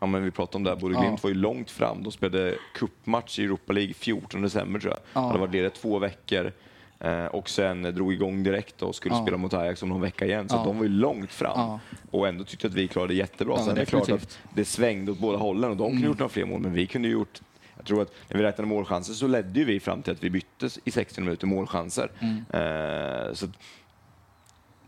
ja 0.00 0.06
men 0.06 0.24
vi 0.24 0.30
pratade 0.30 0.56
om 0.56 0.64
det 0.64 0.70
här, 0.70 0.76
Bode 0.76 0.94
Ja. 0.94 1.00
Glimt 1.00 1.22
var 1.22 1.30
ju 1.30 1.36
långt 1.36 1.70
fram, 1.70 2.02
de 2.02 2.12
spelade 2.12 2.54
cupmatch 2.74 3.38
i 3.38 3.44
Europa 3.44 3.72
League 3.72 3.94
14 3.94 4.42
december 4.42 4.80
tror 4.80 4.92
jag. 4.92 5.00
Ja. 5.22 5.26
Hade 5.26 5.38
varit 5.38 5.52
ledigt 5.52 5.74
två 5.74 5.98
veckor. 5.98 6.52
eh, 7.00 7.26
Och 7.26 7.48
sen 7.48 7.82
drog 7.82 8.12
igång 8.12 8.42
direkt 8.42 8.82
och 8.82 8.94
skulle 8.94 9.14
Ja. 9.14 9.22
spela 9.22 9.36
mot 9.36 9.54
Ajax 9.54 9.82
om 9.82 9.88
någon 9.88 10.00
vecka 10.00 10.26
igen. 10.26 10.48
Så 10.48 10.56
Ja. 10.56 10.64
de 10.64 10.76
var 10.76 10.84
ju 10.84 10.90
långt 10.90 11.32
fram. 11.32 11.52
Ja. 11.60 11.80
Och 12.10 12.28
ändå 12.28 12.44
tyckte 12.44 12.66
att 12.66 12.74
vi 12.74 12.88
klarade 12.88 13.12
det 13.14 13.18
jättebra. 13.18 13.54
Ja, 13.58 13.62
sen 13.64 13.76
är 13.76 13.80
det 13.80 13.86
klart 13.86 14.02
definitivt. 14.06 14.40
att 14.50 14.56
det 14.56 14.64
svängde 14.64 15.12
åt 15.12 15.18
båda 15.18 15.38
hållen 15.38 15.70
och 15.70 15.76
de 15.76 15.90
kunde 15.90 16.06
gjort 16.06 16.18
några 16.18 16.28
fler 16.28 16.44
mål, 16.44 16.60
men 16.60 16.72
vi 16.72 16.86
kunde 16.86 17.08
gjort 17.08 17.40
jag 17.82 17.86
tror 17.86 18.02
att 18.02 18.12
när 18.28 18.36
vi 18.38 18.42
räknade 18.42 18.68
målchanser 18.68 19.14
så 19.14 19.26
ledde 19.26 19.58
ju 19.60 19.64
vi 19.64 19.80
fram 19.80 20.02
till 20.02 20.12
att 20.12 20.24
vi 20.24 20.30
byttes 20.30 20.78
i 20.84 20.90
60 20.90 21.20
minuter 21.20 21.46
målchanser. 21.46 22.10
Eh, 22.20 23.34
så 23.34 23.46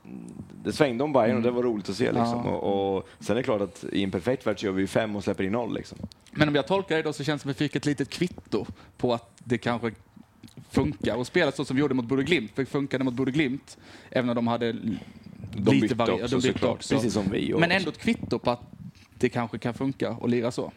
mm, 0.04 0.34
det 0.64 0.72
svängde 0.72 1.04
om 1.04 1.12
Bayern 1.12 1.36
och 1.36 1.42
det 1.42 1.50
var 1.50 1.62
roligt 1.62 1.88
att 1.88 1.96
se. 1.96 2.04
Liksom. 2.04 2.42
Ja. 2.44 2.50
Och, 2.50 2.96
och 2.96 3.08
sen 3.20 3.36
är 3.36 3.40
det 3.40 3.42
klart 3.42 3.60
att 3.60 3.84
i 3.92 4.02
en 4.02 4.10
perfekt 4.10 4.46
värld 4.46 4.60
så 4.60 4.66
gör 4.66 4.72
vi 4.72 4.86
fem 4.86 5.16
och 5.16 5.24
släpper 5.24 5.44
in 5.44 5.52
noll. 5.52 5.74
Liksom. 5.74 5.98
Men 6.30 6.48
om 6.48 6.54
jag 6.54 6.66
tolkar 6.66 6.96
det 6.96 7.02
då 7.02 7.12
så 7.12 7.24
känns 7.24 7.40
det 7.40 7.42
som 7.42 7.50
att 7.50 7.60
vi 7.60 7.64
fick 7.68 7.76
ett 7.76 7.86
litet 7.86 8.10
kvitto 8.10 8.66
på 8.96 9.14
att 9.14 9.30
det 9.38 9.58
kanske 9.58 9.92
funkar 10.70 11.20
att 11.20 11.26
spela 11.26 11.52
så 11.52 11.64
som 11.64 11.76
vi 11.76 11.80
gjorde 11.80 11.94
mot 11.94 12.04
Bode 12.04 12.22
Glimt. 12.22 12.52
För 12.54 12.62
det 12.62 12.70
funkade 12.70 13.04
mot 13.04 13.14
Bode 13.14 13.30
Glimt, 13.30 13.78
även 14.10 14.28
om 14.30 14.36
de 14.36 14.46
hade 14.46 14.72
De 14.72 14.78
lite 15.56 15.80
bytte 15.80 15.94
vari- 15.94 16.22
också, 16.24 16.40
såklart. 16.40 16.88
Precis 16.90 17.12
som 17.14 17.30
vi 17.30 17.52
Men 17.52 17.62
också. 17.62 17.70
ändå 17.76 17.90
ett 17.90 17.98
kvitto 17.98 18.38
på 18.38 18.50
att 18.50 18.60
det 19.18 19.28
kanske 19.28 19.58
kan 19.58 19.74
funka 19.74 20.10
att 20.10 20.30
lira 20.30 20.50
så. 20.50 20.72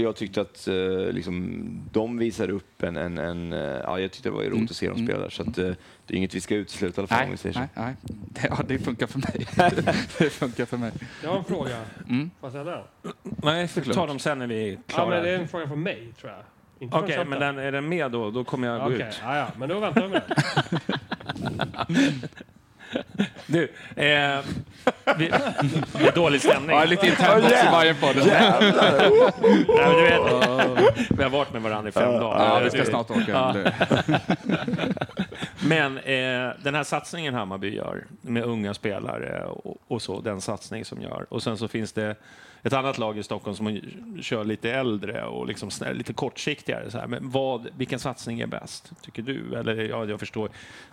Jag 0.00 0.16
tyckte 0.16 0.40
att 0.40 0.68
eh, 0.68 0.74
liksom, 1.12 1.64
de 1.92 2.18
visar 2.18 2.50
upp 2.50 2.82
en... 2.82 2.96
en, 2.96 3.18
en 3.18 3.52
eh, 3.52 3.58
ja, 3.60 4.00
jag 4.00 4.10
tyckte 4.12 4.28
det 4.28 4.32
var 4.32 4.40
roligt 4.42 4.52
Mm. 4.52 4.64
att 4.64 4.76
se 4.76 4.88
dem 4.88 5.06
spela 5.06 5.18
där. 5.18 5.30
Så 5.30 5.42
att, 5.42 5.58
eh, 5.58 5.64
det 6.06 6.14
är 6.14 6.16
inget 6.16 6.34
vi 6.34 6.40
ska 6.40 6.54
utesluta 6.54 7.00
i 7.00 7.02
alla 7.02 7.08
fall. 7.08 7.24
om 7.24 7.30
vi 7.30 7.36
säger 7.36 7.52
så. 7.52 7.60
nej, 7.60 7.68
nej. 7.74 7.94
Det, 8.02 8.46
ja, 8.50 8.58
det 8.68 8.78
funkar 8.78 9.06
för 9.06 9.18
mig. 9.18 9.46
det 10.18 10.30
funkar 10.30 10.64
för 10.64 10.76
mig. 10.76 10.92
Jag 11.22 11.30
har 11.30 11.38
en 11.38 11.44
fråga. 11.44 11.76
Mm. 12.08 12.30
Får 12.40 12.46
jag 12.46 12.52
ställa 12.52 12.70
den? 12.70 12.84
Nej, 13.42 13.68
ta 13.94 14.06
dem 14.06 14.18
sen 14.18 14.38
när 14.38 14.46
vi 14.46 14.68
är 14.68 14.72
Ja, 14.72 14.78
klara. 14.86 15.08
men 15.10 15.22
det 15.22 15.30
är 15.30 15.38
en 15.38 15.48
fråga 15.48 15.66
från 15.68 15.82
mig, 15.82 16.12
tror 16.20 16.32
jag. 16.32 16.40
Okej, 16.92 17.08
chatten. 17.16 17.28
men 17.28 17.40
den, 17.40 17.58
är 17.58 17.72
den 17.72 17.88
med 17.88 18.10
då? 18.10 18.30
Då 18.30 18.44
kommer 18.44 18.68
jag 18.68 18.80
gå 18.80 18.86
Okej, 18.94 19.08
ut. 19.08 19.20
ja, 19.22 19.36
ja, 19.36 19.48
men 19.56 19.68
då 19.68 19.80
väntar 19.80 20.02
vi 20.02 20.08
med 20.08 20.22
den. 21.88 22.20
Du, 23.46 23.62
eh, 23.96 24.38
vi, 25.16 25.28
det 25.92 26.06
är 26.06 26.14
dålig 26.14 26.40
stämning. 26.40 26.76
Ja, 26.76 26.84
lite 26.84 27.06
internt 27.06 27.44
också 27.44 27.66
i 27.66 27.70
Bajenpodden. 27.70 28.26
Nej, 28.26 28.52
men 29.78 29.94
du 29.96 30.02
vet, 30.02 31.10
vi 31.10 31.22
har 31.22 31.30
varit 31.30 31.52
med 31.52 31.62
varandra 31.62 31.88
i 31.88 31.92
fem 31.92 32.12
dagar. 32.12 32.44
Ja, 32.44 32.58
vi 32.58 32.70
ska 32.70 32.84
snart 32.84 33.10
åka. 33.10 33.24
Ja. 33.28 33.54
Men 35.60 35.98
eh, 35.98 36.52
den 36.62 36.74
här 36.74 36.84
satsningen 36.84 37.34
Hammarby 37.34 37.74
gör 37.74 38.04
med 38.20 38.44
unga 38.44 38.74
spelare 38.74 39.44
och, 39.44 39.76
och 39.88 40.02
så, 40.02 40.20
den 40.20 40.40
satsning 40.40 40.84
som 40.84 41.02
gör. 41.02 41.26
Och 41.28 41.42
sen 41.42 41.58
så 41.58 41.68
finns 41.68 41.92
det 41.92 42.16
ett 42.62 42.72
annat 42.72 42.98
lag 42.98 43.18
i 43.18 43.22
Stockholm 43.22 43.56
som 43.56 43.80
kör 44.20 44.44
lite 44.44 44.70
äldre 44.70 45.24
och 45.24 45.46
liksom 45.46 45.70
lite 45.92 46.12
kortsiktigare. 46.12 46.90
Så 46.90 46.98
här. 46.98 47.06
Men 47.06 47.30
vad, 47.30 47.68
vilken 47.76 47.98
satsning 47.98 48.40
är 48.40 48.46
bäst, 48.46 48.92
tycker 49.02 49.22
du? 49.22 49.54
Eller 49.54 49.76
ja, 49.76 50.04
jag 50.04 50.20
förstår, 50.20 50.50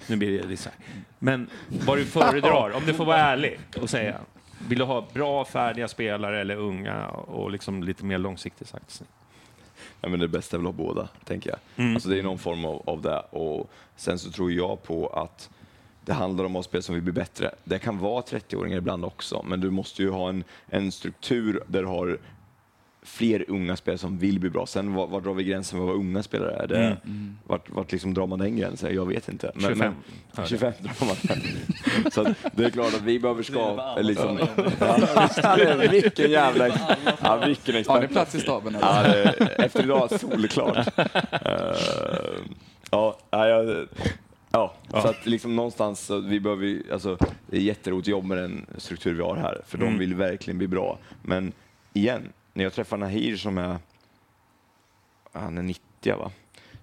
nu 0.07 0.15
blir 0.15 0.41
det 0.41 0.47
lite 0.47 0.63
så 0.63 0.69
här. 0.69 0.77
Men 1.19 1.49
vad 1.85 1.97
du 1.97 2.05
föredrar, 2.05 2.71
om 2.71 2.85
du 2.85 2.93
får 2.93 3.05
vara 3.05 3.17
ärlig 3.17 3.59
och 3.81 3.89
säga. 3.89 4.19
Vill 4.67 4.79
du 4.79 4.85
ha 4.85 5.07
bra, 5.13 5.45
färdiga 5.45 5.87
spelare 5.87 6.41
eller 6.41 6.55
unga 6.55 7.07
och 7.07 7.51
liksom 7.51 7.83
lite 7.83 8.05
mer 8.05 8.17
långsiktig 8.17 8.67
satsning? 8.67 9.09
Ja, 10.01 10.09
men 10.09 10.19
det 10.19 10.27
bästa 10.27 10.57
är 10.57 10.59
väl 10.59 10.67
att 10.67 10.75
ha 10.75 10.85
båda, 10.85 11.07
tänker 11.23 11.49
jag. 11.49 11.93
Alltså, 11.93 12.09
det 12.09 12.19
är 12.19 12.23
någon 12.23 12.39
form 12.39 12.65
av, 12.65 12.89
av 12.89 13.01
det. 13.01 13.19
Och 13.19 13.71
sen 13.95 14.19
så 14.19 14.31
tror 14.31 14.51
jag 14.51 14.83
på 14.83 15.07
att 15.07 15.49
det 16.05 16.13
handlar 16.13 16.43
om 16.43 16.55
att 16.55 16.65
spela 16.65 16.81
som 16.81 16.95
vill 16.95 17.03
bli 17.03 17.13
bättre. 17.13 17.51
Det 17.63 17.79
kan 17.79 17.99
vara 17.99 18.21
30-åringar 18.21 18.77
ibland 18.77 19.05
också, 19.05 19.43
men 19.43 19.61
du 19.61 19.69
måste 19.69 20.01
ju 20.01 20.09
ha 20.09 20.29
en, 20.29 20.43
en 20.67 20.91
struktur 20.91 21.63
där 21.67 21.81
du 21.81 21.87
har 21.87 22.17
fler 23.05 23.45
unga 23.47 23.75
spelare 23.75 23.97
som 23.97 24.17
vill 24.17 24.39
bli 24.39 24.49
bra. 24.49 24.65
Sen 24.65 24.93
var, 24.93 25.07
var 25.07 25.21
drar 25.21 25.33
vi 25.33 25.43
gränsen 25.43 25.79
för 25.79 25.85
vad 25.85 25.95
unga 25.95 26.23
spelare 26.23 26.51
är? 26.51 26.67
Det, 26.67 26.97
Vart, 27.43 27.69
vart 27.69 27.91
liksom 27.91 28.13
drar 28.13 28.27
man 28.27 28.39
den 28.39 28.57
gränsen? 28.57 28.95
Jag 28.95 29.05
vet 29.05 29.29
inte. 29.29 29.51
Men, 29.55 29.63
25. 29.69 29.93
Men, 30.35 30.47
25 30.47 30.73
drar 30.79 31.05
man 31.07 31.15
den. 31.21 31.41
Så 32.11 32.21
att 32.21 32.37
det 32.55 32.63
är 32.65 32.69
klart 32.69 32.93
att 32.93 33.01
vi 33.01 33.19
behöver 33.19 33.43
skapa... 33.43 34.01
Liksom, 34.01 34.39
ja, 34.79 35.75
vilken 35.91 36.31
jävla... 36.31 36.67
Ja, 37.21 37.43
vilken 37.45 37.75
expert. 37.75 37.93
Har 37.93 38.01
ni 38.01 38.07
plats 38.07 38.35
i 38.35 38.39
staben? 38.39 38.77
Ja, 38.81 39.03
det, 39.03 39.45
efter 39.57 39.83
idag, 39.83 40.19
solklart. 40.19 40.87
Ja, 42.91 43.17
ja, 43.29 43.47
jag, 43.47 43.87
ja, 44.91 45.01
så 45.01 45.07
att 45.07 45.25
liksom 45.25 45.55
någonstans, 45.55 46.09
vi 46.09 46.39
behöver, 46.39 46.65
ju- 46.65 46.83
alltså, 46.93 47.17
det 47.47 47.57
är 47.57 47.61
jätteroligt 47.61 48.03
att 48.05 48.11
jobba 48.11 48.27
med 48.27 48.37
den 48.37 48.65
struktur 48.77 49.13
vi 49.13 49.21
har 49.23 49.35
här, 49.35 49.61
för 49.67 49.77
de 49.77 49.97
vill 49.97 50.15
verkligen 50.15 50.57
bli 50.57 50.67
bra. 50.67 50.97
Men 51.21 51.51
igen, 51.93 52.21
när 52.53 52.63
jag 52.63 52.73
träffar 52.73 52.97
Nahir 52.97 53.37
som 53.37 53.57
är, 53.57 53.77
han 55.31 55.57
är 55.57 55.61
90 55.61 55.81
va? 56.17 56.31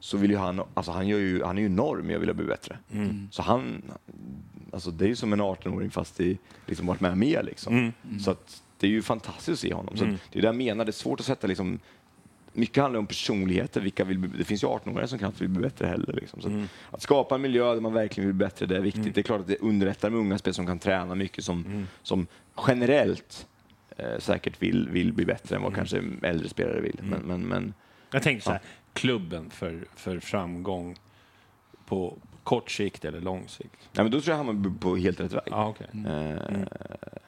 Så 0.01 0.16
vill 0.16 0.31
ju 0.31 0.37
han, 0.37 0.62
alltså 0.75 0.93
han, 0.93 1.09
gör 1.09 1.18
ju, 1.18 1.43
han 1.45 1.59
är 1.59 1.62
ju 1.62 1.66
enorm 1.66 2.14
att 2.14 2.20
vilja 2.20 2.35
bli 2.35 2.45
bättre. 2.45 2.79
Så 3.31 3.43
han, 3.43 3.83
alltså 4.73 4.91
det 4.91 5.05
är 5.05 5.09
ju 5.09 5.16
som 5.16 5.33
en 5.33 5.41
18-åring 5.43 5.91
fast 5.91 6.20
i, 6.20 6.39
liksom 6.66 6.87
varit 6.87 7.01
med 7.01 7.18
mer 7.18 7.43
liksom. 7.43 7.75
Så 8.20 8.31
att 8.31 8.62
det 8.79 8.87
är 8.87 8.91
ju 8.91 9.03
fantastiskt 9.03 9.49
att 9.49 9.59
se 9.59 9.75
honom. 9.75 9.97
Så 9.97 10.05
att 10.05 10.11
det 10.33 10.39
är 10.39 10.43
det 10.43 10.49
jag 10.49 10.57
menar, 10.57 10.85
det 10.85 10.91
är 10.91 10.93
svårt 10.93 11.20
att 11.20 11.27
sätta 11.27 11.47
liksom 11.47 11.79
mycket 12.53 12.83
handlar 12.83 13.01
om 13.01 13.07
personligheter. 13.07 13.81
Vilka 13.81 14.05
vill, 14.05 14.39
det 14.39 14.45
finns 14.45 14.65
ju 14.65 14.67
18-åringar 14.67 15.07
som 15.07 15.19
kanske 15.19 15.41
vill 15.41 15.49
bli 15.49 15.63
bättre 15.63 15.87
heller. 15.87 16.13
Liksom. 16.13 16.43
Så 16.43 16.49
att, 16.49 16.55
att 16.91 17.03
skapa 17.03 17.35
en 17.35 17.41
miljö 17.41 17.75
där 17.75 17.81
man 17.81 17.93
verkligen 17.93 18.27
vill 18.29 18.35
bli 18.35 18.47
bättre, 18.47 18.67
det 18.67 18.77
är 18.77 18.81
viktigt. 18.81 19.15
Det 19.15 19.21
är 19.21 19.23
klart 19.23 19.41
att 19.41 19.47
det 19.47 19.57
underlättar 19.57 20.11
med 20.11 20.19
unga 20.19 20.39
spelare 20.39 20.55
som 20.55 20.67
kan 20.67 20.79
träna 20.79 21.15
mycket, 21.15 21.45
som, 21.45 21.87
som 22.03 22.27
generellt 22.67 23.47
eh, 23.97 24.19
säkert 24.19 24.63
vill, 24.63 24.89
vill 24.89 25.13
bli 25.13 25.25
bättre 25.25 25.57
än 25.57 25.63
vad 25.63 25.75
kanske 25.75 26.03
äldre 26.23 26.49
spelare 26.49 26.81
vill. 26.81 27.01
Men, 27.03 27.21
men, 27.21 27.41
men 27.41 27.75
Jag 28.13 28.23
tänkte 28.23 28.45
så 28.45 28.53
här, 28.53 28.61
klubben 28.93 29.51
för, 29.51 29.85
för 29.95 30.21
framgång 30.21 30.97
på 31.87 32.19
Kort 32.45 32.71
sikt 32.71 33.05
eller 33.05 33.21
lång 33.21 33.49
sikt? 33.49 33.89
Nej, 33.93 34.05
men 34.05 34.11
då 34.11 34.21
tror 34.21 34.33
jag 34.33 34.37
Hammarby 34.37 34.69
är 34.69 34.81
på 34.81 34.97
helt 34.97 35.21
rätt 35.21 35.33
väg. 35.33 35.43
Ja, 35.47 35.69
okej. 35.69 35.87
Eh, 36.07 36.39
så. 36.39 37.19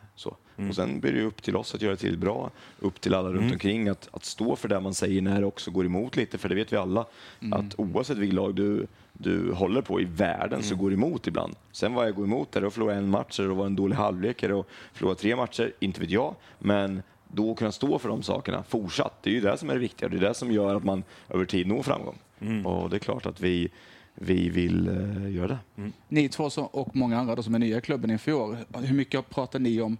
Mm. 0.57 0.71
Och 0.71 0.77
sen 0.77 1.01
blir 1.01 1.13
det 1.13 1.23
upp 1.23 1.43
till 1.43 1.57
oss 1.57 1.75
att 1.75 1.83
göra 1.83 1.93
det 1.93 2.01
till 2.01 2.19
bra, 2.19 2.51
upp 2.81 3.01
till 3.01 3.15
alla 3.15 3.29
runt 3.29 3.41
Mm. 3.41 3.53
omkring 3.53 3.89
att, 3.89 4.09
att 4.13 4.25
stå 4.25 4.57
för 4.57 4.69
det 4.69 4.81
man 4.81 4.95
säger 4.95 5.23
när 5.23 5.41
det 5.41 5.47
också 5.47 5.71
går 5.71 5.87
emot 5.87 6.17
lite, 6.17 6.39
för 6.39 6.49
det 6.49 6.55
vet 6.55 6.73
vi 6.73 6.77
alla, 6.77 7.07
att 7.53 7.75
oavsett 7.81 8.19
vilket 8.19 8.35
lag 8.35 8.55
du, 8.55 8.87
du 9.13 9.53
håller 9.53 9.83
på 9.83 10.01
i 10.01 10.05
världen 10.05 10.63
så 10.63 10.77
går 10.77 10.91
det 10.91 10.95
emot 10.95 11.27
ibland. 11.27 11.55
Sen 11.73 11.95
vad 11.95 12.07
jag 12.07 12.15
går 12.15 12.25
emot, 12.25 12.57
är 12.57 12.61
det 12.61 12.67
att 12.67 12.73
förlora 12.73 12.95
en 12.95 13.11
match, 13.11 13.41
eller 13.41 13.49
vara 13.49 13.67
en 13.67 13.77
dålig 13.77 13.97
halvlek, 13.97 14.43
eller 14.43 14.61
att 14.61 14.67
förlora 14.93 15.15
tre 15.15 15.37
matcher, 15.37 15.73
inte 15.81 16.01
vet 16.01 16.11
jag, 16.11 16.35
men 16.59 17.03
då 17.29 17.55
kunna 17.55 17.73
stå 17.73 17.99
för 17.99 18.09
de 18.09 18.23
sakerna 18.23 18.63
fortsatt. 18.63 19.23
Det 19.23 19.31
är 19.31 19.35
ju 19.35 19.41
det 19.41 19.57
som 19.57 19.71
är 19.71 19.75
det 19.75 19.81
viktiga, 19.81 20.09
det 20.09 20.17
är 20.17 20.21
det 20.21 20.35
som 20.35 20.53
gör 20.53 20.75
att 20.75 20.85
man 20.85 21.03
över 21.29 21.45
tid 21.45 21.67
når 21.67 21.83
framgång. 21.83 22.19
Och 22.65 22.91
det 22.91 22.97
är 22.97 22.99
klart 22.99 23.27
att 23.27 23.41
vi, 23.41 23.69
vi 24.15 24.49
vill 24.49 24.89
eh, 24.89 25.35
göra 25.35 25.59
det. 25.75 25.91
Ni 26.09 26.29
två 26.29 26.51
som, 26.51 26.67
och 26.67 26.97
många 26.97 27.19
andra 27.19 27.35
då 27.35 27.43
som 27.43 27.55
är 27.55 27.59
nya 27.59 27.79
i 27.79 27.81
klubben 27.81 28.11
inför 28.11 28.33
år, 28.33 28.59
hur 28.83 28.95
mycket 28.95 29.31
pratar 29.31 29.59
ni 29.59 29.81
om 29.81 29.97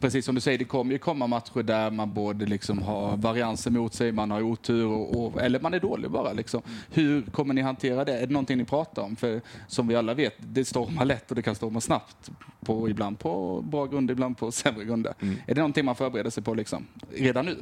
Precis 0.00 0.24
som 0.24 0.34
du 0.34 0.40
säger, 0.40 0.58
det 0.58 0.64
kommer 0.64 0.92
ju 0.92 0.98
komma 0.98 1.26
matcher 1.26 1.62
där 1.62 1.90
man 1.90 2.14
både 2.14 2.46
liksom 2.46 2.82
har 2.82 3.16
varianser 3.16 3.70
mot 3.70 3.94
sig, 3.94 4.12
man 4.12 4.30
har 4.30 4.42
otur 4.42 4.86
och, 4.86 5.24
och, 5.24 5.42
eller 5.42 5.60
man 5.60 5.74
är 5.74 5.80
dålig 5.80 6.10
bara. 6.10 6.32
Liksom. 6.32 6.62
Hur 6.90 7.22
kommer 7.22 7.54
ni 7.54 7.60
hantera 7.60 8.04
det? 8.04 8.18
Är 8.18 8.26
det 8.26 8.32
någonting 8.32 8.58
ni 8.58 8.64
pratar 8.64 9.02
om? 9.02 9.16
För 9.16 9.40
som 9.68 9.88
vi 9.88 9.96
alla 9.96 10.14
vet, 10.14 10.34
det 10.38 10.64
stormar 10.64 11.04
lätt 11.04 11.30
och 11.30 11.36
det 11.36 11.42
kan 11.42 11.54
storma 11.54 11.80
snabbt. 11.80 12.30
På, 12.60 12.88
ibland 12.88 13.18
på 13.18 13.60
bra 13.70 13.86
grunder, 13.86 14.12
ibland 14.12 14.38
på 14.38 14.52
sämre 14.52 14.84
grunder. 14.84 15.14
Är 15.46 15.54
det 15.54 15.60
någonting 15.60 15.84
man 15.84 15.94
förbereder 15.94 16.30
sig 16.30 16.42
på 16.42 16.54
liksom, 16.54 16.86
redan 17.14 17.46
nu? 17.46 17.56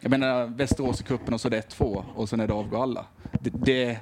Jag 0.00 0.10
menar 0.10 0.46
Västerås 0.46 1.00
i 1.00 1.04
cupen 1.04 1.34
och 1.34 1.40
så 1.40 1.48
är 1.48 1.50
det 1.50 1.68
1-2 1.68 2.02
och 2.14 2.28
sen 2.28 2.40
är 2.40 2.46
det 2.46 2.52
avgår 2.54 2.82
alla. 2.82 3.04
Det, 3.40 3.50
det, 3.50 3.98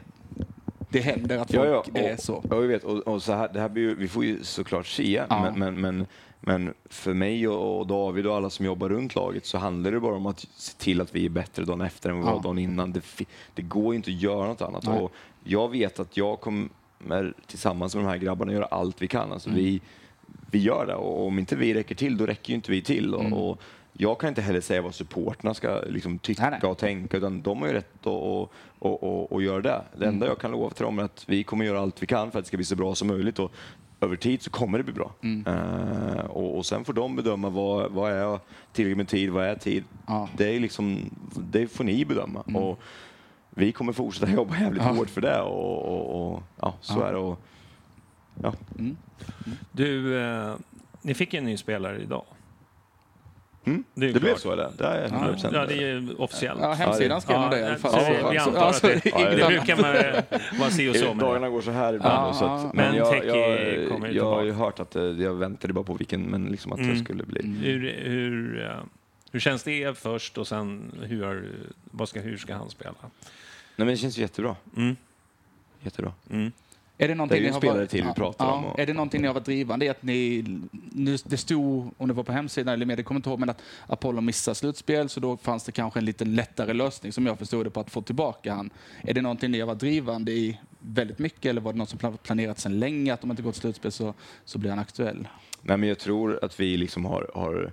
det 0.91 1.01
händer 1.01 1.39
att 1.39 1.53
folk 1.55 1.89
och, 1.89 1.99
är 1.99 2.17
så. 2.17 2.45
Ja, 2.51 2.57
vi 2.57 2.67
vet. 2.67 2.85
Och, 2.85 2.99
och 2.99 3.23
så 3.23 3.33
här, 3.33 3.49
det 3.53 3.61
här 3.61 3.69
blir 3.69 3.83
ju, 3.83 3.95
vi 3.95 4.09
får 4.09 4.25
ju 4.25 4.45
såklart 4.45 4.87
se, 4.87 5.25
Ja. 5.29 5.43
men, 5.43 5.59
men, 5.59 5.81
men, 5.81 6.07
men 6.41 6.75
för 6.91 7.15
mig 7.15 7.49
och, 7.49 7.87
David 7.87 8.27
och 8.27 8.37
alla 8.37 8.51
som 8.51 8.67
jobbar 8.67 8.89
runt 8.89 9.15
laget 9.15 9.47
så 9.47 9.59
handlar 9.59 9.91
det 9.91 10.01
bara 10.01 10.15
om 10.15 10.27
att 10.27 10.39
se 10.57 10.77
till 10.79 11.01
att 11.01 11.15
vi 11.15 11.25
är 11.25 11.29
bättre 11.31 11.65
dagen 11.65 11.81
efter 11.81 12.11
än 12.11 12.21
vi 12.21 12.27
Ja. 12.27 12.35
var 12.35 12.43
dagen 12.43 12.59
innan. 12.59 12.93
Det, 12.93 13.01
det 13.55 13.63
går 13.63 13.93
ju 13.95 13.97
inte 13.97 14.11
att 14.11 14.21
göra 14.23 14.47
något 14.47 14.63
annat. 14.63 14.87
Nej. 14.87 15.01
Och 15.01 15.13
jag 15.45 15.69
vet 15.71 16.01
att 16.01 16.17
jag 16.17 16.41
kommer 16.41 17.35
tillsammans 17.47 17.95
med 17.95 18.05
de 18.05 18.09
här 18.09 18.17
grabbarna 18.17 18.53
göra 18.53 18.65
allt 18.65 19.03
vi 19.03 19.09
kan. 19.09 19.33
Alltså 19.33 19.49
Mm. 19.51 19.63
vi, 19.63 19.81
vi 20.51 20.59
gör 20.59 20.87
det 20.87 20.95
och 20.95 21.27
om 21.27 21.39
inte 21.39 21.57
vi 21.57 21.75
räcker 21.75 21.95
till, 21.95 22.17
då 22.17 22.27
räcker 22.27 22.51
ju 22.51 22.55
inte 22.55 22.71
vi 22.71 22.83
till. 22.83 23.15
Och, 23.15 23.21
Mm. 23.21 23.33
och 23.33 23.61
jag 23.93 24.21
kan 24.21 24.29
inte 24.29 24.43
heller 24.43 24.61
säga 24.61 24.83
vad 24.83 24.95
supporterna 24.95 25.55
ska 25.55 25.81
liksom 25.87 26.19
tycka 26.19 26.51
Nej, 26.51 26.59
nej. 26.63 26.71
och 26.71 26.79
tänka, 26.79 27.17
utan 27.17 27.43
de 27.43 27.59
har 27.61 27.67
ju 27.67 27.73
rätt 27.73 28.01
att 28.01 28.07
och, 28.07 28.53
och, 28.79 29.03
och, 29.03 29.33
och 29.33 29.43
göra 29.43 29.61
det. 29.61 29.83
Det 29.99 30.07
enda 30.07 30.27
jag 30.27 30.39
kan 30.39 30.51
lova 30.51 30.71
till 30.71 30.85
dem 30.85 30.99
är 30.99 31.03
att 31.03 31.25
vi 31.29 31.45
kommer 31.45 31.65
göra 31.65 31.81
allt 31.81 32.03
vi 32.03 32.07
kan 32.07 32.31
för 32.31 32.39
att 32.39 32.45
det 32.45 32.49
ska 32.49 32.57
bli 32.57 32.67
så 32.67 32.77
bra 32.77 32.95
som 32.95 33.09
möjligt. 33.09 33.39
Och 33.39 33.53
över 34.01 34.17
tid 34.17 34.43
så 34.43 34.51
kommer 34.51 34.79
det 34.79 34.85
bli 34.85 34.93
bra. 34.95 35.13
Eh, 35.47 36.25
och, 36.27 36.57
och 36.59 36.67
sen 36.67 36.85
får 36.85 36.93
de 36.93 37.17
bedöma 37.17 37.49
vad, 37.51 37.93
vad 37.93 38.13
är 38.13 38.39
tillräckligt 38.73 38.97
med 38.97 39.09
tid, 39.09 39.31
vad 39.31 39.45
är 39.45 39.55
tid? 39.57 39.85
Ja. 40.07 40.29
Det, 40.37 40.57
är 40.57 40.61
liksom, 40.61 41.11
det 41.53 41.69
får 41.69 41.85
ni 41.85 42.05
bedöma. 42.05 42.41
Och 42.41 42.81
vi 43.51 43.73
kommer 43.73 43.93
fortsätta 43.93 44.33
jobba 44.35 44.57
jävligt 44.61 44.83
Ja. 44.83 44.89
hårt 44.93 45.11
för 45.11 45.21
det. 45.21 45.41
Och, 45.41 45.85
och, 45.85 46.33
och, 46.35 46.43
ja, 46.61 46.75
så 46.81 46.99
Ja. 47.01 47.07
är 47.07 47.13
det. 47.13 47.19
Och, 47.19 47.41
ja. 48.43 48.53
Du, 49.73 50.21
eh, 50.25 50.55
ni 51.03 51.15
fick 51.15 51.35
en 51.35 51.45
ny 51.45 51.57
spelare 51.57 52.03
idag. 52.03 52.25
Mm. 53.69 53.85
Det 53.95 54.01
är 54.07 54.09
Det, 54.09 54.15
ju 54.15 54.21
blev 54.21 54.37
så 54.37 54.51
är 54.53 54.57
det. 54.57 54.71
Det 54.79 54.85
är 54.85 55.09
100%. 55.09 55.51
Ja, 55.53 55.67
det 55.67 55.75
är 55.85 56.21
officiellt. 56.21 56.61
Ja, 56.63 56.73
hemsidan 56.73 57.21
skrev 57.21 57.41
nog 57.41 57.51
det 57.51 57.59
i 57.61 57.65
alla 57.65 57.77
fall. 57.79 57.93
så 57.93 57.99
Så- 57.99 58.31
vi, 58.31 58.39
antar 58.39 58.61
alltså, 58.61 58.87
att 58.87 59.03
det, 59.03 59.11
inget 59.11 59.37
det 59.37 59.47
annat. 59.47 59.49
brukar 59.67 59.77
man 59.83 60.23
vara 60.61 60.71
si 60.71 60.89
och 60.89 60.97
så. 60.97 61.15
Dagarna 61.15 61.49
går 61.49 61.61
så 61.61 61.71
här 61.71 61.95
ibland. 61.95 62.29
Ja, 62.29 62.33
så 62.33 62.45
ja, 62.45 62.55
att, 62.57 62.63
ja. 62.63 62.71
men 62.75 62.97
jag, 62.97 63.27
jag, 63.27 63.89
kommer 63.89 64.09
ju 64.09 64.15
jag 64.17 64.25
har 64.25 64.43
ju 64.43 64.53
hört 64.53 64.81
att 64.81 64.91
det, 64.91 65.11
jag 65.13 65.35
väntade 65.35 65.73
bara 65.73 65.85
på 65.85 65.95
vilken, 65.95 66.23
men 66.23 66.45
liksom 66.45 66.73
att 66.73 66.79
det 66.79 66.85
Mm. 66.85 67.05
skulle 67.05 67.25
bli. 67.25 67.43
Hur, 67.43 67.93
hur, 68.05 68.63
eh, 68.63 68.77
hur 69.33 69.41
känns 69.41 69.63
det 69.63 69.99
först 69.99 70.39
och 70.39 70.49
sen 70.49 70.93
hur, 71.03 71.53
vad 71.91 72.09
ska, 72.09 72.21
hur 72.21 72.37
ska 72.37 72.55
han 72.55 72.71
spela? 72.71 72.95
Nej, 73.03 73.11
men 73.77 73.87
det 73.87 73.97
känns 73.97 74.19
jättebra. 74.19 74.57
Mm. 74.77 74.97
Jättebra. 75.83 76.13
Mm. 76.31 76.53
Är 77.01 77.09
det, 77.09 77.15
någonting 77.15 77.43
Det 77.43 77.49
är 77.49 77.53
ju 77.53 77.57
spelare 77.59 77.79
varit- 77.79 77.91
till 77.91 78.05
vi 78.05 78.13
pratar 78.15 78.45
ja. 78.47 78.53
om 78.53 78.65
och- 78.65 78.79
Är 78.81 78.87
det 78.87 78.93
någonting 78.93 79.21
ni 79.21 79.27
har 79.27 79.35
varit 79.35 79.45
drivande 79.45 79.85
i? 79.85 79.89
Att 79.89 80.03
ni, 80.03 80.45
nu, 80.93 81.17
det 81.25 81.37
stod, 81.37 81.91
om 81.97 82.09
det 82.09 82.15
var 82.15 82.23
på 82.25 82.33
hemsidan 82.33 82.75
eller 82.75 82.87
med, 82.87 82.99
det 82.99 83.03
kommer 83.03 83.17
jag 83.17 83.21
inte 83.21 83.31
ihåg, 83.31 83.39
men 83.41 83.51
att 83.51 83.63
Apollo 83.87 84.21
missar 84.21 84.55
slutspel, 84.55 85.09
så 85.09 85.21
då 85.21 85.37
fanns 85.37 85.65
det 85.65 85.73
kanske 85.73 85.99
en 86.01 86.05
lite 86.05 86.25
lättare 86.25 86.73
lösning, 86.73 87.13
som 87.13 87.27
jag 87.27 87.39
förstod 87.39 87.67
det, 87.67 87.71
på 87.71 87.81
att 87.81 87.91
få 87.91 88.03
tillbaka 88.03 88.55
han. 88.55 88.71
Är 89.03 89.15
det 89.15 89.23
någonting 89.23 89.51
ni 89.51 89.61
har 89.61 89.67
varit 89.67 89.81
drivande 89.81 90.33
i 90.33 90.59
väldigt 90.81 91.19
mycket, 91.19 91.47
eller 91.47 91.61
var 91.61 91.73
det 91.73 91.79
något 91.79 91.89
som 91.89 91.99
plan- 91.99 92.19
planerats 92.23 92.63
sedan 92.63 92.79
länge, 92.79 93.13
att 93.15 93.23
om 93.23 93.29
det 93.29 93.33
inte 93.33 93.43
går 93.43 93.53
till 93.53 93.61
slutspel 93.61 93.93
så, 93.93 94.15
så 94.45 94.59
blir 94.59 94.71
han 94.71 94.79
aktuell? 94.79 95.29
Nej, 95.63 95.77
men 95.77 95.89
jag 95.89 95.99
tror 95.99 96.45
att 96.45 96.61
vi 96.61 96.77
liksom 96.77 97.05
har, 97.05 97.31
har 97.35 97.73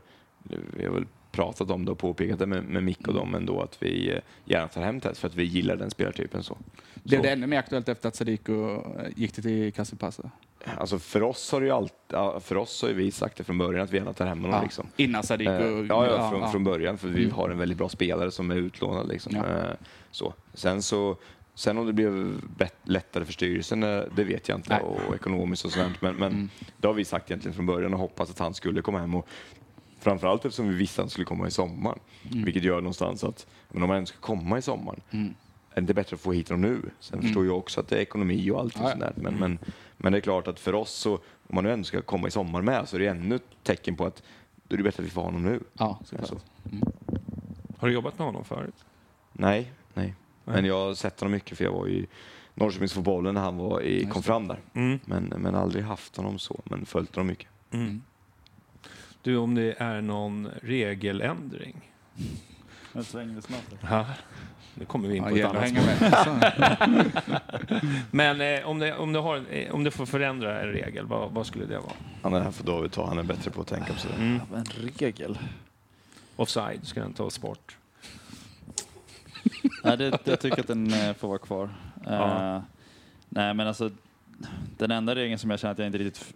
vi 0.78 0.86
har 0.86 0.94
väl 0.94 1.06
pratat 1.36 1.72
om 1.72 1.86
det 1.86 1.92
och 1.92 1.98
påpekat 1.98 2.40
det 2.40 2.46
med, 2.46 2.64
med 2.64 2.84
Mick 2.84 3.08
och 3.08 3.14
dem 3.14 3.36
ändå, 3.36 3.62
att 3.62 3.78
vi 3.84 4.12
eh, 4.12 4.20
gärna 4.46 4.68
tar 4.68 4.82
hem 4.82 5.00
Tess 5.02 5.20
för 5.20 5.28
att 5.28 5.36
vi 5.36 5.44
gillar 5.44 5.76
den 5.76 5.90
spelartypen. 5.92 6.44
Så. 6.44 6.58
Blev 7.04 7.18
Så. 7.18 7.24
det 7.24 7.30
ännu 7.30 7.48
mer 7.48 7.60
aktuellt 7.60 7.90
efter 7.90 8.08
att 8.10 8.16
Sadiku 8.16 8.70
eh, 8.74 8.80
gick 9.16 9.32
till 9.32 9.74
Kassipassa? 9.74 10.30
Alltså 10.78 11.00
för 11.00 11.24
oss 11.24 11.52
har 11.52 11.62
ju 11.62 11.72
allt, 11.72 11.94
ja, 12.08 12.40
för 12.40 12.58
oss 12.58 12.82
har 12.82 12.90
vi 12.90 13.12
sagt 13.12 13.38
det 13.38 13.44
från 13.44 13.58
början 13.58 13.84
att 13.84 13.92
vi 13.92 13.98
gärna 13.98 14.14
tar 14.14 14.26
hem 14.26 14.40
honom. 14.42 14.56
Ja, 14.56 14.64
Liksom. 14.64 14.88
Innan 14.98 15.24
Sadiku... 15.24 15.52
Eh, 15.52 15.86
ja, 15.90 16.06
ja, 16.08 16.30
från, 16.30 16.42
ja. 16.42 16.48
från 16.52 16.64
början, 16.64 16.98
för 16.98 17.08
vi 17.08 17.24
Mm. 17.24 17.36
har 17.36 17.50
en 17.50 17.58
väldigt 17.58 17.78
bra 17.78 17.90
spelare 17.90 18.32
som 18.32 18.52
är 18.52 18.56
utlånad. 18.56 19.08
Liksom. 19.08 19.36
Ja. 19.36 19.46
Eh, 19.46 19.76
så. 20.12 20.34
Sen, 20.54 20.82
så, 20.82 21.18
sen 21.56 21.78
om 21.78 21.86
det 21.86 21.94
blev 21.94 22.42
lättare 22.84 23.26
för 23.26 23.34
styrelsen, 23.34 23.84
eh, 23.84 24.02
det 24.16 24.24
vet 24.24 24.50
jag 24.50 24.58
inte, 24.58 24.70
Nej. 24.74 24.82
och 25.08 25.16
ekonomiskt 25.16 25.66
och 25.66 25.72
sånt. 25.72 26.02
Men, 26.02 26.16
men 26.16 26.32
Mm. 26.32 26.50
det 26.78 26.88
har 26.88 26.94
vi 26.94 27.06
sagt 27.06 27.32
egentligen 27.32 27.56
från 27.56 27.66
början 27.66 27.94
och 27.94 28.00
hoppas 28.00 28.30
att 28.30 28.40
han 28.40 28.54
skulle 28.54 28.82
komma 28.82 29.00
hem. 29.00 29.16
Och 29.16 29.28
framförallt 30.06 30.46
eftersom 30.46 30.70
vi 30.70 30.76
visste 30.76 31.02
att 31.02 31.04
han 31.06 31.10
skulle 31.10 31.26
komma 31.26 31.48
i 31.48 31.52
sommar. 31.52 31.98
Vilket 32.32 32.64
gör 32.64 32.76
någonstans 32.82 33.24
att 33.24 33.48
men 33.70 33.84
om 33.84 33.90
han 33.90 33.98
ändå 33.98 34.06
ska 34.08 34.18
komma 34.20 34.58
i 34.58 34.62
sommar, 34.62 35.00
Mm. 35.12 35.28
är 35.70 35.76
det 35.76 35.82
inte 35.82 35.94
bättre 35.94 36.16
att 36.16 36.22
få 36.22 36.32
hit 36.34 36.50
honom 36.50 36.62
nu? 36.62 36.82
Sen 37.00 37.22
förstår 37.22 37.46
jag 37.46 37.58
också 37.58 37.80
att 37.80 37.88
det 37.88 37.98
är 37.98 38.02
ekonomi 38.02 38.52
och 38.52 38.60
allt 38.60 38.76
Ja, 38.76 38.82
ja. 38.84 38.90
sånt 38.90 39.02
där. 39.02 39.14
Men, 39.16 39.34
men, 39.36 39.60
men 39.98 40.12
det 40.12 40.20
är 40.20 40.22
klart 40.22 40.48
att 40.48 40.60
för 40.60 40.76
oss, 40.76 40.92
så, 40.92 41.14
om 41.14 41.56
man 41.56 41.64
nu 41.64 41.72
ändå 41.72 41.84
ska 41.84 42.02
komma 42.02 42.28
i 42.28 42.32
sommar 42.32 42.62
med, 42.62 42.90
så 42.90 42.96
är 42.96 43.00
det 43.00 43.08
ännu 43.08 43.36
ett 43.36 43.44
tecken 43.64 43.96
på 43.96 44.06
att 44.06 44.24
då 44.68 44.74
är 44.74 44.78
det 44.78 44.84
bättre 44.84 45.02
att 45.02 45.08
vi 45.08 45.12
får 45.12 45.22
ha 45.22 45.28
honom 45.28 45.44
nu. 45.44 45.60
Ja, 45.74 46.00
såklart. 46.06 46.28
Så. 46.30 46.36
Har 47.78 47.88
du 47.88 47.94
jobbat 47.94 48.18
med 48.20 48.28
honom 48.28 48.44
förut? 48.46 48.86
Nej, 49.34 49.72
nej. 49.94 50.16
Men 50.44 50.66
jag 50.66 50.86
har 50.88 50.94
sett 50.94 51.20
honom 51.20 51.32
mycket, 51.32 51.58
för 51.58 51.64
jag 51.66 51.72
var 51.72 51.88
i 51.88 52.08
Norrköpingsfotbollen 52.54 53.34
när 53.34 53.42
han 53.42 53.58
var 53.58 53.82
i, 53.82 54.06
kom 54.06 54.24
fram 54.24 54.48
där. 54.48 54.60
Mm. 54.74 55.00
Men, 55.06 55.24
men 55.24 55.56
aldrig 55.56 55.84
haft 55.84 56.16
honom 56.18 56.40
så, 56.40 56.62
men 56.64 56.86
följt 56.86 57.16
honom 57.16 57.28
mycket. 57.28 57.48
Du, 59.26 59.38
om 59.38 59.56
det 59.56 59.76
är 59.78 60.02
någon 60.02 60.50
regeländring? 60.62 61.92
En 62.94 63.04
sväng 63.04 63.42
snabbt. 63.42 63.76
Ja, 63.90 64.06
nu 64.76 64.86
kommer 64.86 65.10
vi 65.10 65.18
in 65.18 65.24
Ja, 65.24 65.30
på 65.30 65.36
ett 65.36 65.46
annat 65.46 65.70
spår. 65.70 65.86
med. 66.00 66.62
Så. 67.72 67.88
Men 68.12 68.42
eh, 68.42 68.68
om, 68.70 68.80
det, 68.80 68.96
om, 68.96 69.14
du 69.14 69.20
har, 69.20 69.44
eh, 69.50 69.72
om 69.72 69.84
du 69.84 69.92
får 69.92 70.06
förändra 70.06 70.62
en 70.62 70.68
regel, 70.68 71.06
vad, 71.06 71.32
vad 71.32 71.46
skulle 71.48 71.66
det 71.66 71.78
vara? 71.78 71.94
Han 72.22 72.34
är 72.34 72.40
här 72.40 72.52
för 72.52 72.64
David 72.64 72.92
ta, 72.92 73.08
han 73.08 73.18
är 73.18 73.24
bättre 73.24 73.52
på 73.52 73.62
att 73.62 73.68
tänka 73.68 73.94
på 73.94 74.00
sådär. 74.00 74.16
Mm. 74.16 74.42
En 74.56 74.66
regel? 74.66 75.40
Offside 76.36 76.88
ska 76.88 77.00
den 77.02 77.14
tas 77.14 77.42
bort. 77.42 77.78
Nej, 79.84 79.98
det, 79.98 80.20
jag 80.24 80.40
tycker 80.40 80.60
att 80.60 80.68
den 80.68 80.94
eh, 80.94 81.14
får 81.14 81.28
vara 81.28 81.40
kvar. 81.40 81.70
Ja. 82.06 82.56
Eh, 82.56 82.62
nej, 83.30 83.54
men 83.54 83.68
alltså 83.68 83.92
den 84.78 84.92
enda 84.92 85.16
regeln 85.16 85.40
som 85.40 85.50
jag 85.50 85.60
känner 85.60 85.72
att 85.72 85.80
jag 85.80 85.88
inte 85.88 85.98
riktigt 85.98 86.34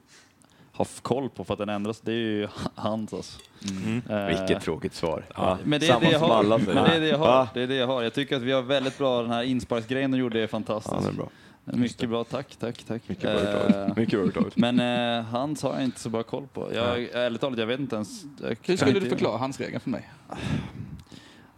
har 0.80 1.01
koll 1.01 1.30
på 1.30 1.43
för 1.43 1.53
att 1.53 1.57
den 1.59 1.69
ändras, 1.69 2.01
det 2.01 2.11
är 2.11 2.15
ju 2.15 2.47
hans 2.75 3.13
alltså. 3.13 3.39
Mm. 3.86 4.01
Eh, 4.09 4.25
Vilket 4.38 4.61
tråkigt 4.61 4.93
svar. 4.93 5.25
Ja, 5.36 5.57
men 5.63 5.80
det 5.80 5.86
är 5.86 5.88
Samma 5.88 5.99
det 5.99 6.11
jag 6.11 6.19
som 6.21 6.30
har. 6.30 6.38
alla 6.38 6.57
Men 6.57 6.75
det 6.75 6.95
är 6.95 6.99
det 6.99 7.07
jag 7.07 7.17
har. 7.17 7.27
Va? 7.27 7.49
Det 7.53 7.61
är 7.61 7.67
det 7.67 7.75
jag 7.75 7.88
har. 7.88 8.03
Jag 8.03 8.13
tycker 8.13 8.36
att 8.36 8.41
vi 8.41 8.51
har 8.51 8.61
väldigt 8.61 8.97
bra, 8.97 9.21
den 9.21 9.32
här 9.32 9.43
insparksgrejen 9.43 10.11
de 10.11 10.17
gjorde 10.17 10.41
är 10.43 10.47
fantastisk. 10.47 10.95
Ja, 10.95 11.01
det 11.01 11.07
är 11.09 11.13
bra. 11.13 11.30
Mycket 11.63 12.09
bra, 12.09 12.23
tack, 12.23 12.55
tack, 12.59 12.84
tack. 12.84 13.01
Mycket 13.09 13.23
bra 13.23 13.82
Eh. 13.86 13.93
Mycket 13.95 14.19
bra 14.19 14.41
David. 14.41 14.53
Men 14.55 14.80
eh, 15.19 15.25
hans 15.25 15.63
har 15.63 15.73
jag 15.73 15.84
inte 15.84 15.99
så 15.99 16.09
bra 16.09 16.23
koll 16.23 16.47
på. 16.53 16.69
Jag, 16.73 17.03
ärligt 17.03 17.41
talat, 17.41 17.59
jag 17.59 17.67
vet 17.67 17.80
inte 17.80 17.95
ens. 17.95 18.23
Hur 18.63 18.77
skulle 18.77 18.99
du 18.99 19.09
förklara 19.09 19.38
hans 19.38 19.59
regel 19.59 19.80
för 19.80 19.89
mig? 19.89 20.09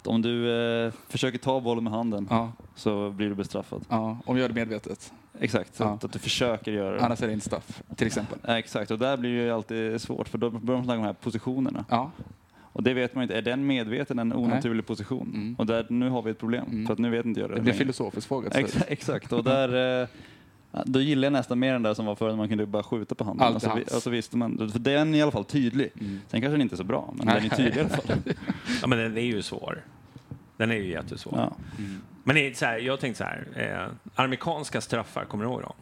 Om 0.05 0.21
du 0.21 0.51
eh, 0.85 0.93
försöker 1.09 1.37
ta 1.37 1.59
bollen 1.59 1.83
med 1.83 1.93
handen 1.93 2.27
Ja, 2.29 2.51
så 2.75 3.09
blir 3.09 3.29
du 3.29 3.35
bestraffad. 3.35 3.85
ja, 3.89 4.17
om 4.25 4.37
jag 4.37 4.39
gör 4.41 4.47
det 4.47 4.55
medvetet. 4.55 5.13
Exakt, 5.43 5.75
så 5.75 5.83
Ja. 5.83 5.89
att, 5.93 6.03
att 6.03 6.13
du 6.13 6.19
försöker 6.19 6.71
göra 6.71 6.95
det. 6.95 7.01
Annars 7.05 7.21
är 7.21 7.27
det 7.27 7.33
inte 7.33 7.45
straff, 7.45 7.81
till 7.95 8.07
exempel. 8.07 8.39
Ja, 8.47 8.57
exakt, 8.59 8.91
och 8.91 8.99
där 8.99 9.17
blir 9.17 9.37
det 9.37 9.43
ju 9.43 9.51
alltid 9.51 10.01
svårt 10.01 10.29
för 10.29 10.37
då 10.37 10.49
börjar 10.49 10.77
man 10.77 10.85
snacka 10.85 10.97
om 10.97 11.01
de 11.03 11.07
här 11.07 11.13
positionerna. 11.13 11.85
Ja, 11.89 12.11
Och 12.73 12.83
det 12.83 12.93
vet 12.93 13.15
man 13.15 13.21
inte, 13.23 13.37
är 13.37 13.41
den 13.41 13.67
medveten 13.67 14.19
en 14.19 14.33
onaturlig 14.33 14.85
position? 14.85 15.31
Mm. 15.33 15.55
Och 15.57 15.65
där, 15.65 15.85
nu 15.89 16.09
har 16.09 16.21
vi 16.21 16.31
ett 16.31 16.39
problem, 16.39 16.65
Mm. 16.71 16.85
för 16.85 16.93
att 16.93 16.99
nu 16.99 17.09
vet 17.09 17.25
inte 17.25 17.39
jag 17.39 17.49
det 17.49 17.55
det 17.55 17.61
blir 17.61 17.71
en 17.73 17.77
längre. 17.77 17.93
filosofisk 17.93 18.27
fråga. 18.27 18.49
till 18.49 18.59
Ex 18.59 18.71
slut. 18.71 18.83
exakt, 18.87 19.33
och 19.33 19.43
där... 19.43 20.01
Eh, 20.01 20.07
då 20.85 20.99
gillar 21.01 21.25
jag 21.25 21.33
nästan 21.33 21.59
mer 21.59 21.73
den 21.73 21.83
där 21.83 21.93
som 21.93 22.05
var 22.05 22.15
förr, 22.15 22.29
när 22.29 22.35
man 22.35 22.49
kunde 22.49 22.65
bara 22.65 22.83
skjuta 22.83 23.15
på 23.15 23.23
handen. 23.23 23.47
Alltså, 23.47 23.73
vi, 23.75 23.81
alltså 23.93 24.09
visste 24.09 24.37
man, 24.37 24.69
för 24.71 24.79
den 24.79 25.13
är 25.13 25.17
i 25.17 25.21
alla 25.21 25.31
fall 25.31 25.45
tydlig. 25.45 25.89
Mm. 25.99 26.19
Sen 26.27 26.41
kanske 26.41 26.53
den 26.53 26.61
inte 26.61 26.75
är 26.75 26.77
så 26.77 26.83
bra, 26.83 27.13
men 27.17 27.25
Nej. 27.27 27.35
den 27.35 27.51
är 27.51 27.55
tydlig 27.55 27.77
i 27.77 27.79
alla 27.79 27.89
fall. 27.89 28.15
Ja, 28.81 28.87
men 28.87 28.97
den 28.97 29.17
är 29.17 29.21
ju 29.21 29.41
svår. 29.41 29.81
Den 30.57 30.71
är 30.71 30.75
ju 30.75 30.87
jättesvår. 30.91 31.33
Ja. 31.37 31.55
Men 32.23 32.35
det 32.35 32.47
är 32.47 32.53
så 32.53 32.65
här, 32.65 32.77
jag 32.77 32.99
tänkte 32.99 33.17
så 33.17 33.23
här, 33.23 33.45
eh, 33.55 33.93
amerikanska 34.15 34.81
straffar, 34.81 35.25
kommer 35.25 35.43
du 35.45 35.49
ihåg 35.51 35.61
dem? 35.61 35.73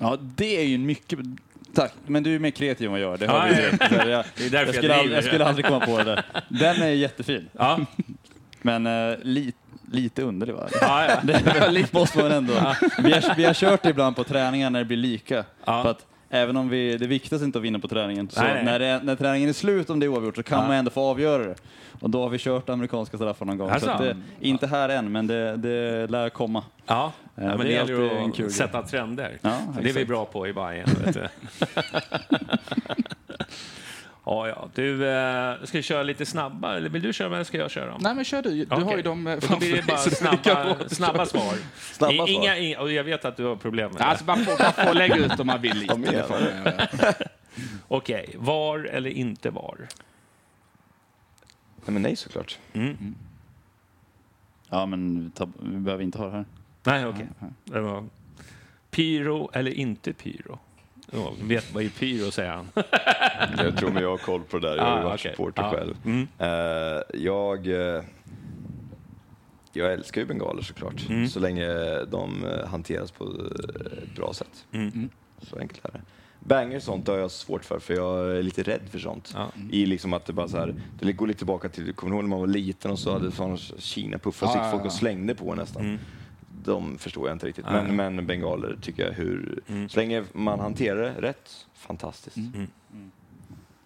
Ja, 0.00 0.16
det 0.20 0.60
är 0.60 0.64
ju 0.64 0.74
en 0.74 0.86
mycket... 0.86 1.18
Tack, 1.74 1.92
men 2.06 2.22
du 2.22 2.34
är 2.34 2.38
mer 2.38 2.50
kreativ 2.50 2.86
än 2.86 2.92
vad 2.92 3.00
jag 3.00 3.14
är. 3.14 3.18
Det, 3.18 3.24
Ja, 3.24 3.32
hör 3.40 3.48
vi 3.48 4.12
ja. 4.12 4.24
direkt. 4.36 4.42
Jag, 4.42 4.52
jag, 4.52 4.68
jag 4.68 4.74
skulle 4.74 4.94
aldrig, 4.94 5.16
jag 5.16 5.24
skulle 5.24 5.44
aldrig 5.44 5.66
komma 5.66 5.86
på 5.86 5.98
det 5.98 6.04
där. 6.04 6.24
Den 6.48 6.82
är 6.82 6.88
jättefin. 6.88 7.48
Ja, 7.52 7.80
Men 8.62 8.86
eh, 8.86 9.16
li, 9.22 9.52
lite 9.92 10.22
underlig 10.22 10.54
va? 10.54 10.68
ja, 10.80 11.06
ja. 11.08 11.20
Det 11.72 11.92
måste 11.92 12.18
man 12.18 12.32
ändå. 12.32 12.52
Vi, 12.98 13.12
har, 13.12 13.34
vi 13.36 13.44
har 13.44 13.54
kört 13.54 13.82
det 13.82 13.90
ibland 13.90 14.16
på 14.16 14.24
träningar 14.24 14.70
när 14.70 14.78
det 14.78 14.84
blir 14.84 14.96
lika. 14.96 15.44
Ja. 15.64 15.82
För 15.82 15.90
att 15.90 16.06
även 16.34 16.56
om 16.56 16.68
vi, 16.68 16.96
det 16.96 17.06
viktigaste 17.06 17.44
inte 17.44 17.58
att 17.58 17.64
vinna 17.64 17.78
på 17.78 17.88
träningen, 17.88 18.28
så 18.30 18.42
Nej, 18.42 18.54
nej. 18.54 18.64
När, 18.64 18.78
det, 18.78 19.00
när 19.04 19.16
träningen 19.16 19.48
är 19.48 19.52
slut, 19.52 19.90
om 19.90 20.00
det 20.00 20.06
är 20.06 20.08
oavgjort, 20.08 20.36
så 20.36 20.42
kan 20.42 20.60
Ja. 20.60 20.66
man 20.66 20.76
ändå 20.76 20.90
få 20.90 21.00
avgöra 21.00 21.42
det. 21.46 21.54
Och 22.00 22.10
då 22.10 22.22
har 22.22 22.28
vi 22.30 22.38
kört 22.38 22.68
amerikanska 22.68 23.16
straffar 23.16 23.46
någon 23.46 23.58
gång. 23.58 23.70
Alltså? 23.70 23.96
Så 23.98 24.02
det, 24.02 24.16
inte 24.40 24.66
här 24.66 24.88
än, 24.88 25.12
men 25.12 25.26
det, 25.26 25.56
det 25.56 26.06
lär 26.10 26.28
komma. 26.28 26.64
ja. 26.86 27.12
ja 27.34 27.42
Ja, 27.42 27.48
men 27.48 27.58
det, 27.58 27.64
det 27.64 27.74
är 27.74 27.86
gäller 27.88 28.28
att 28.28 28.34
kul 28.36 28.50
sätta 28.50 28.82
trender. 28.82 29.38
Ja, 29.42 29.58
det 29.82 29.88
är 29.90 29.94
vi 29.94 30.04
bra 30.04 30.24
på 30.24 30.48
i 30.48 30.52
Bayern. 30.52 30.88
Ja, 34.26 34.48
ja. 34.48 34.68
Du, 34.74 35.08
eh, 35.08 35.54
ska 35.64 35.78
vi 35.78 35.82
köra 35.82 36.02
lite 36.02 36.26
snabbare? 36.26 36.76
Eller 36.76 36.88
vill 36.88 37.02
du 37.02 37.12
köra 37.12 37.34
eller 37.34 37.44
ska 37.44 37.58
jag 37.58 37.70
köra? 37.70 37.98
Nej, 38.00 38.14
men 38.14 38.24
kör 38.24 38.42
du. 38.42 38.64
Du 38.64 38.74
har 38.74 38.82
Okej. 38.84 38.96
ju 38.96 39.02
dem 39.02 39.26
eh, 39.26 39.38
Då 39.50 39.56
blir 39.58 39.76
det 39.76 39.86
bara 39.86 39.96
snabba, 39.98 40.76
snabba 40.88 41.26
svar. 41.26 41.54
Snabba 41.76 42.12
I- 42.12 42.16
svar. 42.16 42.28
Inga, 42.28 42.56
inga, 42.58 42.80
och 42.80 42.92
jag 42.92 43.04
vet 43.04 43.24
att 43.24 43.36
du 43.36 43.44
har 43.44 43.56
problem 43.56 43.90
med 43.92 44.00
det. 44.00 44.04
Alltså, 44.04 44.24
man 44.24 44.44
får, 44.44 44.62
man 44.62 44.86
får 44.88 44.94
lägga 44.94 45.16
ut 45.16 45.40
om 45.40 45.46
man 45.46 45.60
vill 45.60 45.76
lite. 45.76 45.94
Det 45.94 46.22
får 46.28 46.34
man 46.34 46.64
göra. 46.64 47.14
Okej, 47.88 48.34
var 48.38 48.78
eller 48.78 49.10
inte 49.10 49.50
var? 49.50 49.76
Nej, 51.86 51.92
men 51.92 52.02
nej 52.02 52.16
såklart. 52.16 52.58
Mm. 52.72 53.14
Ja, 54.70 54.86
men 54.86 55.30
ta, 55.30 55.48
vi 55.62 55.76
behöver 55.78 56.04
inte 56.04 56.18
ha 56.18 56.26
det 56.26 56.32
här. 56.32 56.44
Nej, 56.84 57.06
okej. 57.06 57.26
Det 57.64 57.80
var 57.80 58.04
pyro 58.90 59.50
eller 59.52 59.70
inte 59.70 60.12
pyro? 60.12 60.58
Ja, 61.14 61.32
vet 61.42 61.74
vad 61.74 61.84
är 61.84 61.88
pyro, 61.88 62.30
säger 62.30 62.50
han. 62.50 62.68
Jag 63.58 63.76
tror 63.76 63.90
mig 63.90 64.02
jag 64.02 64.10
har 64.10 64.16
koll 64.18 64.42
på 64.42 64.58
det 64.58 64.68
där. 64.68 64.76
Jag 64.76 64.84
har 64.84 64.92
Ah, 64.92 64.98
ju 64.98 65.04
varit 65.04 65.20
okej. 65.20 65.30
supporter 65.32 65.62
Ja. 65.62 65.70
själv. 65.70 65.96
Mm. 66.04 66.28
Eh, 66.38 67.02
jag, 67.14 67.66
eh, 67.96 68.02
jag 69.72 69.92
älskar 69.92 70.20
ju 70.20 70.26
bengaler 70.26 70.62
såklart, 70.62 71.08
Mm. 71.08 71.28
så 71.28 71.40
länge 71.40 71.66
de 72.04 72.44
eh, 72.44 72.66
hanteras 72.68 73.10
på 73.10 73.24
ett 73.24 74.16
bra 74.16 74.32
sätt. 74.34 74.66
Mm. 74.72 75.08
Så 75.42 75.58
enkelt 75.58 75.84
är 75.84 75.90
det. 75.92 76.00
Banger 76.40 76.76
och 76.76 76.82
sånt 76.82 77.08
har 77.08 77.18
jag 77.18 77.30
svårt 77.30 77.64
för, 77.64 77.78
för 77.78 77.94
jag 77.94 78.36
är 78.36 78.42
lite 78.42 78.62
rädd 78.62 78.80
för 78.90 78.98
sånt. 78.98 79.32
Ja. 79.34 79.48
I 79.70 79.86
liksom 79.86 80.12
att 80.12 80.26
det 80.26 80.32
bara 80.32 80.48
så 80.48 80.56
här, 80.58 80.74
det 81.00 81.12
går 81.12 81.26
lite 81.26 81.38
tillbaka 81.38 81.68
till, 81.68 81.92
kommer 81.94 82.10
du 82.10 82.16
ihåg 82.16 82.24
när 82.24 82.28
man 82.30 82.40
var 82.40 82.46
liten 82.46 82.90
och 82.90 82.98
så 82.98 83.12
hade 83.12 83.30
sådana 83.32 83.56
Kina-puffar, 83.78 84.46
så 84.46 84.52
Ja, 84.58 84.62
gick 84.64 84.70
folk 84.70 84.82
ja, 84.82 84.86
och 84.86 84.92
slängde 84.92 85.34
på 85.34 85.54
nästan. 85.54 85.98
Mm. 86.68 86.90
De 86.92 86.98
förstår 86.98 87.28
jag 87.28 87.34
inte 87.34 87.46
riktigt. 87.46 87.64
Nej. 87.70 87.82
Men, 87.92 88.16
men 88.16 88.26
bengaler 88.26 88.76
tycker 88.82 89.06
jag 89.06 89.12
hur, 89.12 89.60
Mm. 89.68 89.88
så 89.88 89.96
länge 90.00 90.24
man 90.32 90.60
hanterar 90.60 91.00
det 91.02 91.20
rätt, 91.22 91.66
fantastiskt. 91.74 92.36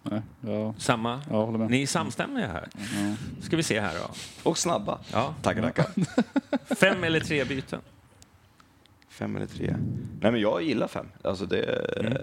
Nej, 0.03 0.22
ja, 0.41 0.74
Samma? 0.79 1.22
jag 1.31 1.47
håller 1.47 1.59
med. 1.59 1.70
Ni 1.70 1.83
är 1.83 1.87
samstämmiga 1.87 2.47
här. 2.47 2.68
Ja. 2.74 3.14
Ska 3.43 3.57
vi 3.57 3.62
se 3.62 3.81
här 3.81 3.95
då. 3.95 4.11
Och 4.51 4.59
snabba. 4.59 4.99
Ja. 5.12 5.35
Tackar, 5.43 5.62
tackar. 5.62 5.87
Fem 6.74 7.05
eller 7.05 7.20
tre 7.20 7.45
byten? 7.45 7.81
Fem 9.09 9.37
eller 9.37 9.47
tre? 9.47 9.76
Nej, 10.20 10.33
men 10.33 10.41
jag 10.41 10.62
gillar 10.62 10.89
fem. 10.89 11.07
Alltså 11.24 11.47
det, 11.47 11.62
Mm. 12.01 12.18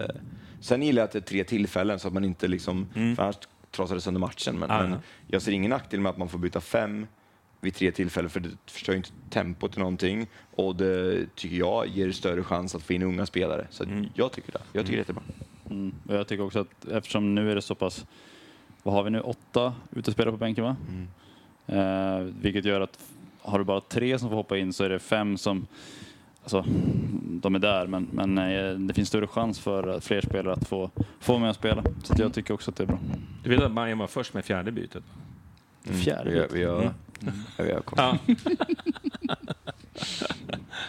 Sen 0.60 0.82
gillar 0.82 1.02
jag 1.02 1.06
att 1.06 1.12
det 1.12 1.18
är 1.18 1.20
tre 1.20 1.44
tillfällen 1.44 1.98
så 1.98 2.08
att 2.08 2.14
man 2.14 2.24
inte 2.24 2.48
liksom, 2.48 2.86
Mm. 2.94 3.16
för 3.16 3.22
annars 3.22 3.36
trasar 3.70 3.94
det 3.94 4.00
sönder 4.00 4.20
matchen. 4.20 4.58
Men, 4.58 4.68
men 4.68 4.90
ja. 4.90 4.98
jag 5.26 5.42
ser 5.42 5.52
ingen 5.52 5.70
nackdel 5.70 6.00
med 6.00 6.10
att 6.10 6.16
man 6.18 6.28
får 6.28 6.38
byta 6.38 6.60
fem 6.60 7.06
vid 7.60 7.74
tre 7.74 7.90
tillfällen 7.92 8.30
för 8.30 8.40
det 8.40 8.48
förstör 8.66 8.92
ju 8.92 8.96
inte 8.96 9.10
tempot 9.30 9.70
till 9.72 9.78
någonting 9.80 10.26
och 10.54 10.76
det 10.76 11.26
tycker 11.34 11.56
jag 11.56 11.86
ger 11.88 12.12
större 12.12 12.42
chans 12.42 12.74
att 12.74 12.82
få 12.82 12.92
in 12.92 13.02
unga 13.02 13.26
spelare. 13.26 13.66
Så 13.70 13.84
Mm. 13.84 14.06
jag 14.14 14.32
tycker 14.32 14.52
det. 14.52 14.58
Jag 14.72 14.86
tycker 14.86 14.96
det 14.96 14.96
är 14.96 15.00
jättebra. 15.00 15.22
Mm. 15.70 15.94
Och 16.08 16.14
jag 16.14 16.26
tycker 16.28 16.44
också 16.44 16.60
att 16.60 16.84
eftersom 16.88 17.34
nu 17.34 17.50
är 17.50 17.54
det 17.54 17.62
så 17.62 17.74
pass, 17.74 18.06
vad 18.82 18.94
har 18.94 19.02
vi 19.02 19.10
nu, 19.10 19.20
åtta 19.20 19.74
utespelare 19.90 20.32
på 20.32 20.38
bänken 20.38 20.64
va? 20.64 20.76
Mm. 20.88 21.08
Eh, 21.66 22.20
vilket 22.40 22.64
gör 22.64 22.80
att 22.80 22.98
har 23.42 23.58
du 23.58 23.64
bara 23.64 23.80
tre 23.80 24.18
som 24.18 24.28
får 24.28 24.36
hoppa 24.36 24.58
in 24.58 24.72
så 24.72 24.84
är 24.84 24.88
det 24.88 24.98
fem 24.98 25.38
som, 25.38 25.66
alltså 26.42 26.64
de 27.22 27.54
är 27.54 27.58
där 27.58 27.86
men, 27.86 28.08
men 28.12 28.38
eh, 28.38 28.74
det 28.78 28.94
finns 28.94 29.08
större 29.08 29.26
chans 29.26 29.58
för 29.60 30.00
fler 30.00 30.20
spelare 30.20 30.52
att 30.52 30.68
få, 30.68 30.90
få 31.20 31.38
med 31.38 31.50
och 31.50 31.56
spela. 31.56 31.84
Så 32.04 32.14
jag 32.18 32.34
tycker 32.34 32.54
också 32.54 32.70
att 32.70 32.76
det 32.76 32.82
är 32.84 32.86
bra. 32.86 32.98
Du 33.44 33.50
vet 33.50 33.62
att 33.62 33.72
Bayern 33.72 33.98
var 33.98 34.06
först 34.06 34.34
med 34.34 34.44
fjärde 34.44 34.72
bytet? 34.72 35.04
Mm. 35.86 36.00
Fjärde 36.00 36.30
Vi, 36.30 36.38
har- 36.38 36.42
byte. 36.46 36.54
vi, 36.58 36.64
har, 36.64 36.92
Mm. 37.22 37.34
ja, 37.56 37.64
vi 37.64 37.72
har 37.72 37.80
koll. 37.80 37.98
Ja. 37.98 38.18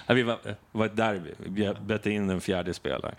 ja, 0.08 0.14
vi 0.14 0.24
var, 0.24 0.40
det 0.44 0.56
var 0.72 0.88
derby. 0.88 1.32
Vi 1.38 1.74
bytte 1.86 2.12
in 2.12 2.30
en 2.30 2.42
fjärde 2.42 2.74
spelare. 2.74 3.16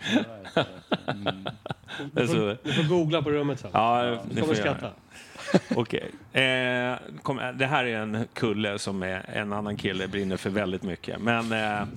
Du 2.13 2.21
Alltså, 2.21 2.35
får, 2.37 2.57
du 2.63 2.73
får 2.73 2.83
googla 2.83 3.21
på 3.21 3.31
rummet 3.31 3.59
sen. 3.59 3.69
ja, 3.73 4.03
Du 4.29 4.41
kommer 4.41 4.47
får 4.47 4.61
skratta. 4.61 4.85
det. 4.85 5.59
Okej. 5.75 6.11
Eh, 6.43 6.95
kom, 7.23 7.37
det 7.55 7.65
här 7.65 7.85
är 7.85 7.97
en 7.99 8.25
kulle 8.33 8.79
som 8.79 9.03
är, 9.03 9.25
en 9.33 9.53
annan 9.53 9.77
kille 9.77 10.07
brinner 10.07 10.37
för 10.37 10.49
väldigt 10.49 10.83
mycket. 10.83 11.21
Men 11.21 11.51
eh, 11.51 11.87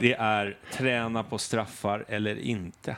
det 0.00 0.14
är 0.14 0.56
träna 0.72 1.22
på 1.22 1.38
straffar 1.38 2.04
eller 2.08 2.36
inte. 2.38 2.96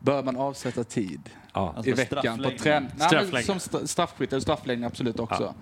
Bör 0.00 0.22
man 0.22 0.36
avsätta 0.36 0.84
tid 0.84 1.20
Ja. 1.56 1.74
i 1.84 1.92
veckan 1.92 2.42
på 2.42 2.50
träning? 2.58 2.90
Nej, 2.98 3.26
men. 3.32 3.42
Som 3.42 3.56
st- 3.56 3.86
straffskytt 3.86 4.32
eller 4.32 4.40
straffläggning 4.40 4.84
absolut 4.86 5.20
också. 5.20 5.54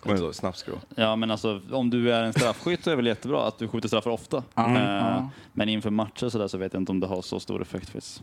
Kommer 0.00 0.16
du 0.16 0.22
ihåg 0.22 0.34
snapsgrå? 0.34 0.74
Ja 0.94 1.16
men 1.16 1.30
alltså 1.30 1.60
om 1.72 1.90
du 1.90 2.12
är 2.14 2.22
en 2.22 2.32
straffskytt 2.32 2.84
så 2.84 2.90
är 2.90 2.92
det 2.92 2.96
väl 2.96 3.06
jättebra 3.06 3.46
att 3.46 3.58
du 3.58 3.68
skjuter 3.68 3.88
straffar 3.88 4.10
ofta. 4.10 4.42
Ja, 4.54 4.76
Eh, 4.76 4.82
ja. 4.84 5.30
Men 5.52 5.68
inför 5.68 5.90
matcher 5.90 6.28
så, 6.28 6.38
där 6.38 6.48
så 6.48 6.58
vet 6.58 6.72
jag 6.72 6.80
inte 6.80 6.92
om 6.92 7.00
det 7.00 7.06
har 7.06 7.22
så 7.22 7.40
stor 7.40 7.62
effekt 7.62 7.84
faktiskt. 7.90 8.22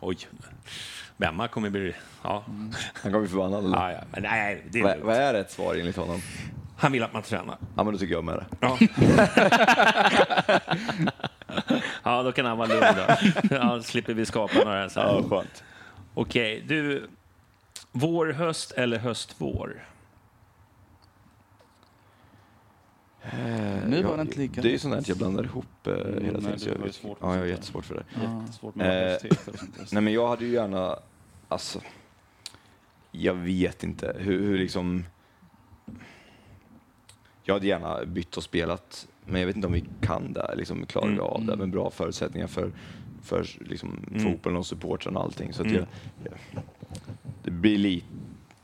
Oj. 0.00 0.18
Bemma 1.16 1.48
kommer 1.48 1.70
bli... 1.70 1.94
Ja. 2.22 2.44
Han 2.46 2.72
kommer 3.02 3.20
bli 3.20 3.28
förbannad 3.28 3.64
eller? 3.64 3.76
Ja, 3.76 3.92
ja. 3.92 3.98
Men 4.12 4.22
nej, 4.22 4.64
det 4.70 4.80
är 4.80 4.82
lugnt. 4.84 5.04
vad 5.04 5.16
är 5.16 5.32
rätt 5.32 5.50
svar 5.50 5.74
enligt 5.74 5.96
honom? 5.96 6.20
Han 6.78 6.92
vill 6.92 7.02
att 7.02 7.12
man 7.12 7.22
tränar. 7.22 7.58
Ja, 7.76 7.84
men 7.84 7.92
då 7.92 7.98
tycker 7.98 8.14
jag 8.14 8.24
med 8.24 8.34
det. 8.36 8.46
Ja. 8.60 8.78
ja, 12.02 12.22
då 12.22 12.32
kan 12.32 12.46
han 12.46 12.58
vara 12.58 12.68
lugn 12.68 12.84
då. 12.96 13.06
Ja, 13.54 13.82
slipper 13.82 14.14
vi 14.14 14.26
skapa 14.26 14.64
några 14.64 14.88
så 14.90 15.00
här. 15.00 15.06
Ja, 15.06 15.22
skönt. 15.28 15.64
Okej, 16.14 16.64
du. 16.68 17.08
Vår, 17.92 18.26
höst 18.32 18.72
eller 18.72 18.98
höst-vår? 18.98 19.84
Nu 23.86 24.02
var 24.02 24.10
Ja, 24.10 24.16
det 24.16 24.22
inte 24.22 24.38
lika. 24.38 24.60
Det 24.60 24.68
är 24.68 24.72
ju 24.72 24.78
sånt 24.78 24.94
där 24.94 25.00
att 25.00 25.08
jag 25.08 25.18
blandar 25.18 25.44
ihop 25.44 25.86
eh, 25.86 25.92
hela 25.94 26.10
nej, 26.10 26.22
tiden. 26.22 26.42
det 26.52 26.58
så 26.58 26.68
jag, 26.68 26.78
var 26.78 26.86
ju 26.86 26.92
svårt 26.92 27.18
ja, 27.20 27.26
med 27.26 27.36
jag 27.36 27.38
har 27.38 27.38
sånt 27.38 27.42
där. 27.42 27.50
jättesvårt 27.50 27.84
för 27.84 27.94
det. 27.94 28.04
Jättesvårt 28.40 28.74
med 28.74 28.86
Eh, 28.86 28.92
universitet 29.02 29.48
och 29.48 29.58
sånt 29.58 29.76
där. 29.76 29.86
Nej, 29.92 30.02
men 30.02 30.12
jag 30.12 30.28
hade 30.28 30.44
ju 30.44 30.52
gärna, 30.52 30.96
alltså, 31.48 31.80
jag 33.10 33.34
vet 33.34 33.82
inte 33.84 34.16
hur, 34.18 34.40
hur 34.40 34.58
liksom, 34.58 35.04
jag 37.46 37.54
hade 37.54 37.66
gärna 37.66 38.04
bytt 38.04 38.36
och 38.36 38.42
spelat, 38.42 39.08
men 39.24 39.40
jag 39.40 39.46
vet 39.46 39.56
inte 39.56 39.66
om 39.66 39.72
vi 39.72 39.84
kan 40.00 40.32
det, 40.32 40.54
liksom 40.56 40.86
klarar 40.86 41.06
vi 41.06 41.12
Mm. 41.12 41.24
av 41.24 41.44
det 41.46 41.56
med 41.56 41.70
bra 41.70 41.90
förutsättningar 41.90 42.46
för, 42.46 42.70
för 43.22 43.46
liksom, 43.60 44.04
Mm. 44.10 44.22
fotbollen 44.22 44.58
och 44.58 44.66
supportrarna 44.66 45.18
och 45.18 45.24
allting. 45.24 45.52
Så 45.52 45.62
att 45.62 45.68
Mm. 45.68 45.78
jag, 45.78 46.32
jag, 46.54 46.62
det 47.42 47.50
blir 47.50 47.78
lite, 47.78 48.06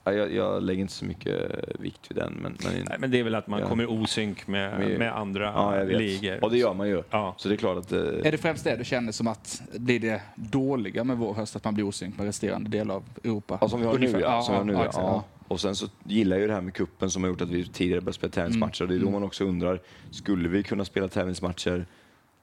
ja, 0.05 0.13
jag, 0.13 0.33
jag 0.35 0.63
lägger 0.63 0.81
inte 0.81 0.93
så 0.93 1.05
mycket 1.05 1.53
vikt 1.79 2.11
vid 2.11 2.17
den. 2.17 2.33
Men, 2.33 2.57
men, 2.65 2.73
Nej, 2.89 2.97
men 2.99 3.11
det 3.11 3.19
är 3.19 3.23
väl 3.25 3.35
att 3.35 3.47
man 3.47 3.61
Ja. 3.61 3.69
kommer 3.69 3.91
osynk 3.91 4.47
med, 4.47 4.79
Men- 4.79 4.99
med 4.99 5.17
andra 5.17 5.45
ja, 5.45 5.83
ligor. 5.85 6.45
Och 6.45 6.51
det 6.51 6.59
gör 6.59 6.75
man 6.75 6.89
ju. 6.89 7.03
Ja. 7.11 7.35
Så 7.39 7.49
det 7.49 7.55
är 7.55 7.57
klart 7.57 7.79
att... 7.79 7.93
eh, 7.93 7.99
Är 8.01 8.31
det 8.33 8.39
främst 8.39 8.65
det 8.65 8.77
du 8.77 8.85
känner 8.85 9.13
som 9.13 9.27
att 9.27 9.63
blir 9.77 10.01
det 10.01 10.23
dåliga 10.35 11.05
med 11.05 11.17
vår 11.17 11.35
höst, 11.35 11.57
att 11.57 11.65
man 11.65 11.75
blir 11.75 11.85
osynk 11.87 12.17
med 12.17 12.27
resterande 12.27 12.71
delar 12.71 12.95
av 12.95 13.03
Europa? 13.25 13.59
Ja, 13.61 13.69
som 13.69 13.81
vi 13.81 13.87
har 13.87 13.95
Ungefär. 13.95 14.19
nu 14.19 14.23
ja. 14.25 14.43
Som 14.43 14.55
vi 14.55 14.59
har 14.75 14.85
nu, 14.85 14.91
ja. 14.95 15.25
Och 15.49 15.61
sen 15.61 15.77
så 15.77 15.87
gillar 16.05 16.37
jag 16.37 16.41
ju 16.41 16.47
det 16.47 16.55
här 16.55 16.61
med 16.61 16.75
kuppen 16.75 17.11
som 17.11 17.23
har 17.23 17.31
gjort 17.31 17.41
att 17.41 17.51
vi 17.51 17.67
tidigare 17.67 18.01
börjat 18.01 18.17
spela 18.17 18.33
tävlingsmatcher. 18.33 18.87
Det 18.87 18.95
är 18.95 18.99
då 18.99 19.11
man 19.11 19.23
också 19.23 19.45
undrar, 19.45 19.81
skulle 20.11 20.49
vi 20.49 20.63
kunna 20.63 20.85
spela 20.85 21.09
tävlingsmatcher 21.09 21.87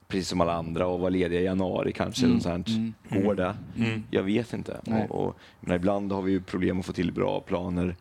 precis 0.07 0.27
som 0.27 0.41
alla 0.41 0.53
andra 0.53 0.87
och 0.87 0.99
vara 0.99 1.09
lediga 1.09 1.39
i 1.41 1.43
januari 1.43 1.91
kanske? 1.91 2.25
Mm. 2.25 2.39
Sånt. 2.39 2.67
Mm. 2.67 2.93
Går 3.09 3.35
det? 3.35 3.55
Mm. 3.77 4.03
Jag 4.11 4.23
vet 4.23 4.53
inte. 4.53 4.81
Nej. 4.83 5.07
Och, 5.09 5.27
och, 5.27 5.37
men 5.61 5.75
ibland 5.75 6.11
har 6.11 6.21
vi 6.21 6.31
ju 6.31 6.41
problem 6.41 6.79
att 6.79 6.85
få 6.85 6.93
till 6.93 7.11
bra 7.11 7.39
planer 7.39 7.95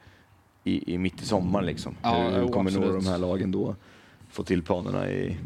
i, 0.64 0.94
i 0.94 0.98
mitt 0.98 1.22
i 1.22 1.24
sommaren. 1.24 1.66
Liksom. 1.66 1.96
Ja, 2.02 2.28
hur 2.28 2.48
kommer 2.48 2.70
nog 2.70 2.82
absolut. 2.82 3.04
de 3.04 3.10
här 3.10 3.18
lagen 3.18 3.50
då 3.50 3.76
få 4.30 4.42
till 4.42 4.62
planerna 4.62 5.10
i 5.10 5.36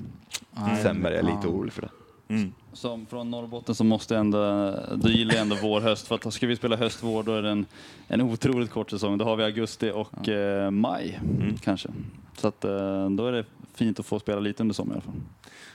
december? 0.71 1.11
Jag 1.11 1.19
är 1.19 1.23
lite 1.23 1.39
ja. 1.43 1.49
orolig 1.49 1.73
för 1.73 1.83
det. 1.83 1.91
Mm. 2.37 2.53
Som 2.73 3.07
från 3.07 3.31
Norrbotten 3.31 3.75
så 3.75 3.85
måste 3.85 4.17
ändå, 4.17 4.75
då 4.95 5.09
gillar 5.09 5.35
jag 5.35 5.43
ändå 5.43 5.57
vår 5.63 5.81
höst. 5.81 6.09
För 6.09 6.15
att 6.15 6.35
ska 6.35 6.47
vi 6.47 6.57
spela 6.57 6.77
höst-vår 6.77 7.23
då 7.23 7.35
är 7.35 7.43
det 7.43 7.51
en, 7.51 7.67
en 8.09 8.21
otroligt 8.21 8.71
kort 8.71 8.91
säsong. 8.91 9.19
Då 9.19 9.25
har 9.25 9.37
vi 9.37 9.45
augusti 9.45 9.91
och 9.91 10.29
eh, 10.29 10.71
maj 10.71 11.21
Mm. 11.41 11.57
kanske. 11.59 11.89
Så 12.37 12.49
att 12.49 12.65
eh, 12.65 13.11
då 13.11 13.27
är 13.27 13.33
det 13.33 13.45
fint 13.75 14.01
att 14.01 14.07
få 14.07 14.21
spela 14.21 14.41
lite 14.41 14.63
under 14.63 14.75
sommaren 14.75 15.01
i 15.01 15.05
alla 15.05 15.13
fall. 15.13 15.23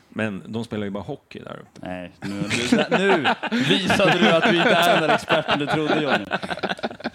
Men 0.09 0.43
de 0.47 0.63
spelar 0.63 0.83
ju 0.85 0.89
bara 0.89 1.03
hockey 1.03 1.39
där 1.39 1.59
uppe. 1.61 1.87
Nej, 1.87 2.11
nu, 2.21 2.43
nu, 2.99 3.25
visade 3.69 4.19
du 4.19 4.29
att 4.29 4.43
du 4.43 4.57
inte 4.57 4.69
är 4.69 4.99
den 4.99 5.09
där 5.09 5.15
experten 5.15 5.59
du 5.59 5.65
trodde 5.65 6.01
Johnny. 6.01 6.25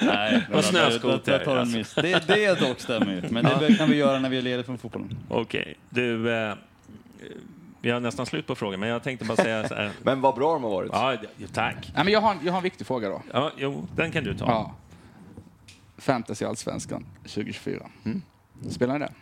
Nej, 0.00 0.42
Och 0.54 0.64
snöskoter, 0.64 1.32
Jag, 1.32 1.44
tar 1.44 1.52
en 1.52 1.58
alltså. 1.58 1.78
miss. 1.78 1.94
Det, 1.94 2.26
det 2.26 2.60
dock 2.60 2.80
stämmer 2.80 3.12
ju. 3.14 3.22
Men 3.30 3.44
det 3.60 3.74
kan 3.78 3.90
vi 3.90 3.96
göra 3.96 4.18
när 4.18 4.28
vi 4.28 4.38
är 4.38 4.42
lediga 4.42 4.62
från 4.64 4.78
fotbollen. 4.78 5.16
Okej, 5.28 5.74
du... 5.90 6.32
Eh, 6.32 6.54
vi 7.82 7.90
har 7.90 8.00
nästan 8.00 8.26
slut 8.26 8.46
på 8.46 8.54
frågan, 8.54 8.80
men 8.80 8.88
jag 8.88 9.02
tänkte 9.02 9.24
bara 9.26 9.36
säga 9.36 9.68
så 9.68 9.74
här. 9.74 9.92
Men 10.02 10.20
vad 10.20 10.34
bra 10.34 10.52
de 10.52 10.62
har 10.62 10.70
varit. 10.70 10.90
Ja, 10.92 11.14
ja, 11.36 11.46
tack. 11.52 11.90
Nej, 11.94 12.04
men 12.04 12.12
jag, 12.12 12.20
har, 12.20 12.36
jag 12.44 12.52
har 12.52 12.58
en 12.58 12.62
viktig 12.62 12.86
fråga 12.86 13.08
då. 13.08 13.22
Ja, 13.32 13.50
jo, 13.56 13.86
den 13.96 14.12
kan 14.12 14.24
du 14.24 14.34
ta. 14.38 14.44
Ja. 14.46 14.74
Fantasy 15.98 16.44
Allsvenskan 16.44 17.06
2024. 17.22 17.86
Spelar 18.70 18.98
ni 18.98 19.06
det? 19.06 19.12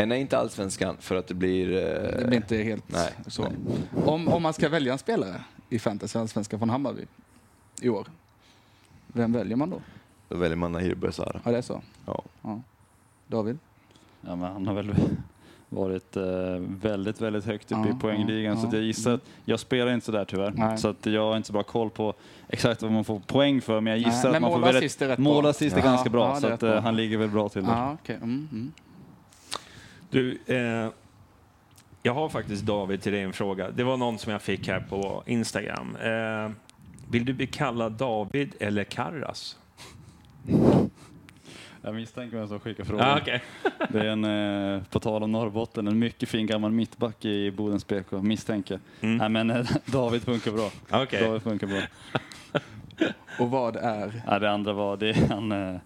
Eh, 0.00 0.06
nej, 0.06 0.20
inte 0.20 0.38
allsvenskan, 0.38 0.96
för 1.00 1.16
att 1.16 1.26
det 1.26 1.34
blir... 1.34 1.76
Eh, 1.76 2.18
Det 2.18 2.24
blir 2.26 2.36
inte 2.36 2.56
helt 2.56 2.84
nej, 2.92 3.10
så. 3.26 3.42
nej. 3.42 3.52
Om, 4.06 4.28
om 4.28 4.42
man 4.42 4.52
ska 4.52 4.68
välja 4.68 4.92
en 4.92 4.98
spelare 4.98 5.44
i 5.68 5.78
Fantasy 5.78 6.18
Allsvenskan 6.18 6.58
från 6.58 6.70
Hammarby 6.70 7.06
i 7.82 7.88
år, 7.88 8.06
vem 9.06 9.32
väljer 9.32 9.56
man 9.56 9.70
då? 9.70 9.80
Då 10.28 10.36
väljer 10.36 10.56
man 10.56 10.72
Nahir 10.72 10.94
Besara. 10.94 11.40
Ja, 11.44 11.50
det 11.50 11.58
är 11.58 11.62
så? 11.62 11.82
Ja. 12.06 12.22
David? 13.26 13.58
Ja, 14.20 14.36
men 14.36 14.52
han 14.52 14.66
har 14.66 14.74
väl 14.74 14.94
varit 15.74 16.16
eh, 16.16 16.22
väldigt, 16.82 17.20
väldigt 17.20 17.44
högt 17.44 17.72
upp 17.72 17.78
Ja, 17.84 17.88
i 17.96 18.00
poängligan. 18.00 18.54
ja, 18.54 18.60
så 18.60 18.66
att 18.66 18.72
jag 18.72 18.82
gissar 18.82 19.12
att, 19.14 19.20
jag 19.44 19.60
spelar 19.60 19.92
inte 19.94 20.06
så 20.06 20.12
där 20.12 20.24
tyvärr. 20.24 20.52
Nej. 20.56 20.78
Så 20.78 20.88
att 20.88 21.06
jag 21.06 21.22
har 21.30 21.36
inte 21.36 21.46
så 21.46 21.52
bra 21.52 21.62
koll 21.62 21.90
på 21.90 22.14
exakt 22.48 22.82
vad 22.82 22.92
man 22.92 23.04
får 23.04 23.20
poäng 23.20 23.60
för. 23.60 23.80
Men 23.80 23.90
jag 23.92 24.00
Nej, 24.02 24.10
gissar 24.10 24.28
men 24.28 24.34
att 24.36 24.42
man 24.42 24.50
får 24.52 24.72
väldigt- 24.72 25.02
är 25.02 25.08
rätt 25.08 25.16
bra. 25.18 25.24
Mål 25.24 25.44
och 25.44 25.50
assist 25.50 25.76
är 25.76 25.80
Ja, 25.80 25.84
ganska 25.86 26.10
bra. 26.10 26.28
ja, 26.28 26.40
så 26.40 26.46
att, 26.46 26.60
bra. 26.60 26.74
eh, 26.74 26.82
han 26.82 26.96
ligger 26.96 27.18
väl 27.18 27.28
bra 27.30 27.48
till 27.48 27.64
där. 27.64 27.70
Ja, 27.72 27.96
okej. 28.02 28.16
Mm, 28.16 28.48
mm. 28.52 28.72
Du, 30.10 30.38
eh, 30.46 30.88
jag 32.02 32.14
har 32.14 32.28
faktiskt 32.28 32.62
David 32.66 33.02
till 33.02 33.12
dig 33.12 33.22
en 33.22 33.32
fråga. 33.32 33.70
Det 33.70 33.84
var 33.84 33.96
någon 33.96 34.18
som 34.18 34.32
jag 34.32 34.42
fick 34.42 34.68
här 34.68 34.80
på 34.80 35.22
Instagram. 35.26 35.96
Eh, 35.96 36.50
vill 37.10 37.24
du 37.24 37.32
bli 37.32 37.46
kallad 37.46 37.92
David 37.92 38.54
eller 38.60 38.84
Karras? 38.84 39.56
Jag 41.84 41.94
misstänker 41.94 42.36
vem 42.36 42.48
som 42.48 42.60
skickar 42.60 42.84
frågan. 42.84 43.08
Ah, 43.08 43.18
okej. 43.20 43.42
Det 43.88 44.00
är 44.00 44.04
en, 44.04 44.24
eh, 44.74 44.82
på 44.90 45.00
tal 45.00 45.22
om 45.22 45.32
Norrbotten, 45.32 45.88
en 45.88 45.98
mycket 45.98 46.28
fin 46.28 46.46
gammal 46.46 46.72
mittback 46.72 47.24
i 47.24 47.50
Bodens 47.50 47.86
BK, 47.86 48.12
misstänker. 48.12 48.80
Mm. 49.00 49.16
Nej 49.16 49.28
men 49.28 49.50
eh, 49.50 49.66
David 49.86 50.22
funkar 50.22 50.52
bra. 50.52 50.70
Okej. 50.90 51.22
David 51.22 51.42
funkar 51.42 51.66
bra. 51.66 51.80
Och 53.38 53.50
vad 53.50 53.76
är... 53.76 54.22
Ja, 54.26 54.38
det 54.38 54.50
andra 54.50 54.72
var 54.72 54.96
det 54.96 55.16
han, 55.30 55.52
eh, 55.52 55.76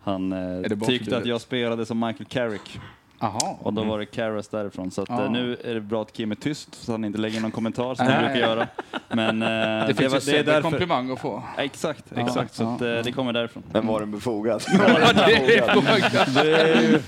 han 0.00 0.32
eh, 0.32 0.78
tyckte 0.86 1.16
att 1.16 1.26
jag 1.26 1.40
spelade 1.40 1.86
som 1.86 2.00
Michael 2.00 2.24
Carrick. 2.24 2.80
Aha. 3.22 3.58
Och 3.62 3.72
då 3.72 3.84
var 3.84 3.98
det 3.98 4.06
Carras 4.06 4.48
därifrån. 4.48 4.90
Så 4.90 5.02
att, 5.02 5.10
Ah. 5.10 5.28
nu 5.28 5.56
är 5.64 5.74
det 5.74 5.80
bra 5.80 6.02
att 6.02 6.12
Kim 6.12 6.30
är 6.30 6.34
tyst 6.36 6.74
så 6.74 6.92
han 6.92 7.04
inte 7.04 7.18
lägger 7.18 7.40
någon 7.40 7.50
kommentar 7.50 7.94
som 7.94 8.06
han 8.06 8.24
brukar 8.24 8.40
göra. 8.40 8.68
Men 9.08 9.42
eh, 9.42 9.86
Det 9.88 9.94
finns 9.94 10.12
var- 10.12 10.18
ju 10.20 10.44
sämre 10.44 10.62
komplimang 10.62 11.10
att 11.10 11.20
få. 11.20 11.42
Ja, 11.56 11.62
Exakt, 11.62 12.04
Ja, 12.16 12.22
exakt. 12.26 12.54
Så 12.54 12.62
ja, 12.62 12.74
att, 12.74 12.82
eh, 12.82 13.02
det 13.04 13.12
kommer 13.12 13.32
därifrån. 13.32 13.62
Men 13.72 13.86
var 13.86 14.00
den 14.00 14.10
befogad? 14.10 14.62
det 14.68 15.58
är 15.58 15.72
frågan. 15.72 16.34
Det 16.34 16.56
är 16.60 17.00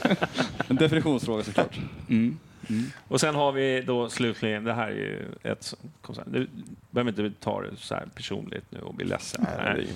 en 0.68 0.76
definitionsfråga 0.76 1.44
såklart. 1.44 1.78
Mm. 2.08 2.38
Och 3.08 3.20
sen 3.20 3.34
har 3.34 3.52
vi 3.52 3.80
då 3.86 4.08
slutligen, 4.08 4.64
det 4.64 4.72
här 4.72 4.88
är 4.88 4.94
ju 4.94 5.26
ett. 5.42 5.74
Du 6.26 6.46
behöver 6.90 7.10
inte 7.10 7.40
ta 7.44 7.62
det 7.62 7.76
så 7.76 7.94
här 7.94 8.06
personligt 8.14 8.64
nu 8.70 8.80
och 8.80 8.94
bli 8.94 9.04
ledsen. 9.06 9.46
Nej, 9.58 9.74
det 9.74 9.82
är. 9.82 9.86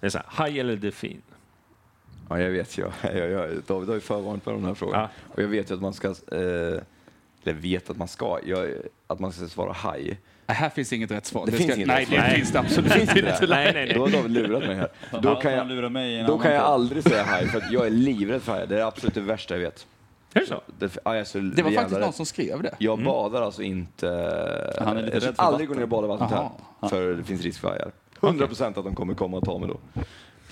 Det 0.00 0.06
är 0.06 0.10
så 0.10 0.18
här, 0.18 0.26
haj 0.28 0.60
eller 0.60 0.76
delfin? 0.76 1.22
Ja, 2.28 2.40
jag 2.40 2.50
vet. 2.50 2.78
Jag, 2.78 2.92
jag, 3.02 3.30
jag, 3.30 3.48
David 3.66 3.88
har 3.88 3.94
ju 3.94 4.00
förvarnat 4.00 4.44
på 4.44 4.50
den 4.50 4.64
här 4.64 4.74
frågan. 4.74 5.00
Ja. 5.00 5.08
Och 5.34 5.42
jag 5.42 5.48
vet 5.48 5.70
ju 5.70 5.74
att 5.74 5.80
man 5.82 5.92
ska... 5.94 6.08
Eh, 6.08 6.80
eller 7.44 7.52
vet 7.60 7.90
att 7.90 7.96
man 7.96 8.08
ska. 8.08 8.38
Jag, 8.44 8.68
att 9.06 9.18
man 9.18 9.32
ska 9.32 9.48
svara 9.48 9.72
haj. 9.72 10.18
Nej, 10.46 10.56
Här 10.56 10.70
finns 10.70 10.92
inget 10.92 11.10
rätt 11.10 11.26
svar. 11.26 11.46
Det 11.46 11.52
finns 11.52 11.76
inget 11.76 11.88
nej, 11.88 12.04
rätt 12.04 12.10
det 12.10 12.16
svar. 12.16 12.28
finns 12.34 12.52
det 12.52 12.58
absolut 12.58 12.92
Finns 12.92 13.08
inte. 13.16 13.18
inte 13.30 13.46
det? 13.46 13.54
Nej, 13.54 13.72
nej, 13.74 13.92
Då 13.94 14.04
nej. 14.04 14.12
har 14.12 14.22
David 14.22 14.30
lurat 14.30 14.62
mig 14.66 14.76
här. 14.76 14.88
Då 15.22 15.34
kan 15.34 15.52
jag, 15.52 15.92
mig 15.92 16.24
då 16.24 16.38
kan 16.38 16.52
jag 16.52 16.62
aldrig 16.62 17.02
säga 17.02 17.22
haj, 17.22 17.48
för 17.48 17.58
att 17.58 17.72
jag 17.72 17.86
är 17.86 17.90
livrädd 17.90 18.42
för 18.42 18.52
hajar. 18.52 18.66
Det 18.66 18.80
är 18.80 18.84
absolut 18.84 19.14
det 19.14 19.20
värsta 19.20 19.54
jag 19.54 19.60
vet. 19.60 19.86
Är 20.34 20.40
det 20.40 20.46
så? 20.46 20.60
Det, 20.78 20.98
ja, 21.04 21.12
Det 21.12 21.62
var 21.62 21.70
faktiskt 21.70 21.94
rädd. 21.94 22.00
någon 22.00 22.12
som 22.12 22.26
skrev 22.26 22.62
det. 22.62 22.74
Jag 22.78 23.04
badar 23.04 23.42
alltså 23.42 23.62
inte... 23.62 24.06
Han 24.80 24.96
är 24.96 25.02
lite 25.02 25.14
jag 25.16 25.22
ska 25.22 25.30
rädd 25.30 25.36
för 25.36 25.42
aldrig 25.42 25.68
gå 25.68 25.74
ner 25.74 25.82
och 25.82 25.88
bada 25.88 26.06
i 26.06 26.08
vattnet 26.08 26.30
här, 26.30 26.88
för 26.88 27.14
det 27.14 27.24
finns 27.24 27.42
risk 27.42 27.60
för 27.60 27.68
hajar. 27.68 27.92
100 28.22 28.46
procent 28.46 28.78
att 28.78 28.84
de 28.84 28.94
kommer 28.94 29.14
komma 29.14 29.36
och 29.36 29.44
ta 29.44 29.58
mig 29.58 29.68
då. 29.68 30.02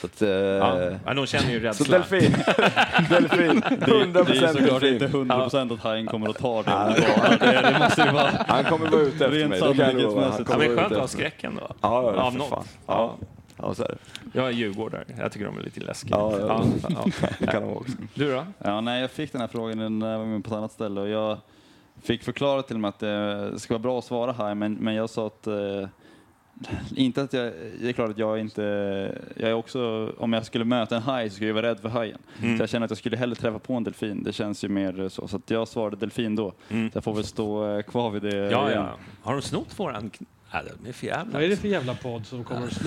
Så 0.01 0.07
att... 0.07 0.23
Eh, 0.23 0.29
Ja, 0.29 0.91
ja, 1.07 1.15
de 1.15 1.27
känner 1.27 1.51
ju 1.51 1.61
så 1.61 1.67
rädsla. 1.67 1.99
delfin. 1.99 2.33
delfin. 3.11 3.63
100 3.81 3.81
Det 3.81 4.21
är 4.21 4.25
procent 4.25 4.59
såklart 4.59 4.81
delfin. 4.81 4.93
inte 4.93 5.05
100 5.05 5.41
procent 5.43 5.73
att 5.73 5.81
hajen 5.81 6.07
kommer 6.07 6.29
att 6.31 6.39
ta 6.39 6.63
det. 6.63 6.95
det, 7.41 7.61
det 7.73 7.79
måste 7.79 8.03
ju 8.03 8.11
vara... 8.11 8.31
Han 8.49 8.65
kommer 8.65 8.91
vara 8.91 9.01
ute 9.03 9.25
efter 9.25 9.31
Rent 9.31 9.51
mig. 9.51 9.61
det. 9.61 9.67
Han 9.67 9.77
sannolikhetsmässigt. 9.77 10.39
Ja, 10.49 10.55
kommer 10.55 10.67
men 10.67 10.77
vara 10.77 10.85
skönt 10.85 10.93
att 10.95 11.01
ha 11.01 11.09
skräcken 11.09 11.55
då. 11.61 11.67
Ja, 11.81 12.13
ja, 12.17 12.23
Av 12.23 12.35
något. 12.35 12.49
fan. 12.49 12.65
Ja. 12.87 13.17
Ja. 13.21 13.27
Ja, 13.63 13.75
så 13.75 13.83
är 13.83 13.89
det. 13.89 13.97
Jag 14.39 14.47
är 14.47 14.51
djurgårdare. 14.51 15.05
Jag 15.19 15.33
tycker 15.33 15.47
de 15.47 15.59
är 15.59 15.63
lite 15.63 15.81
läskiga. 15.81 16.17
Ja, 16.17 16.33
ja, 16.41 16.65
ja. 16.89 17.05
Det 17.39 17.47
kan 17.47 17.63
de 17.63 17.73
också. 17.77 17.93
Du 18.15 18.33
då? 18.33 18.45
Ja, 18.59 18.81
nej, 18.81 19.01
jag 19.01 19.11
fick 19.11 19.33
den 19.33 19.41
här 19.41 19.49
frågan 19.49 19.99
när 19.99 20.13
jag 20.13 20.19
var 20.19 20.41
på 20.41 20.49
ett 20.51 20.57
annat 20.59 20.73
ställe 20.73 21.01
och 21.01 21.09
jag 21.09 21.39
fick 22.03 22.23
förklara 22.23 22.63
till 22.63 22.79
mig 22.79 22.89
att 22.89 22.99
det 22.99 23.53
ska 23.61 23.75
vara 23.75 23.83
bra 23.83 23.99
att 23.99 24.05
svara 24.05 24.33
här, 24.33 24.55
men, 24.55 24.75
men 24.75 24.95
jag 24.95 25.11
sa 25.11 25.27
att 25.27 25.47
eh, 25.47 25.55
inte 26.97 27.23
att 27.23 27.33
jag, 27.33 27.53
det 27.81 27.89
är 27.89 27.93
klart 27.93 28.11
att 28.11 28.19
jag 28.19 28.41
inte, 28.41 28.63
jag 29.37 29.51
är 29.51 29.55
också, 29.55 30.13
om 30.19 30.33
jag 30.33 30.47
skulle 30.47 30.65
möta 30.65 30.97
en 30.97 31.03
haj 31.03 31.31
så 31.31 31.35
skulle 31.37 31.49
jag 31.49 31.55
vara 31.55 31.67
rädd 31.67 31.81
för 31.81 31.89
hajen. 31.89 32.19
Mm. 32.43 32.57
Så 32.57 32.63
jag 32.63 32.69
känner 32.69 32.85
att 32.85 32.91
jag 32.91 32.99
skulle 32.99 33.17
hellre 33.17 33.35
träffa 33.37 33.59
på 33.59 33.75
en 33.75 33.85
delfin, 33.85 34.23
det 34.23 34.33
känns 34.33 34.65
ju 34.65 34.69
mer 34.69 35.09
så. 35.09 35.29
Så 35.29 35.37
att 35.37 35.51
jag 35.51 35.69
svarade 35.69 35.97
delfin 35.97 36.37
då. 36.37 36.53
Mm. 36.69 36.91
Så 36.91 36.97
jag 36.97 37.05
får 37.05 37.15
väl 37.15 37.25
stå 37.25 37.77
eh, 37.77 37.83
kvar 37.83 38.11
vid 38.11 38.23
det 38.23 38.37
Ja, 38.37 38.71
igen. 38.71 38.83
ja. 38.83 38.97
Har 39.23 39.33
de 39.33 39.43
snott 39.43 39.79
våran... 39.79 40.11
Ja, 40.57 40.73
de 40.83 40.89
är 40.89 40.93
för 40.93 41.07
jävla... 41.07 41.33
Vad 41.33 41.43
är 41.43 41.49
det 41.49 41.57
för 41.57 41.69
jävla 41.69 41.95
podd 41.95 42.27
som 42.27 42.45
kommer 42.45 42.67
att? 42.67 42.81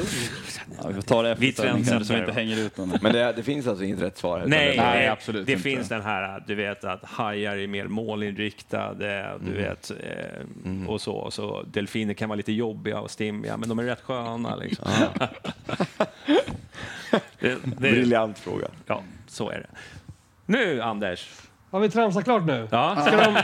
Ja, 0.82 0.88
vi 0.88 0.93
får 0.93 1.01
ta 1.01 1.22
det 1.22 1.32
efter 1.32 1.51
trendsätter 1.51 2.03
så 2.03 2.13
vi 2.13 2.20
inte 2.20 2.32
då. 2.32 2.36
hänger 2.38 2.57
ut 2.59 2.78
någon. 2.78 2.89
Men 3.01 3.13
det, 3.13 3.34
det 3.36 3.43
finns 3.43 3.67
alltså 3.67 3.84
inget 3.84 4.01
rätt 4.01 4.17
svar? 4.17 4.38
utan 4.38 4.49
Nej, 4.49 4.76
det 4.78 4.82
Nej, 4.84 5.03
det, 5.03 5.11
absolut 5.11 5.45
det 5.45 5.51
inte. 5.51 5.63
finns 5.63 5.89
den 5.89 6.01
här, 6.01 6.43
du 6.47 6.55
vet 6.55 6.84
att 6.84 7.05
hajar 7.05 7.57
är 7.57 7.67
mer 7.67 7.88
målinriktade, 7.88 9.38
du 9.45 9.51
vet, 9.51 9.91
eh, 9.91 10.88
och 10.88 11.01
så. 11.01 11.32
Så. 11.32 11.63
Delfiner 11.63 12.13
kan 12.13 12.30
vara 12.30 12.38
lite 12.38 12.51
jobbiga 12.51 12.99
och 12.99 13.11
stimmiga, 13.11 13.57
men 13.57 13.70
de 13.70 13.80
är 13.80 13.84
rätt 13.84 14.01
sköna 14.01 14.55
liksom. 14.55 14.88
det, 17.39 17.57
det, 17.63 17.76
Briljant 17.78 18.39
fråga. 18.39 18.67
ja, 18.86 19.03
så 19.28 19.49
är 19.49 19.57
det. 19.57 19.67
Nu, 20.45 20.82
Anders. 20.82 21.30
Har 21.72 21.80
vi 21.80 21.89
tramsat 21.89 22.24
klart 22.24 22.43
nu? 22.45 22.67
Ja, 22.72 22.95
Ska 23.07 23.15
de, 23.17 23.43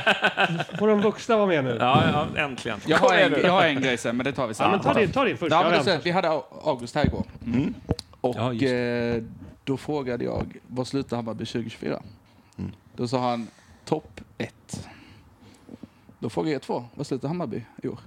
får 0.79 0.87
de 0.87 1.01
vuxna 1.01 1.37
vara 1.37 1.47
med 1.47 1.63
nu? 1.63 1.77
ja, 1.79 2.27
ja 2.35 2.41
äntligen. 2.43 2.79
Jag 2.87 2.97
har, 2.97 3.13
en, 3.13 3.31
jag 3.43 3.51
har 3.51 3.63
en 3.63 3.81
grej 3.81 3.97
sen, 3.97 4.17
men 4.17 4.23
det 4.23 4.31
tar 4.31 4.47
vi 4.47 4.53
sen. 4.53 4.65
Ja, 4.65 4.71
men 4.71 4.79
ta 4.79 4.93
din, 4.93 5.11
ta 5.11 5.23
din 5.25 5.37
först. 5.37 5.51
Ja, 5.51 5.69
men 5.69 5.85
det, 5.85 6.01
vi 6.05 6.11
hade 6.11 6.27
August 6.63 6.95
här 6.95 7.05
igår. 7.05 7.23
Och 8.21 8.35
Ja, 8.37 8.53
eh, 8.53 9.23
då 9.63 9.77
frågade 9.77 10.23
jag, 10.23 10.57
vad 10.67 10.87
slutar 10.87 11.15
Hammarby 11.15 11.45
2024? 11.45 12.01
Då 12.95 13.07
sa 13.07 13.19
han, 13.29 13.47
topp 13.85 14.21
ett. 14.37 14.87
Då 16.19 16.29
frågar 16.29 16.51
jag 16.51 16.61
två, 16.61 16.85
vad 16.95 17.07
slutar 17.07 17.27
Hammarby 17.27 17.61
i 17.83 17.87
år? 17.87 17.99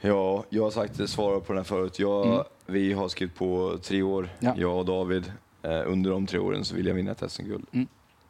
Ja, 0.00 0.44
jag 0.48 0.62
har 0.62 0.70
sagt 0.70 1.08
svarat 1.10 1.46
på 1.46 1.52
den 1.52 1.58
här 1.58 1.64
förut. 1.64 1.98
Jag, 1.98 2.26
Mm. 2.26 2.42
Vi 2.66 2.92
har 2.92 3.08
skrivit 3.08 3.34
på 3.34 3.78
tre 3.82 4.02
år, 4.02 4.28
Ja. 4.38 4.54
jag 4.56 4.76
och 4.78 4.84
David. 4.84 5.32
Eh, 5.62 5.82
under 5.86 6.10
de 6.10 6.26
tre 6.26 6.38
åren 6.38 6.64
så 6.64 6.74
vill 6.74 6.86
jag 6.86 6.94
vinna 6.94 7.10
ett 7.10 7.32
SM-guld. 7.32 7.66
Mm. 7.72 7.86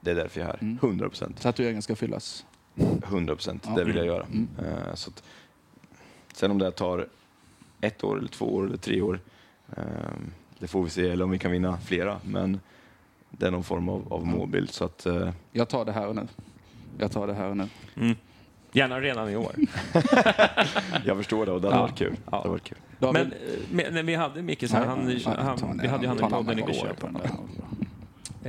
Det 0.06 0.10
är 0.12 0.14
därför 0.14 0.40
jag 0.40 0.48
är 0.48 0.52
här. 0.52 0.58
Mm. 0.62 0.78
100 0.82 1.08
procent. 1.08 1.40
Tatueringen 1.40 1.82
ska 1.82 1.96
fyllas. 1.96 2.46
100 3.04 3.34
procent, 3.34 3.64
Ja. 3.68 3.74
det 3.74 3.84
vill 3.84 3.96
jag 3.96 4.06
göra. 4.06 4.22
Mm. 4.24 4.48
Eh, 4.58 4.94
så 4.94 5.10
att, 5.10 5.22
sen 6.32 6.50
om 6.50 6.58
det 6.58 6.70
tar 6.70 7.06
ett 7.80 8.04
år, 8.04 8.18
eller 8.18 8.28
två 8.28 8.54
år 8.54 8.66
eller 8.66 8.76
tre 8.76 9.00
år, 9.02 9.20
eh, 9.76 9.82
det 10.58 10.66
får 10.66 10.82
vi 10.84 10.90
se. 10.90 11.08
Eller 11.08 11.24
om 11.24 11.30
vi 11.30 11.38
kan 11.38 11.50
vinna 11.50 11.78
flera. 11.78 12.20
Men 12.24 12.60
det 13.30 13.46
är 13.46 13.50
någon 13.50 13.64
form 13.64 13.88
av, 13.88 14.12
av 14.12 14.26
målbild. 14.26 14.70
Så 14.70 14.84
att, 14.84 15.06
eh, 15.06 15.30
Jag 15.52 15.68
tar 15.68 15.84
det 15.84 15.92
här 15.92 16.06
och 16.08 16.16
nu. 16.16 16.26
Jag 16.98 17.12
tar 17.12 17.26
det 17.26 17.34
här 17.34 17.48
och 17.50 17.56
nu. 17.56 17.68
Mm. 17.96 18.16
Gärna 18.72 19.00
redan 19.00 19.30
i 19.30 19.36
år. 19.36 19.52
jag 21.04 21.16
förstår 21.16 21.46
det 21.46 21.52
och 21.52 21.60
det 21.60 21.66
hade 21.68 21.78
Ja. 21.78 21.82
varit 21.82 21.98
kul. 21.98 22.10
Det 22.12 22.20
Ja. 22.30 22.36
hade 22.36 22.48
varit 22.48 22.64
kul. 22.64 22.78
David? 22.98 23.22
Men 23.22 23.32
eh, 23.32 23.38
med, 23.76 23.94
när 23.94 24.02
vi 24.02 24.14
hade 24.14 24.42
Micke, 24.42 24.68
så 24.68 24.76
här, 24.76 24.86
han, 24.86 24.98
Nej, 25.06 25.22
han, 25.24 25.78
vi 25.82 25.88
hade 25.88 26.02
ju 26.02 26.08
han 26.08 26.16
i 26.16 26.20
ta 26.20 26.28
podden 26.30 26.56
kör 26.58 26.70
igår. 26.70 26.96
den 27.00 27.12
där. 27.12 27.30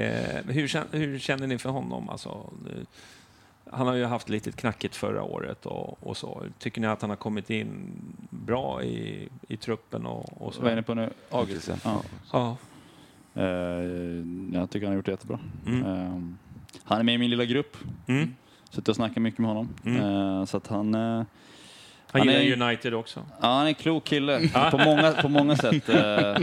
Eh, 0.02 0.46
hur, 0.48 0.68
känner, 0.68 0.88
hur 0.98 1.20
känner 1.20 1.48
ni 1.48 1.58
för 1.58 1.70
honom? 1.70 2.10
Alltså, 2.10 2.54
nu- 2.66 2.86
han 3.72 3.88
har 3.88 3.94
ju 3.96 4.06
haft 4.06 4.30
lite 4.30 4.52
knackigt 4.52 4.96
förra 4.96 5.24
året 5.24 5.66
och, 5.66 6.08
och 6.08 6.18
så. 6.18 6.44
Tycker 6.60 6.82
ni 6.82 6.88
att 6.88 7.02
han 7.02 7.10
har 7.10 7.18
kommit 7.18 7.50
in 7.50 7.92
bra 8.30 8.84
i, 8.84 9.30
i 9.48 9.58
truppen 9.58 10.06
och, 10.06 10.42
och 10.42 10.54
så? 10.54 10.62
Vad 10.62 10.72
är 10.72 10.76
ni 10.76 10.82
på 10.82 10.94
nu? 10.94 11.10
August? 11.32 11.72
Ja. 11.84 12.02
Ja. 12.32 12.58
Eh, 13.34 13.44
jag 14.54 14.70
tycker 14.70 14.86
han 14.86 14.88
har 14.92 14.96
gjort 14.96 15.06
det 15.06 15.12
jättebra. 15.12 15.40
Mm. 15.68 15.86
Eh, 15.86 16.22
han 16.84 17.00
är 17.00 17.04
med 17.04 17.16
i 17.16 17.18
min 17.18 17.30
lilla 17.30 17.46
grupp. 17.46 17.78
Mm. 18.08 18.34
Suttit 18.70 18.90
och 18.90 18.96
snackat 18.96 19.24
mycket 19.24 19.40
med 19.40 19.48
honom. 19.50 19.70
Mm. 19.86 20.02
Eh, 20.04 20.46
så 20.46 20.58
att 20.58 20.68
han... 20.68 20.96
Han, 22.12 22.22
Han 22.22 22.30
är- 22.30 22.40
gillar 22.42 22.68
United 22.68 22.94
också. 22.94 23.20
Ja, 23.42 23.48
han 23.48 23.64
är 23.64 23.68
en 23.68 23.76
klok 23.76 24.04
kille 24.04 24.50
på 24.72 24.78
många, 24.78 25.12
på 25.12 25.30
många 25.30 25.56
sätt. 25.56 25.90
Eh, 25.90 26.38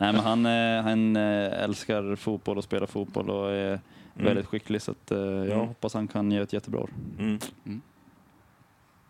nej, 0.00 0.12
men 0.12 0.16
han, 0.16 0.46
eh, 0.46 0.82
han 0.82 1.16
eh, 1.16 1.62
älskar 1.64 2.16
fotboll 2.16 2.58
och 2.58 2.64
spelar 2.64 2.86
fotboll 2.86 3.30
och 3.30 3.50
är 3.52 3.80
väldigt 4.14 4.46
skicklig. 4.46 4.82
Så 4.82 4.90
att, 4.90 5.10
jag 5.10 5.46
Mm. 5.46 5.58
hoppas 5.58 5.94
han 5.94 6.08
kan 6.08 6.32
ge 6.32 6.38
ett 6.38 6.52
jättebra 6.52 6.80
år. 6.80 6.90
Mm. 7.18 7.38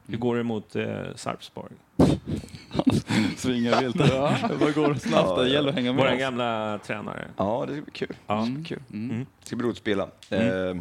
Hur 0.07 0.19
går 0.19 0.37
det 0.37 0.43
mot 0.43 0.77
eh, 0.77 0.87
Sarpsborg? 1.17 1.73
Svingar 3.37 3.81
vilt. 3.81 3.97
Ja. 4.11 4.35
Det 4.59 4.73
går 4.75 4.95
snabbt. 4.95 5.37
Det 5.41 5.49
gäller 5.49 5.69
att 5.69 5.75
hänga 5.75 5.93
med. 5.93 6.05
Vår 6.11 6.17
gamla 6.19 6.79
tränare. 6.87 7.29
Ja, 7.37 7.65
det 7.69 7.73
ska 7.75 7.83
bli 7.83 7.93
kul. 7.93 8.17
Ja. 8.27 8.35
Det 8.35 8.45
ska 8.45 8.55
bli, 8.55 8.65
kul. 8.65 8.81
Mm. 8.93 9.27
Det 9.41 9.47
ska 9.47 9.57
bli 9.57 9.65
roligt 9.67 9.75
att 9.77 9.81
spela. 9.81 10.03
Eh, 10.31 10.75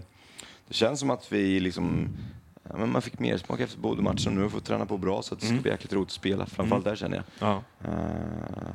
det 0.68 0.74
känns 0.74 1.00
som 1.00 1.10
att 1.10 1.32
vi 1.32 1.60
liksom 1.60 2.10
Ja, 2.74 2.78
men 2.80 2.92
man 2.92 3.02
fick 3.02 3.20
mer 3.20 3.38
smak 3.38 3.60
efter 3.60 3.80
båda 3.80 4.02
matcherna. 4.02 4.32
Nu 4.32 4.38
har 4.38 4.44
vi 4.44 4.50
fått 4.50 4.66
träna 4.66 4.86
på 4.86 4.98
bra 4.98 5.22
så 5.22 5.34
att 5.34 5.40
det 5.40 5.46
ska 5.46 5.52
Mm. 5.54 5.62
bli 5.62 5.72
jäkligt 5.72 5.94
roligt 5.94 6.08
att 6.08 6.12
spela. 6.12 6.46
Framförallt 6.46 6.86
där 6.86 6.96
känner 6.96 7.18
jag. 7.18 7.26
Ja. 7.50 7.64
Eh, 7.90 8.68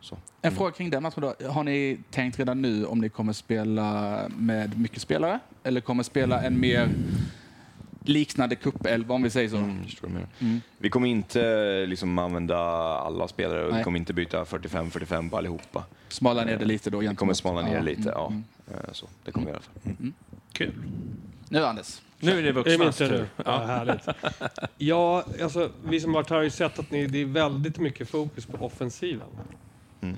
så. 0.00 0.18
En 0.42 0.52
fråga 0.52 0.70
kring 0.70 0.90
den 0.90 1.02
matchen 1.02 1.20
då. 1.38 1.48
Har 1.48 1.64
ni 1.64 1.98
tänkt 2.10 2.38
redan 2.38 2.62
nu 2.62 2.84
om 2.86 2.98
ni 3.00 3.08
kommer 3.08 3.32
spela 3.32 4.18
med 4.36 4.78
mycket 4.80 5.02
spelare? 5.02 5.38
Eller 5.62 5.80
kommer 5.80 6.02
spela 6.02 6.42
en 6.42 6.60
mer 6.60 6.88
liknande 8.04 8.56
cupelva 8.56 9.14
om 9.14 9.22
vi 9.22 9.30
säger 9.30 9.48
så? 9.48 9.56
Mm. 9.56 9.78
Mm. 10.40 10.60
Vi 10.78 10.90
kommer 10.90 11.08
inte 11.08 11.86
liksom 11.86 12.18
använda 12.18 12.58
alla 12.98 13.28
spelare 13.28 13.64
och 13.66 13.78
vi 13.78 13.82
kommer 13.82 13.98
inte 13.98 14.12
byta 14.12 14.44
45-45 14.44 15.30
på 15.30 15.36
allihopa. 15.38 15.84
Smala 16.08 16.44
ner 16.44 16.56
det 16.58 16.64
lite 16.64 16.90
då? 16.90 16.98
Vi 16.98 17.14
kommer 17.14 17.34
smala 17.34 17.62
ner 17.62 17.72
Ja, 17.74 17.78
det 17.78 17.84
lite, 17.84 18.00
mm, 18.02 18.12
ja. 18.14 18.26
mm. 18.26 18.44
Eh, 18.70 18.92
Så, 18.92 19.06
det 19.24 19.32
kommer 19.32 19.46
vi 19.46 19.52
i 19.52 19.54
alla 19.54 19.62
fall. 19.62 20.12
Kul. 20.52 20.72
Nu 21.48 21.64
Anders. 21.64 22.00
Nu 22.24 22.32
är 22.32 22.36
det 22.36 22.42
det 22.42 22.52
vuxnas 22.52 22.96
tur 22.96 23.10
nu? 23.10 23.26
Ja, 23.44 23.58
härligt. 23.58 24.08
Ja, 24.78 25.24
alltså, 25.42 25.70
vi 25.84 26.00
som 26.00 26.12
varit 26.12 26.30
här 26.30 26.36
har 26.36 26.44
ju 26.44 26.50
sett 26.50 26.78
att 26.78 26.90
ni, 26.90 27.06
det 27.06 27.18
är 27.18 27.26
väldigt 27.26 27.78
mycket 27.78 28.08
fokus 28.08 28.46
på 28.46 28.66
offensiven. 28.66 29.28
Mm. 30.00 30.16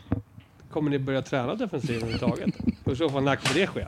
Kommer 0.70 0.90
ni 0.90 0.98
börja 0.98 1.22
träna 1.22 1.54
defensiven 1.54 2.02
överhuvudtaget? 2.02 2.54
Och 2.84 2.92
i 2.92 2.96
så 2.96 3.10
fall, 3.10 3.22
när 3.22 3.36
kommer 3.36 3.54
det 3.60 3.66
ske? 3.66 3.86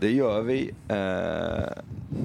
Det 0.00 0.12
gör 0.12 0.42
vi. 0.42 0.70
Eh, 0.88 1.82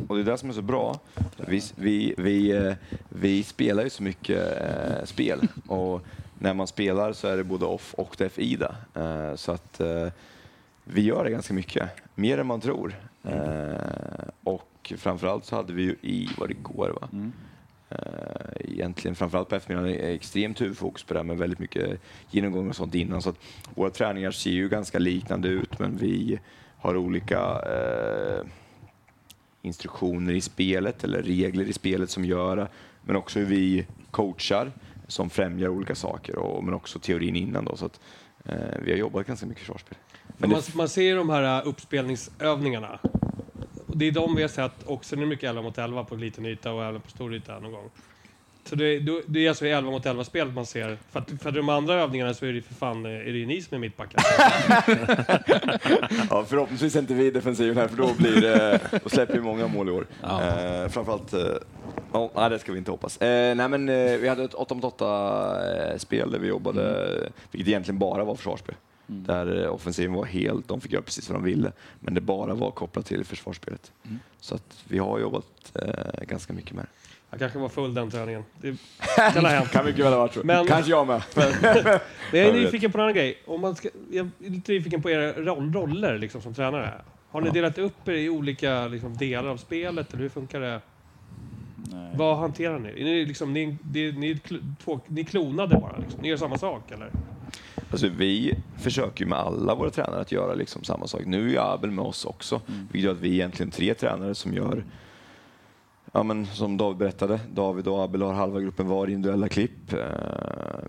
och 0.07 0.15
det 0.15 0.21
är 0.21 0.23
det 0.23 0.37
som 0.37 0.49
är 0.49 0.53
så 0.53 0.61
bra. 0.61 0.99
Vi, 1.35 1.61
vi, 1.75 2.13
vi, 2.17 2.51
eh, 2.51 2.73
vi 3.09 3.43
spelar 3.43 3.83
ju 3.83 3.89
så 3.89 4.03
mycket 4.03 4.61
eh, 4.61 5.05
spel. 5.05 5.47
Och 5.67 6.01
när 6.39 6.53
man 6.53 6.67
spelar 6.67 7.13
så 7.13 7.27
är 7.27 7.37
det 7.37 7.43
både 7.43 7.65
off 7.65 7.93
och 7.93 8.15
def-ida. 8.17 8.75
Eh, 8.93 9.35
så 9.35 9.51
att 9.51 9.79
eh, 9.79 10.07
vi 10.83 11.01
gör 11.01 11.23
det 11.23 11.31
ganska 11.31 11.53
mycket. 11.53 11.89
Mer 12.15 12.37
än 12.37 12.47
man 12.47 12.61
tror. 12.61 12.95
Eh, 13.23 13.73
och 14.81 14.93
framförallt 14.97 15.45
så 15.45 15.55
hade 15.55 15.73
vi 15.73 15.81
ju 15.81 15.95
i, 16.01 16.29
var 16.37 16.47
det 16.47 16.53
igår 16.53 16.97
va? 17.01 17.09
Mm. 17.11 17.31
Eh, 17.89 18.71
egentligen 18.71 19.15
framförallt 19.15 19.49
på 19.49 19.55
eftermiddagen 19.55 20.15
extremt 20.15 20.61
huvudfokus 20.61 21.03
på 21.03 21.13
det 21.13 21.19
här 21.19 21.23
med 21.23 21.37
väldigt 21.37 21.59
mycket 21.59 22.01
genomgång 22.29 22.69
och 22.69 22.75
sånt 22.75 22.95
innan. 22.95 23.21
Så 23.21 23.29
att 23.29 23.39
våra 23.75 23.89
träningar 23.89 24.31
ser 24.31 24.51
ju 24.51 24.69
ganska 24.69 24.99
liknande 24.99 25.47
ut 25.47 25.79
men 25.79 25.97
vi 25.97 26.39
har 26.77 26.97
olika 26.97 27.39
eh, 27.61 28.45
instruktioner 29.61 30.33
i 30.33 30.41
spelet 30.41 31.03
eller 31.03 31.23
regler 31.23 31.65
i 31.65 31.73
spelet 31.73 32.09
som 32.09 32.25
gör 32.25 32.67
men 33.03 33.15
också 33.15 33.39
hur 33.39 33.45
vi 33.45 33.85
coachar 34.11 34.71
som 35.07 35.29
främjar 35.29 35.69
olika 35.69 35.95
saker 35.95 36.35
och, 36.35 36.63
men 36.63 36.73
också 36.73 36.99
teorin 36.99 37.35
innan 37.35 37.65
då. 37.65 37.75
Så 37.75 37.85
att, 37.85 37.99
eh, 38.45 38.55
vi 38.81 38.91
har 38.91 38.97
jobbat 38.97 39.27
ganska 39.27 39.45
mycket 39.45 39.61
försvarsspel. 39.61 39.97
Man, 40.37 40.61
man 40.73 40.89
ser 40.89 41.01
ju 41.01 41.15
de 41.15 41.29
här 41.29 41.61
uh, 41.61 41.67
uppspelningsövningarna. 41.67 42.99
Och 43.91 43.97
det 43.97 44.07
är 44.07 44.11
de 44.11 44.35
vi 44.35 44.41
har 44.41 44.49
sett 44.49 44.71
också. 44.85 45.15
Nu 45.15 45.21
är 45.21 45.25
det 45.25 45.29
mycket 45.29 45.49
11 45.49 45.61
mot 45.61 45.77
11 45.77 46.03
på 46.03 46.15
liten 46.15 46.45
yta 46.45 46.71
och 46.73 46.83
även 46.83 47.01
på 47.01 47.09
stor 47.09 47.35
yta 47.35 47.59
någon 47.59 47.71
gång. 47.71 47.89
Så 48.63 48.75
det, 48.75 48.99
då- 48.99 49.21
det 49.27 49.45
är 49.45 49.49
alltså 49.49 49.65
i 49.65 49.71
11 49.71 49.91
mot 49.91 50.05
11 50.05 50.23
spelet 50.23 50.53
man 50.53 50.65
ser. 50.65 50.97
För, 51.11 51.19
att, 51.19 51.29
för 51.41 51.51
de 51.51 51.69
andra 51.69 51.93
övningarna 52.01 52.33
så 52.33 52.45
är 52.45 52.53
det 52.53 52.61
för 52.61 52.73
fan 52.73 53.05
eh, 53.05 53.11
är 53.11 53.23
det 53.25 53.37
ju 53.37 53.45
ni 53.45 53.61
som 53.61 53.75
är 53.75 53.79
mittbackar. 53.79 54.23
ja, 56.29 56.45
förhoppningsvis 56.47 56.95
är 56.95 56.99
inte 56.99 57.13
vi 57.13 57.31
defensiven 57.31 57.77
här 57.77 57.87
för 57.87 57.97
då, 57.97 58.13
blir 58.17 58.41
det, 58.41 58.79
då 59.03 59.09
släpper 59.09 59.33
vi 59.33 59.39
många 59.41 59.67
mål 59.67 59.89
i 59.89 59.91
år. 59.91 60.07
Eh, 60.23 60.87
framförallt, 60.89 61.33
eh, 61.33 61.39
ja, 62.13 62.31
nej, 62.35 62.49
det 62.49 62.59
ska 62.59 62.71
vi 62.71 62.77
inte 62.77 62.91
hoppas. 62.91 63.17
Eh, 63.21 63.55
nej, 63.55 63.69
men, 63.69 63.89
eh, 63.89 64.17
vi 64.17 64.27
hade 64.27 64.43
ett 64.43 64.53
8 64.53 64.75
mot 64.75 64.83
8 64.83 65.91
eh, 65.91 65.97
spel 65.97 66.31
där 66.31 66.39
vi 66.39 66.47
jobbade, 66.47 67.07
vilket 67.51 67.67
egentligen 67.67 67.99
bara 67.99 68.23
var 68.23 68.35
försvarsspel. 68.35 68.75
Där 69.13 69.63
eh, 69.63 69.73
offensiven 69.73 70.13
var 70.13 70.25
helt, 70.25 70.67
de 70.67 70.81
fick 70.81 70.91
göra 70.91 71.01
precis 71.03 71.29
vad 71.29 71.39
de 71.39 71.43
ville, 71.43 71.71
men 71.99 72.13
det 72.13 72.21
bara 72.21 72.53
var 72.53 72.71
kopplat 72.71 73.05
till 73.05 73.23
försvarsspelet. 73.25 73.91
Så 74.39 74.55
att 74.55 74.83
vi 74.87 74.97
har 74.97 75.19
jobbat 75.19 75.71
eh, 75.75 76.23
ganska 76.27 76.53
mycket 76.53 76.71
med 76.75 76.83
det. 76.85 76.89
Jag 77.29 77.39
kanske 77.39 77.59
var 77.59 77.69
full 77.69 77.93
den 77.93 78.11
träningen. 78.11 78.43
Det 78.61 78.77
kan 79.33 79.45
ha 79.45 79.51
hänt. 79.51 79.71
Kan 79.71 79.85
mycket 79.85 80.05
väl 80.05 80.13
ha 80.13 80.19
varit 80.19 80.33
så. 80.33 80.41
Men- 80.43 80.67
Kanske 80.67 80.91
jag 80.91 81.07
med. 81.07 81.23
Men 81.35 81.53
jag 82.31 82.47
är 82.47 82.53
nyfiken 82.53 82.91
på 82.91 82.97
en 82.97 83.01
annan 83.01 83.13
grej. 83.15 83.37
Om 83.47 83.61
man 83.61 83.75
ska, 83.75 83.89
jag 84.11 84.29
är 84.45 84.49
lite 84.49 84.71
nyfiken 84.71 85.01
på 85.01 85.09
era 85.09 85.33
roll, 85.33 85.73
roller 85.73 86.17
liksom, 86.17 86.41
som 86.41 86.53
tränare. 86.53 86.93
Har 87.29 87.41
ni 87.41 87.49
delat 87.49 87.77
upp 87.77 88.07
er 88.07 88.13
i 88.13 88.29
olika 88.29 88.87
liksom, 88.87 89.17
delar 89.17 89.49
av 89.49 89.57
spelet, 89.57 90.13
eller 90.13 90.21
hur 90.21 90.29
funkar 90.29 90.59
det? 90.59 90.81
Nej. 91.91 92.11
Vad 92.15 92.37
hanterar 92.37 92.79
ni? 92.79 92.89
Är 92.89 93.03
ni, 93.03 93.25
liksom, 93.25 93.53
ni, 93.53 93.65
ni, 93.93 94.31
är 94.31 94.35
kl- 94.35 94.73
två, 94.83 94.99
ni 95.07 95.23
klonade 95.23 95.75
bara? 95.75 95.97
Liksom. 95.97 96.21
Ni 96.21 96.29
gör 96.29 96.37
samma 96.37 96.57
sak, 96.57 96.91
eller? 96.91 97.09
Alltså, 97.91 98.07
vi 98.07 98.55
försöker 98.77 99.23
ju 99.23 99.29
med 99.29 99.39
alla 99.39 99.75
våra 99.75 99.89
tränare 99.89 100.21
att 100.21 100.31
göra 100.31 100.53
liksom 100.53 100.83
samma 100.83 101.07
sak. 101.07 101.21
Nu 101.25 101.55
är 101.55 101.73
Abel 101.73 101.91
med 101.91 102.05
oss 102.05 102.25
också, 102.25 102.61
vilket 102.65 103.01
gör 103.01 103.11
att 103.11 103.19
vi 103.19 103.29
är 103.29 103.33
egentligen 103.33 103.71
tre 103.71 103.93
tränare 103.93 104.35
som 104.35 104.53
gör 104.53 104.83
Ja, 106.13 106.23
men 106.23 106.45
som 106.45 106.77
David 106.77 106.97
berättade, 106.97 107.39
David 107.53 107.87
och 107.87 108.03
Abel 108.03 108.21
har 108.21 108.33
halva 108.33 108.59
gruppen 108.59 108.87
var 108.87 109.07
individuella 109.07 109.47
klipp. 109.49 109.93
Eh, 109.93 109.99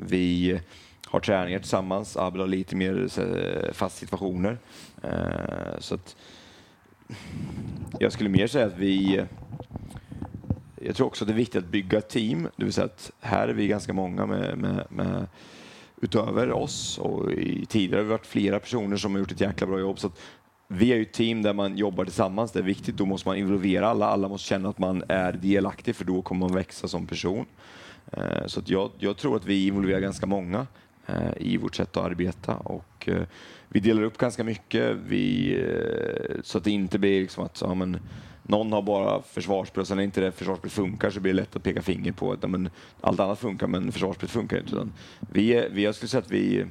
Vi 0.09 0.61
har 1.07 1.21
träningar 1.21 1.59
tillsammans. 1.59 2.17
Abel 2.17 2.41
har 2.41 2.49
lite 2.49 2.77
mer 2.77 3.09
eh, 3.19 3.73
fast 3.73 3.97
situationer. 3.99 4.59
Eh, 5.03 5.79
Så 5.79 5.95
att 5.95 6.17
jag 7.99 8.13
skulle 8.13 8.29
mer 8.31 8.47
säga 8.47 8.67
att 8.67 8.77
vi 8.79 9.25
jag 10.85 10.97
tror 10.97 11.07
också 11.07 11.25
att 11.25 11.29
det 11.29 11.35
är 11.35 11.37
viktigt 11.37 11.65
att 11.65 11.71
bygga 11.71 11.99
ett 11.99 12.09
team. 12.09 12.49
Det 12.57 12.65
vill 12.65 12.73
säga 12.73 12.85
att 12.85 13.11
här 13.21 13.49
är 13.49 13.55
vi 13.55 13.67
ganska 13.69 13.93
många 13.93 14.27
med, 14.27 14.59
med, 14.59 14.87
med 14.91 15.27
utöver 16.03 16.53
oss 16.53 16.99
och 16.99 17.33
i, 17.33 17.67
tidigare 17.67 17.99
har 17.99 18.05
vi 18.05 18.11
varit 18.11 18.27
flera 18.27 18.61
personer 18.61 18.97
som 18.97 19.13
har 19.13 19.19
gjort 19.19 19.33
ett 19.33 19.41
jäkla 19.41 19.67
bra 19.67 19.81
jobb. 19.81 19.99
Så 19.99 20.07
att 20.07 20.21
vi 20.69 20.93
är 20.93 20.97
ju 20.97 21.03
ett 21.03 21.13
team 21.13 21.43
där 21.43 21.53
man 21.53 21.77
jobbar 21.77 22.05
tillsammans. 22.05 22.53
Det 22.53 22.59
är 22.59 22.63
viktigt. 22.63 22.97
Då 22.97 23.07
måste 23.07 23.29
man 23.29 23.37
involvera 23.37 23.89
alla. 23.89 24.07
Alla 24.07 24.29
måste 24.29 24.49
känna 24.49 24.69
att 24.69 24.79
man 24.79 25.05
är 25.09 25.33
delaktig 25.33 25.97
för 25.97 26.05
då 26.05 26.23
kommer 26.23 26.41
man 26.49 26.55
växa 26.55 26.89
som 26.89 27.07
person. 27.07 27.47
Eh, 28.13 28.47
så 28.47 28.61
att 28.61 28.69
jag, 28.69 28.91
jag 28.99 29.17
tror 29.17 29.37
att 29.37 29.47
vi 29.47 29.67
involverar 29.67 30.01
ganska 30.01 30.27
många 30.27 30.67
eh, 31.07 31.33
i 31.37 31.57
vårt 31.57 31.75
sätt 31.75 31.97
att 31.97 32.05
arbeta 32.05 32.55
och 32.55 33.09
eh, 33.09 33.23
vi 33.69 33.81
delar 33.81 34.03
upp 34.03 34.19
ganska 34.19 34.45
mycket 34.45 34.97
vi, 35.07 35.57
så 36.43 36.59
att 36.59 36.65
det 36.65 36.71
inte 36.71 36.99
blir 36.99 37.21
liksom 37.21 37.45
att 37.45 37.61
ja, 37.61 37.75
men, 37.75 37.99
någon 38.43 38.73
har 38.73 38.83
bara 38.83 39.23
försvarsspel 39.23 39.81
och 39.81 39.87
sen 39.87 39.97
när 39.97 40.05
inte 40.05 40.21
det 40.21 40.33
försvarsspel 40.33 40.71
funkar 40.71 41.11
så 41.11 41.21
blir 41.21 41.33
det 41.33 41.41
lätt 41.41 41.57
att 41.57 41.63
peka 41.63 41.83
finger 41.83 42.13
på 42.13 42.33
att 42.33 42.51
men, 42.51 42.71
allt 43.01 43.21
annat 43.21 43.39
funkar 43.39 43.67
men 43.67 43.93
försvarsspel 43.93 44.29
funkar 44.29 44.59
inte. 44.59 44.75
Utan 44.75 44.93
vi, 45.21 45.69
vi, 45.71 45.85
jag 45.85 45.95
skulle 45.95 46.09
säga 46.09 46.21
att 46.21 46.31
vi 46.31 46.67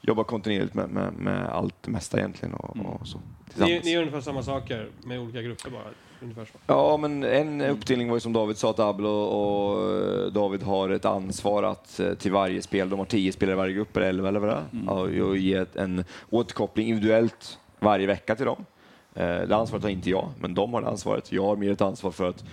jobbar 0.00 0.24
kontinuerligt 0.24 0.74
med, 0.74 0.90
med, 0.90 1.12
med 1.12 1.46
allt 1.46 1.74
det 1.80 1.90
mesta 1.90 2.18
egentligen 2.18 2.54
och, 2.54 2.76
och 2.76 3.06
så. 3.06 3.20
Ni, 3.54 3.80
ni 3.84 3.90
gör 3.90 4.00
ungefär 4.00 4.20
samma 4.20 4.42
saker 4.42 4.88
med 5.04 5.20
olika 5.20 5.42
grupper 5.42 5.70
bara? 5.70 5.82
Ja, 6.66 6.96
men 6.96 7.24
en 7.24 7.60
uppdelning 7.60 8.08
var 8.08 8.16
ju 8.16 8.20
som 8.20 8.32
David 8.32 8.56
sa 8.56 8.70
att 8.70 8.78
Abel 8.78 9.06
och, 9.06 9.92
eh, 9.92 10.32
David 10.32 10.62
har 10.62 10.90
ett 10.90 11.04
ansvar 11.04 11.62
att 11.62 12.00
eh, 12.00 12.14
till 12.14 12.32
varje 12.32 12.62
spel, 12.62 12.90
de 12.90 12.98
har 12.98 13.06
tio 13.06 13.32
spelare 13.32 13.54
i 13.54 13.56
varje 13.56 13.74
grupp, 13.74 13.96
eller 13.96 14.08
elva 14.08 14.28
eller 14.28 14.40
vad 14.40 14.48
det 14.48 14.54
är, 14.54 14.64
ja, 14.86 15.24
och 15.24 15.36
ge 15.36 15.64
en 15.74 16.04
återkoppling 16.30 16.88
individuellt 16.88 17.58
varje 17.78 18.06
vecka 18.06 18.36
till 18.36 18.46
dem. 18.46 18.64
Eh, 19.16 19.40
det 19.40 19.56
ansvaret 19.56 19.82
har 19.82 19.90
inte 19.90 20.10
jag, 20.10 20.28
men 20.40 20.54
de 20.54 20.74
har 20.74 20.80
det 20.80 20.88
ansvaret. 20.88 21.32
Jag 21.32 21.42
har 21.42 21.56
mer 21.56 21.72
ett 21.72 21.80
ansvar 21.80 22.10
för 22.10 22.28
att 22.28 22.44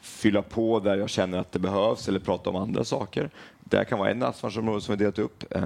fylla 0.00 0.42
på 0.42 0.80
där 0.80 0.96
jag 0.96 1.10
känner 1.10 1.38
att 1.38 1.52
det 1.52 1.58
behövs 1.58 2.08
eller 2.08 2.20
prata 2.20 2.50
om 2.50 2.56
andra 2.56 2.84
saker. 2.84 3.30
Det 3.60 3.84
kan 3.84 3.98
vara 3.98 4.10
en 4.10 4.22
ansvarsområde 4.22 4.80
som 4.80 4.96
vi 4.96 4.98
delat 5.04 5.18
upp. 5.18 5.44
Eh, 5.54 5.62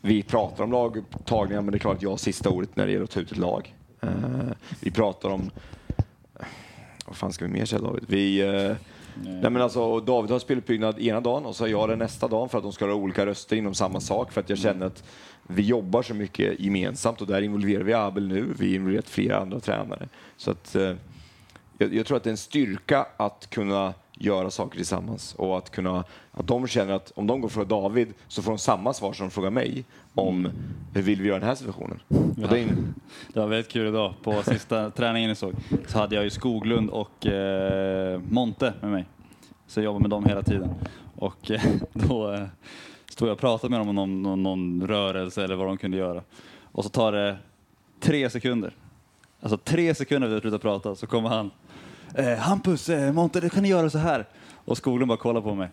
vi 0.00 0.22
pratar 0.22 0.64
om 0.64 0.72
lagtagningar, 0.72 1.62
men 1.62 1.72
det 1.72 1.76
är 1.76 1.78
klart 1.78 1.96
att 1.96 2.02
jag 2.02 2.10
har 2.10 2.16
sista 2.16 2.50
ordet 2.50 2.76
när 2.76 2.86
det 2.86 2.92
gäller 2.92 3.04
att 3.04 3.10
ta 3.10 3.20
ut 3.20 3.32
ett 3.32 3.38
lag. 3.38 3.74
Eh, 4.00 4.10
vi 4.80 4.90
pratar 4.90 5.28
om 5.28 5.50
vad 7.06 7.16
fan 7.16 7.32
ska 7.32 7.44
vi 7.44 7.50
mer 7.50 7.64
säga 7.64 7.82
David? 7.82 8.04
Vi, 8.08 8.42
eh, 9.16 9.32
nej 9.32 9.50
men 9.50 9.62
alltså, 9.62 10.00
David 10.00 10.30
har 10.30 10.38
speluppbyggnad 10.38 10.98
ena 10.98 11.20
dagen 11.20 11.46
och 11.46 11.56
så 11.56 11.64
har 11.64 11.68
jag 11.68 11.88
det 11.88 11.96
nästa 11.96 12.28
dag 12.28 12.50
för 12.50 12.58
att 12.58 12.64
de 12.64 12.72
ska 12.72 12.86
ha 12.86 12.94
olika 12.94 13.26
röster 13.26 13.56
inom 13.56 13.74
samma 13.74 14.00
sak 14.00 14.32
för 14.32 14.40
att 14.40 14.50
jag 14.50 14.58
känner 14.58 14.86
att 14.86 15.04
vi 15.46 15.62
jobbar 15.62 16.02
så 16.02 16.14
mycket 16.14 16.60
gemensamt 16.60 17.20
och 17.20 17.26
där 17.26 17.42
involverar 17.42 17.82
vi 17.82 17.92
Abel 17.92 18.28
nu, 18.28 18.54
vi 18.58 18.68
har 18.68 18.74
involverat 18.74 19.08
flera 19.08 19.38
andra 19.38 19.60
tränare. 19.60 20.08
Så 20.36 20.50
att, 20.50 20.74
eh, 20.74 20.94
jag, 21.78 21.94
jag 21.94 22.06
tror 22.06 22.16
att 22.16 22.24
det 22.24 22.28
är 22.28 22.32
en 22.32 22.36
styrka 22.36 23.06
att 23.16 23.50
kunna 23.50 23.94
göra 24.14 24.50
saker 24.50 24.76
tillsammans 24.76 25.34
och 25.34 25.58
att 25.58 25.70
kunna 25.70 26.04
att 26.32 26.46
de 26.46 26.66
känner 26.66 26.92
att 26.92 27.12
om 27.14 27.26
de 27.26 27.40
går 27.40 27.48
från 27.48 27.68
David 27.68 28.14
så 28.28 28.42
får 28.42 28.50
de 28.50 28.58
samma 28.58 28.92
svar 28.92 29.12
som 29.12 29.26
de 29.26 29.30
frågar 29.30 29.50
mig 29.50 29.84
om 30.14 30.48
hur 30.94 31.02
vill 31.02 31.22
vi 31.22 31.28
göra 31.28 31.38
den 31.38 31.48
här 31.48 31.54
situationen. 31.54 32.00
Och 32.08 32.48
det 32.48 32.60
är, 32.60 32.68
Det 33.32 33.40
var 33.40 33.46
väldigt 33.46 33.72
kul 33.72 33.86
idag. 33.86 34.14
På 34.22 34.42
sista 34.42 34.90
träningen 34.96 35.30
ni 35.30 35.36
såg 35.36 35.54
så 35.86 35.98
hade 35.98 36.14
jag 36.14 36.24
ju 36.24 36.30
Skoglund 36.30 36.90
och 36.90 37.26
eh, 37.26 38.20
Monte 38.30 38.74
med 38.80 38.90
mig. 38.90 39.04
Så 39.66 39.80
jag 39.80 39.84
jobbade 39.84 40.02
med 40.02 40.10
dem 40.10 40.24
hela 40.24 40.42
tiden. 40.42 40.74
Och 41.16 41.50
eh, 41.50 41.62
då 41.92 42.32
eh, 42.32 42.46
stod 43.10 43.28
jag 43.28 43.32
och 43.32 43.40
pratade 43.40 43.70
med 43.70 43.80
dem 43.80 43.88
om 43.88 43.94
någon, 43.94 44.22
någon, 44.22 44.42
någon 44.42 44.86
rörelse 44.86 45.44
eller 45.44 45.56
vad 45.56 45.66
de 45.66 45.76
kunde 45.76 45.96
göra. 45.96 46.22
Och 46.72 46.84
så 46.84 46.90
tar 46.90 47.12
det 47.12 47.36
tre 48.00 48.30
sekunder. 48.30 48.74
Alltså 49.40 49.56
tre 49.56 49.94
sekunder 49.94 50.28
efter 50.28 50.36
att 50.36 50.44
jag 50.44 50.50
slutat 50.50 50.62
prata 50.62 50.94
så 50.94 51.06
kommer 51.06 51.28
han 51.28 51.50
eh, 52.14 52.38
Hampus, 52.38 52.88
eh, 52.88 53.12
Monte, 53.12 53.48
kan 53.48 53.62
ni 53.62 53.68
göra 53.68 53.90
så 53.90 53.98
här. 53.98 54.26
Och 54.64 54.76
skolan 54.76 55.08
bara 55.08 55.18
kollar 55.18 55.40
på 55.40 55.54
mig. 55.54 55.68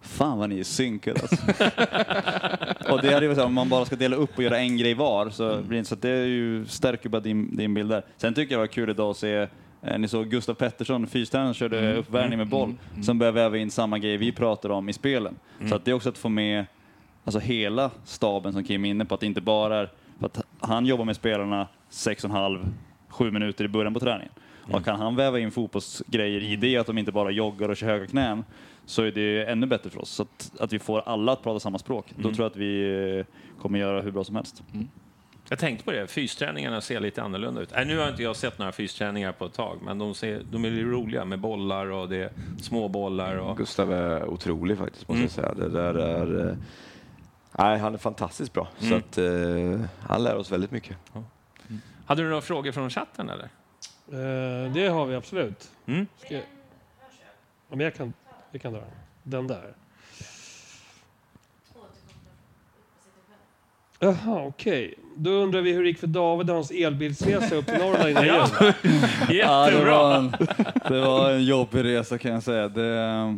Fan 0.00 0.38
vad 0.38 0.48
ni 0.48 0.60
är 0.60 0.64
synkade 0.64 1.20
alltså. 1.20 1.36
och 2.92 3.02
det 3.02 3.12
hade 3.14 3.20
ju 3.20 3.28
varit 3.28 3.36
så 3.36 3.40
här, 3.40 3.46
om 3.46 3.54
man 3.54 3.68
bara 3.68 3.84
ska 3.84 3.96
dela 3.96 4.16
upp 4.16 4.36
och 4.36 4.42
göra 4.42 4.58
en 4.58 4.76
grej 4.76 4.94
var 4.94 5.30
så 5.30 5.62
blir 5.62 5.78
det 5.78 5.84
så 5.84 5.94
att 5.94 6.02
det 6.02 6.10
är 6.10 6.26
ju, 6.26 6.66
stärker 6.66 7.08
bara 7.08 7.20
din, 7.20 7.56
din 7.56 7.74
bild 7.74 7.90
där. 7.90 8.04
Sen 8.16 8.34
tycker 8.34 8.52
jag 8.52 8.58
det 8.58 8.62
var 8.62 8.72
kul 8.72 8.90
idag 8.90 9.10
att 9.10 9.16
se 9.16 9.48
eh, 9.82 9.98
ni 9.98 10.08
såg 10.08 10.28
Gustav 10.30 10.54
Pettersson, 10.54 11.06
fystränaren, 11.06 11.54
körde 11.54 11.78
Mm, 11.78 11.98
uppvärmning 11.98 12.38
med 12.38 12.48
boll, 12.48 12.74
som 13.02 13.18
började 13.18 13.40
väva 13.40 13.56
in 13.56 13.70
samma 13.70 13.98
grejer 13.98 14.18
vi 14.18 14.32
pratar 14.32 14.70
om 14.70 14.88
i 14.88 14.92
spelen. 14.92 15.36
Så 15.68 15.74
att 15.74 15.84
det 15.84 15.90
är 15.90 15.94
också 15.94 16.08
att 16.08 16.18
få 16.18 16.28
med 16.28 16.66
alltså 17.24 17.38
hela 17.38 17.90
staben 18.04 18.52
som 18.52 18.64
Kim 18.64 18.84
är 18.84 18.88
inne 18.90 19.04
på, 19.04 19.14
att 19.14 19.20
det 19.20 19.26
inte 19.26 19.40
bara 19.40 19.76
är 19.76 19.90
för 20.18 20.26
att 20.26 20.40
han 20.60 20.86
jobbar 20.86 21.04
med 21.04 21.16
spelarna 21.16 21.68
sex 21.88 22.24
och 22.24 22.30
en 22.30 22.36
halv, 22.36 22.66
sju 23.08 23.30
minuter 23.30 23.64
i 23.64 23.68
början 23.68 23.94
på 23.94 24.00
träningen. 24.00 24.32
Och 24.72 24.84
kan 24.84 25.00
han 25.00 25.16
väva 25.16 25.38
in 25.38 25.50
fotbollsgrejer 25.50 26.40
i 26.42 26.56
det, 26.56 26.76
att 26.76 26.86
de 26.86 26.98
inte 26.98 27.12
bara 27.12 27.30
joggar 27.30 27.68
och 27.68 27.76
kör 27.76 27.86
höga 27.86 28.06
knän, 28.06 28.44
så 28.86 29.02
är 29.02 29.10
det 29.12 29.44
ännu 29.44 29.66
bättre 29.66 29.90
för 29.90 30.00
oss. 30.00 30.10
Så 30.10 30.22
att, 30.22 30.52
att 30.60 30.72
vi 30.72 30.78
får 30.78 31.00
alla 31.06 31.32
att 31.32 31.42
prata 31.42 31.60
samma 31.60 31.78
språk. 31.78 32.12
Då 32.16 32.22
tror 32.22 32.40
jag 32.40 32.46
att 32.46 32.56
vi 32.56 33.00
eh, 33.18 33.26
kommer 33.62 33.78
göra 33.78 34.00
hur 34.00 34.10
bra 34.10 34.24
som 34.24 34.36
helst. 34.36 34.62
Jag 35.48 35.58
tänkte 35.58 35.84
på 35.84 35.92
det, 35.92 36.06
fysträningarna 36.06 36.80
ser 36.80 37.00
lite 37.00 37.22
annorlunda 37.22 37.60
ut. 37.60 37.70
Nej, 37.74 37.86
nu 37.86 37.98
har 37.98 38.08
inte 38.08 38.22
jag 38.22 38.36
sett 38.36 38.58
några 38.58 38.72
fysträningar 38.72 39.32
på 39.32 39.44
ett 39.44 39.52
tag, 39.52 39.78
men 39.84 39.98
de, 39.98 40.14
ser, 40.14 40.42
de 40.50 40.64
är 40.64 40.68
ju 40.68 40.90
roliga 40.90 41.24
med 41.24 41.40
bollar 41.40 41.86
och 41.86 42.08
det 42.08 42.16
är 42.16 42.30
små 42.60 42.88
bollar. 42.88 43.36
Och... 43.36 43.56
Gustav 43.56 43.92
är 43.92 44.24
otrolig 44.24 44.78
faktiskt, 44.78 45.08
måste 45.08 45.22
jag 45.22 45.30
säga. 45.30 45.54
Det 45.54 45.68
där 45.68 45.94
är... 45.94 46.48
eh, 46.48 46.56
Nej, 47.58 47.78
han 47.78 47.94
är 47.94 47.98
fantastiskt 47.98 48.52
bra. 48.52 48.68
Så 48.78 48.94
att, 48.94 49.18
eh, 49.18 49.80
han 50.00 50.22
lär 50.24 50.36
oss 50.36 50.52
väldigt 50.52 50.70
mycket. 50.70 50.96
Hade 52.06 52.22
du 52.22 52.28
några 52.28 52.42
frågor 52.42 52.72
från 52.72 52.90
chatten 52.90 53.28
eller? 53.30 53.48
Eh, 54.12 54.72
det 54.74 54.88
har 54.88 55.06
vi 55.06 55.14
absolut. 55.14 55.70
Mm. 55.86 56.06
Ska 56.18 56.34
jag... 56.34 56.42
Ja, 57.68 57.76
men 57.76 57.80
jag 57.80 57.94
kan, 57.94 58.12
jag 58.50 58.62
kan 58.62 58.72
dra 58.72 58.80
den. 58.80 58.90
Den 59.22 59.46
där. 59.46 59.74
Jaha, 63.98 64.42
okej. 64.46 64.94
Då 65.16 65.30
undrar 65.30 65.60
vi 65.60 65.72
hur 65.72 65.82
det 65.82 65.88
gick 65.88 65.98
för 65.98 66.06
David 66.06 66.50
och 66.50 66.54
hans 66.54 66.70
elbilsresa 66.70 67.54
upp 67.54 67.66
till 67.66 67.78
Norrland 67.78 68.10
innan 68.10 68.24
jul. 68.24 68.38
Ja, 68.48 68.72
det, 69.28 69.34
Jättebra! 69.34 69.98
var 69.98 70.14
en, 70.14 70.30
det 70.88 71.00
var 71.00 71.30
en 71.30 71.44
jobbig 71.44 71.84
resa 71.84 72.18
kan 72.18 72.32
jag 72.32 72.42
säga. 72.42 72.68
Det, 72.68 72.94
eh, 72.94 73.34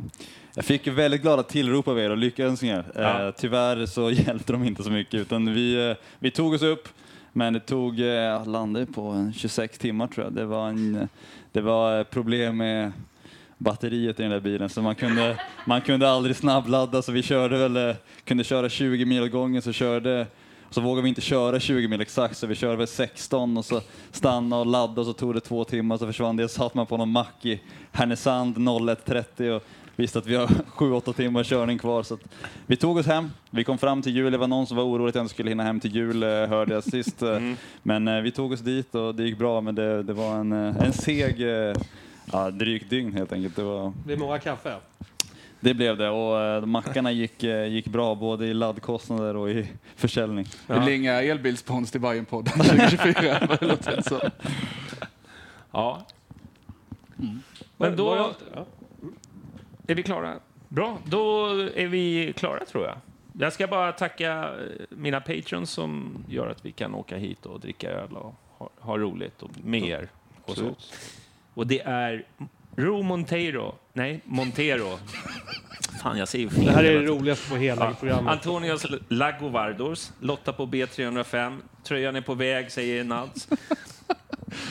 jag 0.54 0.64
fick 0.64 0.86
väldigt 0.86 1.22
glada 1.22 1.42
tillrop 1.42 1.88
av 1.88 1.98
er 1.98 2.10
och 2.10 2.16
lyckönskningar. 2.16 2.84
Ja. 2.94 3.26
Eh, 3.26 3.34
tyvärr 3.36 3.86
så 3.86 4.10
hjälpte 4.26 4.52
de 4.52 4.64
inte 4.64 4.82
så 4.82 4.90
mycket 4.90 5.14
utan 5.14 5.54
vi, 5.54 5.90
eh, 5.90 5.96
vi 6.18 6.30
tog 6.30 6.54
oss 6.54 6.62
upp 6.62 6.88
men 7.36 7.52
det 7.52 7.60
tog, 7.60 8.00
eh, 8.00 8.46
landade 8.46 8.86
på 8.86 9.32
26 9.36 9.78
timmar 9.78 10.06
tror 10.06 10.26
jag. 10.26 10.34
Det 10.34 10.44
var, 10.44 10.68
en, 10.68 10.96
eh, 10.96 11.08
det 11.52 11.60
var 11.60 11.98
eh, 11.98 12.04
problem 12.04 12.56
med 12.56 12.92
batteriet 13.58 14.20
i 14.20 14.22
den 14.22 14.30
där 14.30 14.40
bilen 14.40 14.68
så 14.68 14.82
man 14.82 14.94
kunde, 14.94 15.40
man 15.64 15.80
kunde 15.80 16.10
aldrig 16.10 16.36
snabbladda 16.36 17.02
så 17.02 17.12
vi 17.12 17.22
körde 17.22 17.68
väl, 17.68 17.94
kunde 18.24 18.44
köra 18.44 18.68
20 18.68 19.04
mil 19.04 19.22
åt 19.22 19.30
gången 19.30 19.62
så 19.62 19.72
körde 19.72 20.26
så 20.70 20.80
vågade 20.80 21.02
vi 21.02 21.08
inte 21.08 21.20
köra 21.20 21.60
20 21.60 21.88
mil 21.88 22.00
exakt 22.00 22.36
så 22.36 22.46
vi 22.46 22.54
körde 22.54 22.76
väl 22.76 22.86
16 22.86 23.56
och 23.56 23.64
så 23.64 23.80
stannade 24.10 24.60
och 24.60 24.66
laddade 24.66 25.00
och 25.00 25.06
så 25.06 25.12
tog 25.12 25.34
det 25.34 25.40
två 25.40 25.64
timmar 25.64 25.96
så 25.96 26.06
försvann 26.06 26.36
det. 26.36 26.48
Så 26.48 26.54
satt 26.54 26.74
man 26.74 26.86
på 26.86 26.96
någon 26.96 27.10
mack 27.10 27.44
i 27.44 27.60
Härnösand 27.92 28.56
01.30 28.56 29.50
och 29.50 29.62
visste 29.96 30.18
att 30.18 30.26
vi 30.26 30.34
har 30.36 30.46
7-8 30.76 31.12
timmar 31.12 31.44
körning 31.44 31.78
kvar. 31.78 32.02
Så 32.02 32.14
att 32.14 32.20
vi 32.66 32.76
tog 32.76 32.96
oss 32.96 33.06
hem. 33.06 33.30
Vi 33.50 33.64
kom 33.64 33.78
fram 33.78 34.02
till 34.02 34.16
jul. 34.16 34.32
Det 34.32 34.38
var 34.38 34.46
någon 34.48 34.66
som 34.66 34.76
var 34.76 34.84
orolig 34.84 35.08
att 35.08 35.14
jag 35.14 35.22
inte 35.24 35.34
skulle 35.34 35.50
hinna 35.50 35.62
hem 35.62 35.80
till 35.80 35.94
jul 35.94 36.22
eh, 36.22 36.28
hörde 36.28 36.74
jag 36.74 36.84
sist. 36.84 37.22
Eh, 37.22 37.38
Men 37.82 38.08
eh, 38.08 38.20
vi 38.20 38.30
tog 38.30 38.52
oss 38.52 38.60
dit 38.60 38.94
och 38.94 39.14
det 39.14 39.22
gick 39.22 39.38
bra 39.38 39.60
men 39.60 39.74
det, 39.74 40.02
det 40.02 40.12
var 40.12 40.34
en, 40.34 40.52
en 40.52 40.92
seg 40.92 41.40
Ja, 42.32 42.50
drygt 42.50 42.90
dygn 42.90 43.12
helt 43.12 43.32
enkelt. 43.32 43.56
Det, 43.56 43.62
var, 43.62 43.84
Det 43.84 44.06
blir 44.06 44.16
många 44.16 44.38
kaffe. 44.38 44.74
det 45.60 45.74
blev 45.74 45.96
det 45.96 46.08
och 46.10 46.68
mackarna 46.68 47.12
gick, 47.12 47.42
gick 47.42 47.86
bra 47.86 48.14
både 48.14 48.46
i 48.46 48.54
laddkostnader 48.54 49.36
och 49.36 49.50
i 49.50 49.68
försäljning. 49.96 50.46
Det 50.66 50.80
blir 50.80 50.94
inga 50.94 51.22
elbilspons 51.22 51.90
till 51.90 52.00
Bajenpodden 52.00 52.52
2024. 52.58 53.46
vad 53.48 53.60
det 53.60 53.66
låter 53.66 54.02
som. 54.02 54.18
Ja. 55.72 56.06
Var- 57.76 57.88
Men 57.88 57.96
då? 57.96 58.34
Ja. 58.54 58.64
Är 59.86 59.94
vi 59.94 60.02
klara. 60.02 60.34
Bra, 60.68 60.98
då 61.04 61.46
är 61.74 61.86
vi 61.86 62.32
klara 62.36 62.64
tror 62.64 62.84
jag. 62.84 62.96
Jag 63.40 63.52
ska 63.52 63.66
bara 63.66 63.92
tacka 63.92 64.32
eh, 64.32 64.86
mina 64.90 65.20
patrons 65.20 65.70
som 65.70 66.18
gör 66.28 66.46
att 66.48 66.64
vi 66.64 66.72
kan 66.72 66.94
åka 66.94 67.16
hit 67.16 67.46
och 67.46 67.60
dricka 67.60 67.90
öl 67.90 68.12
och 68.16 68.34
ha, 68.58 68.70
ha 68.80 68.98
roligt 68.98 69.42
och 69.42 69.50
med 69.64 69.82
er. 69.82 70.08
Och, 70.44 70.56
så. 70.56 70.74
och 71.54 71.66
det 71.66 71.80
är 71.80 72.26
Ro 72.76 73.02
Monteiro. 73.02 73.74
Nej, 73.92 74.20
Montero. 74.24 74.98
Fan, 76.02 76.18
jag 76.18 76.28
säger 76.28 76.48
fel. 76.48 76.64
Det 76.64 76.72
här 76.72 76.84
är 76.84 77.00
det 77.00 77.06
roligaste 77.06 77.50
på 77.50 77.56
hela 77.56 77.84
Ja. 77.84 77.94
programmet. 78.00 78.32
Antonios 78.32 78.86
Lagovardos, 79.08 80.12
Lotta 80.20 80.52
på 80.52 80.66
B305. 80.66 81.58
Tröjan 81.82 82.16
är 82.16 82.20
på 82.20 82.34
väg, 82.34 82.72
säger 82.72 83.04
Nads. 83.04 83.48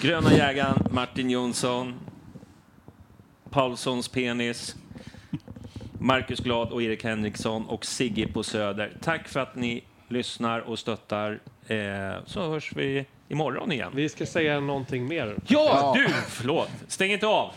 Gröna 0.02 0.34
jägaren, 0.34 0.88
Martin 0.92 1.30
Jonsson. 1.30 1.94
Paulssons 3.56 4.08
penis. 4.08 4.76
Marcus 6.00 6.40
Glad 6.40 6.72
och 6.72 6.84
Erik 6.84 7.04
Henriksson 7.04 7.66
och 7.66 7.86
Sigge 7.86 8.28
på 8.28 8.44
Söder. 8.44 8.92
Tack 9.02 9.28
för 9.28 9.40
att 9.40 9.56
ni 9.56 9.84
lyssnar 10.08 10.60
och 10.60 10.80
stöttar. 10.80 11.40
Eh, 11.68 11.78
så 12.26 12.50
hörs 12.50 12.74
vi 12.76 13.06
imorgon 13.28 13.72
igen. 13.72 13.92
Vi 13.96 14.10
ska 14.10 14.26
säga 14.26 14.60
någonting 14.60 15.08
mer. 15.08 15.36
Ja, 15.48 15.94
du! 15.98 16.08
Förlåt. 16.28 16.70
Stäng 16.88 17.12
inte 17.12 17.28
av. 17.28 17.48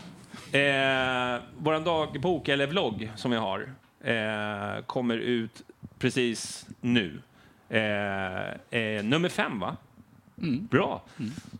Eh, 0.51 1.41
vår 1.57 1.85
dagbok, 1.85 2.47
eller 2.47 2.67
vlogg, 2.67 3.11
som 3.15 3.31
jag 3.31 3.41
har, 3.41 3.73
eh, 4.03 4.83
kommer 4.85 5.17
ut 5.17 5.61
precis 5.97 6.67
nu. 6.81 7.21
Eh, 7.69 8.79
eh, 8.79 9.03
nummer 9.03 9.29
fem, 9.29 9.59
va? 9.59 9.77
Bra. 10.69 11.01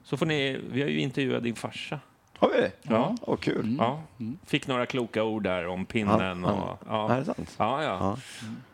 Så 0.04 0.18
får 0.18 0.26
ni, 0.26 0.60
vi 0.72 0.82
har 0.82 0.90
ju 0.90 1.00
intervjuat 1.00 1.44
din 1.44 1.56
farsa. 1.56 2.00
Har 2.40 2.50
vi 2.50 2.62
det? 2.62 2.72
Ja. 2.82 3.16
Åh, 3.22 3.38
kul. 3.38 3.76
Ja. 3.80 4.02
Fick 4.46 4.68
några 4.68 4.86
kloka 4.86 5.24
ord 5.24 5.44
där 5.44 5.68
om 5.68 5.86
pinnen. 5.86 6.44
Ja, 6.44 6.52
och, 6.52 6.80
ja. 6.90 7.10
Är 7.12 7.14
ja. 7.14 7.20
det 7.20 7.26
sant? 7.26 7.56
Ja, 7.58 7.84
ja. 7.84 8.18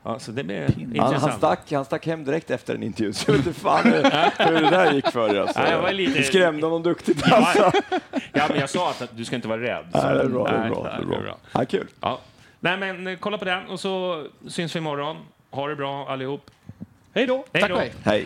ja. 0.03 0.19
så 0.19 0.31
det 0.31 0.43
blir 0.43 0.61
Han, 0.61 0.81
intressant. 0.81 1.21
han, 1.21 1.31
stack, 1.37 1.71
han 1.71 1.85
stack 1.85 2.05
hem 2.07 2.23
direkt 2.23 2.51
efter 2.51 2.75
en 2.75 2.83
intervju, 2.83 3.13
så 3.13 3.31
jag 3.31 3.37
vet 3.37 3.47
inte 3.47 3.59
fan 3.59 3.83
hur, 3.85 4.03
hur 4.51 4.61
det 4.61 4.69
där 4.69 4.91
gick 4.93 5.11
för 5.11 5.35
er. 5.35 5.39
Alltså. 5.39 5.59
Nej, 5.59 5.71
jag 5.71 5.81
var 5.81 5.91
lite- 5.91 6.17
Du 6.19 6.23
skrämde 6.23 6.65
honom 6.65 6.83
duktigt. 6.83 7.23
Ja, 7.27 7.35
Alltså. 7.35 7.71
ja, 8.33 8.45
men 8.49 8.59
jag 8.59 8.69
sa 8.69 8.89
att 8.89 9.09
du 9.17 9.25
ska 9.25 9.35
inte 9.35 9.47
vara 9.47 9.61
rädd. 9.61 9.85
så- 9.91 9.97
Nej, 10.03 10.13
det 10.15 10.21
är 10.21 10.27
bra. 10.29 10.43
Det 10.47 10.55
är 10.55 10.59
Nej, 10.59 10.69
bra, 10.69 10.83
det 10.83 11.15
är 11.15 11.21
bra. 11.21 11.37
Ja, 11.51 11.65
kul. 11.65 11.87
Ja. 12.01 12.19
Nej, 12.59 12.77
men 12.77 13.07
eh, 13.07 13.17
kolla 13.17 13.37
på 13.37 13.45
den 13.45 13.67
och 13.67 13.79
så 13.79 14.25
syns 14.47 14.75
vi 14.75 14.79
imorgon. 14.79 15.17
Ha 15.51 15.67
det 15.67 15.75
bra 15.75 16.07
allihop. 16.09 16.51
Hej 17.13 17.25
då! 17.25 17.45
Hej 17.53 17.61
Tack 17.61 17.69
då! 17.69 17.75
och 17.75 17.81
hej. 17.81 17.93
Hej. 18.03 18.25